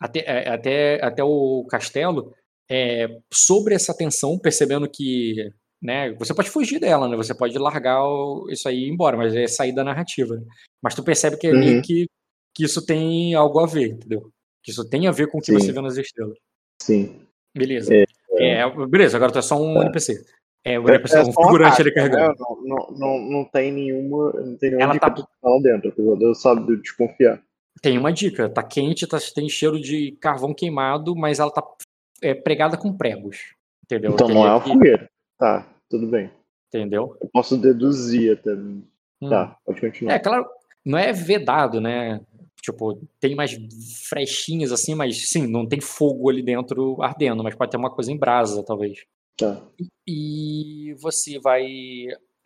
[0.00, 2.34] até, é, até, até o castelo
[2.68, 7.16] é, sobre essa tensão, percebendo que né, você pode fugir dela, né?
[7.16, 10.34] Você pode largar o- isso aí e ir embora, mas é sair da narrativa.
[10.36, 10.44] né?
[10.82, 11.82] Mas tu percebe que, ali Uhum.
[11.82, 12.06] que,
[12.54, 14.30] que isso tem algo a ver, entendeu?
[14.62, 15.54] Que isso tem a ver com o que Sim.
[15.54, 16.36] você vê nas estrelas.
[16.80, 17.21] Sim.
[17.56, 17.94] Beleza.
[17.94, 18.04] É,
[18.38, 19.82] É, beleza, agora tu é só um Tá.
[19.82, 20.24] NPC.
[20.64, 22.28] É, o É, NPC, é um só uma figurante ali carregando.
[22.28, 22.34] né?
[22.38, 25.26] Não, não, não, não tem nenhuma, não tem nenhuma Ela dica tá-
[25.62, 27.42] dentro, apesar de eu saber desconfiar.
[27.82, 31.62] Tem uma dica, tá quente, tá, tem cheiro de carvão queimado, mas ela tá
[32.22, 33.54] é, pregada com pregos.
[33.84, 34.12] Entendeu?
[34.12, 35.10] Então não é uma que- fogueira.
[35.38, 36.30] Tá, tudo bem.
[36.68, 37.16] Entendeu?
[37.20, 38.52] Eu posso deduzir até.
[38.52, 38.82] Hum.
[39.28, 40.14] Tá, pode continuar.
[40.14, 40.46] É, claro,
[40.84, 42.20] não é vedado, né?
[42.62, 43.58] Tipo, tem mais
[44.08, 48.12] frechinhas assim, mas sim, não tem fogo ali dentro ardendo, mas pode ter uma coisa
[48.12, 49.04] em brasa, talvez.
[49.36, 49.60] Tá.
[50.06, 51.66] E você vai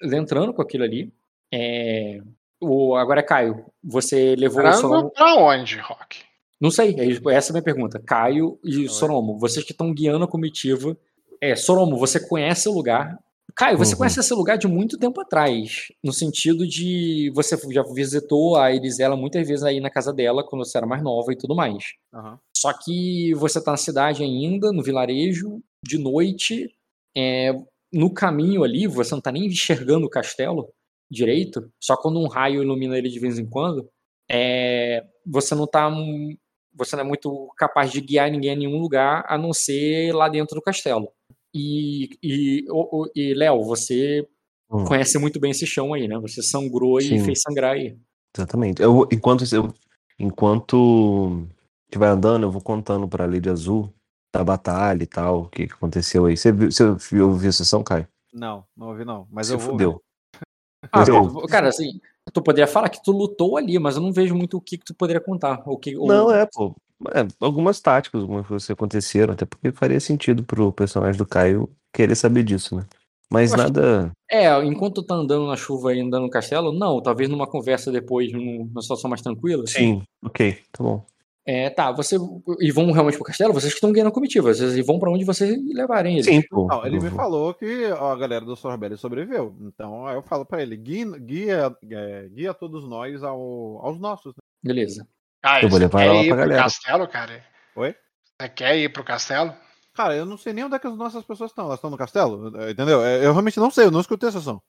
[0.03, 1.13] entrando com aquilo ali.
[1.53, 2.21] É,
[2.61, 5.11] o, agora, Caio, você levou o Entrando Sonomo.
[5.11, 6.25] pra onde, Rock?
[6.59, 8.01] Não sei, é essa é a minha pergunta.
[8.01, 8.89] Caio e.
[8.89, 10.97] Soromo, vocês que estão guiando a comitiva.
[11.41, 13.19] É, Soromo, você conhece o lugar.
[13.57, 13.99] Caio, você Uhum.
[13.99, 15.87] conhece esse lugar de muito tempo atrás.
[16.05, 20.63] No sentido de você já visitou a Elisela muitas vezes aí na casa dela, quando
[20.65, 21.83] você era mais nova e tudo mais.
[22.15, 22.39] Aham.
[22.55, 26.69] Só que você tá na cidade ainda, no vilarejo, de noite,
[27.17, 27.53] é,
[27.93, 30.69] no caminho ali, você não tá nem enxergando o castelo
[31.11, 33.89] direito, só quando um raio ilumina ele de vez em quando,
[34.31, 35.89] é, você não tá.
[35.89, 36.37] hum,
[36.75, 40.29] Você não é muito capaz de guiar ninguém a nenhum lugar, a não ser lá
[40.29, 41.09] dentro do castelo.
[41.55, 44.27] E, e, o- e Léo, você
[44.71, 44.85] Hum.
[44.85, 46.19] conhece muito bem esse chão aí, né?
[46.19, 47.25] Você sangrou e Sim.
[47.25, 47.97] fez sangrar aí.
[48.37, 48.83] Exatamente.
[48.83, 49.73] Eu, enquanto eu,
[50.19, 51.47] enquanto
[51.89, 53.93] estiver andando, eu vou contando pra Lady Azul
[54.35, 56.37] da batalha e tal, o que, aconteceu aí.
[56.37, 58.07] Você viu, você viu, ouviu a sessão, Caio?
[58.35, 59.27] Não, não ouvi não.
[59.31, 59.73] Mas Você eu vou.
[59.73, 60.03] fudeu.
[60.93, 62.01] Ah, Eu- cara, assim,
[62.33, 64.85] tu poderia falar que tu lutou ali, mas eu não vejo muito o que, que
[64.85, 65.63] tu poderia contar.
[65.67, 66.77] O que, o- Não, é, pô.
[67.15, 71.69] É, algumas táticas, algumas coisas que aconteceram, até porque faria sentido pro personagem do Caio
[71.93, 72.87] querer saber disso, né?
[73.31, 74.13] Mas Eu nada.
[74.31, 78.33] É, enquanto tá andando na chuva e andando no castelo, não, talvez numa conversa depois,
[78.33, 79.65] num- numa situação mais tranquila.
[79.65, 79.73] assim.
[79.79, 81.05] Sim, ok, tá bom.
[81.49, 82.17] É, tá, você.
[82.61, 83.53] E vão realmente pro castelo?
[83.53, 86.27] Vocês que estão ganhando a comitiva, vocês vão pra onde vocês levarem eles.
[86.27, 86.67] Sim, pô.
[86.67, 89.55] Não, ele me vou- falou que ó, a galera do Sorbelli sobreviveu.
[89.61, 94.35] Então aí eu falo pra ele, guia, guia, é, guia todos nós ao- aos nossos.
[94.35, 94.43] Né?
[94.65, 95.07] Beleza.
[95.47, 96.63] Ah, Eu vou você levar quer ela ir pra pro galera.
[96.63, 97.45] castelo, cara?
[97.77, 97.95] Oi?
[98.41, 99.55] Você quer ir pro castelo?
[99.95, 101.67] Cara, eu não sei nem onde é que as nossas pessoas estão.
[101.67, 102.53] Elas estão no castelo?
[102.61, 103.03] É, Entendeu?
[103.05, 104.61] É, Eu realmente não sei, eu não escutei a sessão.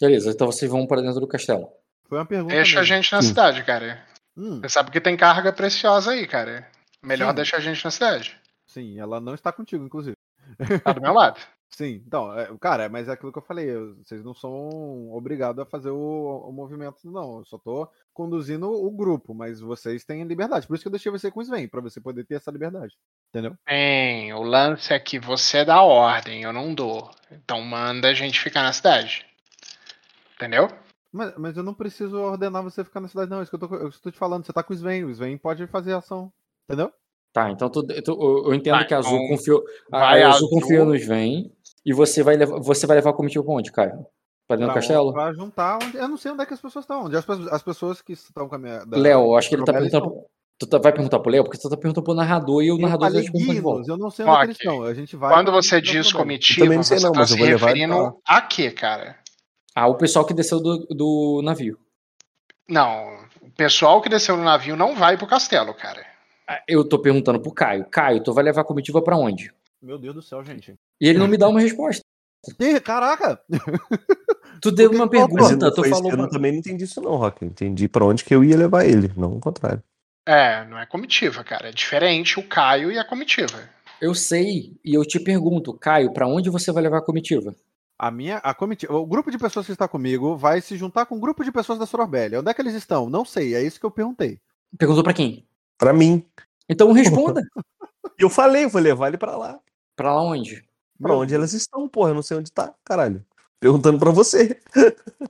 [0.00, 1.68] Beleza, então vocês vão pra dentro do castelo.
[2.08, 2.54] Foi uma pergunta.
[2.54, 2.94] Deixa a mesmo.
[2.94, 3.28] gente na Sim.
[3.28, 4.02] cidade, cara.
[4.36, 6.66] Hum, Você sabe que tem carga preciosa aí, cara.
[7.02, 7.34] Melhor Sim.
[7.34, 8.36] deixar a gente na cidade.
[8.66, 10.16] sim, ela não está contigo, inclusive.
[10.84, 11.40] Tá do meu lado.
[11.72, 15.62] Sim, então, é, cara, mas é aquilo que eu falei, eu- vocês não são obrigados
[15.62, 17.38] a fazer o, o movimento, não.
[17.38, 20.66] Eu só tô conduzindo o grupo, mas vocês têm liberdade.
[20.66, 22.96] Por isso que eu deixei você com o Sven, pra você poder ter essa liberdade.
[23.28, 23.54] Entendeu?
[23.64, 27.08] Bem, o lance é que você dá ordem, eu não dou.
[27.30, 29.24] Então manda a gente ficar na cidade.
[30.34, 30.68] Entendeu?
[31.12, 33.38] Mas, mas eu não preciso ordenar você ficar na cidade, não.
[33.40, 34.44] É isso que eu tô, eu estou te falando.
[34.44, 36.32] Você tá com o Sven, o Sven pode fazer ação.
[36.68, 36.92] Entendeu?
[37.32, 39.62] Tá, então tu- tu- eu eu entendo Vai, que a Azul então, confiou.
[39.92, 40.50] A, a Azul Azul.
[40.50, 41.52] confia nos vem.
[41.84, 44.06] E você vai levar, você vai levar a comitiva pra onde, Caio?
[44.46, 45.12] Pra dentro do castelo?
[45.12, 45.96] pra juntar onde.
[45.96, 47.04] Eu não sei onde é que as pessoas estão.
[47.04, 48.84] Onde as, as pessoas que estão com a minha.
[48.84, 50.24] da- Léo, acho que ele tá perguntando.
[50.58, 52.80] Tu tá- vai perguntar pro Léo, porque tu tá perguntando pro narrador e o Eu
[52.82, 53.90] narrador já te perguntou de volta.
[53.92, 54.82] eu não sei onde é eles estão.
[54.82, 55.32] A gente vai.
[55.32, 57.46] Quando você pra diz comitiva, também não sei você não, tá mas se eu vou
[57.46, 59.16] levar ele referindo a quê, cara?
[59.74, 61.78] Ah, o pessoal que desceu do, do navio.
[62.68, 66.04] Não, o pessoal que desceu no navio não vai pro castelo, cara.
[66.46, 67.86] Ah, Eu tô perguntando pro Caio.
[67.88, 69.52] Caio, tu vai levar a comitiva pra onde?
[69.80, 70.74] Meu Deus do céu, gente.
[71.00, 72.02] E ele não me dá uma resposta.
[72.58, 73.40] Ih, caraca!
[74.60, 76.10] Tu deu uma pergunta, não tu falou.
[76.10, 77.44] eu também não entendi isso, não, Rock.
[77.44, 79.82] Entendi pra onde que eu ia levar ele, não o contrário.
[80.26, 81.68] É, não é comitiva, cara.
[81.68, 83.68] É diferente o Caio e a comitiva.
[84.00, 87.54] Eu sei, e eu te pergunto, Caio, pra onde você vai levar a comitiva?
[87.98, 91.16] A minha, a comitiva, o grupo de pessoas que está comigo vai se juntar com
[91.16, 92.36] o grupo de pessoas da Sororbelli.
[92.36, 93.10] Onde é que eles estão?
[93.10, 94.38] Não sei, é isso que eu perguntei.
[94.78, 95.46] Perguntou pra quem?
[95.76, 96.24] Pra mim.
[96.68, 97.42] Então responda.
[98.18, 99.58] Eu falei, vou levar ele pra lá.
[99.96, 100.62] pra lá onde?
[101.00, 102.10] Pra onde elas estão, porra?
[102.10, 103.24] Eu não sei onde tá, caralho.
[103.58, 104.58] Perguntando pra você.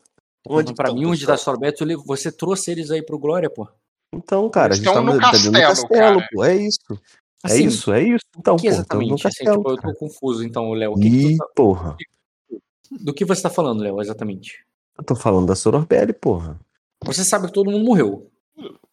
[0.48, 3.68] Onde pra mim, onde tá Sorbeto, você trouxe eles aí pro Glória, pô.
[4.12, 6.28] Então, cara, a Eles gente tá estão no tá castelo, cara.
[6.32, 6.44] pô.
[6.44, 6.78] É isso.
[6.92, 6.96] é
[7.44, 8.24] Assim, isso, é isso.
[8.36, 9.12] Então, O que pô, exatamente?
[9.26, 10.94] Assim, castelo, tipo, eu tô confuso, então, Léo.
[10.94, 11.96] Que tá- porra.
[12.90, 14.64] Do que você tá falando, Léo, exatamente?
[14.98, 16.58] Eu tô falando da Sororbelli, porra.
[17.04, 18.28] Você sabe que todo mundo morreu.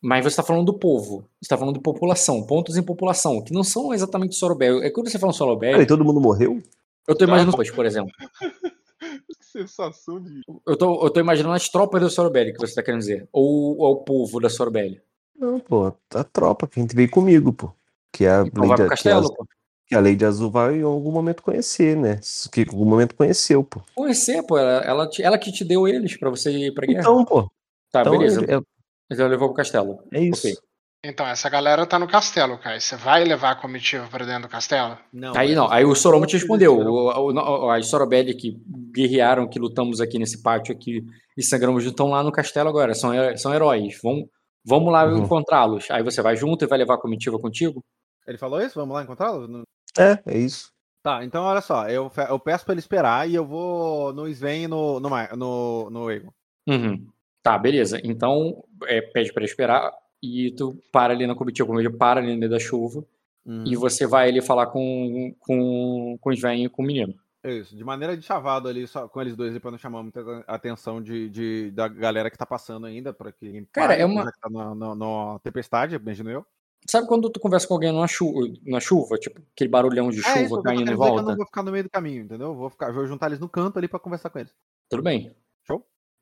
[0.01, 1.25] Mas você tá falando do povo.
[1.41, 4.81] Você tá falando de população, pontos em população, que não são exatamente Sorobel.
[4.83, 6.61] É quando você fala Sorobel, Peraí, todo mundo morreu?
[7.07, 8.11] eu tô imaginando tropas, por exemplo.
[9.41, 10.41] Sensação de.
[10.65, 13.27] Eu tô, eu tô imaginando as tropas do Sorobel, que você tá querendo dizer.
[13.31, 14.95] Ou, ou o povo da Sorobel.
[15.37, 17.71] Não, pô, a tropa que a gente veio comigo, pô.
[18.11, 19.45] Que é a Então lei vai de, pro que, é a, castelo, pô.
[19.85, 22.19] que a lei de azul vai em algum momento conhecer, né?
[22.51, 23.81] Que em algum momento conheceu, pô.
[23.95, 24.57] Conhecer, pô.
[24.57, 27.01] Ela, ela, ela que te deu eles pra você ir pra guerra.
[27.01, 27.49] Então, pô.
[27.91, 28.43] tá, Então, beleza.
[28.47, 28.59] é,
[29.11, 29.99] Então levou pro castelo.
[30.11, 30.47] é isso.
[30.47, 30.57] Ok.
[31.05, 32.79] Então, essa galera tá no castelo, Kai.
[32.81, 34.97] Você vai levar a comitiva pra dentro do castelo?
[35.13, 36.75] Não, Aí não, aí o Soromo te respondeu.
[36.75, 38.59] O, as Sorobelli que
[38.91, 41.05] guerrearam, que lutamos aqui nesse pátio aqui
[41.37, 42.93] e sangramos juntos, estão lá no castelo agora.
[42.95, 43.97] São, heró- são heróis.
[44.03, 44.25] Vamos,
[44.65, 45.19] vamos lá Uhum.
[45.23, 45.89] encontrá-los.
[45.91, 47.81] Aí você vai junto e vai levar a comitiva contigo?
[48.27, 48.75] Ele falou isso?
[48.75, 49.47] Vamos lá encontrá-lo?
[49.47, 49.63] Não-
[49.97, 50.71] É, é isso.
[51.03, 54.63] Tá, então olha só, eu, eu peço pra ele esperar e eu vou no Sven
[54.63, 56.31] e no, no, no, no Egon.
[56.67, 57.07] Uhum.
[57.47, 58.01] Tá, beleza.
[58.03, 59.91] Então, é, pede pra ele esperar
[60.21, 63.05] e tu para ali na comitiva, como ele para ali no meio da chuva
[63.45, 63.63] Uhum.
[63.65, 67.13] e você vai ali falar com, com, com os velhos e com o menino.
[67.45, 71.01] Isso, de maneira de chavado ali, só com eles dois, pra não chamar muita atenção
[71.01, 74.37] de, de- da galera que tá passando ainda, pra que Cara, pare, é uma- que
[74.41, 76.45] tá na, na- na tempestade, imagino eu.
[76.89, 80.23] Sabe quando tu conversa com alguém numa chuva, na chuva, tipo, aquele barulhão de É
[80.23, 81.21] chuva isso, eu tô caindo em que eu volta?
[81.21, 82.53] não vou ficar no meio do caminho, entendeu?
[82.53, 84.53] Vou, ficar, vou juntar eles no canto ali pra conversar com eles.
[84.89, 85.33] Tudo bem.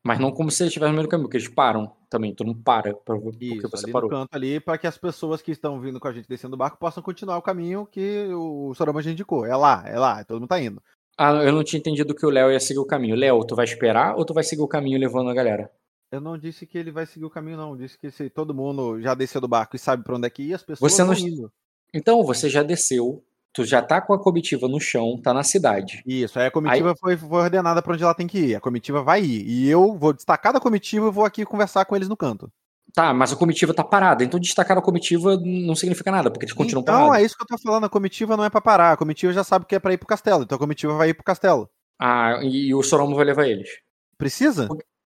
[0.06, 2.34] Mas não como se eles estivessem no meio do caminho, porque eles param também.
[2.34, 4.08] Tu não para pra, porque Isso, você ali parou.
[4.10, 6.56] no canto ali, pra que as pessoas que estão vindo com a gente descendo do
[6.58, 9.44] barco possam continuar o caminho que o Sorama já indicou.
[9.44, 10.80] É lá, é lá, todo mundo tá indo.
[11.18, 13.16] Ah, eu não tinha entendido que o Léo ia seguir o caminho.
[13.16, 15.70] Léo, tu vai esperar ou tu vai seguir o caminho levando a galera?
[16.12, 17.70] Eu não disse que ele vai seguir o caminho, não.
[17.70, 20.30] Eu disse que se todo mundo já desceu do barco e sabe pra onde é
[20.30, 21.50] que ir, as pessoas Você não- indo.
[21.92, 23.24] Então, você já desceu,
[23.56, 26.02] tu já tá com a comitiva no chão, tá na cidade.
[26.06, 28.54] Isso, aí a comitiva foi, foi ordenada pra onde ela tem que ir.
[28.54, 29.48] A comitiva vai ir.
[29.48, 32.52] E eu vou destacar da comitiva e vou aqui conversar com eles no canto.
[32.94, 34.22] Tá, mas a comitiva tá parada.
[34.22, 37.16] Então destacar a comitiva não significa nada, porque eles continuam então parados.
[37.16, 37.84] é isso que eu tô falando.
[37.84, 38.92] A comitiva não é pra parar.
[38.92, 40.42] A comitiva já sabe que é pra ir pro castelo.
[40.42, 41.66] Então a comitiva vai ir pro castelo.
[41.98, 43.70] Ah, e, e o Soromo vai levar eles.
[44.18, 44.68] Precisa?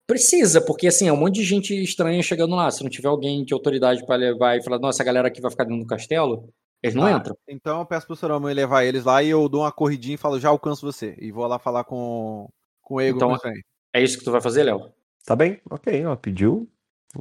[0.07, 2.71] Precisa, porque assim, é um monte de gente estranha chegando lá.
[2.71, 5.51] Se não tiver alguém de autoridade pra levar e falar, nossa, essa galera aqui vai
[5.51, 6.51] ficar dentro do castelo,
[6.83, 7.13] eles não Tá.
[7.13, 7.37] entram.
[7.49, 10.39] Então eu peço pro Sorama levar eles lá e eu dou uma corridinha e falo,
[10.41, 11.15] já alcanço você.
[11.19, 12.49] E vou lá falar com,
[12.83, 13.17] com o Ego.
[13.17, 13.37] Então.
[13.93, 14.91] É isso que tu vai fazer, Léo?
[15.25, 15.61] Tá bem?
[15.71, 16.69] Ok, ó, pediu.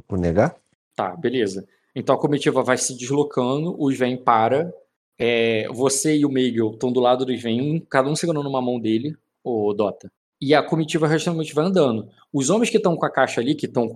[0.08, 0.54] Vou negar.
[0.94, 1.66] Tá, beleza.
[1.94, 4.72] Então a comitiva vai se deslocando, o Sven para.
[5.18, 8.60] é, você e o Meigel estão do lado do Sven, um- cada um segurando uma
[8.60, 10.12] mão dele, o Dota.
[10.40, 12.08] E a comitiva restante vai andando.
[12.32, 13.88] Os homens que estão com a caixa ali, que estão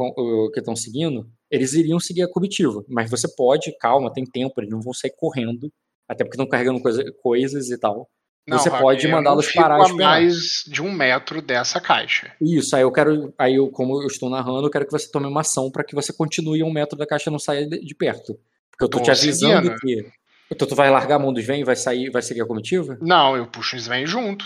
[0.52, 2.82] que estão seguindo, eles iriam seguir a comitiva.
[2.88, 5.70] Mas você pode, calma, tem tempo, eles não vão sair correndo,
[6.08, 8.08] até porque estão carregando coisa- coisas e tal.
[8.48, 10.08] Você Rafa, pode não mandá-los parar e a esperar.
[10.10, 12.32] mais de um metro dessa caixa.
[12.40, 15.26] Isso, aí eu quero, aí eu, como eu estou narrando, eu quero que você tome
[15.26, 17.94] uma ação para que você continue um metro da caixa e não saia de, de
[17.94, 18.34] perto.
[18.70, 19.78] Porque eu tô, Tô te avisando seguindo.
[19.80, 20.06] que.
[20.50, 22.98] Então tu vai largar a mão do Sven e vai sair, vai seguir a comitiva?
[23.02, 24.44] Não, eu puxo o Sven junto.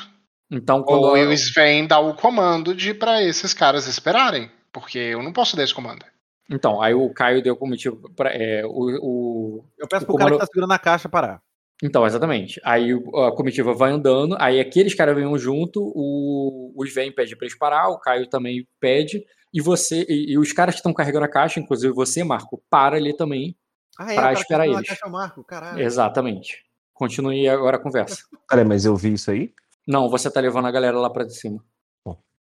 [0.55, 1.03] Então quando.
[1.05, 4.51] Ou o Sven dá o comando de para esses caras esperarem.
[4.73, 6.05] Porque eu não posso dar esse comando.
[6.51, 8.31] Então, aí o Caio deu a comitiva pra.
[8.31, 11.41] É, o, o- Eu peço o pro cara que comando- tá segurando a caixa parar.
[11.83, 12.61] Então, exatamente.
[12.65, 17.47] Aí a comitiva vai andando, aí aqueles caras vêm junto, o, o Sven pede pra
[17.47, 21.25] eles parar, o Caio também pede, e você, e, e os caras que estão carregando
[21.25, 23.57] a caixa, inclusive você, Marco, para ali também.
[23.99, 24.79] Ah, é, Pra cara esperar eles.
[24.79, 25.81] a caixa é Marco, caralho.
[25.81, 26.63] Exatamente.
[26.93, 28.19] Continue agora a conversa.
[28.49, 29.53] Peraí, mas eu vi isso aí?
[29.87, 31.63] Não, você tá levando a galera lá pra cima.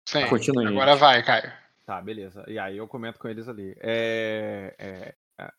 [0.06, 0.26] Sim.
[0.26, 0.66] Continue.
[0.66, 1.52] Agora vai, Caio.
[1.86, 2.44] Tá, beleza.
[2.48, 3.76] E aí eu comento com eles ali.
[3.80, 5.52] É, é, é,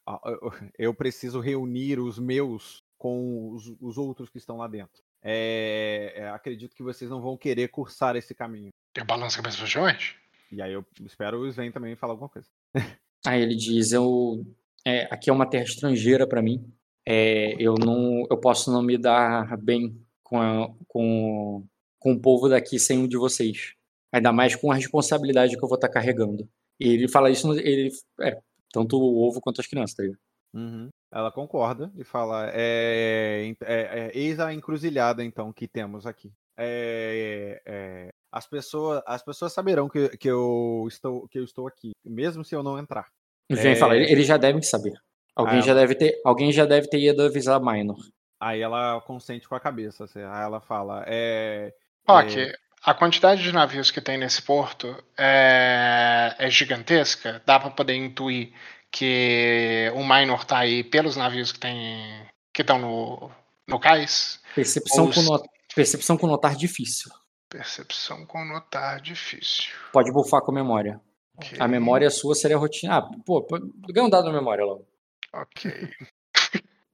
[0.77, 5.01] eu- preciso reunir os meus com os, os outros que estão lá dentro.
[5.23, 8.69] É, é, acredito que vocês não vão querer cursar esse caminho.
[8.95, 10.15] Eu balanço a cabeça pra Jorge.
[10.51, 12.47] E aí eu espero o Sven também falar alguma coisa.
[13.25, 14.43] Aí ele diz: eu,
[14.83, 16.73] é, aqui é uma terra estrangeira pra mim.
[17.05, 19.95] É, eu não, eu posso não me dar bem
[20.31, 21.65] com, a- com,
[21.99, 23.73] com o povo daqui sem um de vocês.
[24.13, 26.47] Ainda mais com a responsabilidade que eu vou estar carregando.
[26.79, 28.39] E ele fala isso, ele é
[28.71, 30.19] tanto o ovo quanto as crianças, tá ligado?
[30.53, 30.87] Uhum.
[31.13, 36.31] Ela concorda e fala: é, é, é, eis a encruzilhada então que temos aqui.
[36.57, 41.91] É, é, as pessoas, as pessoas saberão que, que, eu estou, que eu estou aqui,
[42.05, 43.07] mesmo se eu não entrar.
[43.49, 43.75] Vem É.
[43.75, 44.93] falar, eles já devem saber.
[45.35, 47.99] Alguém Ah, já deve ter, alguém já deve ter ido avisar a Minor.
[48.41, 50.05] Aí ela consente com a cabeça.
[50.05, 51.71] assim, Aí ela fala: é,
[52.07, 52.51] Ok,
[52.83, 57.41] a quantidade de navios que tem nesse porto é, é gigantesca.
[57.45, 58.51] Dá pra poder intuir
[58.89, 63.31] que o Minor tá aí pelos navios que tem que estão no,
[63.67, 64.41] no cais.
[64.55, 65.43] Percepção Ou com, se- no-
[65.75, 67.11] percepção com notar difícil.
[67.47, 69.71] Percepção com notar difícil.
[69.93, 70.99] Pode bufar com a memória.
[71.37, 72.97] Ok, A memória sua seria a rotina.
[72.97, 73.57] Ah, pô, pô,
[73.93, 74.87] ganha um dado na memória logo.
[75.33, 75.71] Ok.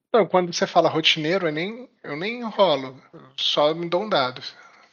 [0.10, 3.00] Então, quando você fala rotineiro, eu nem, eu nem enrolo.
[3.38, 4.42] Só me dou um dado.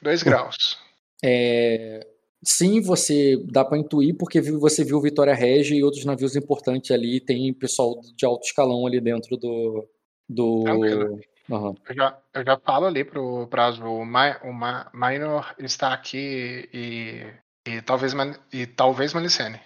[0.02, 0.78] Dois graus.
[1.22, 2.06] É,
[2.42, 7.20] sim, você dá pra intuir porque você viu Vitória Regia e outros navios importantes ali.
[7.20, 9.88] Tem pessoal de alto escalão ali dentro do.
[10.28, 10.64] do...
[10.64, 11.20] Tranquilo.
[11.50, 11.74] Aham.
[11.88, 15.92] Eu já, eu já falo ali pro, pro Azul, o, Mi- o Ma- Minor está
[15.92, 17.26] aqui e,
[17.70, 18.14] e talvez
[18.52, 19.60] e talvez Malicene.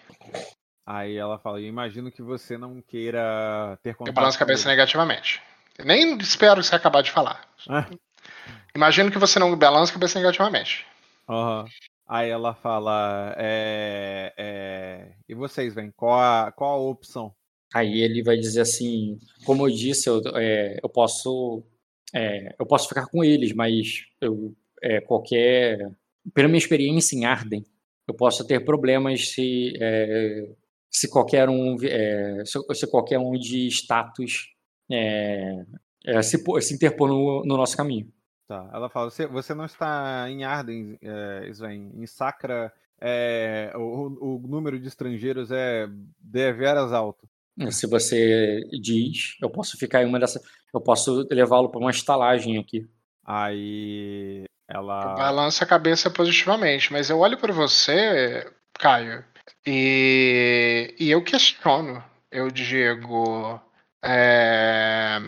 [0.91, 4.15] Aí ela fala: Eu imagino que você não queira ter Eu contato.
[4.15, 5.43] balanço a com cabeça ele." negativamente.
[5.79, 7.47] Eu nem espero você acabar de falar.
[7.69, 7.87] Ah,
[8.75, 10.87] Imagino que você não balança a cabeça negativamente.
[11.29, 11.67] aham.
[12.09, 15.91] Aí ela fala: é, é, E vocês, vem?
[15.91, 17.35] Qual a, qual a opção?
[17.75, 21.63] Aí ele vai dizer assim, como eu disse, eu, é, eu posso
[22.15, 25.91] é, eu posso ficar com eles, mas eu, é, qualquer
[26.33, 27.63] pela minha experiência em Arden,
[28.07, 30.49] eu posso ter problemas se é,
[30.91, 34.49] se qualquer um é, se, se qualquer um de status
[34.91, 35.65] é,
[36.05, 38.11] é, se, se interpor no, no nosso caminho.
[38.47, 38.69] Tá.
[38.73, 41.93] Ela fala: Você, você não está em Arden, é, Sven.
[41.95, 45.87] Em Sacra, é, o, o número de estrangeiros é
[46.19, 47.29] deveras alto.
[47.71, 50.41] Se você diz, eu posso ficar em uma dessas,
[50.73, 52.89] eu posso levá-lo para uma estalagem aqui.
[53.25, 55.11] Aí ela.
[55.11, 59.25] Eu balanço a cabeça positivamente, mas eu olho para você, Caio,
[59.67, 62.03] e, e eu questiono.
[62.31, 63.61] Eu digo.
[64.03, 65.19] é,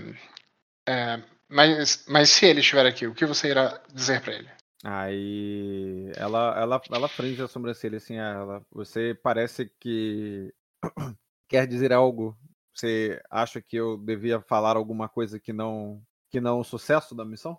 [0.88, 4.48] é, mas, mas se ele estiver aqui, o que você irá dizer para ele?
[4.84, 8.62] Aí ela, ela, ela frange a sobrancelha assim, ela.
[8.72, 10.52] Você parece que
[11.48, 12.36] quer dizer algo.
[12.74, 17.24] Você acha que eu devia falar alguma coisa que não que não o sucesso da
[17.24, 17.58] missão?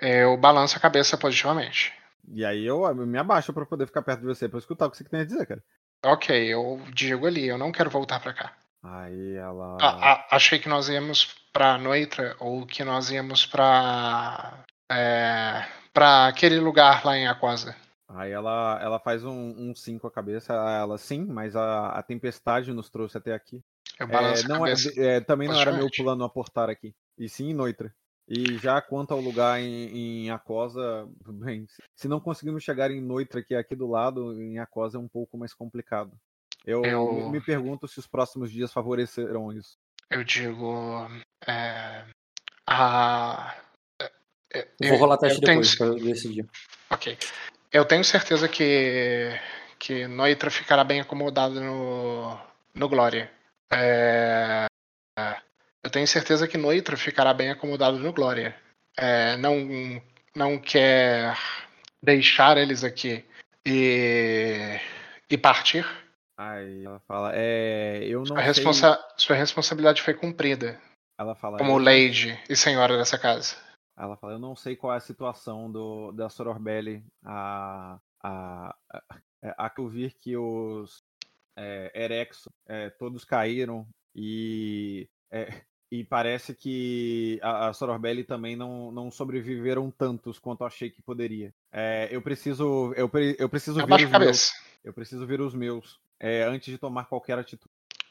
[0.00, 1.92] Eu balanço a cabeça positivamente.
[2.28, 4.90] E aí eu, eu me abaixo pra poder ficar perto de você pra escutar o
[4.90, 5.62] que você tem a dizer, cara.
[6.06, 8.52] Ok, eu digo ali, eu não quero voltar para cá.
[8.82, 9.76] Aí ela.
[9.80, 14.64] A- a- achei que nós íamos pra Noitra ou que nós íamos pra.
[14.90, 17.74] É, pra aquele lugar lá em Aquasa.
[18.08, 20.52] Aí ela, ela faz um, um sim com a cabeça.
[20.52, 23.60] Ela, sim, mas a, a tempestade nos trouxe até aqui.
[23.98, 25.00] Eu É, balanço a não é- cabeça.
[25.00, 26.94] é, também não era meu plano aportar aqui.
[27.18, 27.92] E sim Noitra.
[28.28, 33.42] E já quanto ao lugar em, em Acosa, bem, se- não conseguimos chegar em Noitra,
[33.42, 36.10] que é aqui do lado, em Acosa é um pouco mais complicado.
[36.64, 39.76] Eu, Eu- me- pergunto se os próximos dias favorecerão isso.
[40.10, 41.06] Eu digo.
[41.46, 42.04] É,
[42.66, 43.54] a,
[44.52, 46.46] é, Eu vou rolar teste eu tenho- depois para decidir.
[46.90, 47.16] Ok.
[47.72, 49.38] Eu tenho certeza que,
[49.78, 52.36] que Noitra ficará bem acomodado no,
[52.74, 53.30] no Glória.
[53.70, 54.66] É,
[55.18, 55.36] é,
[55.86, 58.56] eu tenho certeza que Noitra ficará bem acomodado no Glória.
[58.98, 60.02] É, não,
[60.34, 61.36] não quer
[62.02, 63.24] deixar eles aqui
[63.64, 64.78] e,
[65.30, 65.86] e partir.
[66.36, 68.46] Aí ela fala, é, eu não A sei.
[68.48, 70.78] responsa sua responsabilidade foi cumprida
[71.18, 73.56] Ela fala, como "Eu- lady e senhora dessa casa.
[73.96, 79.04] Ela fala, eu não sei qual é a situação do, da Sororbelli, a, a, a,
[79.66, 81.02] a que eu vi que os
[81.56, 88.90] é, Erexo é, todos caíram e, é, e parece que a, a Sororbelli também não,
[88.90, 91.52] não sobreviveram tantos quanto achei que poderia.
[91.72, 94.26] É, eu preciso eu, pre- eu preciso Eu ver baixo os a meus.
[94.26, 94.52] cabeça.
[94.84, 97.70] Eu preciso ver os meus é, antes de tomar qualquer atitude.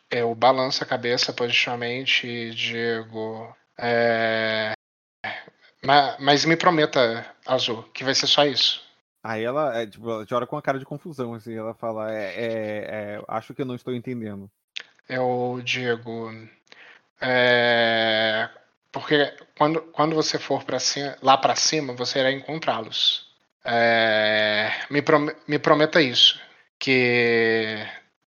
[0.10, 3.54] Eu balanço a cabeça positivamente e digo.
[3.78, 4.74] É...
[5.84, 8.84] ma- Mas me prometa, Azul, que vai ser só isso.
[9.24, 12.24] Aí ela, é, tipo, ela chora com a cara de confusão, assim, ela fala, é,
[12.26, 12.46] é,
[13.18, 14.50] é, acho que eu não estou entendendo.
[15.10, 16.32] Eu digo.
[17.22, 18.50] É,
[18.92, 23.26] Porque quando, quando você for pra cima, lá pra cima, você irá encontrá-los.
[23.64, 26.40] É, Me, prom- me prometa isso.
[26.80, 27.78] Que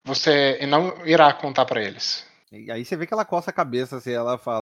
[0.05, 2.26] você não irá contar pra eles.
[2.50, 4.60] E aí você vê que ela coça a cabeça, assim, ela fala.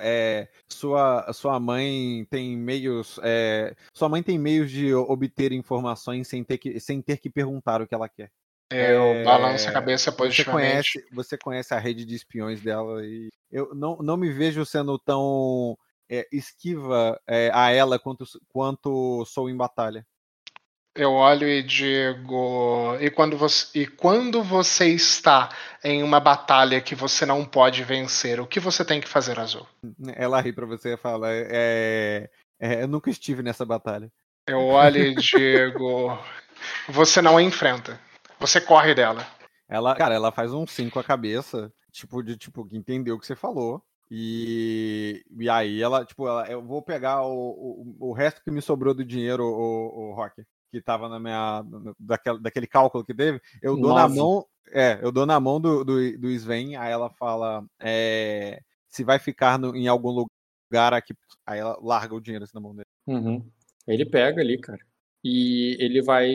[0.00, 3.20] É, sua, sua mãe tem meios.
[3.22, 7.80] é, sua mãe tem meios de obter informações sem ter que, sem ter que perguntar
[7.80, 8.30] o que ela quer.
[8.70, 10.92] Eu É, balanço a cabeça Você positivamente.
[10.92, 14.98] conhece, você conhece a rede de espiões dela e eu não, não me vejo sendo
[14.98, 15.76] tão
[16.10, 20.06] é, esquiva é, a ela quanto, quanto sou em batalha.
[20.94, 22.96] Eu olho e digo.
[23.00, 25.48] E quando, você, e quando você está
[25.84, 29.64] em uma batalha que você não pode vencer, o que você tem que fazer, Azul?
[30.16, 34.10] Ela ri pra você e fala: é, é, Eu nunca estive nessa batalha.
[34.48, 36.18] Eu olho e digo.
[36.88, 38.07] Você não a enfrenta.
[38.40, 39.26] Você corre dela.
[39.68, 43.20] Ela, cara, ela faz um sim com a cabeça, tipo, de tipo, que entendeu o
[43.20, 43.82] que você falou.
[44.10, 48.62] E, e aí ela, tipo, ela, eu vou pegar o, o, o resto que me
[48.62, 51.62] sobrou do dinheiro, o, o Rock, que tava na minha.
[51.98, 54.46] Daquele, daquele cálculo que teve, eu dou na mão.
[54.70, 59.18] É, eu dou na mão do, do, do Sven, aí ela fala é, se vai
[59.18, 60.10] ficar no- em algum
[60.70, 61.14] lugar aqui.
[61.46, 62.86] Aí ela larga o dinheiro assim na mão dele.
[63.06, 63.50] Uhum.
[63.86, 64.80] Ele pega ali, cara.
[65.24, 66.32] E ele vai.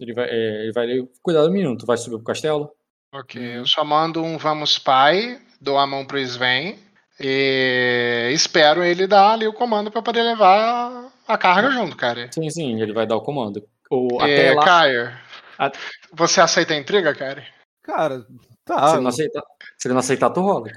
[0.00, 1.76] Ele vai, é, ele vai ali, cuidar do menino.
[1.76, 2.72] Tu vai subir pro castelo?
[3.12, 6.78] Ok, eu só mando um vamos pai, dou a mão pro Sven
[7.18, 12.30] e espero ele dar ali o comando pra poder levar a carga junto, cara.
[12.32, 13.62] Sim, sim, ele vai dar o comando.
[13.90, 14.64] O, É, até lá.
[14.64, 15.12] Caio,
[15.58, 15.72] a-
[16.12, 17.44] você aceita a intriga, cara?
[17.82, 18.26] Cara, Se
[18.64, 18.92] tá.
[18.92, 19.42] ele não aceitar,
[19.76, 20.68] se ele não aceitar, tu rola.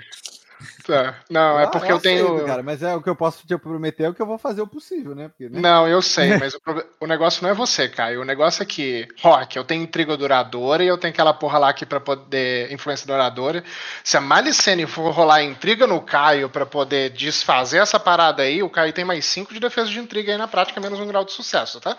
[0.86, 1.16] Tá.
[1.30, 2.28] Não, é Ah, porque eu, tenho.
[2.28, 4.38] aceito, cara, mas é o que eu posso te prometer é o que eu vou
[4.38, 5.30] fazer o possível, né?
[5.30, 5.60] Porque, né?
[5.62, 8.22] Não, eu sei, mas o, proble- o negócio não é você, Caio.
[8.22, 11.70] O negócio é que, Rock, eu tenho intriga duradoura e eu tenho aquela porra lá
[11.70, 12.72] aqui pra poder.
[12.72, 13.64] influência duradoura.
[14.04, 18.70] Se a Malicene for rolar intriga no Caio pra poder desfazer essa parada aí, o
[18.70, 21.32] Caio tem mais 5 de defesa de intriga aí na prática, menos um grau de
[21.32, 21.98] sucesso, tá?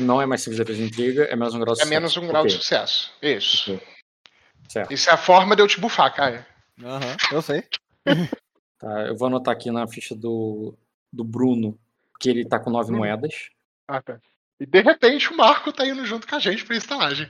[0.00, 2.26] Não é mais simples defesa de intriga, é menos um grau de É menos um
[2.26, 3.12] grau de Ok, sucesso.
[3.20, 3.74] Isso.
[3.74, 3.86] ok.
[4.66, 4.92] Certo.
[4.92, 6.44] Isso é a forma de eu te bufar, Caio.
[6.82, 7.64] Aham, eu sei.
[8.80, 10.72] Tá, eu vou anotar aqui na ficha do,
[11.12, 11.76] do Bruno
[12.20, 12.98] que ele tá com nove Hum.
[12.98, 13.50] moedas.
[13.88, 14.20] Ah, tá.
[14.60, 17.28] E de repente o Marco tá indo junto com a gente pra estalagem.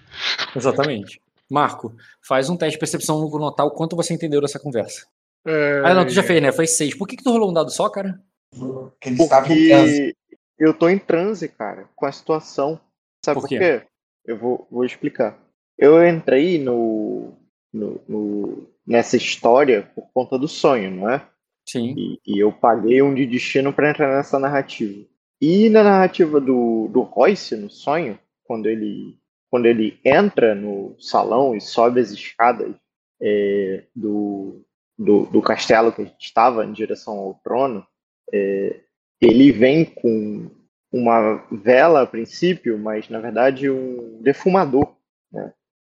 [0.54, 1.22] Exatamente.
[1.50, 5.06] Marco, faz um teste de percepção no notar o quanto você entendeu dessa conversa.
[5.46, 6.52] É, Ah, não, tu já fez, né?
[6.52, 6.94] Foi seis.
[6.94, 8.20] Por que, que tu rolou um dado só, cara?
[8.50, 10.16] Porque ele estava em transe.
[10.58, 12.78] Eu tô em transe, cara, com a situação.
[13.24, 13.58] Sabe Por por, quê?
[13.58, 13.86] quê?
[14.26, 15.38] Eu vou, vou explicar.
[15.78, 17.32] Eu entrei no,
[17.72, 21.22] no- no- nessa história por conta do sonho, não é?
[21.68, 21.94] Sim.
[21.94, 25.04] E, e eu paguei um de destino pra entrar nessa narrativa.
[25.38, 29.18] E na narrativa do, do Royce, no sonho, quando ele,
[29.50, 32.74] quando ele entra no salão e sobe as escadas
[33.20, 34.64] é, do,
[34.98, 37.86] do, do castelo que a gente estava em direção ao trono,
[38.32, 38.80] é,
[39.20, 40.50] ele vem com
[40.90, 44.96] uma vela a princípio, mas na verdade um defumador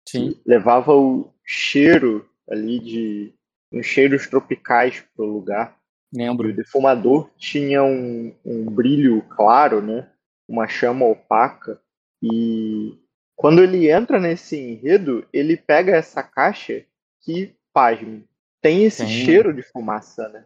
[0.06, 0.38] Sim.
[0.44, 3.32] levava o cheiro ali de
[3.72, 5.76] uns cheiros tropicais pro lugar.
[6.12, 6.48] E Lembro.
[6.48, 10.08] o defumador tinha um, um brilho claro, né?
[10.48, 11.80] Uma chama opaca.
[12.22, 12.98] E
[13.36, 16.84] quando ele entra nesse enredo, ele pega essa caixa
[17.22, 18.24] que, pasme,
[18.60, 19.24] tem esse Tem.
[19.24, 20.44] cheiro de fumaça, né?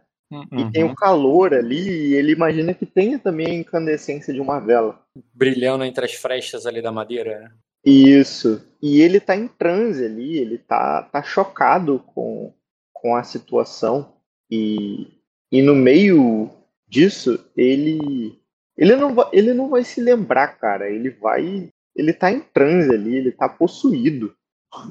[0.51, 0.91] E tem Uhum.
[0.91, 4.99] o calor ali, e ele imagina que tenha também a incandescência de uma vela.
[5.33, 7.39] Brilhando entre as frestas ali da madeira.
[7.41, 7.51] né?
[7.85, 8.61] Isso.
[8.81, 12.53] E ele tá em transe ali, ele tá, tá chocado com,
[12.93, 14.13] com a situação.
[14.49, 15.07] E,
[15.51, 16.49] e no meio
[16.87, 18.39] disso, ele
[18.77, 20.89] ele não vai, ele não vai se lembrar, cara.
[20.89, 24.35] Ele vai, ele tá em transe ali, ele tá possuído,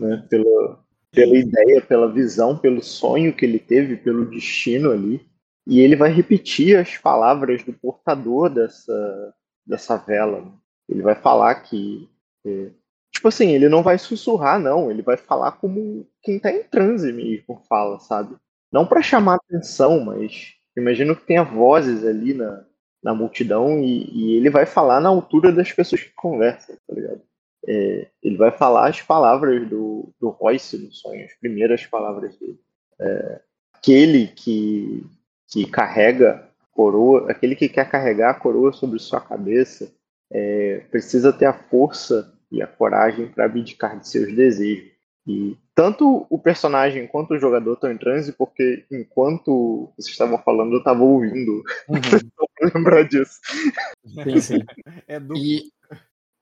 [0.01, 5.25] né, pela pela ideia, pela visão, pelo sonho que ele teve, pelo destino ali.
[5.65, 9.35] E ele vai repetir as palavras do portador dessa
[9.67, 10.53] dessa vela.
[10.89, 12.09] Ele vai falar que
[12.45, 12.71] é,
[13.15, 14.91] Tipo assim, ele não vai sussurrar, não.
[14.91, 18.37] Ele vai falar como quem tá em transe mesmo fala, sabe?
[18.73, 22.65] Não pra chamar atenção, mas imagino que tenha vozes ali na,
[23.03, 27.23] na multidão e, e ele vai falar na altura das pessoas que conversam, tá ligado?
[27.67, 32.59] É, ele vai falar as palavras do, do Royce no sonho, as primeiras palavras dele.
[33.01, 33.41] É,
[33.73, 35.07] aquele que,
[35.49, 39.91] que carrega a coroa, aquele que quer carregar a coroa sobre sua cabeça,
[40.33, 44.93] é, precisa ter a força e a coragem para abdicar de seus desejos.
[45.27, 50.73] E tanto o personagem quanto o jogador estão em transe, porque enquanto vocês estavam falando,
[50.73, 51.63] eu estava ouvindo.
[51.89, 52.01] Uhum.
[52.75, 53.41] Lembrar disso.
[54.05, 54.59] Sim, sim.
[55.09, 55.35] É, do...
[55.37, 55.73] E.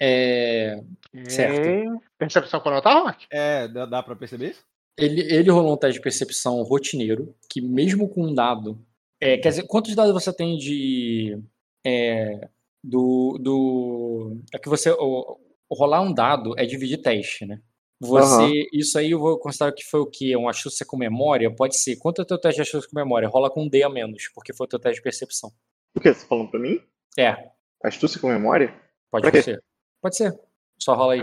[0.00, 0.82] É,
[1.28, 1.68] Certo.
[1.68, 3.26] Hum, percepção quando eu tava, Rock?
[3.30, 4.64] é dá, dá pra perceber isso?
[4.96, 8.78] ele, ele rolou um teste de percepção rotineiro, que mesmo com um dado.
[9.20, 11.38] É, quer dizer, quantos dados você tem de.
[11.84, 12.48] é,
[12.82, 13.38] do.
[13.40, 14.90] do é que você.
[14.90, 15.38] O
[15.74, 17.60] rolar um dado é dividir teste, né?
[18.00, 18.42] Você.
[18.44, 18.52] Aham.
[18.72, 20.36] Isso aí eu vou considerar que foi o quê?
[20.36, 21.54] Um astúcia com memória?
[21.54, 21.96] Pode ser.
[21.96, 23.28] Quanto é o teu teste de astúcia com memória?
[23.28, 25.50] Rola com um D a menos, porque foi o teu teste de percepção.
[25.94, 26.12] O que?
[26.12, 26.80] Você tá falando pra mim?
[27.18, 27.36] É,
[27.84, 28.74] Astúcia com memória?
[29.10, 29.42] pode Pra quê?
[29.42, 29.62] ser.
[30.00, 30.32] Pode ser.
[30.78, 31.22] Só rola aí.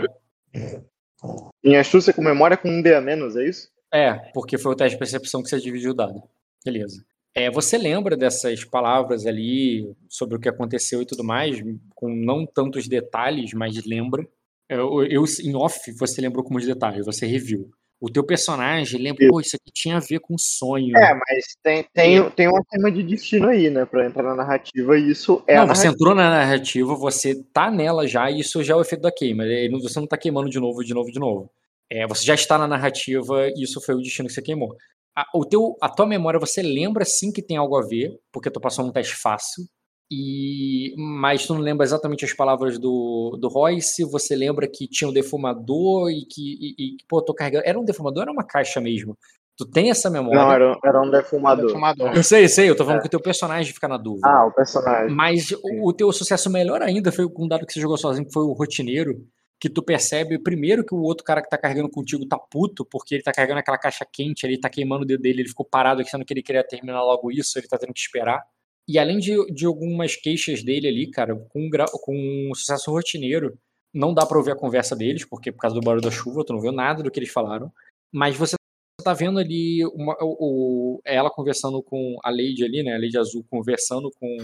[1.64, 3.68] Em astúcia com memória com um D a menos, é isso?
[3.92, 6.22] É, porque foi o teste de percepção que você dividiu o dado.
[6.64, 7.04] Beleza.
[7.34, 11.60] É, você lembra dessas palavras ali sobre o que aconteceu e tudo mais,
[11.94, 14.26] com não tantos detalhes, mas lembra.
[14.70, 17.68] Eu, eu, em off, você lembrou com os detalhes, você reviu.
[18.00, 20.96] O teu personagem lembra, pô, isso aqui tinha a ver com sonho.
[20.96, 23.84] É, mas tem, tem, tem um tema de destino aí, né?
[23.84, 27.68] Pra entrar na narrativa, e isso é não, a você entrou na narrativa, você tá
[27.68, 29.42] nela já, e isso já é o efeito da queima.
[29.82, 31.50] Você não tá queimando de novo, de novo, de novo.
[31.90, 34.76] É, você já está na narrativa e isso foi o destino que você queimou.
[35.14, 38.50] A, o teu, a tua memória, você lembra sim que tem algo a ver, porque
[38.50, 39.64] tu passou num teste fácil,
[40.10, 45.08] e mas tu não lembra exatamente as palavras do, do Royce, você lembra que tinha
[45.08, 47.64] um defumador e que, e, e, pô, tô carregando.
[47.64, 49.16] Era um defumador ou era uma caixa mesmo?
[49.56, 50.40] Tu tem essa memória?
[50.40, 51.66] Não, era, era um defumador.
[51.66, 52.16] Defumador.
[52.16, 54.26] Eu sei, sei, eu tô falando que o teu personagem fica na dúvida.
[54.26, 55.14] Ah, o personagem.
[55.14, 58.26] Mas o, o teu sucesso melhor ainda foi com um dado que você jogou sozinho,
[58.26, 59.22] que foi o rotineiro,
[59.60, 63.16] que tu percebe primeiro que o outro cara que tá carregando contigo tá puto, porque
[63.16, 66.00] ele tá carregando aquela caixa quente ali, tá queimando o dedo dele, ele ficou parado
[66.00, 68.42] achando que ele queria terminar logo isso, ele tá tendo que esperar.
[68.90, 71.68] E além de, de algumas queixas dele ali, cara, com,
[72.02, 73.56] com um sucesso rotineiro,
[73.94, 76.52] não dá pra ouvir a conversa deles, porque por causa do barulho da chuva, tu
[76.52, 77.72] não viu nada do que eles falaram.
[78.12, 78.56] Mas você
[79.04, 82.94] tá vendo ali uma, o, o- ela conversando com a Lady ali, né?
[82.94, 84.36] A Lady Azul conversando com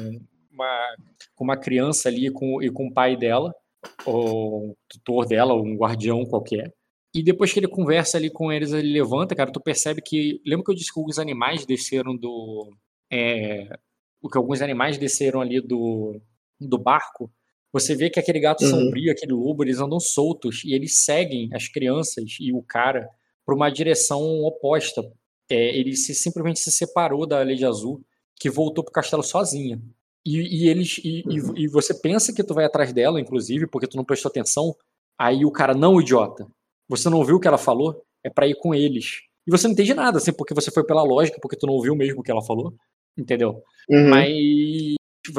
[0.53, 0.97] uma,
[1.35, 3.55] com uma criança ali com, e com o pai dela,
[4.05, 6.73] ou o tutor dela, ou um guardião qualquer.
[7.15, 10.41] E depois que ele conversa ali com eles, ele levanta, cara, tu percebe que.
[10.47, 12.71] Lembra que eu disse que os animais desceram do.
[13.11, 13.69] É,
[14.29, 16.21] que alguns animais desceram ali do,
[16.61, 17.31] do barco?
[17.73, 18.71] Você vê que aquele gato Uhum.
[18.71, 23.09] sombrio, aquele lobo, eles andam soltos e eles seguem as crianças e o cara
[23.45, 25.03] para uma direção oposta.
[25.51, 28.03] É, ele se, simplesmente se separou da Lady Azul,
[28.39, 29.81] que voltou pro castelo sozinha.
[30.25, 33.87] E, e eles e, e- e você pensa que tu vai atrás dela, inclusive, porque
[33.87, 34.75] tu não prestou atenção.
[35.19, 36.47] Aí o cara, não, idiota.
[36.89, 38.03] Você não ouviu o que ela falou?
[38.25, 39.21] É pra ir com eles.
[39.47, 41.95] E você não entende nada, assim, porque você foi pela lógica, porque tu não ouviu
[41.95, 42.75] mesmo o que ela falou.
[43.17, 43.63] Entendeu?
[43.89, 44.09] Uhum.
[44.11, 44.95] Mas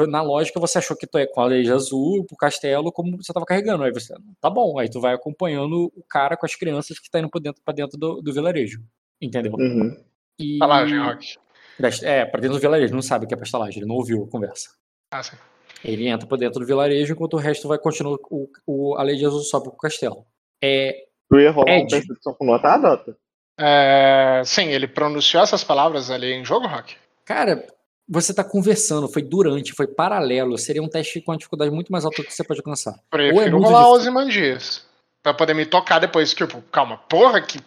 [0.08, 3.32] na lógica você achou que tu é com a Lady Azul pro castelo como você
[3.32, 3.84] tava carregando.
[3.84, 7.18] Aí você, tá bom, aí tu vai acompanhando o cara com as crianças que tá
[7.18, 8.80] indo pra dentro, pra dentro do, do vilarejo.
[9.20, 9.52] Entendeu?
[9.54, 9.96] Uhum.
[10.38, 11.36] E, Estalagem, Rock.
[12.02, 14.24] É, pra dentro do vilarejo, não sabe o que é pra estalagem, ele não ouviu
[14.24, 14.68] a conversa.
[15.10, 15.36] Ah, sim.
[15.84, 19.24] Ele entra pra dentro do vilarejo, enquanto o resto vai continuar, o, o, a Lady
[19.24, 20.26] Azul sobe pro castelo.
[20.62, 21.90] É, Tu ia rolar uma Ed.
[21.90, 23.16] percepção com nota, Dota?
[23.60, 26.96] É, sim, ele pronunciou essas palavras ali em jogo, Rock?
[27.28, 27.66] Cara,
[28.08, 32.06] você tá conversando, foi durante, foi paralelo, seria um teste com uma dificuldade muito mais
[32.06, 32.98] alta do que você pode alcançar.
[33.10, 33.90] Prefiro é muito rolar.
[33.90, 34.86] Ozymandias.
[35.22, 36.32] Pra poder me tocar depois.
[36.32, 37.60] Tipo, calma, porra, que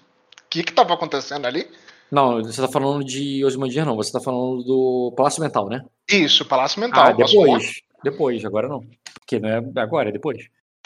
[0.49, 1.69] que que tava acontecendo ali?
[2.11, 5.85] Não, você tá falando de Osmandias, não, você tá falando do Palácio Mental, né?
[6.09, 7.05] Isso, Palácio Mental.
[7.05, 7.81] Ah, posso depois.
[8.03, 8.81] Depois, agora não.
[9.19, 10.39] Porque não é agora, é depois.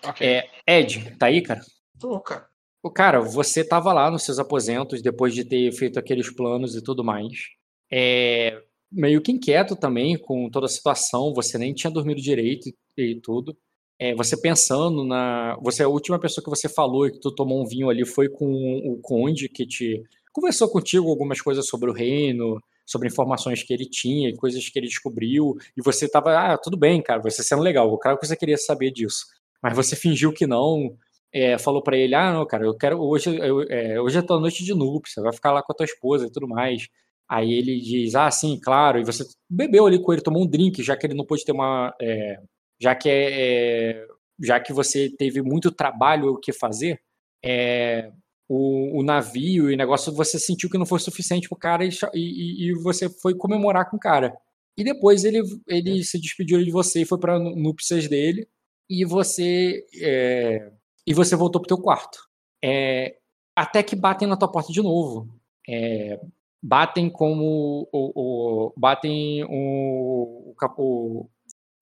[0.04, 0.12] rolar?
[0.12, 0.28] Ok.
[0.28, 1.62] É, Ed, tá aí, cara?
[2.00, 2.46] Tô, cara.
[2.84, 6.84] O cara, você tava lá nos seus aposentos depois de ter feito aqueles planos e
[6.84, 7.56] tudo mais.
[7.92, 13.12] É, meio que inquieto também com toda a situação, você nem tinha dormido direito e,
[13.12, 13.56] e tudo.
[14.00, 15.58] É, você pensando na.
[15.62, 18.28] Você, a última pessoa que você falou e que tu tomou um vinho ali foi
[18.30, 23.74] com o Conde, que te conversou contigo algumas coisas sobre o reino, sobre informações que
[23.74, 25.56] ele tinha coisas que ele descobriu.
[25.78, 28.58] E você tava, ah, tudo bem, cara, você sendo legal, o cara que você queria
[28.58, 29.26] saber disso.
[29.64, 30.96] Mas você fingiu que não,
[31.34, 34.40] é, falou pra ele, ah, não, cara, eu quero, hoje, eu, é, hoje é tua
[34.40, 36.88] noite de núpcia, vai ficar lá com a tua esposa e tudo mais.
[37.30, 40.84] Aí ele diz, ah, sim, claro, e você bebeu ali com ele, tomou um drink,
[40.84, 42.40] já que ele não pôde ter uma, é,
[42.80, 44.08] já que é, é,
[44.44, 47.02] já que você teve muito trabalho o que fazer,
[47.44, 48.12] é,
[48.48, 51.90] o, o navio e o negócio, você sentiu que não foi suficiente pro cara e,
[52.14, 54.36] e- e- você foi comemorar com o cara.
[54.78, 58.48] E depois ele, ele se despediu de você e foi pra núpcias dele,
[58.90, 60.72] e você é,
[61.08, 62.20] e você voltou pro teu quarto.
[62.64, 63.18] É,
[63.56, 65.30] até que batem na tua porta de novo.
[65.68, 66.20] É,
[66.68, 71.30] batem como o, o- batem o, o,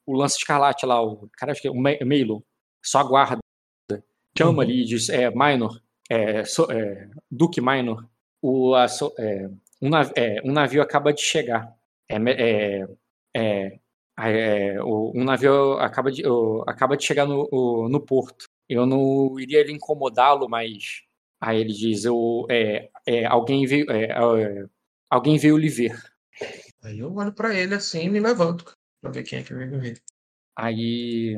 [0.06, 2.44] o, lance escarlate lá, o cara acho que é o Me- Meilo,
[2.84, 3.40] só aguarda,
[4.38, 8.06] chama ali e diz, é, Minor, é, so- é, Duque Minor,
[8.42, 9.50] o, a so- é,
[9.82, 11.74] um, nav- é, um navio acaba de chegar.
[12.10, 12.88] É, é,
[13.36, 13.80] é,
[14.18, 18.48] é, o- um navio acaba de, o- acaba de chegar no, o- no porto.
[18.70, 21.02] Eu não iria incomodá-lo, mas
[21.42, 24.66] aí ele diz, eu, é, é, alguém veio, é, é,
[25.14, 25.96] alguém veio lhe ver.
[26.84, 28.74] Aí eu olho pra ele assim e me levanto.
[29.02, 30.02] Pra ver quem é que veio me ver.
[30.58, 31.36] Aí,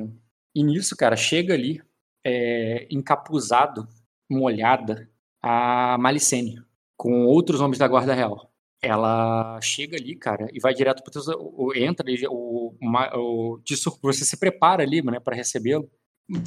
[0.54, 1.82] e nisso, cara, chega ali,
[2.26, 3.88] é, encapuzado,
[4.30, 5.10] molhada,
[5.42, 6.62] a Malicene,
[6.98, 8.52] com outros homens da Guarda Real.
[8.82, 13.98] Ela chega ali, cara, e vai direto pro teu, o- entra, o, o, de sur-
[14.02, 15.90] você se prepara ali, né, para recebê-lo,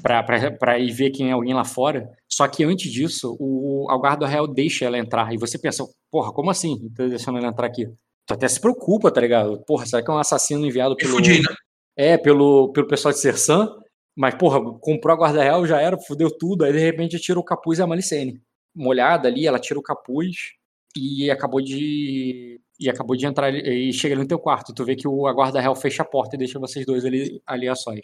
[0.03, 2.09] pra ir ver quem é alguém lá fora.
[2.29, 6.33] Só que antes disso, o, a Guarda Real deixa ela entrar, e você pensa, porra,
[6.33, 6.89] como assim?
[6.97, 7.87] Tá deixando ela entrar aqui?
[8.29, 9.59] tu até se preocupa, tá ligado?
[9.67, 11.13] Porra, será que é um assassino enviado pelo.
[11.13, 11.55] fudi, né?
[11.97, 13.69] É, pelo, pelo pessoal de Sersan.
[14.15, 16.65] Mas, porra, comprou a guarda real, já era, fudeu tudo.
[16.65, 18.41] Aí, de repente, tira o capuz e a Malicene.
[18.75, 20.53] Molhada ali, ela tira o capuz
[20.97, 22.61] e acabou de.
[22.79, 24.75] E acabou de entrar e chega ali no teu quarto.
[24.75, 27.41] Tu vê que o, a guarda real fecha a porta e deixa vocês dois ali,
[27.47, 28.01] ali a sós.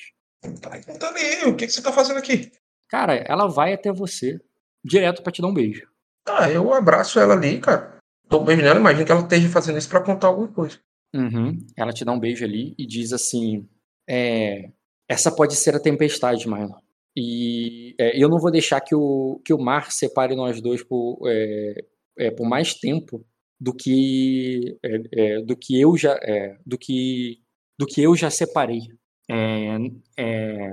[0.61, 2.53] Tá contando aí, o que, que você tá fazendo aqui?
[2.89, 4.39] Cara, ela vai até você,
[4.85, 5.87] direto pra te dar um beijo.
[6.27, 7.99] Ah, eu abraço ela ali, cara.
[8.29, 10.79] Tô nela, imagino que ela esteja fazendo isso pra contar alguma coisa.
[11.15, 11.59] Uhum.
[11.77, 13.69] Ela te dá um beijo ali e diz assim:
[14.09, 14.71] é,
[15.09, 16.79] essa pode ser a tempestade, Marlon.
[17.17, 21.21] E é, eu não vou deixar que o, que o mar separe nós dois por,
[21.27, 21.85] é,
[22.19, 23.25] é, por mais tempo
[23.61, 27.39] do que é, é, do que eu já é, do que
[27.79, 28.81] do que eu já separei.
[29.29, 29.77] É,
[30.17, 30.71] é,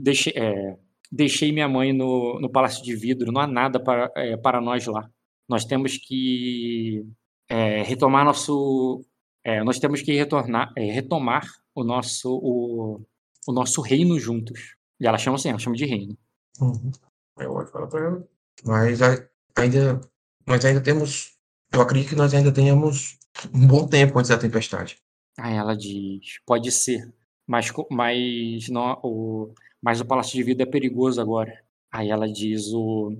[0.00, 0.76] deixei, é,
[1.10, 3.32] deixei minha mãe no, no palácio de vidro.
[3.32, 5.08] Não há nada para, é, para nós lá.
[5.48, 7.04] Nós temos que
[7.48, 9.04] é, retomar nosso
[9.44, 13.00] é, nós temos que retornar, retomar o nosso, o,
[13.46, 14.74] o nosso reino juntos.
[15.00, 16.18] E ela chama assim, ela chama de reino.
[16.60, 16.90] Uhum.
[17.38, 18.28] Eu para pra ela.
[18.64, 19.24] Mas a-
[19.56, 20.00] ainda,
[20.44, 21.36] nós ainda temos.
[21.72, 23.18] Eu acredito que nós ainda tenhamos
[23.54, 24.98] um bom tempo antes da tempestade.
[25.38, 27.12] Aí ela diz, pode ser,
[27.46, 31.62] mas, mas, não, o, mas o Palácio de Vida é perigoso agora.
[31.90, 33.12] Aí ela diz, o,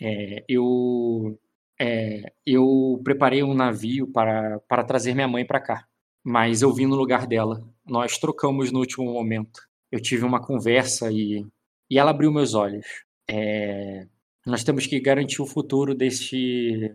[0.00, 1.38] é, eu,
[1.80, 5.86] é, eu preparei um navio para, para trazer minha mãe para cá,
[6.24, 7.62] mas eu vim no lugar dela.
[7.86, 9.60] Nós trocamos no último momento.
[9.90, 11.46] Eu tive uma conversa e,
[11.90, 12.86] e ela abriu meus olhos.
[13.28, 14.06] É,
[14.46, 16.94] nós temos que garantir o futuro deste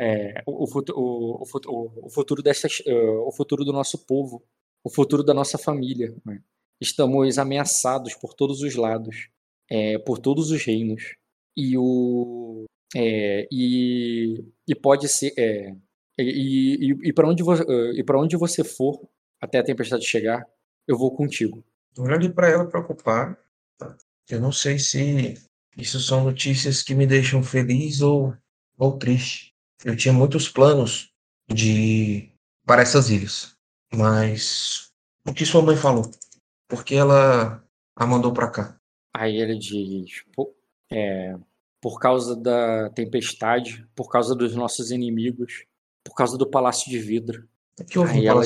[0.00, 2.92] é, o, o, o, o futu- o- o futuro dessas, eh,
[3.26, 4.42] o futuro do nosso povo,
[4.88, 6.14] o futuro da nossa família.
[6.24, 6.40] né?
[6.80, 9.28] Estamos ameaçados por todos os lados,
[9.70, 11.14] eh, por todos os reinos
[11.56, 12.64] e o
[12.96, 15.74] eh, e, e pode ser eh,
[16.18, 17.42] e, e, e para onde
[18.04, 18.98] para onde você for
[19.40, 20.42] até a tempestade chegar,
[20.86, 21.62] eu vou contigo.
[21.98, 23.36] Olhei para ela preocupado.
[23.76, 23.96] tá?
[24.30, 25.34] Eu não sei se
[25.76, 28.34] isso são notícias que me deixam feliz ou,
[28.76, 29.52] ou triste.
[29.84, 31.10] Eu tinha muitos planos
[31.52, 32.30] de
[32.64, 33.57] para essas ilhas,
[33.94, 34.90] mas
[35.26, 36.10] o que sua mãe falou?
[36.68, 37.62] Porque ela
[37.96, 38.80] a mandou para cá.
[39.14, 40.54] Aí ele diz, "Pô,
[40.90, 41.34] é,
[41.80, 45.64] por causa da tempestade, por causa dos nossos inimigos,
[46.04, 47.48] por causa do palácio de vidro.
[47.80, 48.42] O que houve Aí no ela,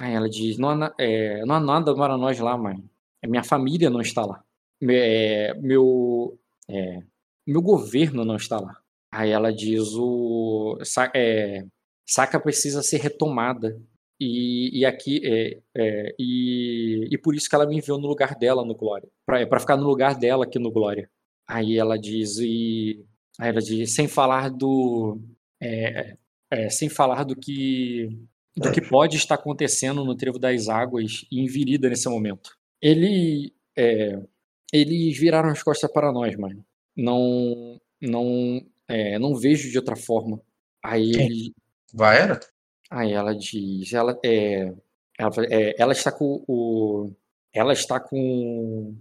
[0.00, 2.82] aí ela diz, não há, é, não há nada para nós lá, mãe.
[3.22, 4.42] É, Minha família não está lá.
[4.82, 7.00] É, meu, é,
[7.46, 8.76] meu governo não está lá.
[9.10, 11.64] Aí ela diz, o Sa- é,
[12.06, 13.80] Saca precisa ser retomada.
[14.18, 18.34] E, e aqui é, é, e, e por isso que ela me enviou no lugar
[18.34, 19.08] dela no Glória.
[19.26, 21.10] Pra, pra ficar no lugar dela aqui no Glória.
[21.46, 23.04] Aí ela diz, e.
[23.38, 25.20] Aí ela diz, sem falar do.
[25.60, 26.16] é,
[26.50, 28.08] é, sem falar do que.
[28.56, 32.56] Do que pode estar acontecendo no Trevo das Águas e em Virida nesse momento.
[32.80, 33.52] Ele.
[33.76, 34.18] é,
[34.72, 36.64] eles viraram as costas para nós, mano.
[36.96, 37.78] Não.
[38.00, 38.62] Não.
[38.88, 40.40] é, não vejo de outra forma.
[40.82, 41.54] Aí ele.
[41.92, 42.40] Vai era?
[42.90, 44.72] Aí ela diz, ela é,
[45.18, 47.12] ela, é, ela está com o,
[47.52, 48.94] ela está com,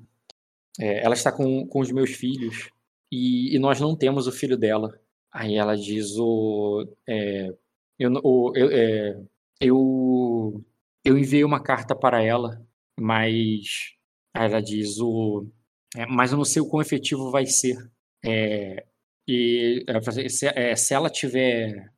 [0.80, 2.69] é, ela está com, com os meus filhos
[3.11, 4.99] e, e nós não temos o filho dela.
[5.31, 7.53] Aí ela diz o, é,
[7.99, 9.22] eu, o, eu, é,
[9.59, 10.65] eu,
[11.03, 12.65] eu enviei uma carta para ela,
[12.99, 13.93] mas
[14.33, 15.45] ela diz o,
[15.95, 17.77] é, mas eu não sei o quão efetivo vai ser.
[18.25, 18.85] É,
[19.27, 21.91] e assim, se, é, se ela tiver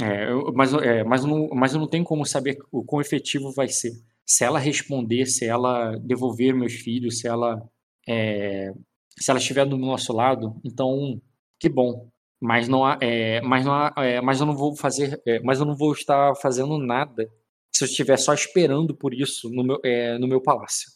[0.00, 3.52] é, eu- mas, é, mas, não, mas eu não tenho como saber o quão efetivo
[3.52, 3.92] vai ser.
[4.26, 7.60] Se ela responder, se ela devolver meus filhos, se ela
[8.08, 8.72] é,
[9.18, 11.20] se ela estiver do nosso lado, então
[11.60, 12.10] que bom.
[12.40, 15.60] Mas não há, é, mas não há, é, mas eu não vou fazer, é, mas
[15.60, 17.28] eu não vou estar fazendo nada
[17.72, 20.90] se eu estiver só esperando por isso no meu, é, no meu palácio.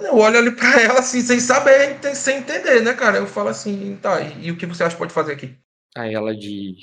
[0.00, 3.18] Eu olho ali pra ela assim, sem saber, sem entender, né, cara?
[3.18, 5.56] Eu falo assim, tá, e, e o que você acha que pode fazer aqui?
[5.96, 6.76] Aí ela diz,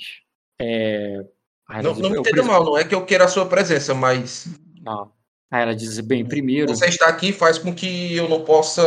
[0.64, 3.28] é, Não, diz, não me "Eu entenda preciso-" mal, não é que eu queira a
[3.28, 4.46] sua presença, mas
[4.82, 5.12] Não.
[5.50, 8.82] Aí ela diz, bem, primeiro, você estar aqui faz com que eu não possa.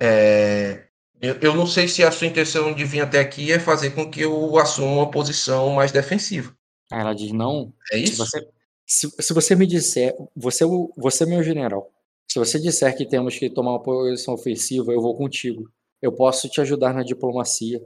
[0.00, 0.84] é,
[1.20, 4.08] eu, eu não sei se a sua intenção de vir até aqui é fazer com
[4.10, 6.54] que eu assuma uma posição mais defensiva.
[6.92, 8.16] aí ela diz, não, É Se isso?
[8.24, 8.48] você,
[8.86, 11.90] se, se você me disser, você, é você é meu general.
[12.30, 15.68] Se você disser que temos que tomar uma posição ofensiva, eu vou contigo.
[16.00, 17.80] Eu posso te ajudar na diplomacia.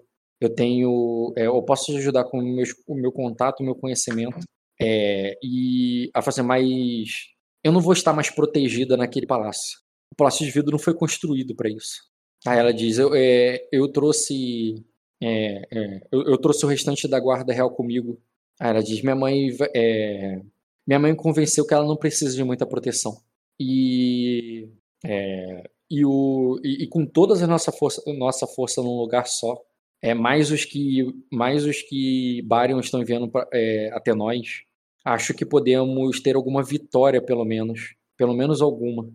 [0.44, 3.74] Eu tenho, é, eu posso te ajudar com o meu, o meu contato, o meu
[3.74, 4.40] conhecimento.
[4.80, 7.28] É, e a fazer mais,
[7.62, 9.78] eu não vou estar mais protegida naquele palácio.
[10.12, 12.02] O palácio de vidro não foi construído para isso.
[12.46, 14.84] Aí ela diz, eu, é, eu trouxe,
[15.22, 18.20] é, é, eu, eu trouxe o restante da guarda real comigo
[18.62, 20.40] Aí ela diz: minha mãe, é,
[20.86, 23.20] minha mãe convenceu que ela não precisa de muita proteção.
[23.60, 24.68] E,
[25.90, 29.60] e, o, e, e com toda a nossa força, nossa força num lugar só,
[30.02, 34.64] é mais os que mais os que Barion estão enviando pra, é, até nós.
[35.04, 37.94] Acho que podemos ter alguma vitória, pelo menos.
[38.16, 39.08] Pelo menos alguma.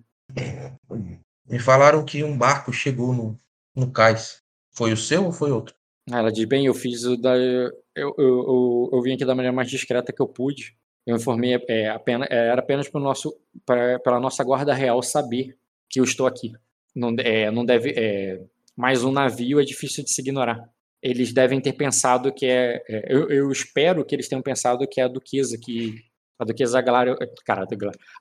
[1.48, 3.38] Me falaram que um barco chegou no,
[3.76, 4.42] no cais.
[4.72, 5.76] Foi o seu ou foi outro?
[6.10, 7.36] Aí Ela diz, bem, eu fiz o da.
[7.36, 10.78] Eu, eu, eu, eu vim aqui da maneira mais discreta que eu pude.
[11.06, 13.34] Eu informei é, apenas, é, era apenas para nosso,
[13.66, 15.58] pra, pela nossa guarda real saber
[15.90, 16.52] que eu estou aqui.
[16.96, 17.94] Não, é, não deve.
[17.96, 18.42] É,
[18.76, 20.70] mais um navio é difícil de se ignorar.
[21.02, 22.82] Eles devem ter pensado que é.
[22.90, 25.96] é, eu, eu espero que eles tenham pensado que é a duquesa que.
[26.40, 27.16] A duquesa Glória.
[27.46, 27.66] Cara,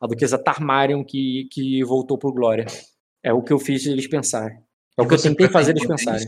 [0.01, 2.67] a duquesa Tarmarion que, que voltou pro Glória.
[3.23, 4.59] É o que eu fiz eles pensarem.
[4.97, 6.27] É o que eu tentei fazer eles pensarem.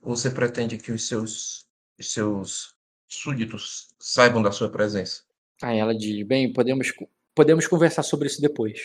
[0.00, 1.64] você pretende que os seus,
[1.98, 2.74] os seus
[3.08, 5.22] súditos saibam da sua presença?
[5.62, 6.92] Aí ela diz: bem, podemos,
[7.34, 8.80] podemos conversar sobre isso depois.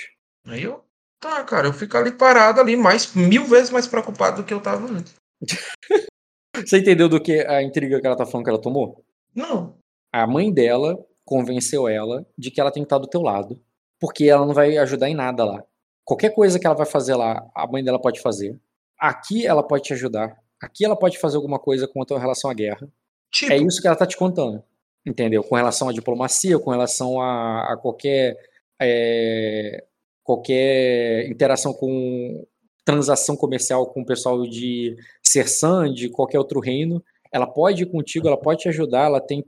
[0.46, 0.84] Aí eu.
[1.20, 4.60] Tá, cara, eu fico ali parado ali, mais, mil vezes mais preocupado do que eu
[4.60, 5.16] tava antes.
[6.56, 9.04] Você entendeu do que a intriga que ela tá falando que ela tomou?
[9.36, 9.76] Não.
[10.12, 13.60] A mãe dela convenceu ela de que ela tem que estar do teu lado,
[14.00, 15.64] porque ela não vai ajudar em nada lá.
[16.06, 18.60] Qualquer coisa que ela vai fazer lá, a mãe dela pode fazer.
[19.00, 20.38] Aqui ela pode te ajudar.
[20.62, 22.88] Aqui ela pode fazer alguma coisa com a relação à guerra.
[23.32, 24.64] Tipo, É isso que ela tá te contando.
[25.06, 25.44] Entendeu?
[25.44, 28.38] Com relação à diplomacia, com relação a, a qualquer.
[28.80, 29.84] é,
[30.24, 32.46] qualquer interação com.
[32.86, 34.96] Transação comercial com o pessoal de
[35.26, 37.04] Sersan, de qualquer outro reino.
[37.32, 39.44] Ela pode ir contigo, ela pode te ajudar, ela tem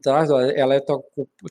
[0.56, 1.04] ela- é teu,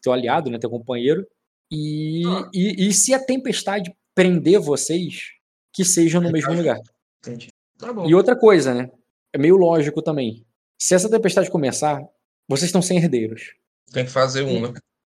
[0.03, 1.27] teu aliado, né, teu companheiro.
[1.71, 2.23] E,
[2.53, 5.31] e, e se a tempestade prender vocês,
[5.73, 6.79] que seja no mesmo lugar.
[7.25, 7.49] entendi.
[7.79, 8.07] Tá bom.
[8.09, 8.91] E outra coisa, né?
[9.33, 10.45] É meio lógico também.
[10.81, 12.01] Se essa tempestade começar,
[12.49, 13.55] vocês estão sem herdeiros.
[13.93, 14.75] Tem que fazer um, né?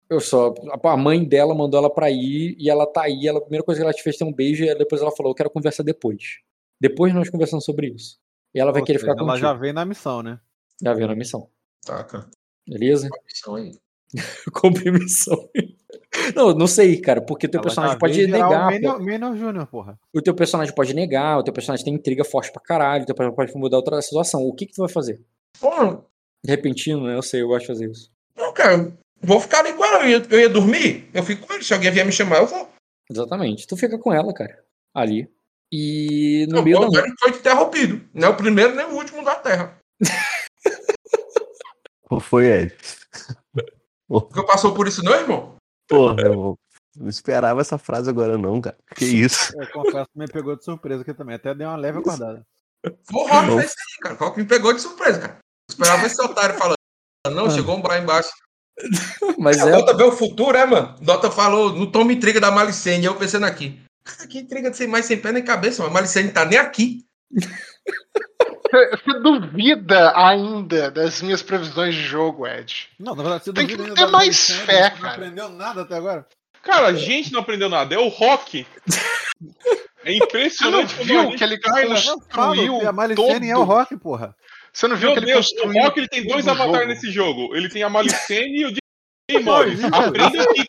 [0.09, 0.53] Eu só.
[0.71, 3.27] A a mãe dela mandou ela pra ir e ela tá aí.
[3.27, 5.31] Ela, a primeira coisa que ela te fez foi um beijo e depois ela falou:
[5.31, 6.37] Eu quero conversar depois.
[6.79, 8.17] Depois nós conversamos sobre isso.
[8.53, 9.47] E ela vai Ou querer seja, ficar ela contigo.
[9.47, 10.39] já veio na missão, né?
[10.81, 11.49] Já viu na missão.
[11.85, 12.27] Tá, cara.
[12.67, 13.09] Beleza?
[13.27, 13.71] Isso aí.
[14.53, 15.49] Cumpre missão.
[16.35, 18.67] Não, não sei, cara, porque teu Ela personagem pode veio negar.
[18.67, 18.71] O.
[18.71, 19.99] Menor, Menor Júnior, porra.
[20.13, 23.15] O teu personagem pode negar, o teu personagem tem intriga forte pra caralho, o teu
[23.15, 24.41] personagem pode mudar outra situação.
[24.43, 25.21] O que, que tu vai fazer?
[25.59, 26.03] Pô,
[26.45, 27.15] Repentino, né?
[27.15, 28.11] Eu sei, eu gosto de fazer isso.
[28.35, 28.91] não, cara.
[29.21, 30.03] Vou ficar ali com ela.
[30.03, 31.63] Eu ia, eu ia dormir, eu fico com ele.
[31.63, 32.69] Se alguém vier me chamar, eu vou.
[33.09, 33.65] Exatamente.
[33.65, 34.63] Tu fica com ela, cara.
[34.93, 35.27] Ali.
[35.71, 38.07] E no Não, meio da o foi interrompido.
[38.13, 39.77] Não é o primeiro nem o último da Terra.
[42.03, 42.75] Qual foi, Ed?
[44.09, 45.55] Nunca passou por isso, não, irmão?
[45.87, 46.57] Porra, eu
[46.95, 48.77] não esperava essa frase agora, não, cara.
[48.95, 49.53] Que isso?
[49.59, 51.35] Eu confesso que me pegou de surpresa aqui também.
[51.35, 52.45] Até deu uma leve acordada.
[52.83, 53.59] Foi o Rock Não.
[53.59, 54.15] isso aí, cara.
[54.15, 55.37] O Rock me pegou de surpresa, cara.
[55.69, 56.77] Esperava esse otário falando.
[57.29, 58.29] Não, chegou um bar embaixo.
[59.37, 59.71] Mas é.
[59.71, 60.95] Dota vê o futuro, é, mano?
[61.01, 63.05] Dota falou, não toma intriga da Malicene.
[63.05, 63.79] Eu pensando aqui.
[64.07, 65.83] Cara, que intriga de sem mais sem pé nem cabeça.
[65.85, 67.05] A Malicene tá nem aqui.
[68.69, 72.89] Você você duvida ainda das minhas previsões de jogo, Ed?
[72.99, 75.13] Não, na verdade, você Tem duvida que ter mais Malicene, fé, você Não cara.
[75.13, 76.27] aprendeu nada até agora.
[76.63, 77.95] Cara, a gente não aprendeu nada.
[77.95, 78.65] É o Rock.
[80.03, 82.85] É Você não impressionante como a viu que ele cai na- Eu falo construiu que
[82.85, 83.67] a Malicene é o todo...
[83.67, 84.35] Rock, porra.
[84.73, 86.61] Você não viu Meu que ele Deus, o construiu Rock ele tem dois todo o
[86.61, 87.55] avatares nesse jogo.
[87.55, 88.69] Ele tem a Malicene e o
[89.31, 89.79] Jay Morris.
[89.79, 90.65] Não, Aprenda aqui.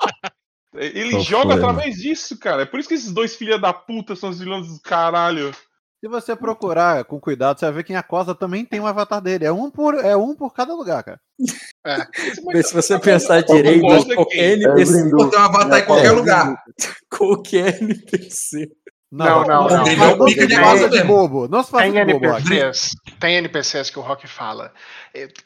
[0.79, 2.63] Ele Não joga foi, através disso, cara.
[2.63, 5.53] É por isso que esses dois filha da puta são os vilões do caralho.
[6.01, 9.21] Se você procurar com cuidado, você vai ver que em Acosa também tem um avatar
[9.21, 9.45] dele.
[9.45, 11.21] É um por, é um por cada lugar, cara.
[12.45, 14.59] Mas se você pensar direito, é qualquer?
[14.59, 15.11] NPC.
[15.11, 16.13] Pô, tem um avatar em qualquer É.
[16.13, 16.65] lugar.
[17.11, 18.71] Qualquer NPC.
[19.11, 19.87] Não, não, não.
[19.87, 21.07] Ele é o pica de massa mesmo.
[21.07, 21.49] bobo.
[21.49, 22.47] Não se faça Tem de bobo, Rock.
[22.53, 24.71] NPCs, tem NPCs que o Rock fala.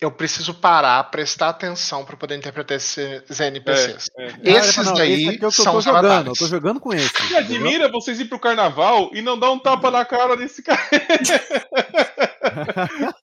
[0.01, 4.11] "Eu- preciso parar, prestar atenção para poder interpretar esses NPCs.
[4.19, 4.33] É, é.
[4.57, 6.07] Esses não, daí esse é eu são tô os jogando.
[6.07, 6.27] avatares.
[6.29, 7.13] Eu tô jogando com esse.
[7.31, 10.81] Me admira vocês ir pro carnaval e não dar um tapa na cara desse cara.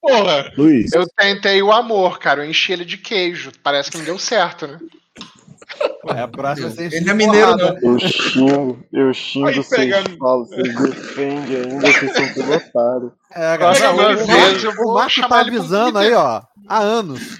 [0.01, 0.51] Porra.
[0.57, 2.43] Luiz, Eu tentei o amor, cara.
[2.45, 3.51] Eu enchi ele de queijo.
[3.63, 4.79] Parece que não deu certo, né?
[6.15, 7.77] É, a próxima você Ele é mineiro, não.
[7.81, 13.13] Eu xingo, eu xingo, Aí vocês pega- falam, vocês defendem ainda, vocês são tudo.
[13.35, 17.37] É, agora, o, eu o vou Marco chamar tá avisando aí, ó, há anos.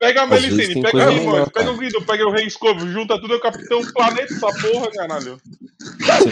[0.00, 1.50] Pega a tem pega aí, mano.
[1.50, 4.90] Pega o Grido, pega o Rei Escovo, junta tudo, é o Capitão Planeta essa porra,
[4.92, 5.38] caralho.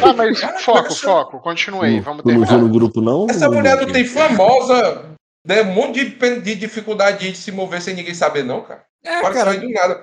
[0.02, 1.39] Ah, mas foco, foco.
[1.40, 2.00] Continue.
[2.00, 2.66] Vamos tu não viu terminar.
[2.66, 3.26] no grupo, não?
[3.28, 5.05] Essa mulher não tem famosa.
[5.47, 8.84] Né, um monte de, de dificuldade de se mover sem ninguém saber, não, cara.
[9.05, 10.02] É, Pode cara, sair do nada.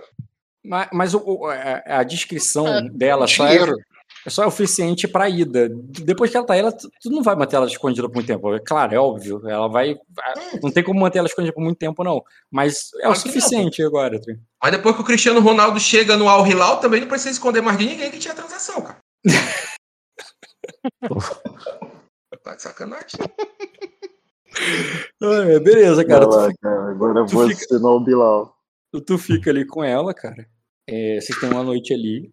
[0.68, 3.58] Mas, mas o- a, a descrição É, dela só é,
[4.26, 5.70] é só é suficiente pra ida.
[5.72, 8.28] Depois que ela tá aí, ela, tu tu não vai manter ela escondida por muito
[8.28, 8.54] tempo.
[8.54, 9.48] É claro, é óbvio.
[9.48, 9.96] Ela vai.
[10.64, 12.24] Não tem como manter ela escondida por muito tempo, não.
[12.52, 14.20] Mas é o que não, suficiente agora.
[14.62, 17.78] Mas depois que o Cristiano Ronaldo chega no Al Hilal, também não precisa esconder mais
[17.78, 18.98] de ninguém que tinha transação, cara.
[22.44, 23.20] tá de sacanagem.
[25.22, 26.26] Ah, beleza, cara.
[26.28, 28.56] Vai lá, cara, agora tu você fica- não é o Bilal.
[29.06, 30.48] tu fica ali com ela, cara.
[30.88, 32.32] É, vocês têm uma noite ali.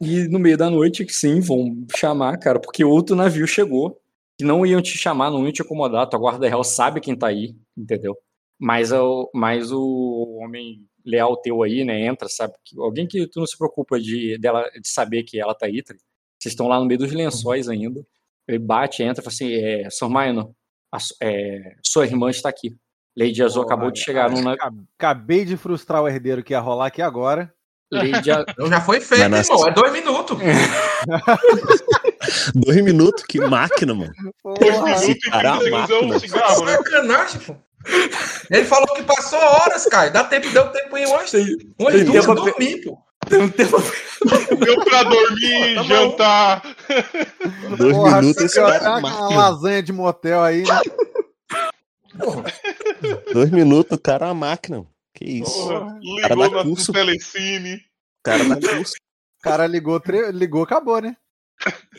[0.00, 4.00] E no meio da noite, sim, vão chamar, cara, porque outro navio chegou.
[4.36, 6.08] Que não iam te chamar, não iam te incomodar.
[6.08, 8.16] Tua guarda real sabe quem tá aí, entendeu?
[8.58, 12.52] Mas o, mas o homem leal teu aí, né, entra, sabe?
[12.76, 15.94] Alguém que tu não se preocupa de, dela, de saber que ela tá aí, tá?
[16.38, 18.04] Vocês estão lá no meio dos lençóis ainda.
[18.46, 20.08] Ele bate, entra e fala assim: é, Sr.
[20.08, 20.52] Minor,
[20.92, 22.76] a é, sua irmã está aqui.
[23.16, 24.60] Lady Azul Porra, acabou de chegar num navio.
[24.60, 27.52] Acab- Acabei de frustrar o herdeiro que ia rolar aqui agora.
[27.90, 29.66] Lady A- Então já foi feito, Mas irmão.
[29.68, 30.38] É dois minutos.
[32.54, 34.12] Dois minutos, que máquina, mano.
[34.60, 36.76] Dois minutos e cara, 30 segundos é um cigarro, né?
[36.76, 37.56] Sacanagem, pô.
[38.50, 40.10] Ele falou que passou horas, cara.
[40.10, 42.98] Dá tempo, deu tempo em umas, Tem, umas tem duas tempo a- dormir, pô.
[43.28, 43.82] tem um tempo
[44.58, 46.62] Deu pra dormir, Tá jantar.
[47.78, 49.28] Dois Porra, minutos, esse você cara é máquina.
[49.28, 50.80] uma lasanha de motel aí, né?
[53.32, 54.84] Dois minutos, o cara é uma máquina.
[55.18, 55.52] Que isso.
[55.68, 56.92] Porra, Cara ligou dá na curso.
[56.92, 57.74] telecine.
[57.74, 57.80] O
[58.22, 58.94] cara dá curso.
[59.42, 61.16] Cara ligou, tre- ligou, acabou, né?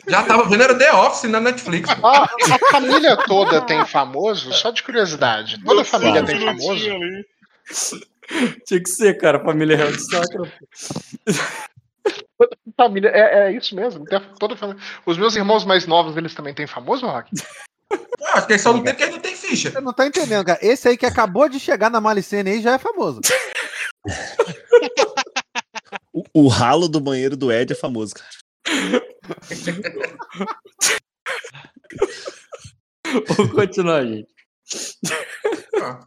[0.08, 1.92] Já tava vendo, era The Office na Netflix.
[1.94, 2.06] pô.
[2.08, 2.26] A,
[2.70, 4.54] família toda tem famoso?
[4.54, 5.62] Só de curiosidade.
[5.62, 6.90] Toda família tem famoso?
[6.90, 7.26] ali.
[8.66, 10.50] Tinha que ser, cara, família real de sacra.
[12.76, 14.04] Família, é, é isso mesmo.
[14.38, 14.80] Toda família.
[15.04, 17.30] Os meus irmãos mais novos, eles também têm famoso, Rock?
[18.32, 19.70] Acho que ele só não tem porque ele não tem ficha.
[19.70, 20.58] Você não tá entendendo, cara.
[20.62, 23.20] Esse aí que acabou de chegar na Malicene aí já é famoso.
[26.12, 28.28] O, o ralo do banheiro do Ed é famoso, cara.
[33.28, 34.28] Vamos continuar, gente.
[35.80, 36.04] Ah.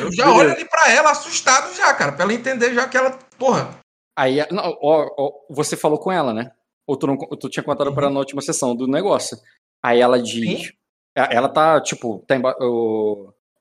[0.00, 2.12] Eu já olho ali pra ela assustado já, cara.
[2.12, 3.18] Pra ela entender já que ela.
[3.38, 3.78] Porra.
[4.16, 6.50] Aí, não, ó, ó, você falou com ela, né?
[6.86, 9.36] Ou tu, não, tu tinha contado pra ela na última sessão do negócio.
[9.82, 10.68] Aí ela diz.
[10.68, 10.72] Sim.
[11.16, 12.56] A- Ela tá, tipo, tá emba-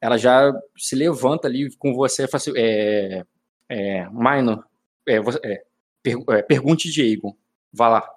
[0.01, 3.23] ela já se levanta ali com você e fala assim: é.
[3.69, 4.07] É.
[4.09, 4.63] Minor,
[5.07, 5.63] é, você- é,
[6.03, 7.35] per- é, pergunte Diego.
[7.73, 8.09] Vá lá.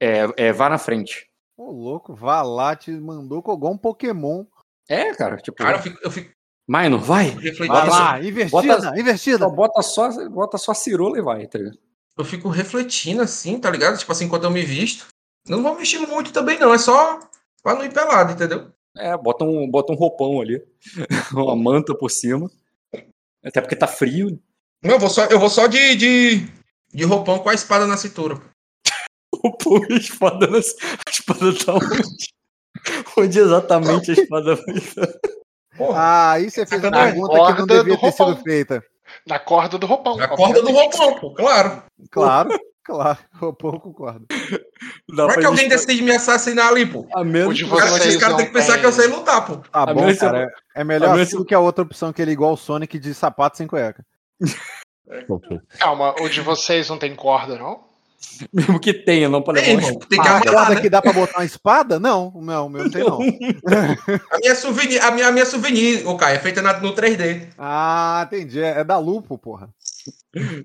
[0.00, 1.30] É, é, vá na frente.
[1.56, 4.44] Ô, louco, vá lá, te mandou com um Pokémon.
[4.88, 5.56] É, cara, tipo.
[5.58, 6.30] Cara, eu fico, eu fico
[6.68, 7.30] Minor, vai.
[7.30, 9.38] Vai Bota lá, investida, investida.
[9.38, 11.78] Só bota só, bota só a cirola e vai, tá ligado?
[12.16, 13.98] Eu fico refletindo assim, tá ligado?
[13.98, 15.06] Tipo assim, quando eu me visto.
[15.48, 16.72] Não vou vestir muito também, não.
[16.72, 17.18] É só
[17.62, 18.70] pra não ir pelado, entendeu?
[18.96, 20.62] É, bota um, bota um roupão ali.
[21.32, 22.50] Uma manta por cima.
[23.44, 24.38] Até porque tá frio.
[24.82, 26.46] Não, eu vou só, eu vou só de, de,
[26.92, 28.40] de roupão com a espada na cintura.
[29.34, 30.46] Roupão e espada.
[30.46, 32.32] na- A espada tá onde?
[33.16, 35.08] Onde exatamente a espada vai estar?
[35.94, 38.84] Ah, aí você fez a Na pergunta que não devia ter sido feita.
[39.26, 40.20] Na corda do roupão.
[40.20, 41.82] a corda do roupão, pô, claro.
[42.10, 42.50] Claro,
[42.84, 43.18] claro.
[43.34, 44.26] Roupão concordo.
[44.28, 44.36] Dá
[45.26, 47.06] Como é que alguém decide me assassinar ali, pô?
[47.14, 48.92] A menos O de que Cara, você- vocês não têm que pensar tem- que eu
[48.92, 49.56] sei lutar, pô.
[49.58, 50.50] Tá A bom, menos cara.
[50.76, 52.98] É é melhor assim do que a outra opção que ele é igual o Sonic
[52.98, 54.04] de sapato sem cueca.
[55.78, 57.91] Calma, o de vocês não tem corda, não?
[58.52, 60.80] Mesmo que tenha, não pra Tem, levar irmão, tem que A amarrar, corda né?
[60.80, 61.98] que dá pra botar uma espada?
[62.00, 63.18] Não, o meu, o meu não tem não.
[64.30, 67.48] A minha souvenir, a minha, a minha souvenir, ô Caio, é feita na- no 3D.
[67.58, 68.60] Ah, entendi.
[68.60, 69.68] É é da Lupo, porra.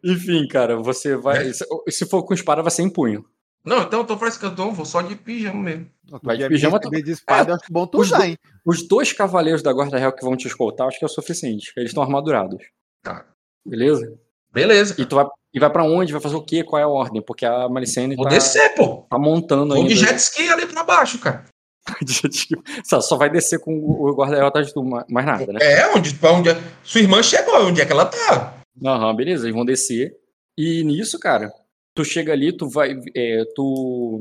[0.03, 1.53] Enfim, cara, você vai.
[1.53, 3.25] Se, se for com espada, vai ser em punho.
[3.65, 5.87] Não, então eu tô frescando, então eu vou só de pijama mesmo.
[6.23, 8.37] Vai de pijama, receber de espada, eu acho bom tu os usar, do- hein?
[8.65, 11.73] Os dois cavaleiros da Guarda Real que vão te escoltar, acho que é o suficiente.
[11.75, 12.63] Eles estão armadurados.
[13.03, 13.25] Tá.
[13.65, 14.17] Beleza?
[14.51, 14.95] Beleza.
[14.97, 16.11] E tu vai, e vai pra onde?
[16.11, 16.63] Vai fazer o quê?
[16.63, 17.21] Qual é a ordem?
[17.21, 19.05] Porque a Malicene Vou tá, descer, pô.
[19.09, 19.89] tá montando Vou ainda.
[19.89, 21.45] de jet ski ali pra baixo, cara.
[22.83, 25.45] só, só vai descer com o o Guarda Real atrás de tu, ma- mais nada,
[25.53, 25.59] né?
[25.61, 26.49] É, onde, pra onde.
[26.83, 28.55] Sua irmã chegou, onde é que ela tá?
[28.83, 30.13] Aham, beleza, eles vão descer.
[30.57, 31.51] E nisso, cara,
[31.95, 32.93] tu chega ali, tu vai.
[33.15, 34.19] é, tu.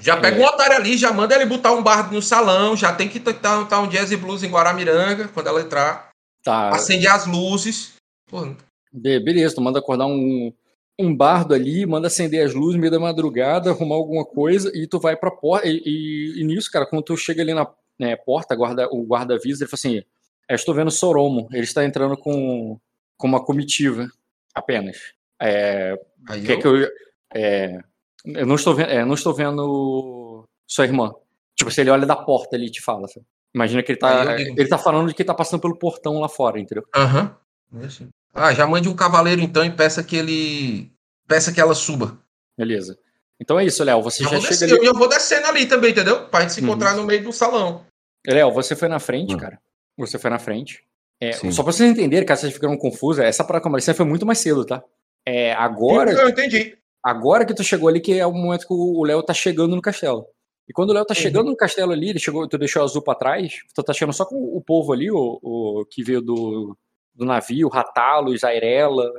[0.00, 0.40] Já pega É.
[0.40, 3.66] um otário ali, já manda ele botar um bar no salão, já tem que estar
[3.66, 6.08] tá um jazz e blues em Guaramiranga quando ela entrar.
[6.42, 6.70] Tá.
[6.70, 7.92] Acende as luzes.
[8.28, 8.54] Pô,
[8.92, 10.52] Beleza, tu manda acordar um,
[10.98, 14.86] um bardo ali, manda acender as luzes no meio da madrugada, arrumar alguma coisa, e
[14.86, 15.66] tu vai pra porta.
[15.66, 17.66] E, e- e nisso, cara, quando tu chega ali na
[17.98, 20.02] né, porta, guarda, o guarda avisa, ele fala assim:
[20.48, 22.78] "É, Estou vendo Soromo, ele está entrando com,
[23.16, 24.08] com uma comitiva
[24.54, 24.98] apenas.
[25.40, 25.96] É,
[26.28, 26.88] aí quer eu- que eu.
[27.34, 27.78] é,
[28.26, 28.90] eu não estou vendo.
[28.90, 31.12] é, não estou vendo sua irmã.
[31.56, 33.06] Tipo, se ele olha da porta ali e te fala.
[33.08, 33.24] sabe?
[33.54, 34.36] Imagina que ele tá.
[34.36, 36.84] Digo- Ele tá falando de que tá passando pelo portão lá fora, entendeu?
[36.94, 37.36] Aham.
[37.82, 38.08] Isso.
[38.32, 40.90] Ah, já mande um cavaleiro então e peça que ele.
[41.28, 42.18] Peça que ela suba.
[42.56, 42.98] Beleza.
[43.40, 44.02] Então é isso, Léo.
[44.02, 44.86] Você Eu já vou, chega descer, ali.
[44.86, 46.26] eu vou descendo ali também, entendeu?
[46.28, 46.66] Pra gente se Uhum.
[46.68, 47.84] encontrar no meio do salão.
[48.26, 49.38] Léo, você foi na frente, Hum.
[49.38, 49.58] cara.
[49.98, 50.82] Você foi na frente.
[51.20, 54.38] É, só pra vocês entenderem, caso vocês ficaram confusos, essa parada com foi muito mais
[54.38, 54.82] cedo, tá?
[55.26, 56.76] É, agora, Eu entendi.
[57.02, 59.82] agora que tu chegou ali, que é o momento que o Léo tá chegando no
[59.82, 60.26] castelo.
[60.68, 63.02] E quando o Léo tá chegando no castelo ali, ele chegou, tu deixou o azul
[63.02, 66.76] pra trás, tu tá chegando só com o povo ali, o, o que veio do,
[67.14, 69.10] do navio, Ratalos, Airela,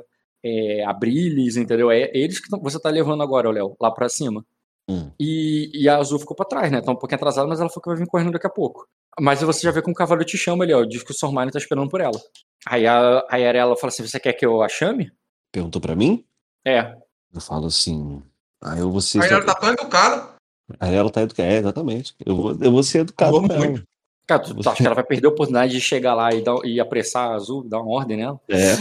[0.42, 1.90] é, Abriles, entendeu?
[1.90, 4.44] É eles que você tá levando agora, Léo, lá pra cima.
[4.88, 5.10] Hum.
[5.18, 6.82] E, e a azul ficou pra trás, né?
[6.82, 8.86] Tá um pouquinho atrasada, mas ela falou que vai vir correndo daqui a pouco.
[9.18, 10.84] Mas você já vê que o cavalo te chama ali, ó.
[10.84, 12.20] Diz que o Sormani tá esperando por ela.
[12.66, 15.10] Aí a, a Airela fala assim: Você quer que eu a chame?
[15.50, 16.24] Perguntou pra mim?
[16.66, 16.94] É.
[17.32, 18.22] Eu falo assim.
[18.62, 19.22] Aí eu vou ser.
[19.22, 20.34] Aí ela tá tão educada.
[20.80, 21.48] Aí ela tá educada.
[21.48, 22.14] É, exatamente.
[22.24, 23.84] Eu vou, eu vou ser educado ela.
[24.26, 26.56] Cara, tu, tu acha que ela vai perder a oportunidade de chegar lá e, dar,
[26.64, 28.40] e apressar a azul, dar uma ordem nela?
[28.48, 28.74] É.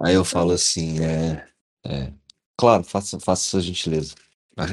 [0.00, 1.46] Aí eu falo assim, é.
[1.84, 2.12] é
[2.56, 4.14] claro, faça, faça essa gentileza.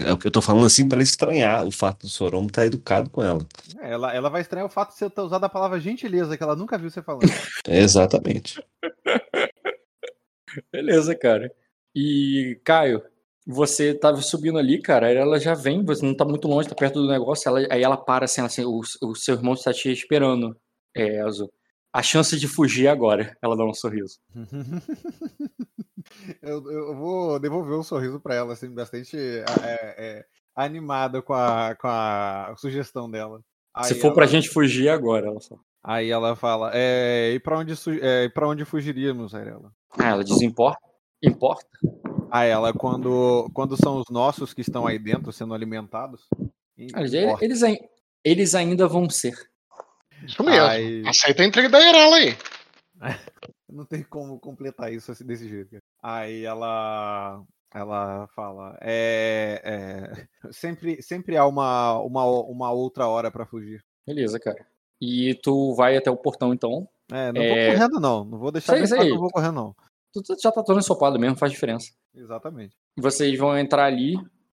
[0.05, 2.65] É o que eu tô falando assim pra ela estranhar o fato do Soromo estar
[2.65, 3.45] educado com ela.
[3.81, 6.55] Ela, ela vai estranhar o fato de você ter usado a palavra gentileza, que ela
[6.55, 7.29] nunca viu você falando.
[7.67, 8.63] É, exatamente.
[10.71, 11.51] Beleza, cara.
[11.93, 13.03] E, Caio,
[13.45, 17.01] você tava subindo ali, cara, ela já vem, você não tá muito longe, tá perto
[17.01, 20.55] do negócio, ela- aí ela para assim, assim o, o seu irmão está te esperando,
[20.95, 21.51] é, Azul.
[21.95, 23.38] A chance de fugir é agora.
[23.43, 24.17] Ela dá um sorriso.
[26.41, 29.45] eu, eu vou devolver um sorriso pra ela, assim, bastante é,
[29.97, 33.39] é, animada com a, com a sugestão dela.
[33.83, 35.61] Se Aí for ela- pra gente fugir é agora, ela fala.
[35.83, 39.72] Aí ela fala, é, e pra onde, é, pra onde fugiríamos, Arela?
[39.97, 40.41] Ah, ela diz,
[41.27, 41.66] importa?
[41.84, 42.27] Importa?
[42.32, 46.27] Aí ela, quando, quando são os nossos que estão aí dentro sendo alimentados?
[46.93, 47.45] Ah, Eles, importa.
[47.45, 47.80] eles, ai-
[48.24, 49.34] eles ainda vão ser.
[50.26, 50.66] Isso mesmo.
[50.66, 52.35] Aí- Aceita a intriga da Irela aí.
[53.69, 55.72] Não tem como completar isso assim, desse jeito.
[55.72, 55.82] cara.
[56.02, 57.42] Aí ela
[57.74, 63.84] ela fala, é, é, sempre sempre há uma, uma, uma outra hora pra fugir.
[64.06, 64.64] Beleza, cara.
[65.02, 66.88] E tu vai até o portão, então.
[67.11, 67.48] É, não É.
[67.66, 69.00] vou correndo não, não vou deixar Sei, sei.
[69.00, 69.76] que eu vou correndo não.
[70.14, 71.92] Tu tu já tá todo ensopado mesmo, faz diferença.
[72.16, 72.75] Exatamente.
[72.98, 74.14] Vocês vão entrar ali.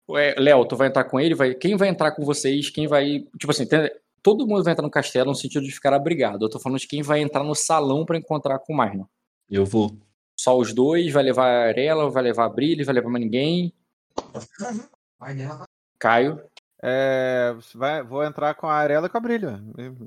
[0.08, 1.34] Ué, Léo, tu vai entrar com ele?
[1.34, 1.54] Vai...
[1.54, 2.70] Quem vai entrar com vocês?
[2.70, 3.26] Quem vai.
[3.38, 3.90] Tipo assim, tem-
[4.22, 6.42] todo mundo vai entrar no castelo no sentido de ficar abrigado.
[6.44, 9.04] Eu tô falando de quem vai entrar no salão pra encontrar com o Marlon.
[9.50, 9.96] Eu vou.
[10.38, 13.74] Só os dois, vai levar a Arela, vai levar a Brilhe, vai levar mais ninguém.
[15.18, 15.64] Vai nela.
[15.98, 16.40] Caio,
[16.80, 19.60] É, vai, vou entrar com a Arela e com a Brilha.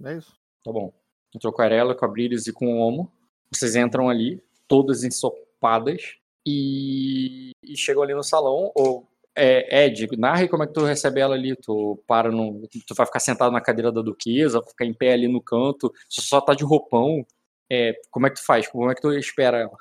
[0.06, 0.34] É isso.
[0.64, 0.94] tá bom.
[1.36, 3.12] Entrou com a Arela, com a Brilhes e com o Homo.
[3.54, 6.16] Vocês entram ali, todas ensopadas,
[6.48, 8.72] e, e chegam ali no salão.
[8.74, 11.56] Ou, é, Ed, narra aí como é que tu recebe ela ali.
[11.58, 12.68] Tu para no.
[12.88, 16.22] Tu vai ficar sentado na cadeira da duquesa, ficar em pé ali no canto, só,
[16.22, 17.26] só tá de roupão.
[17.70, 18.68] É, como é que tu faz?
[18.68, 19.78] Como é que tu espera ela?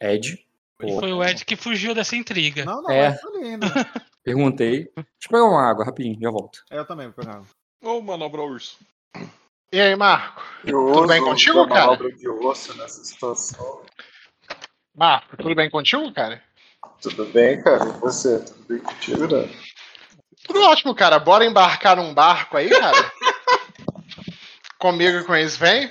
[0.00, 0.44] Ed,
[0.78, 2.64] pô, Foi o Ed que fugiu dessa intriga.
[2.64, 3.18] Não, não, É.
[4.24, 4.90] perguntei.
[4.94, 6.64] Deixa eu pegar uma água rapidinho, já volto.
[6.70, 7.42] É, Eu também vou pegar.
[7.82, 8.78] Ô, manobra urso.
[9.70, 10.42] E aí, Marco?
[10.64, 11.86] Eu Tudo bem contigo, a cara?
[11.86, 13.82] manobra de osso nessa situação.
[14.96, 16.42] Marco, tudo bem contigo, cara?
[17.02, 17.84] Tudo bem, cara?
[17.84, 18.38] E você?
[18.40, 19.48] Tudo bem contigo, né?
[20.46, 21.18] Tudo ótimo, cara.
[21.18, 23.12] Bora embarcar num barco aí, cara?
[24.78, 25.90] Comigo e com eles vem?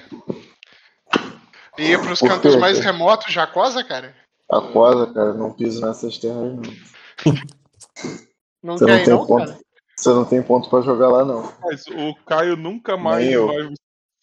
[1.78, 2.92] E ir pros Por cantos quê, mais cara?
[2.92, 4.16] remotos de Acosa, cara?
[4.50, 6.62] Aquosa, cara, não piso nessas terras, não.
[8.64, 9.60] Não Você quer não ir, não, cara?
[10.00, 11.52] Você não tem ponto pra jogar lá, não.
[11.62, 13.74] Mas o Caio nunca mais vai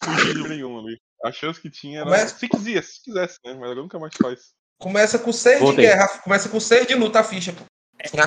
[0.03, 0.97] fugir de nenhum ali.
[1.23, 2.05] A chance que tinha era.
[2.05, 3.53] Começa- Se quisesse, se quisesse, né?
[3.53, 4.39] Mas agora nunca mais faz.
[4.79, 7.63] Começa com 6 de guerra, começa com 6 de luta a ficha, pô.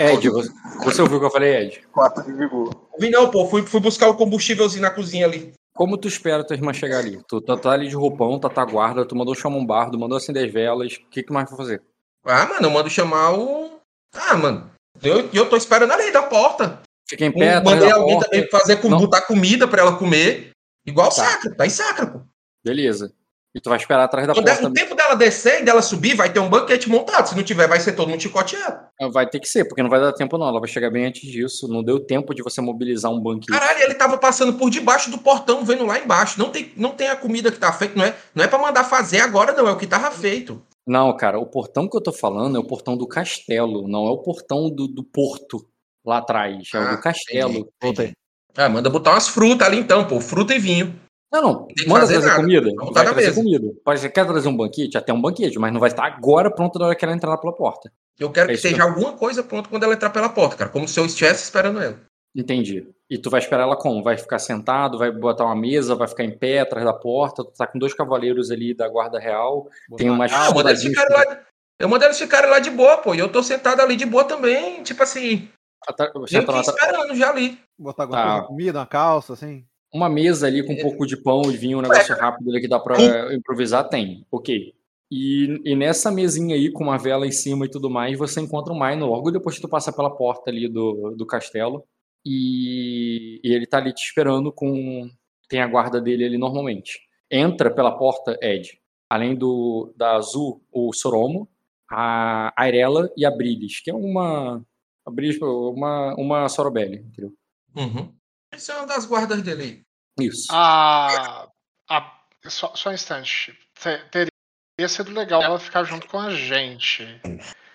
[0.01, 0.51] Ed, você,
[0.83, 1.87] você ouviu o que eu falei, Ed?
[1.93, 2.71] Quatro de vigor.
[2.99, 5.53] Vi não, pô, fui, fui buscar o combustívelzinho na cozinha ali.
[5.77, 7.23] Como tu espera tua irmã chegar ali?
[7.29, 10.17] Tu tá, tá ali de roupão, tá, tá guarda, tu mandou chamar um bardo, mandou
[10.19, 10.95] acender as velas.
[10.95, 11.83] O que, que mais vai fazer?
[12.25, 13.79] Ah, mano, eu mando chamar o.
[14.15, 14.71] Ah, mano.
[15.03, 16.81] Eu, eu tô esperando ali da porta.
[17.09, 18.31] Fica em pé, atrás Mandei da alguém porta.
[18.31, 18.99] também fazer com, Não.
[18.99, 20.51] botar comida pra ela comer.
[20.87, 21.15] Igual Tá.
[21.25, 22.21] sacra, tá em sacra, pô.
[22.65, 23.13] Beleza.
[23.55, 24.63] E tu vai esperar atrás da Quando porta.
[24.63, 27.29] é- o tempo dela descer e dela subir, vai ter um banquete montado.
[27.31, 28.87] Se não tiver, vai ser todo mundo chicoteado.
[29.11, 30.49] Vai ter que ser, porque não vai dar tempo não.
[30.49, 31.67] Ela vai chegar bem antes disso.
[31.67, 33.59] Não deu tempo de você mobilizar um banquete.
[33.59, 36.39] Caralho, ele tava passando por debaixo do portão, vendo lá embaixo.
[36.39, 38.85] Não tem, não tem a comida que tá feita, não é, não é pra mandar
[38.85, 39.67] fazer agora, não.
[39.67, 40.63] É o que tava feito.
[40.87, 44.11] Não, cara, o portão que eu tô falando é o portão do castelo, não é
[44.11, 45.67] o portão do, do porto
[46.05, 46.69] lá atrás.
[46.75, 47.51] É o Ah, do castelo.
[47.51, 48.13] entendi, entendi.
[48.57, 50.21] Ah, manda botar umas frutas ali então, pô.
[50.21, 50.99] Fruta e vinho.
[51.31, 51.67] Não, não.
[51.67, 52.41] Tem que Manda fazer trazer nada.
[52.41, 52.71] comida.
[52.77, 53.35] Vamos Vai trazer mesa.
[53.35, 53.75] comida.
[53.85, 54.97] Pode, você quer trazer um banquete?
[54.97, 57.53] Até um banquete, mas não vai estar agora pronto na hora que ela entrar pela
[57.55, 57.93] porta.
[58.19, 60.71] Eu quero É que esteja alguma coisa pronta quando ela entrar pela porta, cara.
[60.71, 62.01] Como se eu estivesse esperando ela.
[62.35, 62.89] Entendi.
[63.11, 64.03] E tu vai esperar ela como?
[64.03, 67.53] Vai ficar sentado, vai botar uma mesa, vai ficar em pé atrás da porta, tu
[67.57, 70.99] tá com dois cavaleiros ali da guarda real, tem umas Ah, eu mando eles soldadinhos
[71.01, 71.41] ficarem lá.
[71.81, 73.15] Eu mando eles ficarem lá de boa, pô.
[73.15, 74.83] E eu tô sentado ali de boa também.
[74.83, 75.49] Tipo assim,
[75.87, 77.59] atra- fiquei atra- esperando já ali.
[77.79, 78.43] Botar alguma Tá.
[78.43, 79.65] comida, uma calça, assim.
[79.93, 82.69] uma mesa ali com um pouco de pão e vinho, um negócio rápido ali que
[82.69, 82.97] dá pra
[83.35, 84.27] improvisar, tem.
[84.31, 84.75] Ok.
[85.11, 88.73] E, e nessa mesinha aí, com uma vela em cima e tudo mais, você encontra
[88.75, 91.83] o Mino logo depois que tu passa pela porta ali do, do castelo.
[92.27, 95.09] E, e ele tá ali te esperando com.
[95.49, 97.01] Tem a guarda dele ali normalmente.
[97.31, 98.79] Entra pela porta, Ed.
[99.09, 101.49] Além do da Azul, o Soromo,
[101.91, 104.63] a Airela e a Brilis, que é uma.
[105.09, 107.33] A Brilis, uma, uma Sorobelli, entendeu?
[107.75, 108.13] Uhum.
[108.53, 110.27] Essa é uma das guardas dele aí.
[110.27, 110.49] Isso.
[110.51, 111.49] A,
[111.89, 113.57] a, só, só um instante.
[113.81, 117.05] Te- Teria sido legal ela ficar junto com a gente.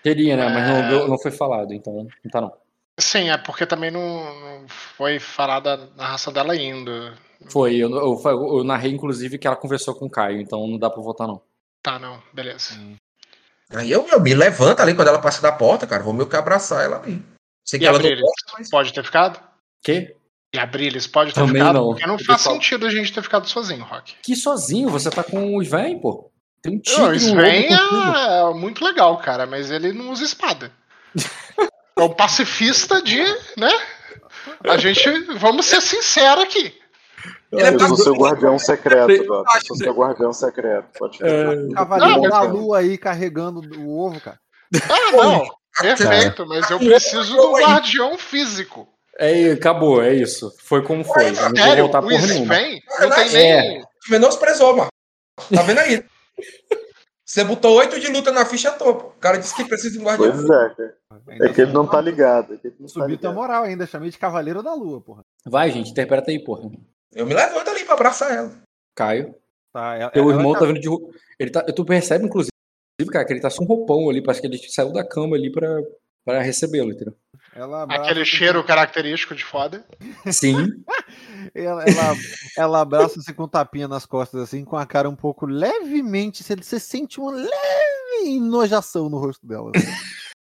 [0.04, 0.48] Teria, né?
[0.50, 1.08] Mas não, É.
[1.08, 2.54] não foi falado, então não tá não.
[3.00, 4.00] Sim, é porque também não,
[4.60, 7.18] não foi falada a narração dela ainda.
[7.50, 8.22] Foi, eu, eu,
[8.58, 11.42] eu narrei inclusive que ela conversou com o Caio, então não dá pra votar não.
[11.82, 12.76] Tá, não, beleza.
[13.76, 16.04] Aí eu, eu me levanto ali quando ela passa da porta, cara.
[16.04, 17.24] Vou meio que abraçar ela ali.
[17.66, 18.70] Sei que E ela não gosta, mas.
[18.70, 19.40] Pode ter ficado?
[19.84, 20.16] Que?
[20.54, 21.74] E a Brilis pode ter Também ficado?
[21.80, 21.88] não.
[21.90, 24.14] Porque não faz sentido a gente ter ficado sozinho, Rock.
[24.22, 26.32] Que sozinho, você tá com o Sven, pô.
[26.62, 28.16] Tem um tigre, Não, o Sven contigo.
[28.18, 30.72] é muito legal, cara, mas ele não usa espada.
[31.96, 33.22] É um pacifista de,
[33.56, 33.70] né?
[34.68, 36.74] A gente, vamos ser sinceros aqui.
[37.52, 39.48] Ele é Eu sou seu guardião secreto, Doc.
[39.56, 40.88] Eu sou seu guardião secreto.
[40.98, 41.68] Pode ficar É.
[41.74, 44.40] Cavaleiro Não, da lua aí carregando o ovo, cara.
[44.90, 45.46] Ah, não,
[45.80, 48.88] perfeito, mas eu preciso do guardião físico.
[49.20, 50.52] é, acabou, é isso.
[50.64, 51.30] Foi como foi.
[51.30, 52.56] Eu não vou voltar o por nenhuma.
[53.00, 53.62] Não tem É.
[53.62, 53.84] nem.
[54.10, 54.90] Menosprezou, mano.
[55.54, 56.04] Tá vendo aí?
[57.26, 59.08] Você botou oito de luta na ficha topo.
[59.08, 60.32] O cara disse que precisa de um guardião.
[60.32, 60.96] Pois é, cara.
[61.30, 62.54] Ainda É que ele não tá ligado.
[62.54, 63.34] É não tá Subiu tua ligado.
[63.34, 65.24] moral ainda, chamei de Cavaleiro da Lua, porra.
[65.46, 66.70] Vai, gente, interpreta aí, porra.
[67.16, 68.52] Eu me levanto ali pra abraçar ela.
[68.96, 69.36] Caio.
[69.74, 70.88] Tá, ela, Teu ela irmão tá- tá vindo de.
[71.40, 72.52] Ele tá, tu percebe, inclusive,
[73.12, 74.22] cara, que ele tá com um roupão ali.
[74.22, 75.68] Parece que ele saiu da cama ali pra,
[76.26, 77.16] pra recebê-lo, entendeu?
[77.56, 79.86] ela abraça Aquele assim cheiro característico de foda.
[80.32, 80.68] Sim.
[81.54, 82.16] Ela, ela,
[82.58, 86.42] ela abraça você com um tapinha nas costas, assim, com a cara um pouco levemente.
[86.42, 89.70] Você, você sente uma leve enojação no rosto dela.
[89.76, 89.86] assim.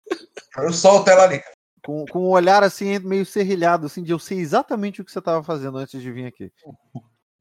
[0.57, 1.43] Eu solto ela ali.
[1.85, 5.19] Com, com um olhar assim, meio serrilhado, assim, de eu sei exatamente o que você
[5.19, 6.51] estava fazendo antes de vir aqui.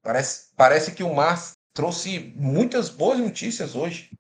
[0.02, 1.40] Parece, parece que o Mar
[1.74, 4.12] trouxe muitas boas notícias hoje.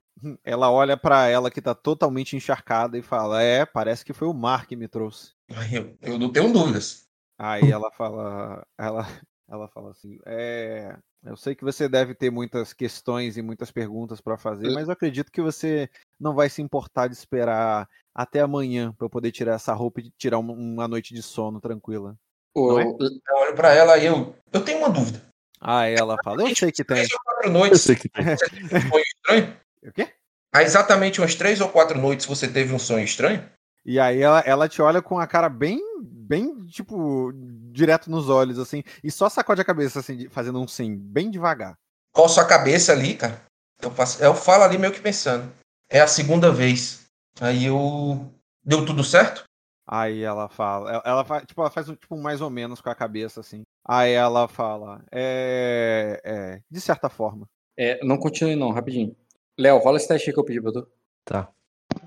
[0.43, 4.33] Ela olha pra ela que tá totalmente encharcada e fala: É, parece que foi o
[4.33, 5.33] mar que me trouxe.
[5.69, 7.03] Eu, eu não tenho dúvidas.
[7.37, 9.05] Aí ela fala, ela,
[9.49, 14.21] ela fala assim: É, eu sei que você deve ter muitas questões e muitas perguntas
[14.21, 15.89] pra fazer, mas eu acredito que você
[16.19, 20.11] não vai se importar de esperar até amanhã pra eu poder tirar essa roupa e
[20.11, 22.15] tirar uma, noite de sono tranquila.
[22.55, 22.59] É?
[22.59, 24.35] Eu olho pra ela e eu.
[24.51, 25.21] Eu tenho uma dúvida.
[25.59, 26.97] Aí ela fala: Eu sei que tem.
[26.97, 27.81] Três ou quatro Eu noites.
[27.81, 28.25] sei que tem.
[28.25, 29.57] Você teve um sonho estranho?
[29.83, 30.13] O quê?
[30.53, 33.43] Há exatamente umas três ou quatro noites você teve um sonho estranho?
[33.85, 35.81] E aí ela, ela te olha com a cara bem,
[36.23, 37.31] bem, tipo,
[37.71, 41.75] direto nos olhos, assim, e só sacode a cabeça, assim, fazendo um sim, bem devagar.
[42.13, 43.41] Coço a cabeça ali, cara.
[43.81, 45.51] Eu, faço, eu falo ali meio que pensando.
[45.89, 47.05] É a segunda vez.
[47.41, 48.31] Aí eu.
[48.63, 49.43] Deu tudo certo?
[49.85, 52.89] Aí ela fala, ela, ela faz, tipo, ela faz um tipo mais ou menos com
[52.89, 53.63] a cabeça, assim.
[53.85, 57.45] Aí ela fala, é, é, de certa forma.
[57.77, 59.13] É, não continue não, rapidinho.
[59.59, 60.87] Léo, rola esse teste aí que eu pedi pra tu.
[61.25, 61.49] Tá.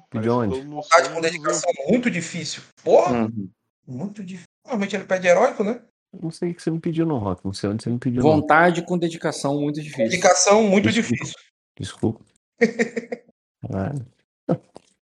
[0.09, 0.65] Pediu onde?
[1.13, 2.63] Com dedicação muito difícil.
[2.83, 3.51] Porra, Uhum.
[3.87, 4.47] Muito difícil.
[4.65, 5.81] Normalmente ele pede heróico, né?
[6.13, 7.45] Não sei o que você me pediu, não, Rock.
[7.45, 8.23] Não sei onde você me pediu.
[8.23, 8.41] Não.
[8.41, 10.09] Vontade com dedicação muito difícil.
[10.09, 11.25] Dedicação muito Desculpa.
[11.25, 11.35] difícil.
[11.79, 12.25] Desculpa.
[13.61, 14.07] Caralho.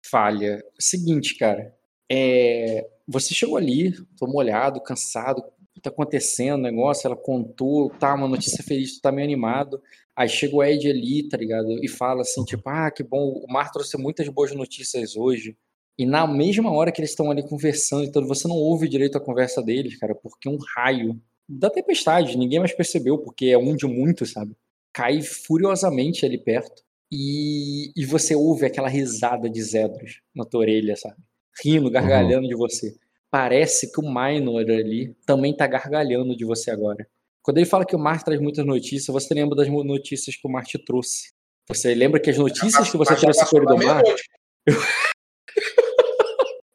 [0.06, 0.64] Falha.
[0.80, 1.76] Seguinte, cara.
[2.11, 7.90] É, você chegou ali, tô molhado, cansado, o que tá acontecendo, o negócio, ela contou,
[7.90, 9.82] tá, uma notícia feliz, tu tá meio animado.
[10.16, 11.84] Aí chega o Ed ali, tá ligado?
[11.84, 15.58] E fala assim, tipo, ah, que bom, o Mar trouxe muitas boas notícias hoje.
[15.98, 19.22] E na mesma hora que eles estão ali conversando, então você não ouve direito a
[19.22, 23.86] conversa deles, cara, porque um raio da tempestade, ninguém mais percebeu, porque é um de
[23.86, 24.56] muitos, sabe?
[24.92, 26.82] Cai furiosamente ali perto.
[27.12, 31.18] E, e você ouve aquela risada de Zedros na tua orelha, sabe?
[31.64, 32.96] Rindo, gargalhando de você.
[33.30, 37.08] Parece que o Minor ali também tá gargalhando de você agora.
[37.44, 40.50] Quando ele fala que o Mar traz muitas notícias, você lembra das notícias que o
[40.50, 41.34] Mar te trouxe.
[41.68, 44.02] Você lembra que as notícias que você trouxe da do Mar.
[44.02, 44.24] meia-noite.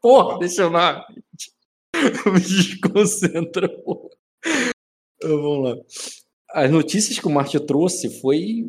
[0.01, 1.05] Porra, deixa eu lá.
[2.27, 4.09] Me desconcentra, porra.
[5.17, 5.85] Então, Vamos lá.
[6.51, 8.65] As notícias que o Marte trouxe foi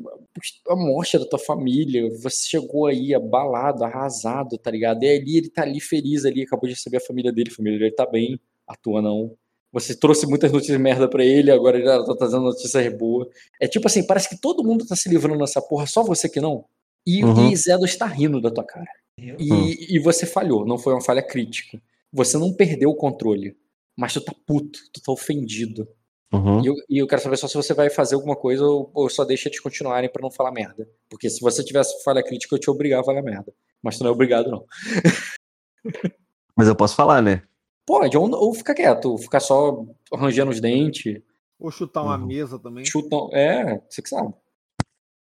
[0.68, 2.10] a morte da tua família.
[2.22, 5.02] Você chegou aí abalado, arrasado, tá ligado?
[5.04, 7.80] E ali ele tá ali feliz ali, acabou de receber a família dele, a família
[7.80, 9.34] dele tá bem, a tua não.
[9.72, 13.28] Você trouxe muitas notícias merda pra ele, agora ele tá trazendo notícias boas.
[13.62, 16.42] É tipo assim, parece que todo mundo tá se livrando dessa porra, só você que
[16.42, 16.66] não.
[17.08, 17.50] E, Uhum.
[17.50, 18.90] e Zedo está rindo da tua cara.
[19.40, 19.74] E, Hum.
[19.78, 21.82] e você falhou, não foi uma falha crítica.
[22.12, 23.56] Você não perdeu o controle,
[23.96, 25.88] mas tu tá puto, tu tá ofendido.
[26.32, 26.64] Uhum.
[26.64, 29.10] E eu, e eu quero saber só se você vai fazer alguma coisa ou, ou
[29.10, 30.88] só deixa eles continuarem pra não falar merda.
[31.10, 33.52] Porque se você tivesse falha crítica, eu te obrigar a falar merda.
[33.82, 34.64] Mas tu não é obrigado, não.
[36.56, 37.42] Mas eu posso falar, né?
[37.86, 39.84] Pode, ou, ou ficar quieto, ou ficar só
[40.14, 41.22] arranjando os dentes,
[41.60, 42.26] Ou chutar uma Uhum.
[42.28, 42.86] mesa também.
[42.86, 43.30] chutam.
[43.34, 44.34] É, você que sabe.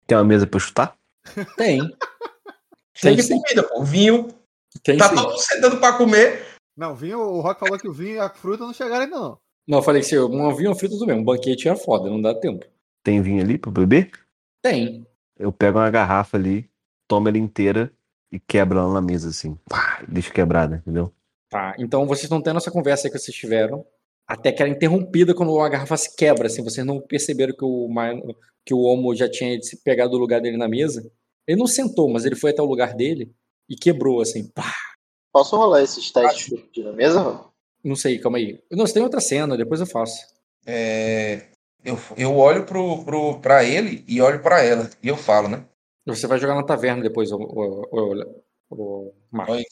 [0.05, 0.95] Tem uma mesa pra eu chutar?
[1.55, 1.79] Tem.
[2.97, 3.39] Cheio Tem de sim.
[3.39, 3.83] comida, pô.
[3.83, 4.27] Vinho.
[4.83, 5.15] Tem Tá sim.
[5.15, 6.45] todo mundo sentando pra comer.
[6.75, 9.37] Não, vinho, o Rock falou que o vinho e a fruta não chegaram ainda, não.
[9.67, 12.09] Não, eu falei que se eu um vinho frito tudo bem, um banquete é foda,
[12.09, 12.65] não dá tempo.
[13.03, 14.11] Tem vinho ali pra beber?
[14.61, 15.05] Tem.
[15.37, 16.69] Eu pego uma garrafa ali,
[17.07, 17.91] tomo ela inteira
[18.31, 19.57] e quebro ela na mesa, assim.
[19.69, 21.11] Pá, deixa quebrada, entendeu?
[21.49, 23.85] Tá, então vocês estão tendo essa conversa aí que vocês tiveram,
[24.27, 27.89] até que era interrompida quando a garrafa se quebra, assim, vocês não perceberam que o,
[28.65, 31.09] que o Homo já tinha se pegado o lugar dele na mesa.
[31.47, 33.33] Ele não sentou, mas ele foi até o lugar dele
[33.69, 34.73] e quebrou, assim, pá.
[35.31, 37.45] Posso rolar esses testes de na mesa?
[37.83, 38.61] Não sei, calma aí.
[38.71, 40.25] Não, você tem outra cena, depois eu faço.
[40.65, 41.47] É,
[41.83, 44.89] eu, eu olho pro, pro, pra ele e olho pra ela.
[45.01, 45.65] E eu falo, né?
[46.05, 48.23] Você vai jogar na taverna depois, o, o, o,
[48.71, 49.53] o Marco.
[49.53, 49.63] Nós,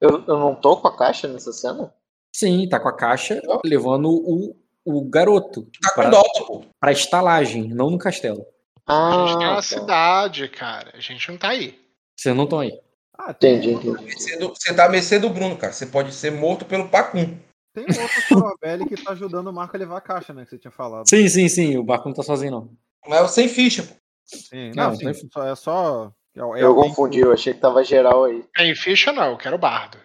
[0.00, 1.92] Eu, eu não tô com a caixa nessa cena?
[2.34, 6.62] Sim, tá com a caixa levando o, o garoto tá com pra, dó, pô.
[6.80, 8.46] pra estalagem, não no castelo.
[8.86, 9.62] A gente tá Ah, na tá.
[9.62, 10.90] cidade, cara.
[10.94, 11.78] A gente não tá aí.
[12.16, 12.72] Vocês não estão aí.
[13.16, 14.14] Ah, tem, Entendi, entendi.
[14.48, 15.72] Você tá à mercê do Bruno, cara.
[15.72, 17.38] Você pode ser morto pelo Pacum.
[17.74, 20.44] tem outro Sorobelli que tá ajudando o Marco a levar a caixa, né?
[20.44, 21.08] Que você tinha falado.
[21.08, 22.70] Sim, sim, sim, o barco não tá sozinho, não.
[23.06, 23.94] Mas é o sem ficha, pô.
[24.24, 26.12] Sim, Não, não, sim, tem- só- é só.
[26.34, 28.44] É, é Eu confundi, que- eu achei que tava geral aí.
[28.54, 29.98] Tem ficha não, eu quero bardo.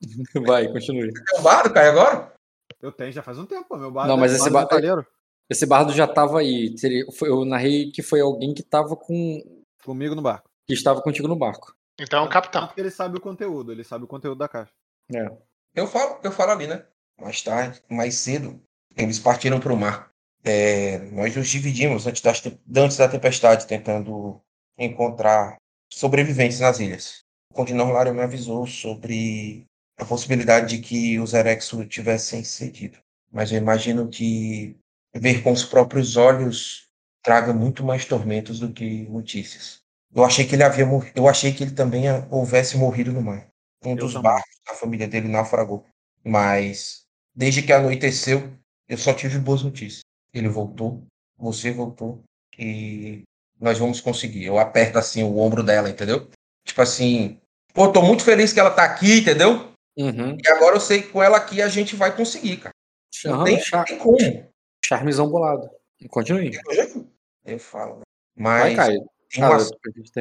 [0.46, 1.10] Vai, continue.
[1.34, 2.32] É o bardo, cai agora?
[2.80, 4.06] Eu tenho já faz um tempo, meu bar.
[4.06, 5.06] Não, mas esse bar ba- metalheiro.
[5.50, 6.74] Esse bardo já tava aí.
[7.22, 9.42] Eu narrei que foi alguém que tava com.
[9.84, 10.48] Comigo no barco.
[10.66, 11.74] que estava contigo no barco.
[11.98, 12.62] Então, capitão.
[12.62, 14.72] Tanto que ele sabe o conteúdo, ele sabe o conteúdo da caixa.
[15.12, 15.28] É.
[15.74, 16.84] Eu falo, eu falo ali, né?
[17.20, 18.60] Mais tarde, mais cedo,
[18.96, 20.10] eles partiram pro mar.
[20.44, 24.40] É, nós nos dividimos antes, das te- antes da tempestade, tentando
[24.78, 25.56] encontrar
[25.92, 27.20] sobreviventes nas ilhas.
[27.52, 29.64] O Continor Lário me avisou sobre
[29.98, 32.98] a possibilidade de que os Erexo tivessem cedido.
[33.30, 34.76] Mas eu imagino que
[35.14, 36.88] ver com os próprios olhos
[37.22, 39.78] traga muito mais tormentos do que notícias.
[40.14, 43.46] Eu achei que ele havia mor- eu achei que ele também houvesse morrido no mar.
[43.84, 44.30] Um Eu dos também.
[44.30, 45.84] barcos da família dele naufragou.
[46.24, 47.02] Mas
[47.34, 48.50] desde que anoiteceu,
[48.88, 50.00] eu só tive boas notícias.
[50.32, 51.04] Ele voltou,
[51.38, 52.22] você voltou
[52.58, 53.22] e
[53.58, 54.44] nós vamos conseguir.
[54.44, 56.28] Eu aperto assim o ombro dela, entendeu?
[56.66, 57.38] Tipo assim,
[57.72, 59.72] pô, tô muito feliz que ela tá aqui, entendeu?
[59.96, 60.36] Uhum.
[60.42, 62.74] E agora eu sei que com ela aqui a gente vai conseguir, cara.
[63.24, 64.16] Não tem, tem como.
[64.90, 65.70] Charmezão bolado.
[66.08, 66.50] Continue.
[67.44, 68.02] Eu falo, né?
[68.36, 69.10] Vai, Mas Caio.
[69.30, 69.78] tem Ah, um, assunto.
[69.86, 70.12] É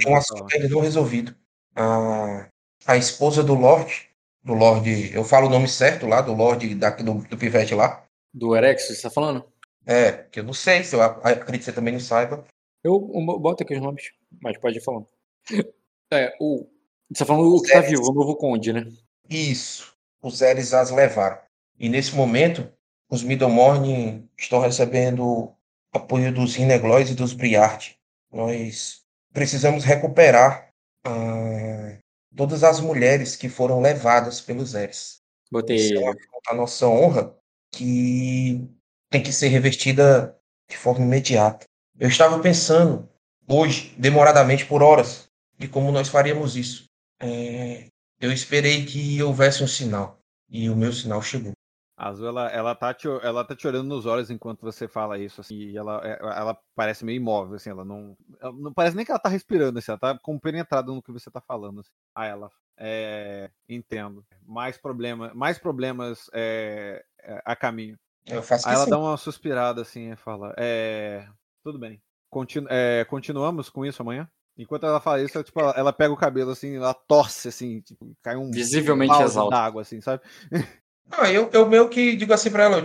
[0.00, 1.36] tem um assunto ainda não resolvido.
[1.76, 2.48] A,
[2.86, 4.08] a esposa do Lorde,
[4.42, 8.04] do Lorde, eu falo o nome certo lá, do Lorde daqui do, do Pivete lá.
[8.32, 9.44] Do Erex, você tá falando?
[9.84, 12.44] É, que eu não sei, se eu acredito que você também não saiba.
[12.82, 15.06] Eu, eu boto aqui os nomes, mas pode ir falando.
[16.10, 16.66] É, o.
[17.10, 17.88] Você tá falando o que tá Zé.
[17.88, 18.90] vivo, o novo conde, né?
[19.28, 21.38] Isso, os Eres as levaram.
[21.78, 22.66] E nesse momento,
[23.08, 25.54] os Middlemorn estão recebendo
[25.92, 27.96] apoio dos Rineglois e dos Briard.
[28.30, 30.70] Nós precisamos recuperar
[31.04, 31.98] ah,
[32.36, 35.20] todas as mulheres que foram levadas pelos Eres.
[35.50, 36.12] Botei é
[36.48, 37.34] a nossa honra
[37.72, 38.68] que
[39.10, 40.36] tem que ser revestida
[40.68, 41.64] de forma imediata.
[41.98, 43.08] Eu estava pensando
[43.48, 45.28] hoje, demoradamente por horas,
[45.58, 46.84] de como nós faríamos isso.
[47.20, 47.86] É,
[48.20, 51.52] eu esperei que houvesse um sinal e o meu sinal chegou.
[51.98, 55.18] A Azul, ela, ela, tá te, ela tá te olhando nos olhos enquanto você fala
[55.18, 58.16] isso, assim, e ela, é- ela parece meio imóvel, assim, ela não.
[58.40, 61.28] ela não parece nem que ela tá respirando, assim, ela tá compenetrada no que você
[61.28, 61.80] tá falando.
[61.80, 61.90] Assim.
[62.14, 62.50] Ah, ela.
[62.76, 64.24] É, entendo.
[64.46, 67.98] Mais, problema, mais problemas é, é, a caminho.
[68.24, 68.90] Eu faço Aí ela isso.
[68.90, 71.26] dá uma suspirada assim e fala: É.
[71.64, 72.00] Tudo bem.
[72.30, 74.30] Continu é, continuamos com isso amanhã?
[74.56, 77.80] Enquanto ela fala isso, ela, tipo, ela, ela pega o cabelo assim, ela torce assim,
[77.80, 79.50] tipo, cai um Visivelmente exausto.
[79.50, 80.22] d'água, assim, sabe?
[81.10, 82.82] Ah, eu, eu meio que digo assim pra ela,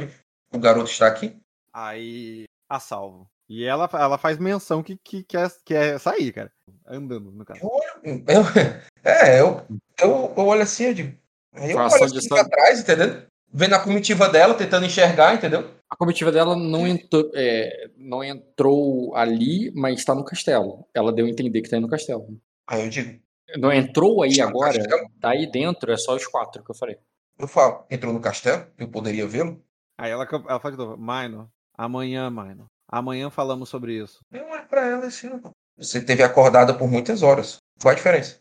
[0.52, 1.36] o garoto está aqui.
[1.74, 3.28] Aí a salvo.
[3.50, 6.52] E ela, ela faz menção que, que quer, quer sair, cara.
[6.88, 7.60] Andando, no caso.
[7.62, 8.42] Eu olho, eu,
[9.04, 9.62] é, eu,
[10.02, 11.18] eu, eu olho assim, eu digo.
[11.54, 13.24] Eu Faça olho assim pra trás, entendeu?
[13.52, 15.70] Vendo a comitiva dela, tentando enxergar, entendeu?
[15.88, 20.88] A comitiva dela não entrou, é, não entrou ali, mas está no castelo.
[20.94, 22.40] Ela deu a entender que tá aí no castelo.
[22.68, 23.20] Aí eu digo,
[23.58, 24.80] Não entrou aí Está no agora,
[25.22, 26.98] tá aí dentro, é só os quatro que eu falei.
[27.38, 29.64] Eu falo, entrou no castelo, eu poderia vê-lo?
[29.98, 31.48] Aí ela, ela fala de novo: Minor,
[31.78, 32.66] amanhã, Minor.
[32.88, 34.20] Amanhã falamos sobre isso.
[34.32, 35.30] Eu olho pra ela assim.
[35.78, 37.58] Você teve acordada por muitas horas.
[37.82, 38.40] Qual a diferença?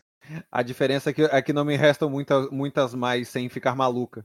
[0.51, 4.23] A diferença é que, é que não me restam muitas, muitas mais sem ficar maluca.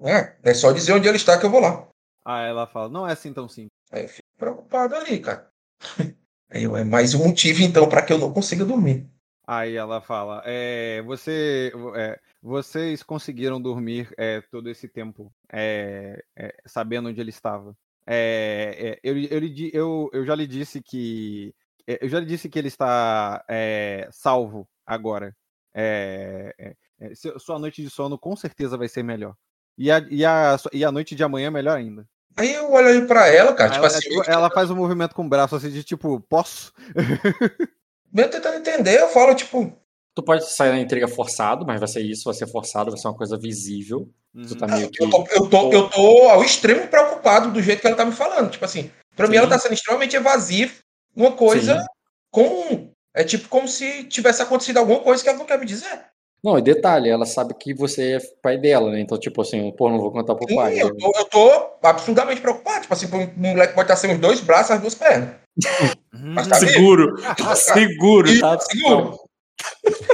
[0.00, 1.88] É, é só dizer onde ele está que eu vou lá.
[2.24, 3.70] Aí ela fala, não é assim tão simples.
[3.90, 5.48] Aí eu fico preocupado ali, cara.
[6.50, 9.08] Aí eu, é mais um motivo, então, para que eu não consiga dormir.
[9.46, 16.54] Aí ela fala, é, você, é, vocês conseguiram dormir é, todo esse tempo é, é,
[16.66, 17.76] sabendo onde ele estava.
[18.04, 19.40] É, é, eu, eu,
[19.72, 21.54] eu, eu já lhe disse que
[21.86, 25.34] é, eu já lhe disse que ele está é, salvo agora.
[25.72, 29.34] É, é, é, sua noite de sono com certeza vai ser melhor.
[29.78, 32.06] E a, e a, e a noite de amanhã melhor ainda.
[32.36, 35.28] Aí eu olho pra ela, cara, tipo ela, assim, ela faz um movimento com o
[35.28, 36.72] braço assim de tipo, posso?
[38.24, 39.72] eu tentando entender, eu falo, tipo,
[40.14, 43.06] Tu pode sair na intriga forçado, mas vai ser isso, vai ser forçado, vai ser
[43.06, 44.08] uma coisa visível.
[44.32, 44.56] Tu Uhum.
[44.56, 45.04] tá meio que.
[45.04, 48.12] eu tô, eu, tô, eu tô ao extremo preocupado do jeito que ela tá me
[48.12, 48.50] falando.
[48.50, 49.38] Tipo assim, pra mim Sim.
[49.40, 50.72] ela tá sendo extremamente evasiva,
[51.14, 51.86] uma coisa Sim.
[52.30, 52.90] comum.
[53.14, 56.06] É tipo como se tivesse acontecido alguma coisa que ela não quer me dizer.
[56.46, 59.00] Não, e detalhe, ela sabe que você é pai dela, né?
[59.00, 60.80] Então, tipo assim, pô, não vou contar pro Sim, pai.
[60.80, 62.82] eu tô, eu tô absurdamente preocupado.
[62.82, 65.30] Tipo assim, um moleque pode estar sem os dois braços e as duas pernas.
[66.12, 66.54] Mas tá.
[66.54, 67.16] Seguro,
[67.56, 68.60] seguro, tá?
[68.60, 69.18] Seguro.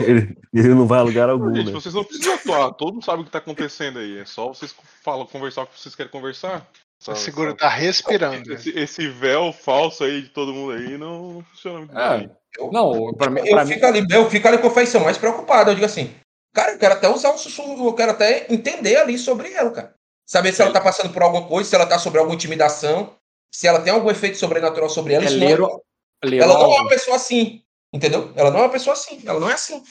[0.00, 1.72] Ele, ele não vai a lugar algum, Gente, né?
[1.72, 4.18] vocês não precisam atuar, todo mundo sabe o que tá acontecendo aí.
[4.18, 6.66] É só vocês falam, conversar o que vocês querem conversar.
[6.98, 8.54] Só- Seguro só- tá respirando.
[8.54, 12.30] Esse, esse véu falso aí de todo mundo aí não, não funciona muito É, bem.
[12.72, 15.18] não, pra mim, Eu pra mim fico, ali, eu fico ali com a feição mais
[15.18, 15.70] preocupado.
[15.70, 16.14] Eu digo assim,
[16.52, 19.94] cara, eu quero até usar um sussurro, eu quero até entender ali sobre ela, cara.
[20.26, 23.14] Saber se ela tá passando por alguma coisa, se ela tá sobre alguma intimidação,
[23.50, 25.24] se ela tem algum efeito sobrenatural sobre ela.
[25.24, 25.68] é isso não é- ler,
[26.24, 28.32] ler ela não é uma pessoa assim, entendeu?
[28.36, 29.82] Ela não é uma pessoa assim, ela não é assim.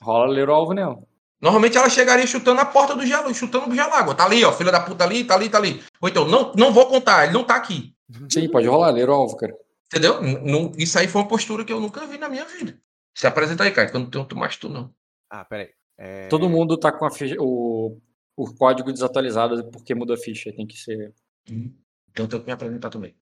[0.00, 0.98] Rola ler o alvo nela.
[1.40, 4.14] Normalmente ela chegaria chutando a porta do gelo, chutando o gelágua.
[4.14, 5.82] Tá ali, ó, filha da puta ali, tá ali, tá ali.
[6.00, 7.92] Ou então, não, não vou contar, ele não tá aqui.
[8.30, 9.52] Sim, pode rolar, ler o alvo, cara.
[9.86, 10.22] Entendeu?
[10.22, 12.78] Não- isso aí foi uma postura que eu nunca vi na minha vida.
[13.14, 14.90] Se apresenta aí, cara, que eu não tenho mais tu, não.
[15.28, 15.70] Ah, peraí.
[16.04, 17.96] É, Todo mundo tá com a ficha, o,
[18.36, 20.52] o código desatualizado porque muda a ficha.
[20.52, 21.14] Tem que ser.
[21.46, 23.14] Então eu tenho que me apresentar também.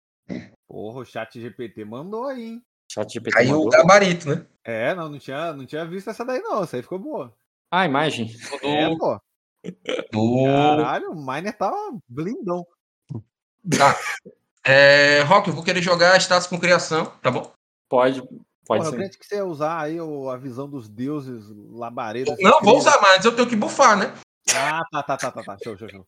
[0.69, 2.63] Porra, o chat GPT mandou aí, hein?
[2.89, 3.71] Chat GPT Aí o mandou.
[3.71, 4.47] gabarito, né?
[4.63, 7.35] É, não, não tinha, não tinha visto essa daí não, essa aí ficou boa.
[7.69, 8.31] Ah, imagem.
[8.63, 9.21] É, pô.
[10.13, 10.45] Do...
[10.45, 12.65] Caralho, o Miner tava blindão.
[14.65, 17.53] É, Rock, eu vou querer jogar status com criação, tá bom?
[17.89, 18.23] Pode,
[18.69, 18.97] pode Porra, eu ser.
[18.97, 22.37] creio que você ia usar aí a visão dos deuses labaredas.
[22.39, 24.15] Não, vou usar mais, eu tenho que bufar, né?
[24.55, 25.57] Ah, tá, tá, tá, tá, tá.
[25.65, 26.07] Show, show, show.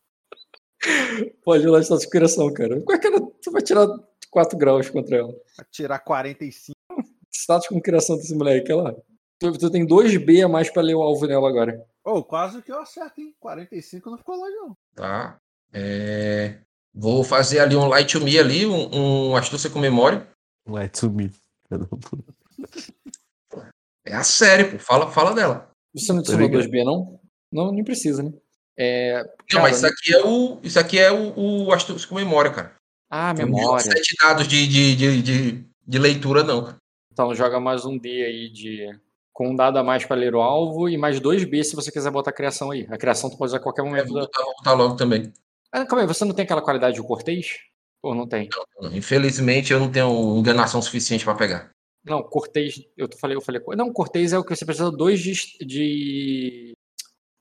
[1.43, 2.79] Pode rolar status de coração, cara.
[2.81, 3.19] Qual é que era?
[3.19, 3.87] Tu vai tirar
[4.29, 5.33] 4 graus contra ela.
[5.57, 6.75] Vai tirar 45.
[7.29, 8.95] Status com criação desse moleque, olha lá.
[9.39, 11.83] Tu, tu tem 2B a mais pra ler o alvo nela agora.
[12.03, 13.33] Ô, quase que eu acerto, hein?
[13.39, 14.77] 45 não ficou longe, não.
[14.95, 15.37] Tá.
[15.73, 16.59] É,
[16.93, 20.27] Vou fazer ali um light to me ali, um, um astúcia com memória.
[20.65, 21.31] Vai sumir.
[24.05, 24.79] É a série, pô.
[24.79, 25.69] Fala, fala dela.
[25.93, 26.63] Você não ligado.
[26.63, 27.19] 2B, não?
[27.51, 28.31] Não, nem precisa, né?
[28.77, 30.59] É, Não, Cara, mas isso aqui é o.
[30.63, 32.75] Isso aqui é o, o astúcia com memória, cara.
[33.09, 33.83] Ah, Não joga memória.
[33.83, 36.77] sete dados de, de, de, de, de leitura, não, cara.
[37.11, 38.87] Então joga mais um D aí de.
[39.33, 42.11] Com um dado a mais pra ler o alvo e mais 2B se você quiser
[42.11, 42.87] botar a criação aí.
[42.89, 45.31] A criação tu pode usar a qualquer Eu momento vou botar, vou botar logo também.
[45.71, 47.57] Ah, calma aí, você não tem aquela qualidade de cortês?
[48.03, 48.49] Ou não tem?
[48.91, 51.69] Infelizmente, eu não tenho enganação suficiente pra pegar.
[52.03, 52.81] Não, cortês.
[52.97, 53.61] Eu falei, eu falei.
[53.75, 55.33] Não, cortês é o que você precisa dois de.
[55.65, 56.73] de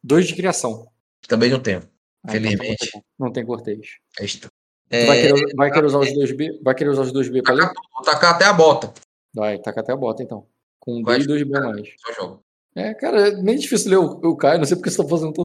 [0.02, 0.88] dois de criação.
[1.26, 1.80] Também não tenho.
[2.24, 2.90] Ah, então Felizmente.
[3.18, 3.96] Não tem cortês.
[4.18, 4.50] Extra.
[4.90, 6.62] Tu vai, É, querer, vai querer usar os 2B?
[6.62, 7.70] Vai querer usar os 2B pra ler?
[7.94, 8.92] vou tacar até a bota.
[9.32, 10.46] Vai, taca até a bota então.
[10.80, 11.88] Com um Vai, D e 2B a mais.
[11.98, 12.42] Só jogo.
[12.74, 15.32] É, cara, é meio difícil ler o, o Caio, não sei porque você tá fazendo
[15.32, 15.44] todo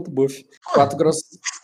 [0.00, 0.44] o buff.
[0.72, 1.16] 4 graus.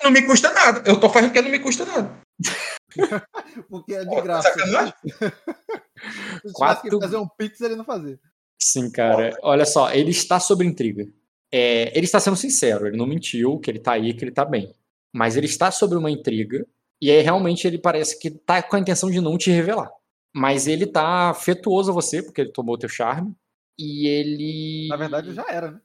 [0.02, 0.88] Não me custa nada.
[0.88, 2.20] Eu tô fazendo porque não me custa nada.
[3.68, 4.48] Porque é de tá graça.
[4.50, 4.94] sacanagem?
[5.04, 8.18] Se tivesse Quatro- que fazer um pix, ele não fazia.
[8.60, 9.36] Sim, cara.
[9.42, 11.06] Olha só, ele está sob intriga.
[11.52, 14.44] É, ele está sendo sincero, ele não mentiu, que ele tá aí, que ele tá
[14.44, 14.72] bem.
[15.14, 16.66] Mas ele está sobre uma intriga,
[17.00, 19.90] e aí realmente ele parece que tá com a intenção de não te revelar.
[20.34, 23.34] Mas ele tá afetuoso a você, porque ele tomou o teu charme,
[23.78, 24.88] e ele.
[24.88, 25.80] Na verdade, já era, né?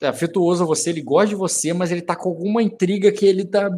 [0.00, 3.12] É, é afetuoso a você, ele gosta de você, mas ele tá com alguma intriga
[3.12, 3.70] que ele tá.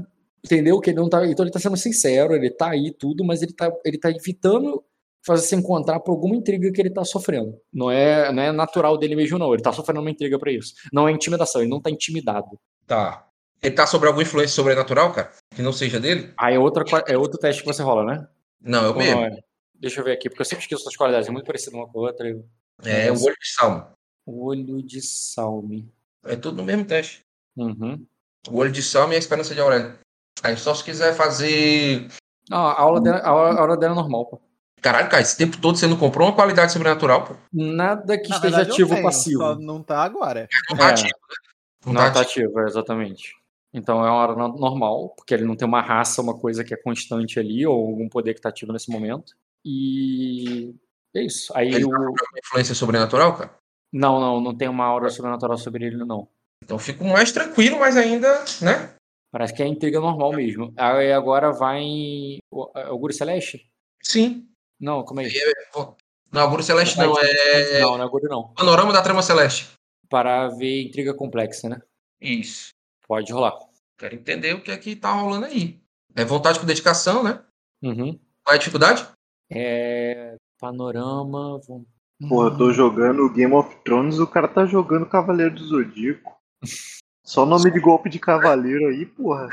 [0.45, 0.81] Entendeu?
[0.81, 1.27] Que ele não tá.
[1.27, 4.83] Então ele tá sendo sincero, ele tá aí tudo, mas ele tá, ele tá evitando
[5.27, 7.61] fazer se encontrar por alguma intriga que ele tá sofrendo.
[7.73, 9.53] Não é, não é natural dele mesmo, não.
[9.53, 10.75] Ele tá sofrendo uma intriga pra isso.
[10.93, 12.59] Não é intimidação, ele não tá intimidado.
[12.87, 13.27] Tá.
[13.61, 15.33] Ele tá sobre alguma influência sobrenatural, cara?
[15.55, 16.33] Que não seja dele?
[16.39, 18.29] Aí é, outra, é outro teste que você rola, né?
[18.61, 19.21] Não, é o Ou mesmo.
[19.21, 19.39] não é?
[19.75, 21.99] Deixa eu ver aqui, porque eu sempre esqueço suas qualidades, é muito parecido uma com
[21.99, 22.29] a outra.
[22.29, 22.45] Eu-
[22.85, 23.87] É, o olho de salmo.
[24.25, 25.93] Olho de salme.
[26.25, 27.21] É tudo no mesmo teste.
[27.57, 28.05] Uhum.
[28.49, 29.99] O olho de salmo e a esperança de Aurélio.
[30.43, 32.09] Aí só se quiser fazer.
[32.51, 34.41] Ah, a aula dela, a aula dela é normal, pô.
[34.81, 37.35] Caralho, cara, esse tempo todo você não comprou uma qualidade sobrenatural, pô.
[37.53, 39.39] Nada que Na esteja verdade, ativo ou passivo.
[39.43, 40.49] Só não tá agora.
[40.71, 40.91] Não tá É.
[40.91, 41.37] ativo, né?
[41.87, 42.47] Não, Não tá tá ativo.
[42.47, 43.35] ativo, é, exatamente.
[43.75, 46.73] Então é uma hora no- normal, porque ele não tem uma raça, uma coisa que
[46.73, 49.35] é constante ali, ou algum poder que tá ativo nesse momento.
[49.65, 50.75] E
[51.15, 51.53] é isso.
[51.57, 51.91] Aí Ele o.
[51.91, 53.51] tá alguma influência sobrenatural, cara?
[53.93, 56.29] Não, não, não tem uma aura sobrenatural sobre ele, não.
[56.65, 58.91] Então eu fico mais tranquilo, mas ainda, né?
[59.31, 60.73] Parece que é intriga normal mesmo.
[60.77, 62.39] Aí agora vai em.
[62.51, 63.71] O, é o Guru Celeste?
[64.03, 64.49] Sim.
[64.81, 65.39] Não, como é isso?
[66.33, 68.55] Não, Aguro Celeste não, é Não, não é Guru, não.
[68.55, 69.73] Panorama da Trama Celeste.
[70.09, 71.81] Para ver intriga complexa, né?
[72.21, 72.71] Isso.
[73.07, 73.59] Pode rolar.
[73.99, 75.81] Quero entender o que é que tá rolando aí.
[76.15, 77.43] É vontade com dedicação, né?
[77.83, 78.19] Uhum.
[78.45, 79.07] Qual é a dificuldade?
[79.51, 80.37] É.
[80.59, 81.61] Panorama.
[82.29, 86.37] Porra, eu tô jogando Game of Thrones, o cara tá jogando Cavaleiro do Zodíaco.
[87.29, 89.51] Só nome de golpe de cavaleiro aí, porra.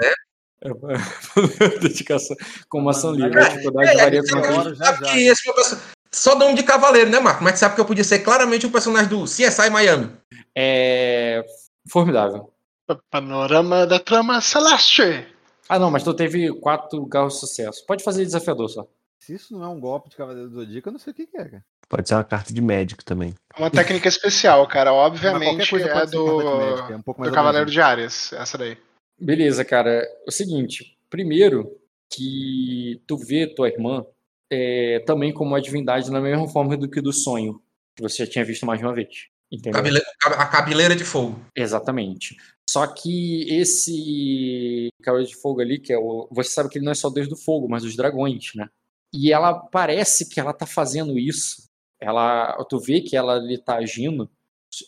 [1.82, 2.34] Dedicação
[2.70, 3.38] como ação livre.
[3.38, 5.12] A dificuldade é, varia é, com a já, já.
[5.12, 5.78] que esse perso-
[6.10, 7.44] Só nome de cavaleiro, né, Marco?
[7.44, 10.10] Mas tu sabe que eu podia ser claramente um personagem do CSI Miami.
[10.56, 11.44] É.
[11.92, 12.50] Formidável.
[12.88, 15.28] Pa- Panorama da trama celeste.
[15.68, 17.86] Ah, não, mas tu teve quatro carros de sucesso.
[17.86, 18.88] Pode fazer desafiador só.
[19.20, 21.26] Se isso não é um golpe de Cavaleiro do Zodíaco, eu não sei o que,
[21.28, 21.66] que é, cara.
[21.88, 23.34] Pode ser uma carta de médico também.
[23.56, 24.92] É Uma técnica especial, cara.
[24.94, 28.34] Obviamente é do, médica, é um pouco mais do Cavaleiro de Arias.
[28.34, 28.78] Essa daí.
[29.20, 29.92] Beleza, cara.
[29.92, 30.98] É o seguinte.
[31.10, 31.72] Primeiro,
[32.12, 34.06] que tu vê tua irmã
[34.52, 37.62] é, também como uma divindade na mesma forma do que do sonho,
[37.96, 39.28] que você já tinha visto mais de uma vez.
[39.52, 39.74] Entendeu?
[39.74, 41.40] Cabele- A cabeleira de fogo.
[41.56, 42.36] Exatamente.
[42.68, 46.28] Só que esse Cavaleiro de Fogo ali, que é o.
[46.32, 48.68] Você sabe que ele não é só Deus do Fogo, mas dos dragões, né?
[49.14, 51.64] E ela parece que ela tá fazendo isso.
[52.00, 54.30] Ela, tu vê que ela ali tá agindo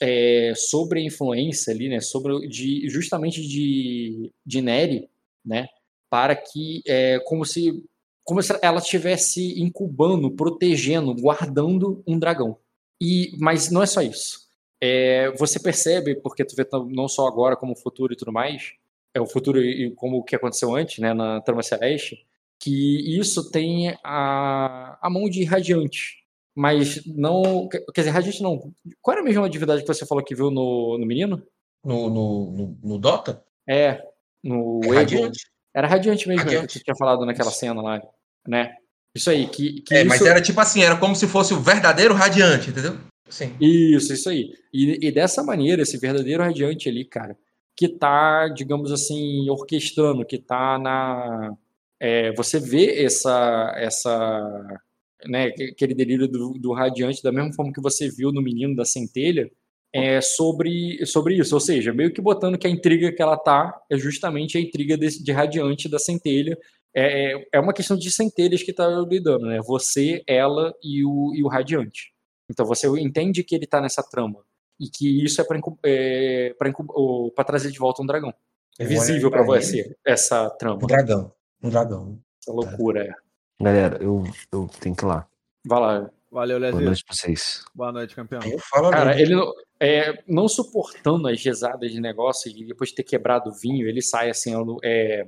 [0.02, 2.00] é, sobre a influência ali, né?
[2.02, 5.10] Sobre de, justamente de, de Neri,
[5.46, 5.68] né?
[6.10, 7.84] Para que é, como se
[8.24, 12.58] como se ela estivesse incubando, protegendo, guardando um dragão.
[13.02, 14.48] E mas não é só isso.
[14.82, 18.74] É, você percebe, porque tu vê não só agora como o futuro e tudo mais,
[19.14, 22.26] é o futuro e como o que aconteceu antes, né, na trama celeste,
[22.60, 26.27] que isso tem a, a mão de radiante.
[26.58, 27.70] Mas não.
[27.94, 28.74] Quer dizer, radiante não.
[29.00, 31.44] Qual era a mesma atividade que você falou que viu no, no menino?
[31.86, 33.44] No, no, no, no Dota?
[33.70, 34.02] É,
[34.44, 35.40] no É radiante.
[35.76, 36.80] Era radiante mesmo, né, Radiante.
[36.80, 38.02] que tinha falado naquela cena lá,
[38.48, 38.74] né?
[39.16, 40.10] Isso aí, que, que É, isso...
[40.10, 42.98] mas era tipo assim, era como se fosse o verdadeiro radiante, entendeu?
[43.30, 43.56] Sim.
[43.62, 44.52] Isso, isso aí.
[44.74, 47.38] E, e dessa maneira, esse verdadeiro radiante ali, cara,
[47.76, 51.56] que tá, digamos assim, orquestrando, que tá na.
[52.00, 53.74] é, você vê essa.
[53.78, 54.82] essa
[55.28, 58.86] né, aquele delírio do, do radiante, da mesma forma que você viu no menino da
[58.86, 59.50] centelha,
[59.94, 61.56] é sobre, sobre isso.
[61.56, 64.98] Ou seja, meio que botando que a intriga que ela tá é justamente a intriga
[64.98, 66.58] desse- de radiante da centelha.
[66.96, 69.60] É, é- é uma questão de centelhas que tá lidando, né?
[69.66, 72.12] Você, ela e o, e o radiante.
[72.50, 74.44] Então você entende que ele tá nessa trama.
[74.80, 78.06] E que isso é pra, incu- é, pra, incu- ou pra trazer de volta um
[78.06, 78.34] dragão.
[78.80, 81.32] É visível pra pra você essa trama, Um dragão.
[81.64, 82.20] Um dragão.
[82.42, 83.04] essa loucura.
[83.06, 83.27] É.
[83.62, 85.28] Galera, eu, eu tenho que ir lá.
[85.66, 86.12] Vai lá.
[86.30, 86.86] Valeu, Boa Lezinho.
[86.86, 87.66] noite pra vocês.
[87.74, 88.42] Boa noite, campeão.
[88.44, 92.90] Aí eu falo Cara, ele não, é, não suportando as rezadas de negócio e depois
[92.90, 95.28] de ter quebrado o vinho, ele sai assim, eu, é,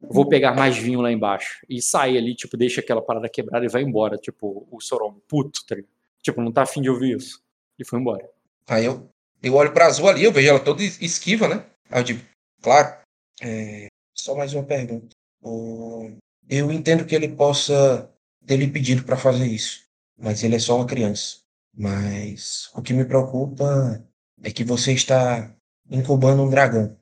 [0.00, 1.64] vou pegar mais vinho lá embaixo.
[1.68, 5.64] E sai ali, tipo, deixa aquela parada quebrada e vai embora, tipo, o Soromo, puto,
[5.66, 5.76] tá?
[6.22, 7.40] Tipo, não tá afim de ouvir isso.
[7.78, 8.28] E foi embora.
[8.68, 9.08] Aí eu,
[9.42, 11.64] eu olho pra Azul ali, eu vejo ela toda es- esquiva, né?
[11.88, 12.20] Aí eu digo,
[12.60, 12.96] claro.
[13.40, 15.08] é, só mais uma pergunta.
[15.40, 16.10] O-
[16.48, 18.10] eu entendo que ele possa
[18.46, 19.84] ter lhe pedido pra fazer isso,
[20.18, 21.38] mas ele é só uma criança.
[21.74, 24.04] Mas o que me preocupa
[24.42, 25.54] é que você está
[25.90, 26.96] incubando um dragão.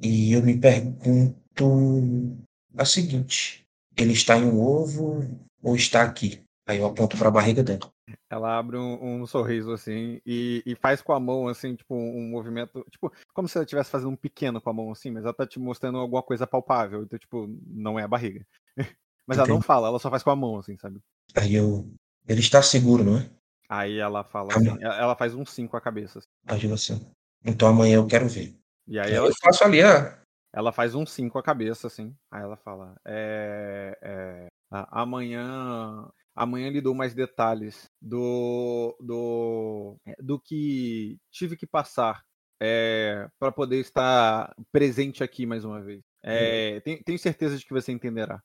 [0.00, 2.36] E eu me pergunto
[2.76, 5.26] a seguinte: ele está em um ovo
[5.62, 6.42] ou está aqui?
[6.66, 7.90] Aí eu aponto pra barriga dela.
[8.30, 12.28] Ela abre um, um sorriso assim e, e faz com a mão assim, tipo, um
[12.28, 15.34] movimento, tipo, como se ela estivesse fazendo um pequeno com a mão assim, mas ela
[15.34, 18.46] tá te mostrando alguma coisa palpável, então, tipo, não é a barriga.
[19.26, 19.66] Mas ela não Entendi.
[19.66, 21.00] fala, ela só faz com a mão, assim, sabe?
[21.36, 21.86] Aí eu.
[22.26, 23.30] Ele está seguro, não é?
[23.68, 26.20] Aí ela fala assim, ela faz um sim com a cabeça.
[26.20, 26.28] assim.
[26.46, 27.06] Aí eu assim.
[27.44, 28.56] Então amanhã eu quero ver.
[28.86, 30.18] E aí Aí ela, eu faço ali a.
[30.50, 32.16] ela faz um sim com a cabeça, assim.
[32.30, 36.08] Aí ela fala, é, é, amanhã,
[36.38, 42.22] amanhã lhe dou mais detalhes do, do, é, do que tive que passar
[42.60, 46.00] é, para poder estar presente aqui mais uma vez.
[46.22, 48.42] É, tenho, tenho certeza de que você entenderá.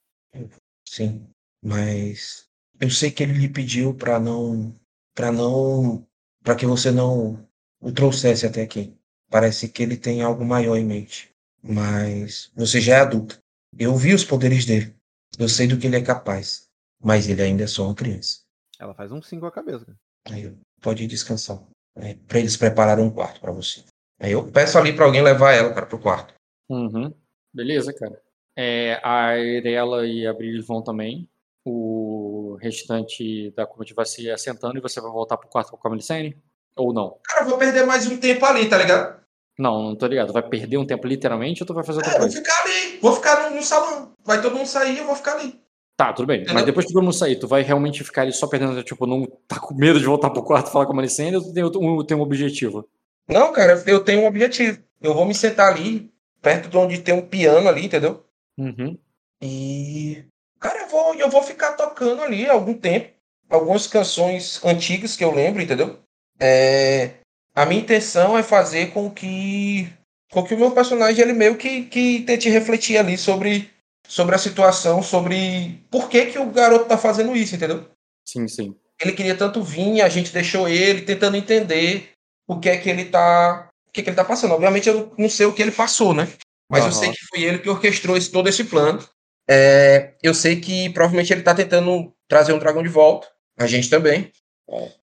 [0.88, 1.28] Sim.
[1.64, 2.48] Mas
[2.80, 4.76] eu sei que ele lhe pediu para não.
[5.16, 6.06] para não.
[6.44, 7.48] para que você não
[7.80, 8.96] o trouxesse até aqui.
[9.30, 11.30] Parece que ele tem algo maior em mente.
[11.62, 13.40] Mas você já é adulta.
[13.78, 14.96] Eu vi os poderes dele.
[15.40, 16.63] Eu sei do que ele é capaz.
[17.04, 18.40] Mas ele ainda é só uma criança.
[18.80, 19.86] Ela faz um sim com a cabeça.
[19.86, 19.98] cara.
[20.32, 21.62] Aí eu, pode ir descansar.
[21.96, 23.84] É, para eles prepararem um quarto para você.
[24.20, 26.34] Aí eu peço ali para alguém levar ela, cara, pro quarto.
[26.70, 27.14] Uhum.
[27.54, 28.20] Beleza, cara.
[28.56, 31.30] É, a Irela e a Brilho vão também.
[31.66, 35.92] O restante da comitiva vai se assentando e você vai voltar pro quarto com a
[35.92, 36.38] Melicene?
[36.76, 37.20] Ou não?
[37.26, 39.22] Cara, eu vou perder mais um tempo ali, tá ligado?
[39.58, 40.34] Não, não tô ligado.
[40.34, 42.38] Vai perder um tempo literalmente ou tu vai fazer outra É, eu vou coisa?
[42.38, 44.14] ficar ali, vou ficar no, no salão.
[44.26, 45.62] Vai todo mundo sair, eu vou ficar ali.
[45.96, 46.44] Tá, tudo bem.
[46.52, 49.28] Mas depois que todo mundo sair, tu vai realmente ficar ali só perdendo, tipo, não
[49.48, 51.64] tá com medo de voltar pro quarto e falar com a Melicene ou tu tem,
[51.64, 52.88] um, tem um objetivo?
[53.28, 54.80] Não, cara, eu tenho um objetivo.
[55.02, 58.26] Eu vou me sentar ali, perto de onde tem um piano ali, entendeu?
[58.58, 58.98] Uhum.
[59.42, 60.26] E.
[60.60, 63.14] Cara, eu vou, eu vou ficar tocando ali algum tempo.
[63.50, 66.00] Algumas canções antigas que eu lembro, entendeu?
[66.40, 67.12] É,
[67.54, 69.88] a minha intenção é fazer com que.
[70.32, 73.70] Com que o meu personagem ele meio que, que tente refletir ali sobre,
[74.08, 77.90] sobre a situação, sobre por que, que o garoto tá fazendo isso, entendeu?
[78.26, 78.76] Sim, sim.
[79.02, 82.12] ele queria tanto vir, a gente deixou ele tentando entender
[82.48, 84.54] o que é que ele tá, o que é que ele tá passando.
[84.54, 86.28] Obviamente eu não sei o que ele passou, né?
[86.70, 87.00] Mas eu Aham.
[87.00, 89.06] sei que foi ele que orquestrou esse, todo esse plano.
[89.50, 93.28] É, eu sei que provavelmente ele tá tentando trazer um dragão de volta.
[93.58, 94.32] A gente também.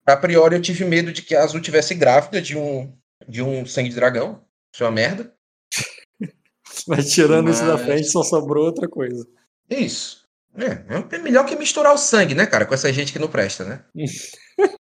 [0.05, 2.95] A priori eu tive medo de que a Azul tivesse grávida de um
[3.27, 4.41] de um sangue de dragão.
[4.73, 5.33] Isso é uma merda.
[6.87, 9.27] Mas tirando isso da Mas- frente, só sobrou outra coisa.
[9.69, 10.25] Isso.
[10.57, 12.65] É, é melhor que misturar o sangue, né, cara?
[12.65, 13.83] Com essa gente que não presta, né?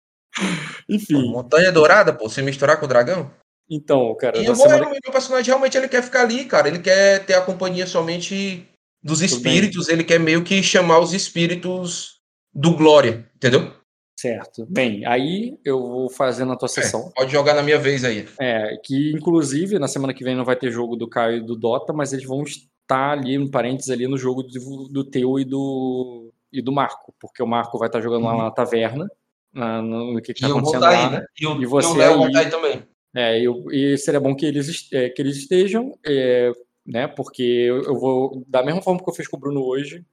[0.89, 3.31] Enfim, Montanha dourada, pô, se misturar com o dragão.
[3.71, 4.87] então, cara, E vou, semana...
[4.87, 6.69] o meu personagem realmente ele quer ficar ali, cara.
[6.69, 8.69] Ele quer ter a companhia somente
[9.03, 9.89] dos espíritos.
[9.89, 12.19] Ele quer meio que chamar os espíritos
[12.53, 13.73] do Glória, entendeu?
[14.17, 14.67] Certo.
[14.69, 17.11] Bem, aí eu vou fazer na tua sessão.
[17.15, 18.27] Pode jogar na minha vez aí.
[18.41, 21.57] É, que inclusive na semana que vem não vai ter jogo do Caio e do
[21.57, 25.45] Dota, mas eles vão estar ali, no parênteses, ali no jogo do, do teu e
[25.45, 29.11] do, e do Marco, porque o Marco vai estar jogando lá na taverna,
[29.53, 30.89] na, no, que, que tá acontecendo lá.
[30.91, 31.27] aí, né?
[31.41, 32.37] E o, E você e o Léo aí.
[32.37, 32.83] aí também.
[33.17, 36.53] É, eu, e seria bom que eles, é, que eles estejam, é,
[36.87, 37.09] né?
[37.09, 40.05] Porque eu, eu vou, da mesma forma que eu fiz com o Bruno hoje,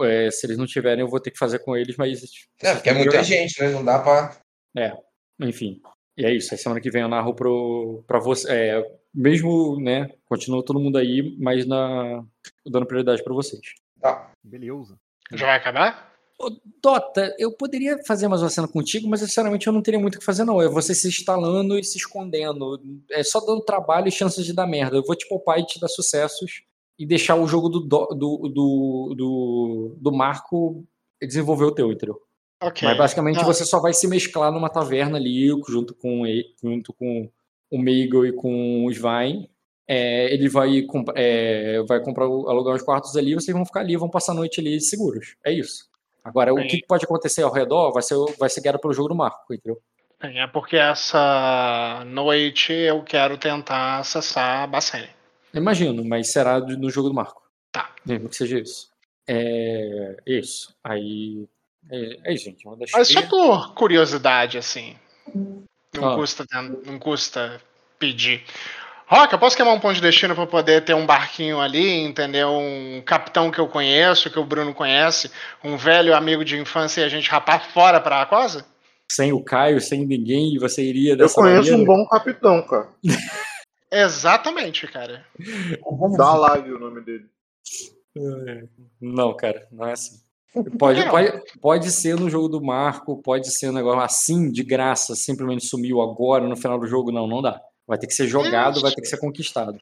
[0.00, 2.22] é, se eles não tiverem, eu vou ter que fazer com eles, mas.
[2.60, 3.22] É, porque é muita jogar.
[3.22, 3.70] gente, né?
[3.70, 4.36] Não dá pra.
[5.40, 5.80] Enfim.
[6.16, 6.52] E é isso.
[6.52, 8.50] Aí semana que vem eu narro pro, pra você.
[8.50, 10.10] É, mesmo, né?
[10.24, 12.24] Continua todo mundo aí, mas na,
[12.66, 13.60] dando prioridade pra vocês.
[14.00, 14.30] Tá.
[14.42, 14.98] Beleza.
[15.32, 16.12] Já vai acabar?
[16.38, 16.50] Ô,
[16.82, 20.18] Dota, eu poderia fazer mais uma cena contigo, mas sinceramente eu não teria muito o
[20.18, 20.60] que fazer, não.
[20.60, 22.82] É você se instalando e se escondendo.
[23.10, 24.96] É só dando trabalho e chances de dar merda.
[24.96, 26.62] Eu vou te poupar e te dar sucessos
[26.98, 30.84] e deixar o jogo do, do, do, do, do, Marco
[31.20, 32.20] desenvolver o teu, entendeu?
[32.62, 32.86] Ok.
[32.86, 33.44] Mas basicamente Não.
[33.44, 36.22] você só vai se mesclar numa taverna ali, junto com,
[36.62, 37.28] junto com
[37.70, 39.48] o Meagle e com o Svein.
[39.88, 44.08] É, ele vai, é, vai comprar, alugar uns quartos ali, vocês vão ficar ali, vão
[44.08, 45.36] passar a noite ali seguros.
[45.44, 45.90] É isso.
[46.24, 49.14] Agora, o que pode acontecer ao redor vai ser, vai ser guiado pelo jogo do
[49.14, 49.80] Marco, entendeu?
[50.20, 55.08] É porque essa noite eu quero tentar acessar a Bacene.
[55.54, 57.42] Imagino, mas será do- no jogo do Marco.
[57.70, 57.90] Tá.
[58.04, 58.88] Mesmo que seja isso.
[59.28, 60.74] É isso.
[60.82, 61.44] Aí.
[61.90, 62.66] É, é isso, gente.
[62.66, 64.96] Uma das Mas só por curiosidade, assim.
[65.94, 66.16] Não, Ah.
[66.16, 66.44] custa,
[66.86, 67.60] não custa
[67.98, 68.42] pedir.
[69.06, 72.50] Rock, eu posso queimar um ponto de destino para poder ter um barquinho ali, entendeu?
[72.50, 75.30] Um capitão que eu conheço, que o Bruno conhece,
[75.62, 78.64] um velho amigo de infância e a gente rapar fora pra Aquosa?
[79.10, 81.92] Sem o Caio, sem ninguém, você iria Eu dessa conheço um maneira?
[81.92, 82.88] bom capitão, cara.
[83.92, 85.26] Exatamente, cara.
[86.16, 87.26] Dalag o nome dele.
[88.16, 88.64] É,
[88.98, 90.20] Não, cara, não é assim.
[90.78, 95.14] Pode, pode, pode ser no jogo do Marco, pode ser um negócio assim, de graça,
[95.14, 97.10] simplesmente sumiu agora no final do jogo.
[97.10, 97.58] Não, não dá.
[97.86, 99.80] Vai ter que ser jogado, vai ter que ser conquistado.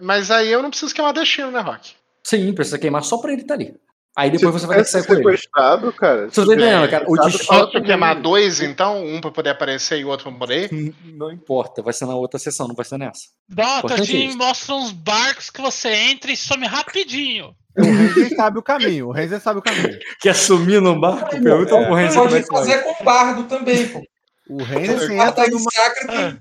[0.00, 1.94] Mas aí eu não preciso queimar destino, né, Rock?
[2.24, 3.78] Sim, precisa queimar só pra ele estar ali.
[4.18, 5.22] Aí depois Se você vai ter que sair com ele.
[5.22, 6.28] sequestrado, cara.
[6.28, 7.04] Você tá entendendo, cara?
[7.08, 9.04] O Sabe, destino fala Posso queimar dois, então?
[9.06, 10.68] Um pra poder aparecer e o outro pra poder?
[11.14, 13.20] não importa, vai ser na outra sessão, não vai ser nessa.
[13.48, 14.36] Dota, Importante é te isso.
[14.36, 17.54] mostra uns barcos que você entra e some rapidinho.
[17.78, 19.06] O Renzer sabe o caminho.
[19.06, 19.98] O Renzer sabe o caminho.
[20.20, 21.30] Quer sumir no barco?
[21.30, 21.78] Pergunta É.
[21.78, 24.02] pro como é Pode fazer com o bardo também, pô.
[24.50, 26.40] O Renzer entra numa, sacra tem,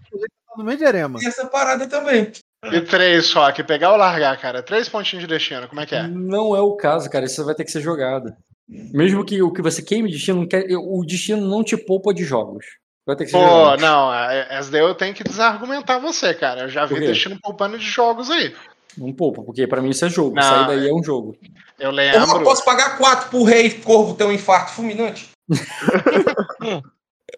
[0.58, 1.20] no meio de erema.
[1.20, 2.32] tem essa parada também.
[2.66, 3.64] E três, Rock.
[3.64, 4.64] Pegar ou largar, cara?
[4.64, 6.08] Três pontinhos de destino, como é que é?
[6.08, 7.26] Não é o caso, cara.
[7.26, 8.34] Isso vai ter que ser jogado.
[8.68, 10.46] Mesmo que o que você queime destino,
[10.82, 12.66] o destino não te poupa de jogos.
[13.06, 13.80] Vai ter que ser Pô, jogado.
[13.80, 16.62] não, é- essa daí eu tenho que desargumentar você, cara.
[16.64, 18.54] Eu já vi destino poupando de jogos aí.
[18.98, 20.36] Não poupa, porque pra mim isso é jogo.
[20.36, 21.38] Não, Sair daí é um jogo.
[21.80, 22.44] Eu Eu lembro.
[22.44, 25.30] posso pagar quatro pro rei corvo ter um infarto fulminante?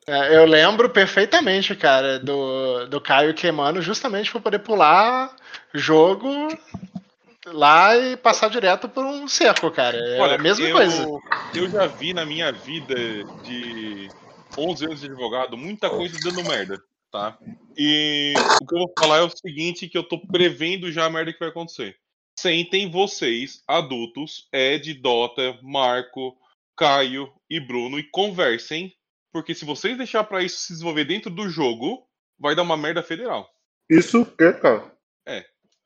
[0.10, 5.36] é, Eu lembro perfeitamente, cara, do, do Caio queimando justamente pra poder pular
[5.74, 6.28] jogo
[7.46, 9.98] lá e passar direto por um cerco, cara.
[9.98, 11.08] É Olha, a mesma eu, coisa.
[11.54, 12.96] Eu já vi na minha vida
[13.44, 14.10] de
[14.58, 16.82] 11 anos de advogado muita coisa dando merda.
[17.12, 17.38] tá?
[17.78, 21.10] E o que eu vou falar é o seguinte, que eu tô prevendo já a
[21.10, 21.96] merda que vai acontecer.
[22.38, 26.38] Sentem vocês, adultos, Ed, Dota, Marco,
[26.78, 28.94] Caio e Bruno, e conversem,
[29.32, 32.06] porque se vocês deixar pra isso se desenvolver dentro do jogo,
[32.40, 33.50] vai dar uma merda federal.
[33.90, 34.92] Isso o quê, cara?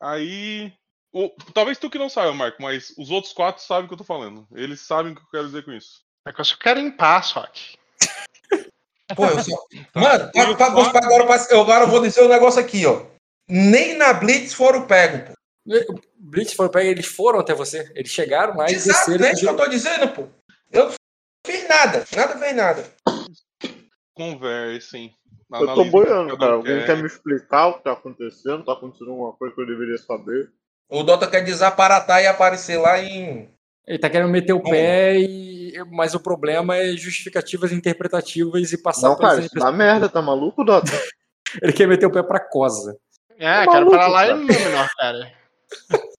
[0.01, 0.73] Aí.
[1.13, 3.97] o- talvez tu que não saiba, Marco, mas os outros quatro sabem o que eu
[3.99, 4.47] tô falando.
[4.53, 6.01] Eles sabem o que eu quero dizer com isso.
[6.27, 7.77] É que eu só quero em paz, Rock.
[9.15, 9.55] Pô, eu só...
[9.95, 13.05] Mano, pra, pra, pra- agora, pra- eu agora vou dizer um negócio aqui, ó.
[13.47, 15.33] Nem na Blitz foram pego, pô.
[15.89, 17.91] O Blitz foi pra eles foram até você.
[17.95, 19.25] Eles chegaram lá e desceram.
[19.25, 20.27] é isso que eu tô dizendo, pô.
[20.71, 20.93] Eu não
[21.45, 22.93] fiz nada, nada fez nada.
[24.13, 25.15] Conversem.
[25.51, 26.53] Eu tô boiando, cara.
[26.53, 26.85] Alguém quer.
[26.87, 28.63] quer me explicar o que tá acontecendo?
[28.63, 30.51] Tá acontecendo alguma coisa que eu deveria saber?
[30.89, 33.49] O Dota quer desaparatar e aparecer lá em.
[33.85, 35.73] Ele tá querendo meter o pé, e...
[35.91, 40.63] mas o problema é justificativas interpretativas e passar Não, cara, isso dá merda, tá maluco,
[40.63, 40.91] Dota?
[41.61, 42.97] Ele quer meter o pé pra cosa.
[43.37, 44.37] É, Tá quero maluco, parar lá cara.
[44.37, 45.33] em Númenor, cara.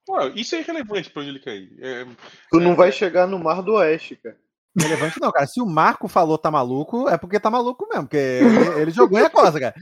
[0.06, 1.78] Pô, isso é irrelevante pra onde ele quer ir.
[1.81, 2.06] É,
[2.50, 4.36] Tu não vai chegar no Mar do Oeste, cara.
[4.76, 5.46] Relevante não, cara.
[5.46, 9.18] Se o Marco falou tá maluco, é porque tá maluco mesmo, porque ele, ele jogou
[9.18, 9.74] em Acosa, cara.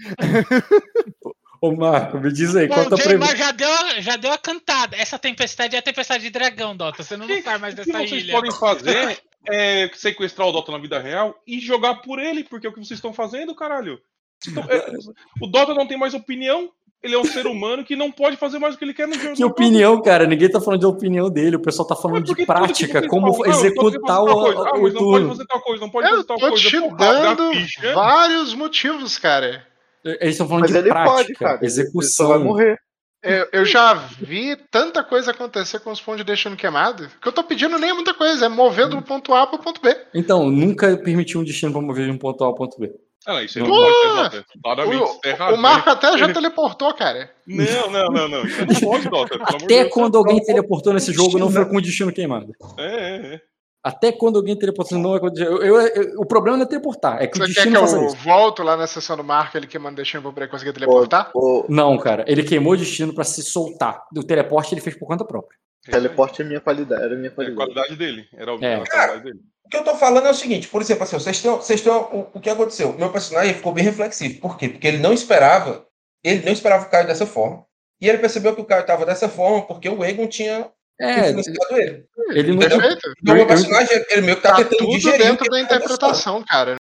[1.61, 3.37] Ô, Marco, me diz aí, Bom, o tá Jaymar previsto?
[3.37, 4.97] já deu, a- já deu a cantada.
[4.97, 7.03] Essa tempestade é a tempestade de dragão, Dota.
[7.05, 8.33] Você não, não sai mais o que dessa vocês ilha.
[8.35, 12.71] podem fazer é sequestrar o Dota na vida real e jogar por ele, porque é
[12.71, 14.01] o que vocês estão fazendo, caralho.
[14.47, 14.93] Então, é,
[15.41, 16.69] o Dota não tem mais opinião.
[17.03, 19.15] Ele é um ser humano que não pode fazer mais o que ele quer no
[19.15, 19.35] jogo.
[19.35, 20.25] Que opinião, cara?
[20.27, 23.35] Ninguém tá falando de opinião dele, o pessoal tá falando de prática, como "Ah, eu
[23.43, 24.59] quero executar fazer tal o, coisa.
[24.59, 26.63] Ah, o não pode fazer tal coisa, não pode Eu fazer tal tô coisa.
[26.69, 27.51] te Porra, dá dando
[27.95, 29.67] vários motivos, cara.
[30.05, 31.59] Eles estão falando Mas de ele prática, pode, cara.
[31.61, 32.45] Ele só vai execução.
[32.45, 32.79] morrer.
[33.25, 37.09] Eu, eu já vi tanta coisa acontecer com os pontos deixando queimado.
[37.21, 39.97] que eu tô pedindo nem muita coisa, é movendo do ponto A pro ponto B.
[40.13, 42.93] Então, nunca permitiu um destino pra mover de um ponto A ao ponto B.
[43.27, 44.47] Ah, não, isso aí não pode ser Dota.
[44.63, 45.53] Claramente, é errado.
[45.53, 47.31] O, o Marco até já teleportou, cara.
[47.47, 48.45] Não, não, não, não.
[48.47, 49.37] Isso não pode, Dota.
[49.43, 49.93] Até Deus.
[49.93, 52.53] quando alguém teleportou nesse jogo, não foi com o destino queimado.
[52.79, 53.41] É, é, é.
[53.85, 55.57] Até quando alguém teleportou, não é com o destino.
[55.59, 57.81] Eu, eu- eu- o problema não é teleportar, é que o Você quer destino que
[57.81, 61.33] faça eu volto lá na sessão do Marco, ele queimando deixando pra poder conseguir teleportar?
[61.69, 64.05] Não, cara, ele queimou o destino pra se soltar.
[64.17, 65.59] O teleporte ele fez por conta própria.
[65.91, 67.57] Teleporte é minha qualidade, era minha É a qualidade.
[67.73, 68.29] qualidade dele.
[68.37, 68.73] Era, o- É.
[68.75, 69.41] era a qualidade dele.
[69.65, 71.93] O que eu tô falando é o seguinte, por exemplo, assim, vocês têm, vocês têm
[71.93, 72.93] o, o que aconteceu.
[72.95, 74.41] Meu personagem ficou bem reflexivo.
[74.41, 74.69] Por quê?
[74.69, 75.87] Porque ele não esperava,
[76.23, 77.65] ele não esperava o Caio dessa forma.
[78.01, 80.69] E ele percebeu que o Caio estava dessa forma porque o Egon tinha
[81.01, 82.05] É, influenciado ele.
[82.35, 82.59] ele não.
[82.59, 83.13] Perfeito.
[83.23, 85.65] Então, eu- meu personagem, ele meio que tá, Tá tentando tudo digerir dentro da aconteceu.
[85.79, 86.77] interpretação, cara.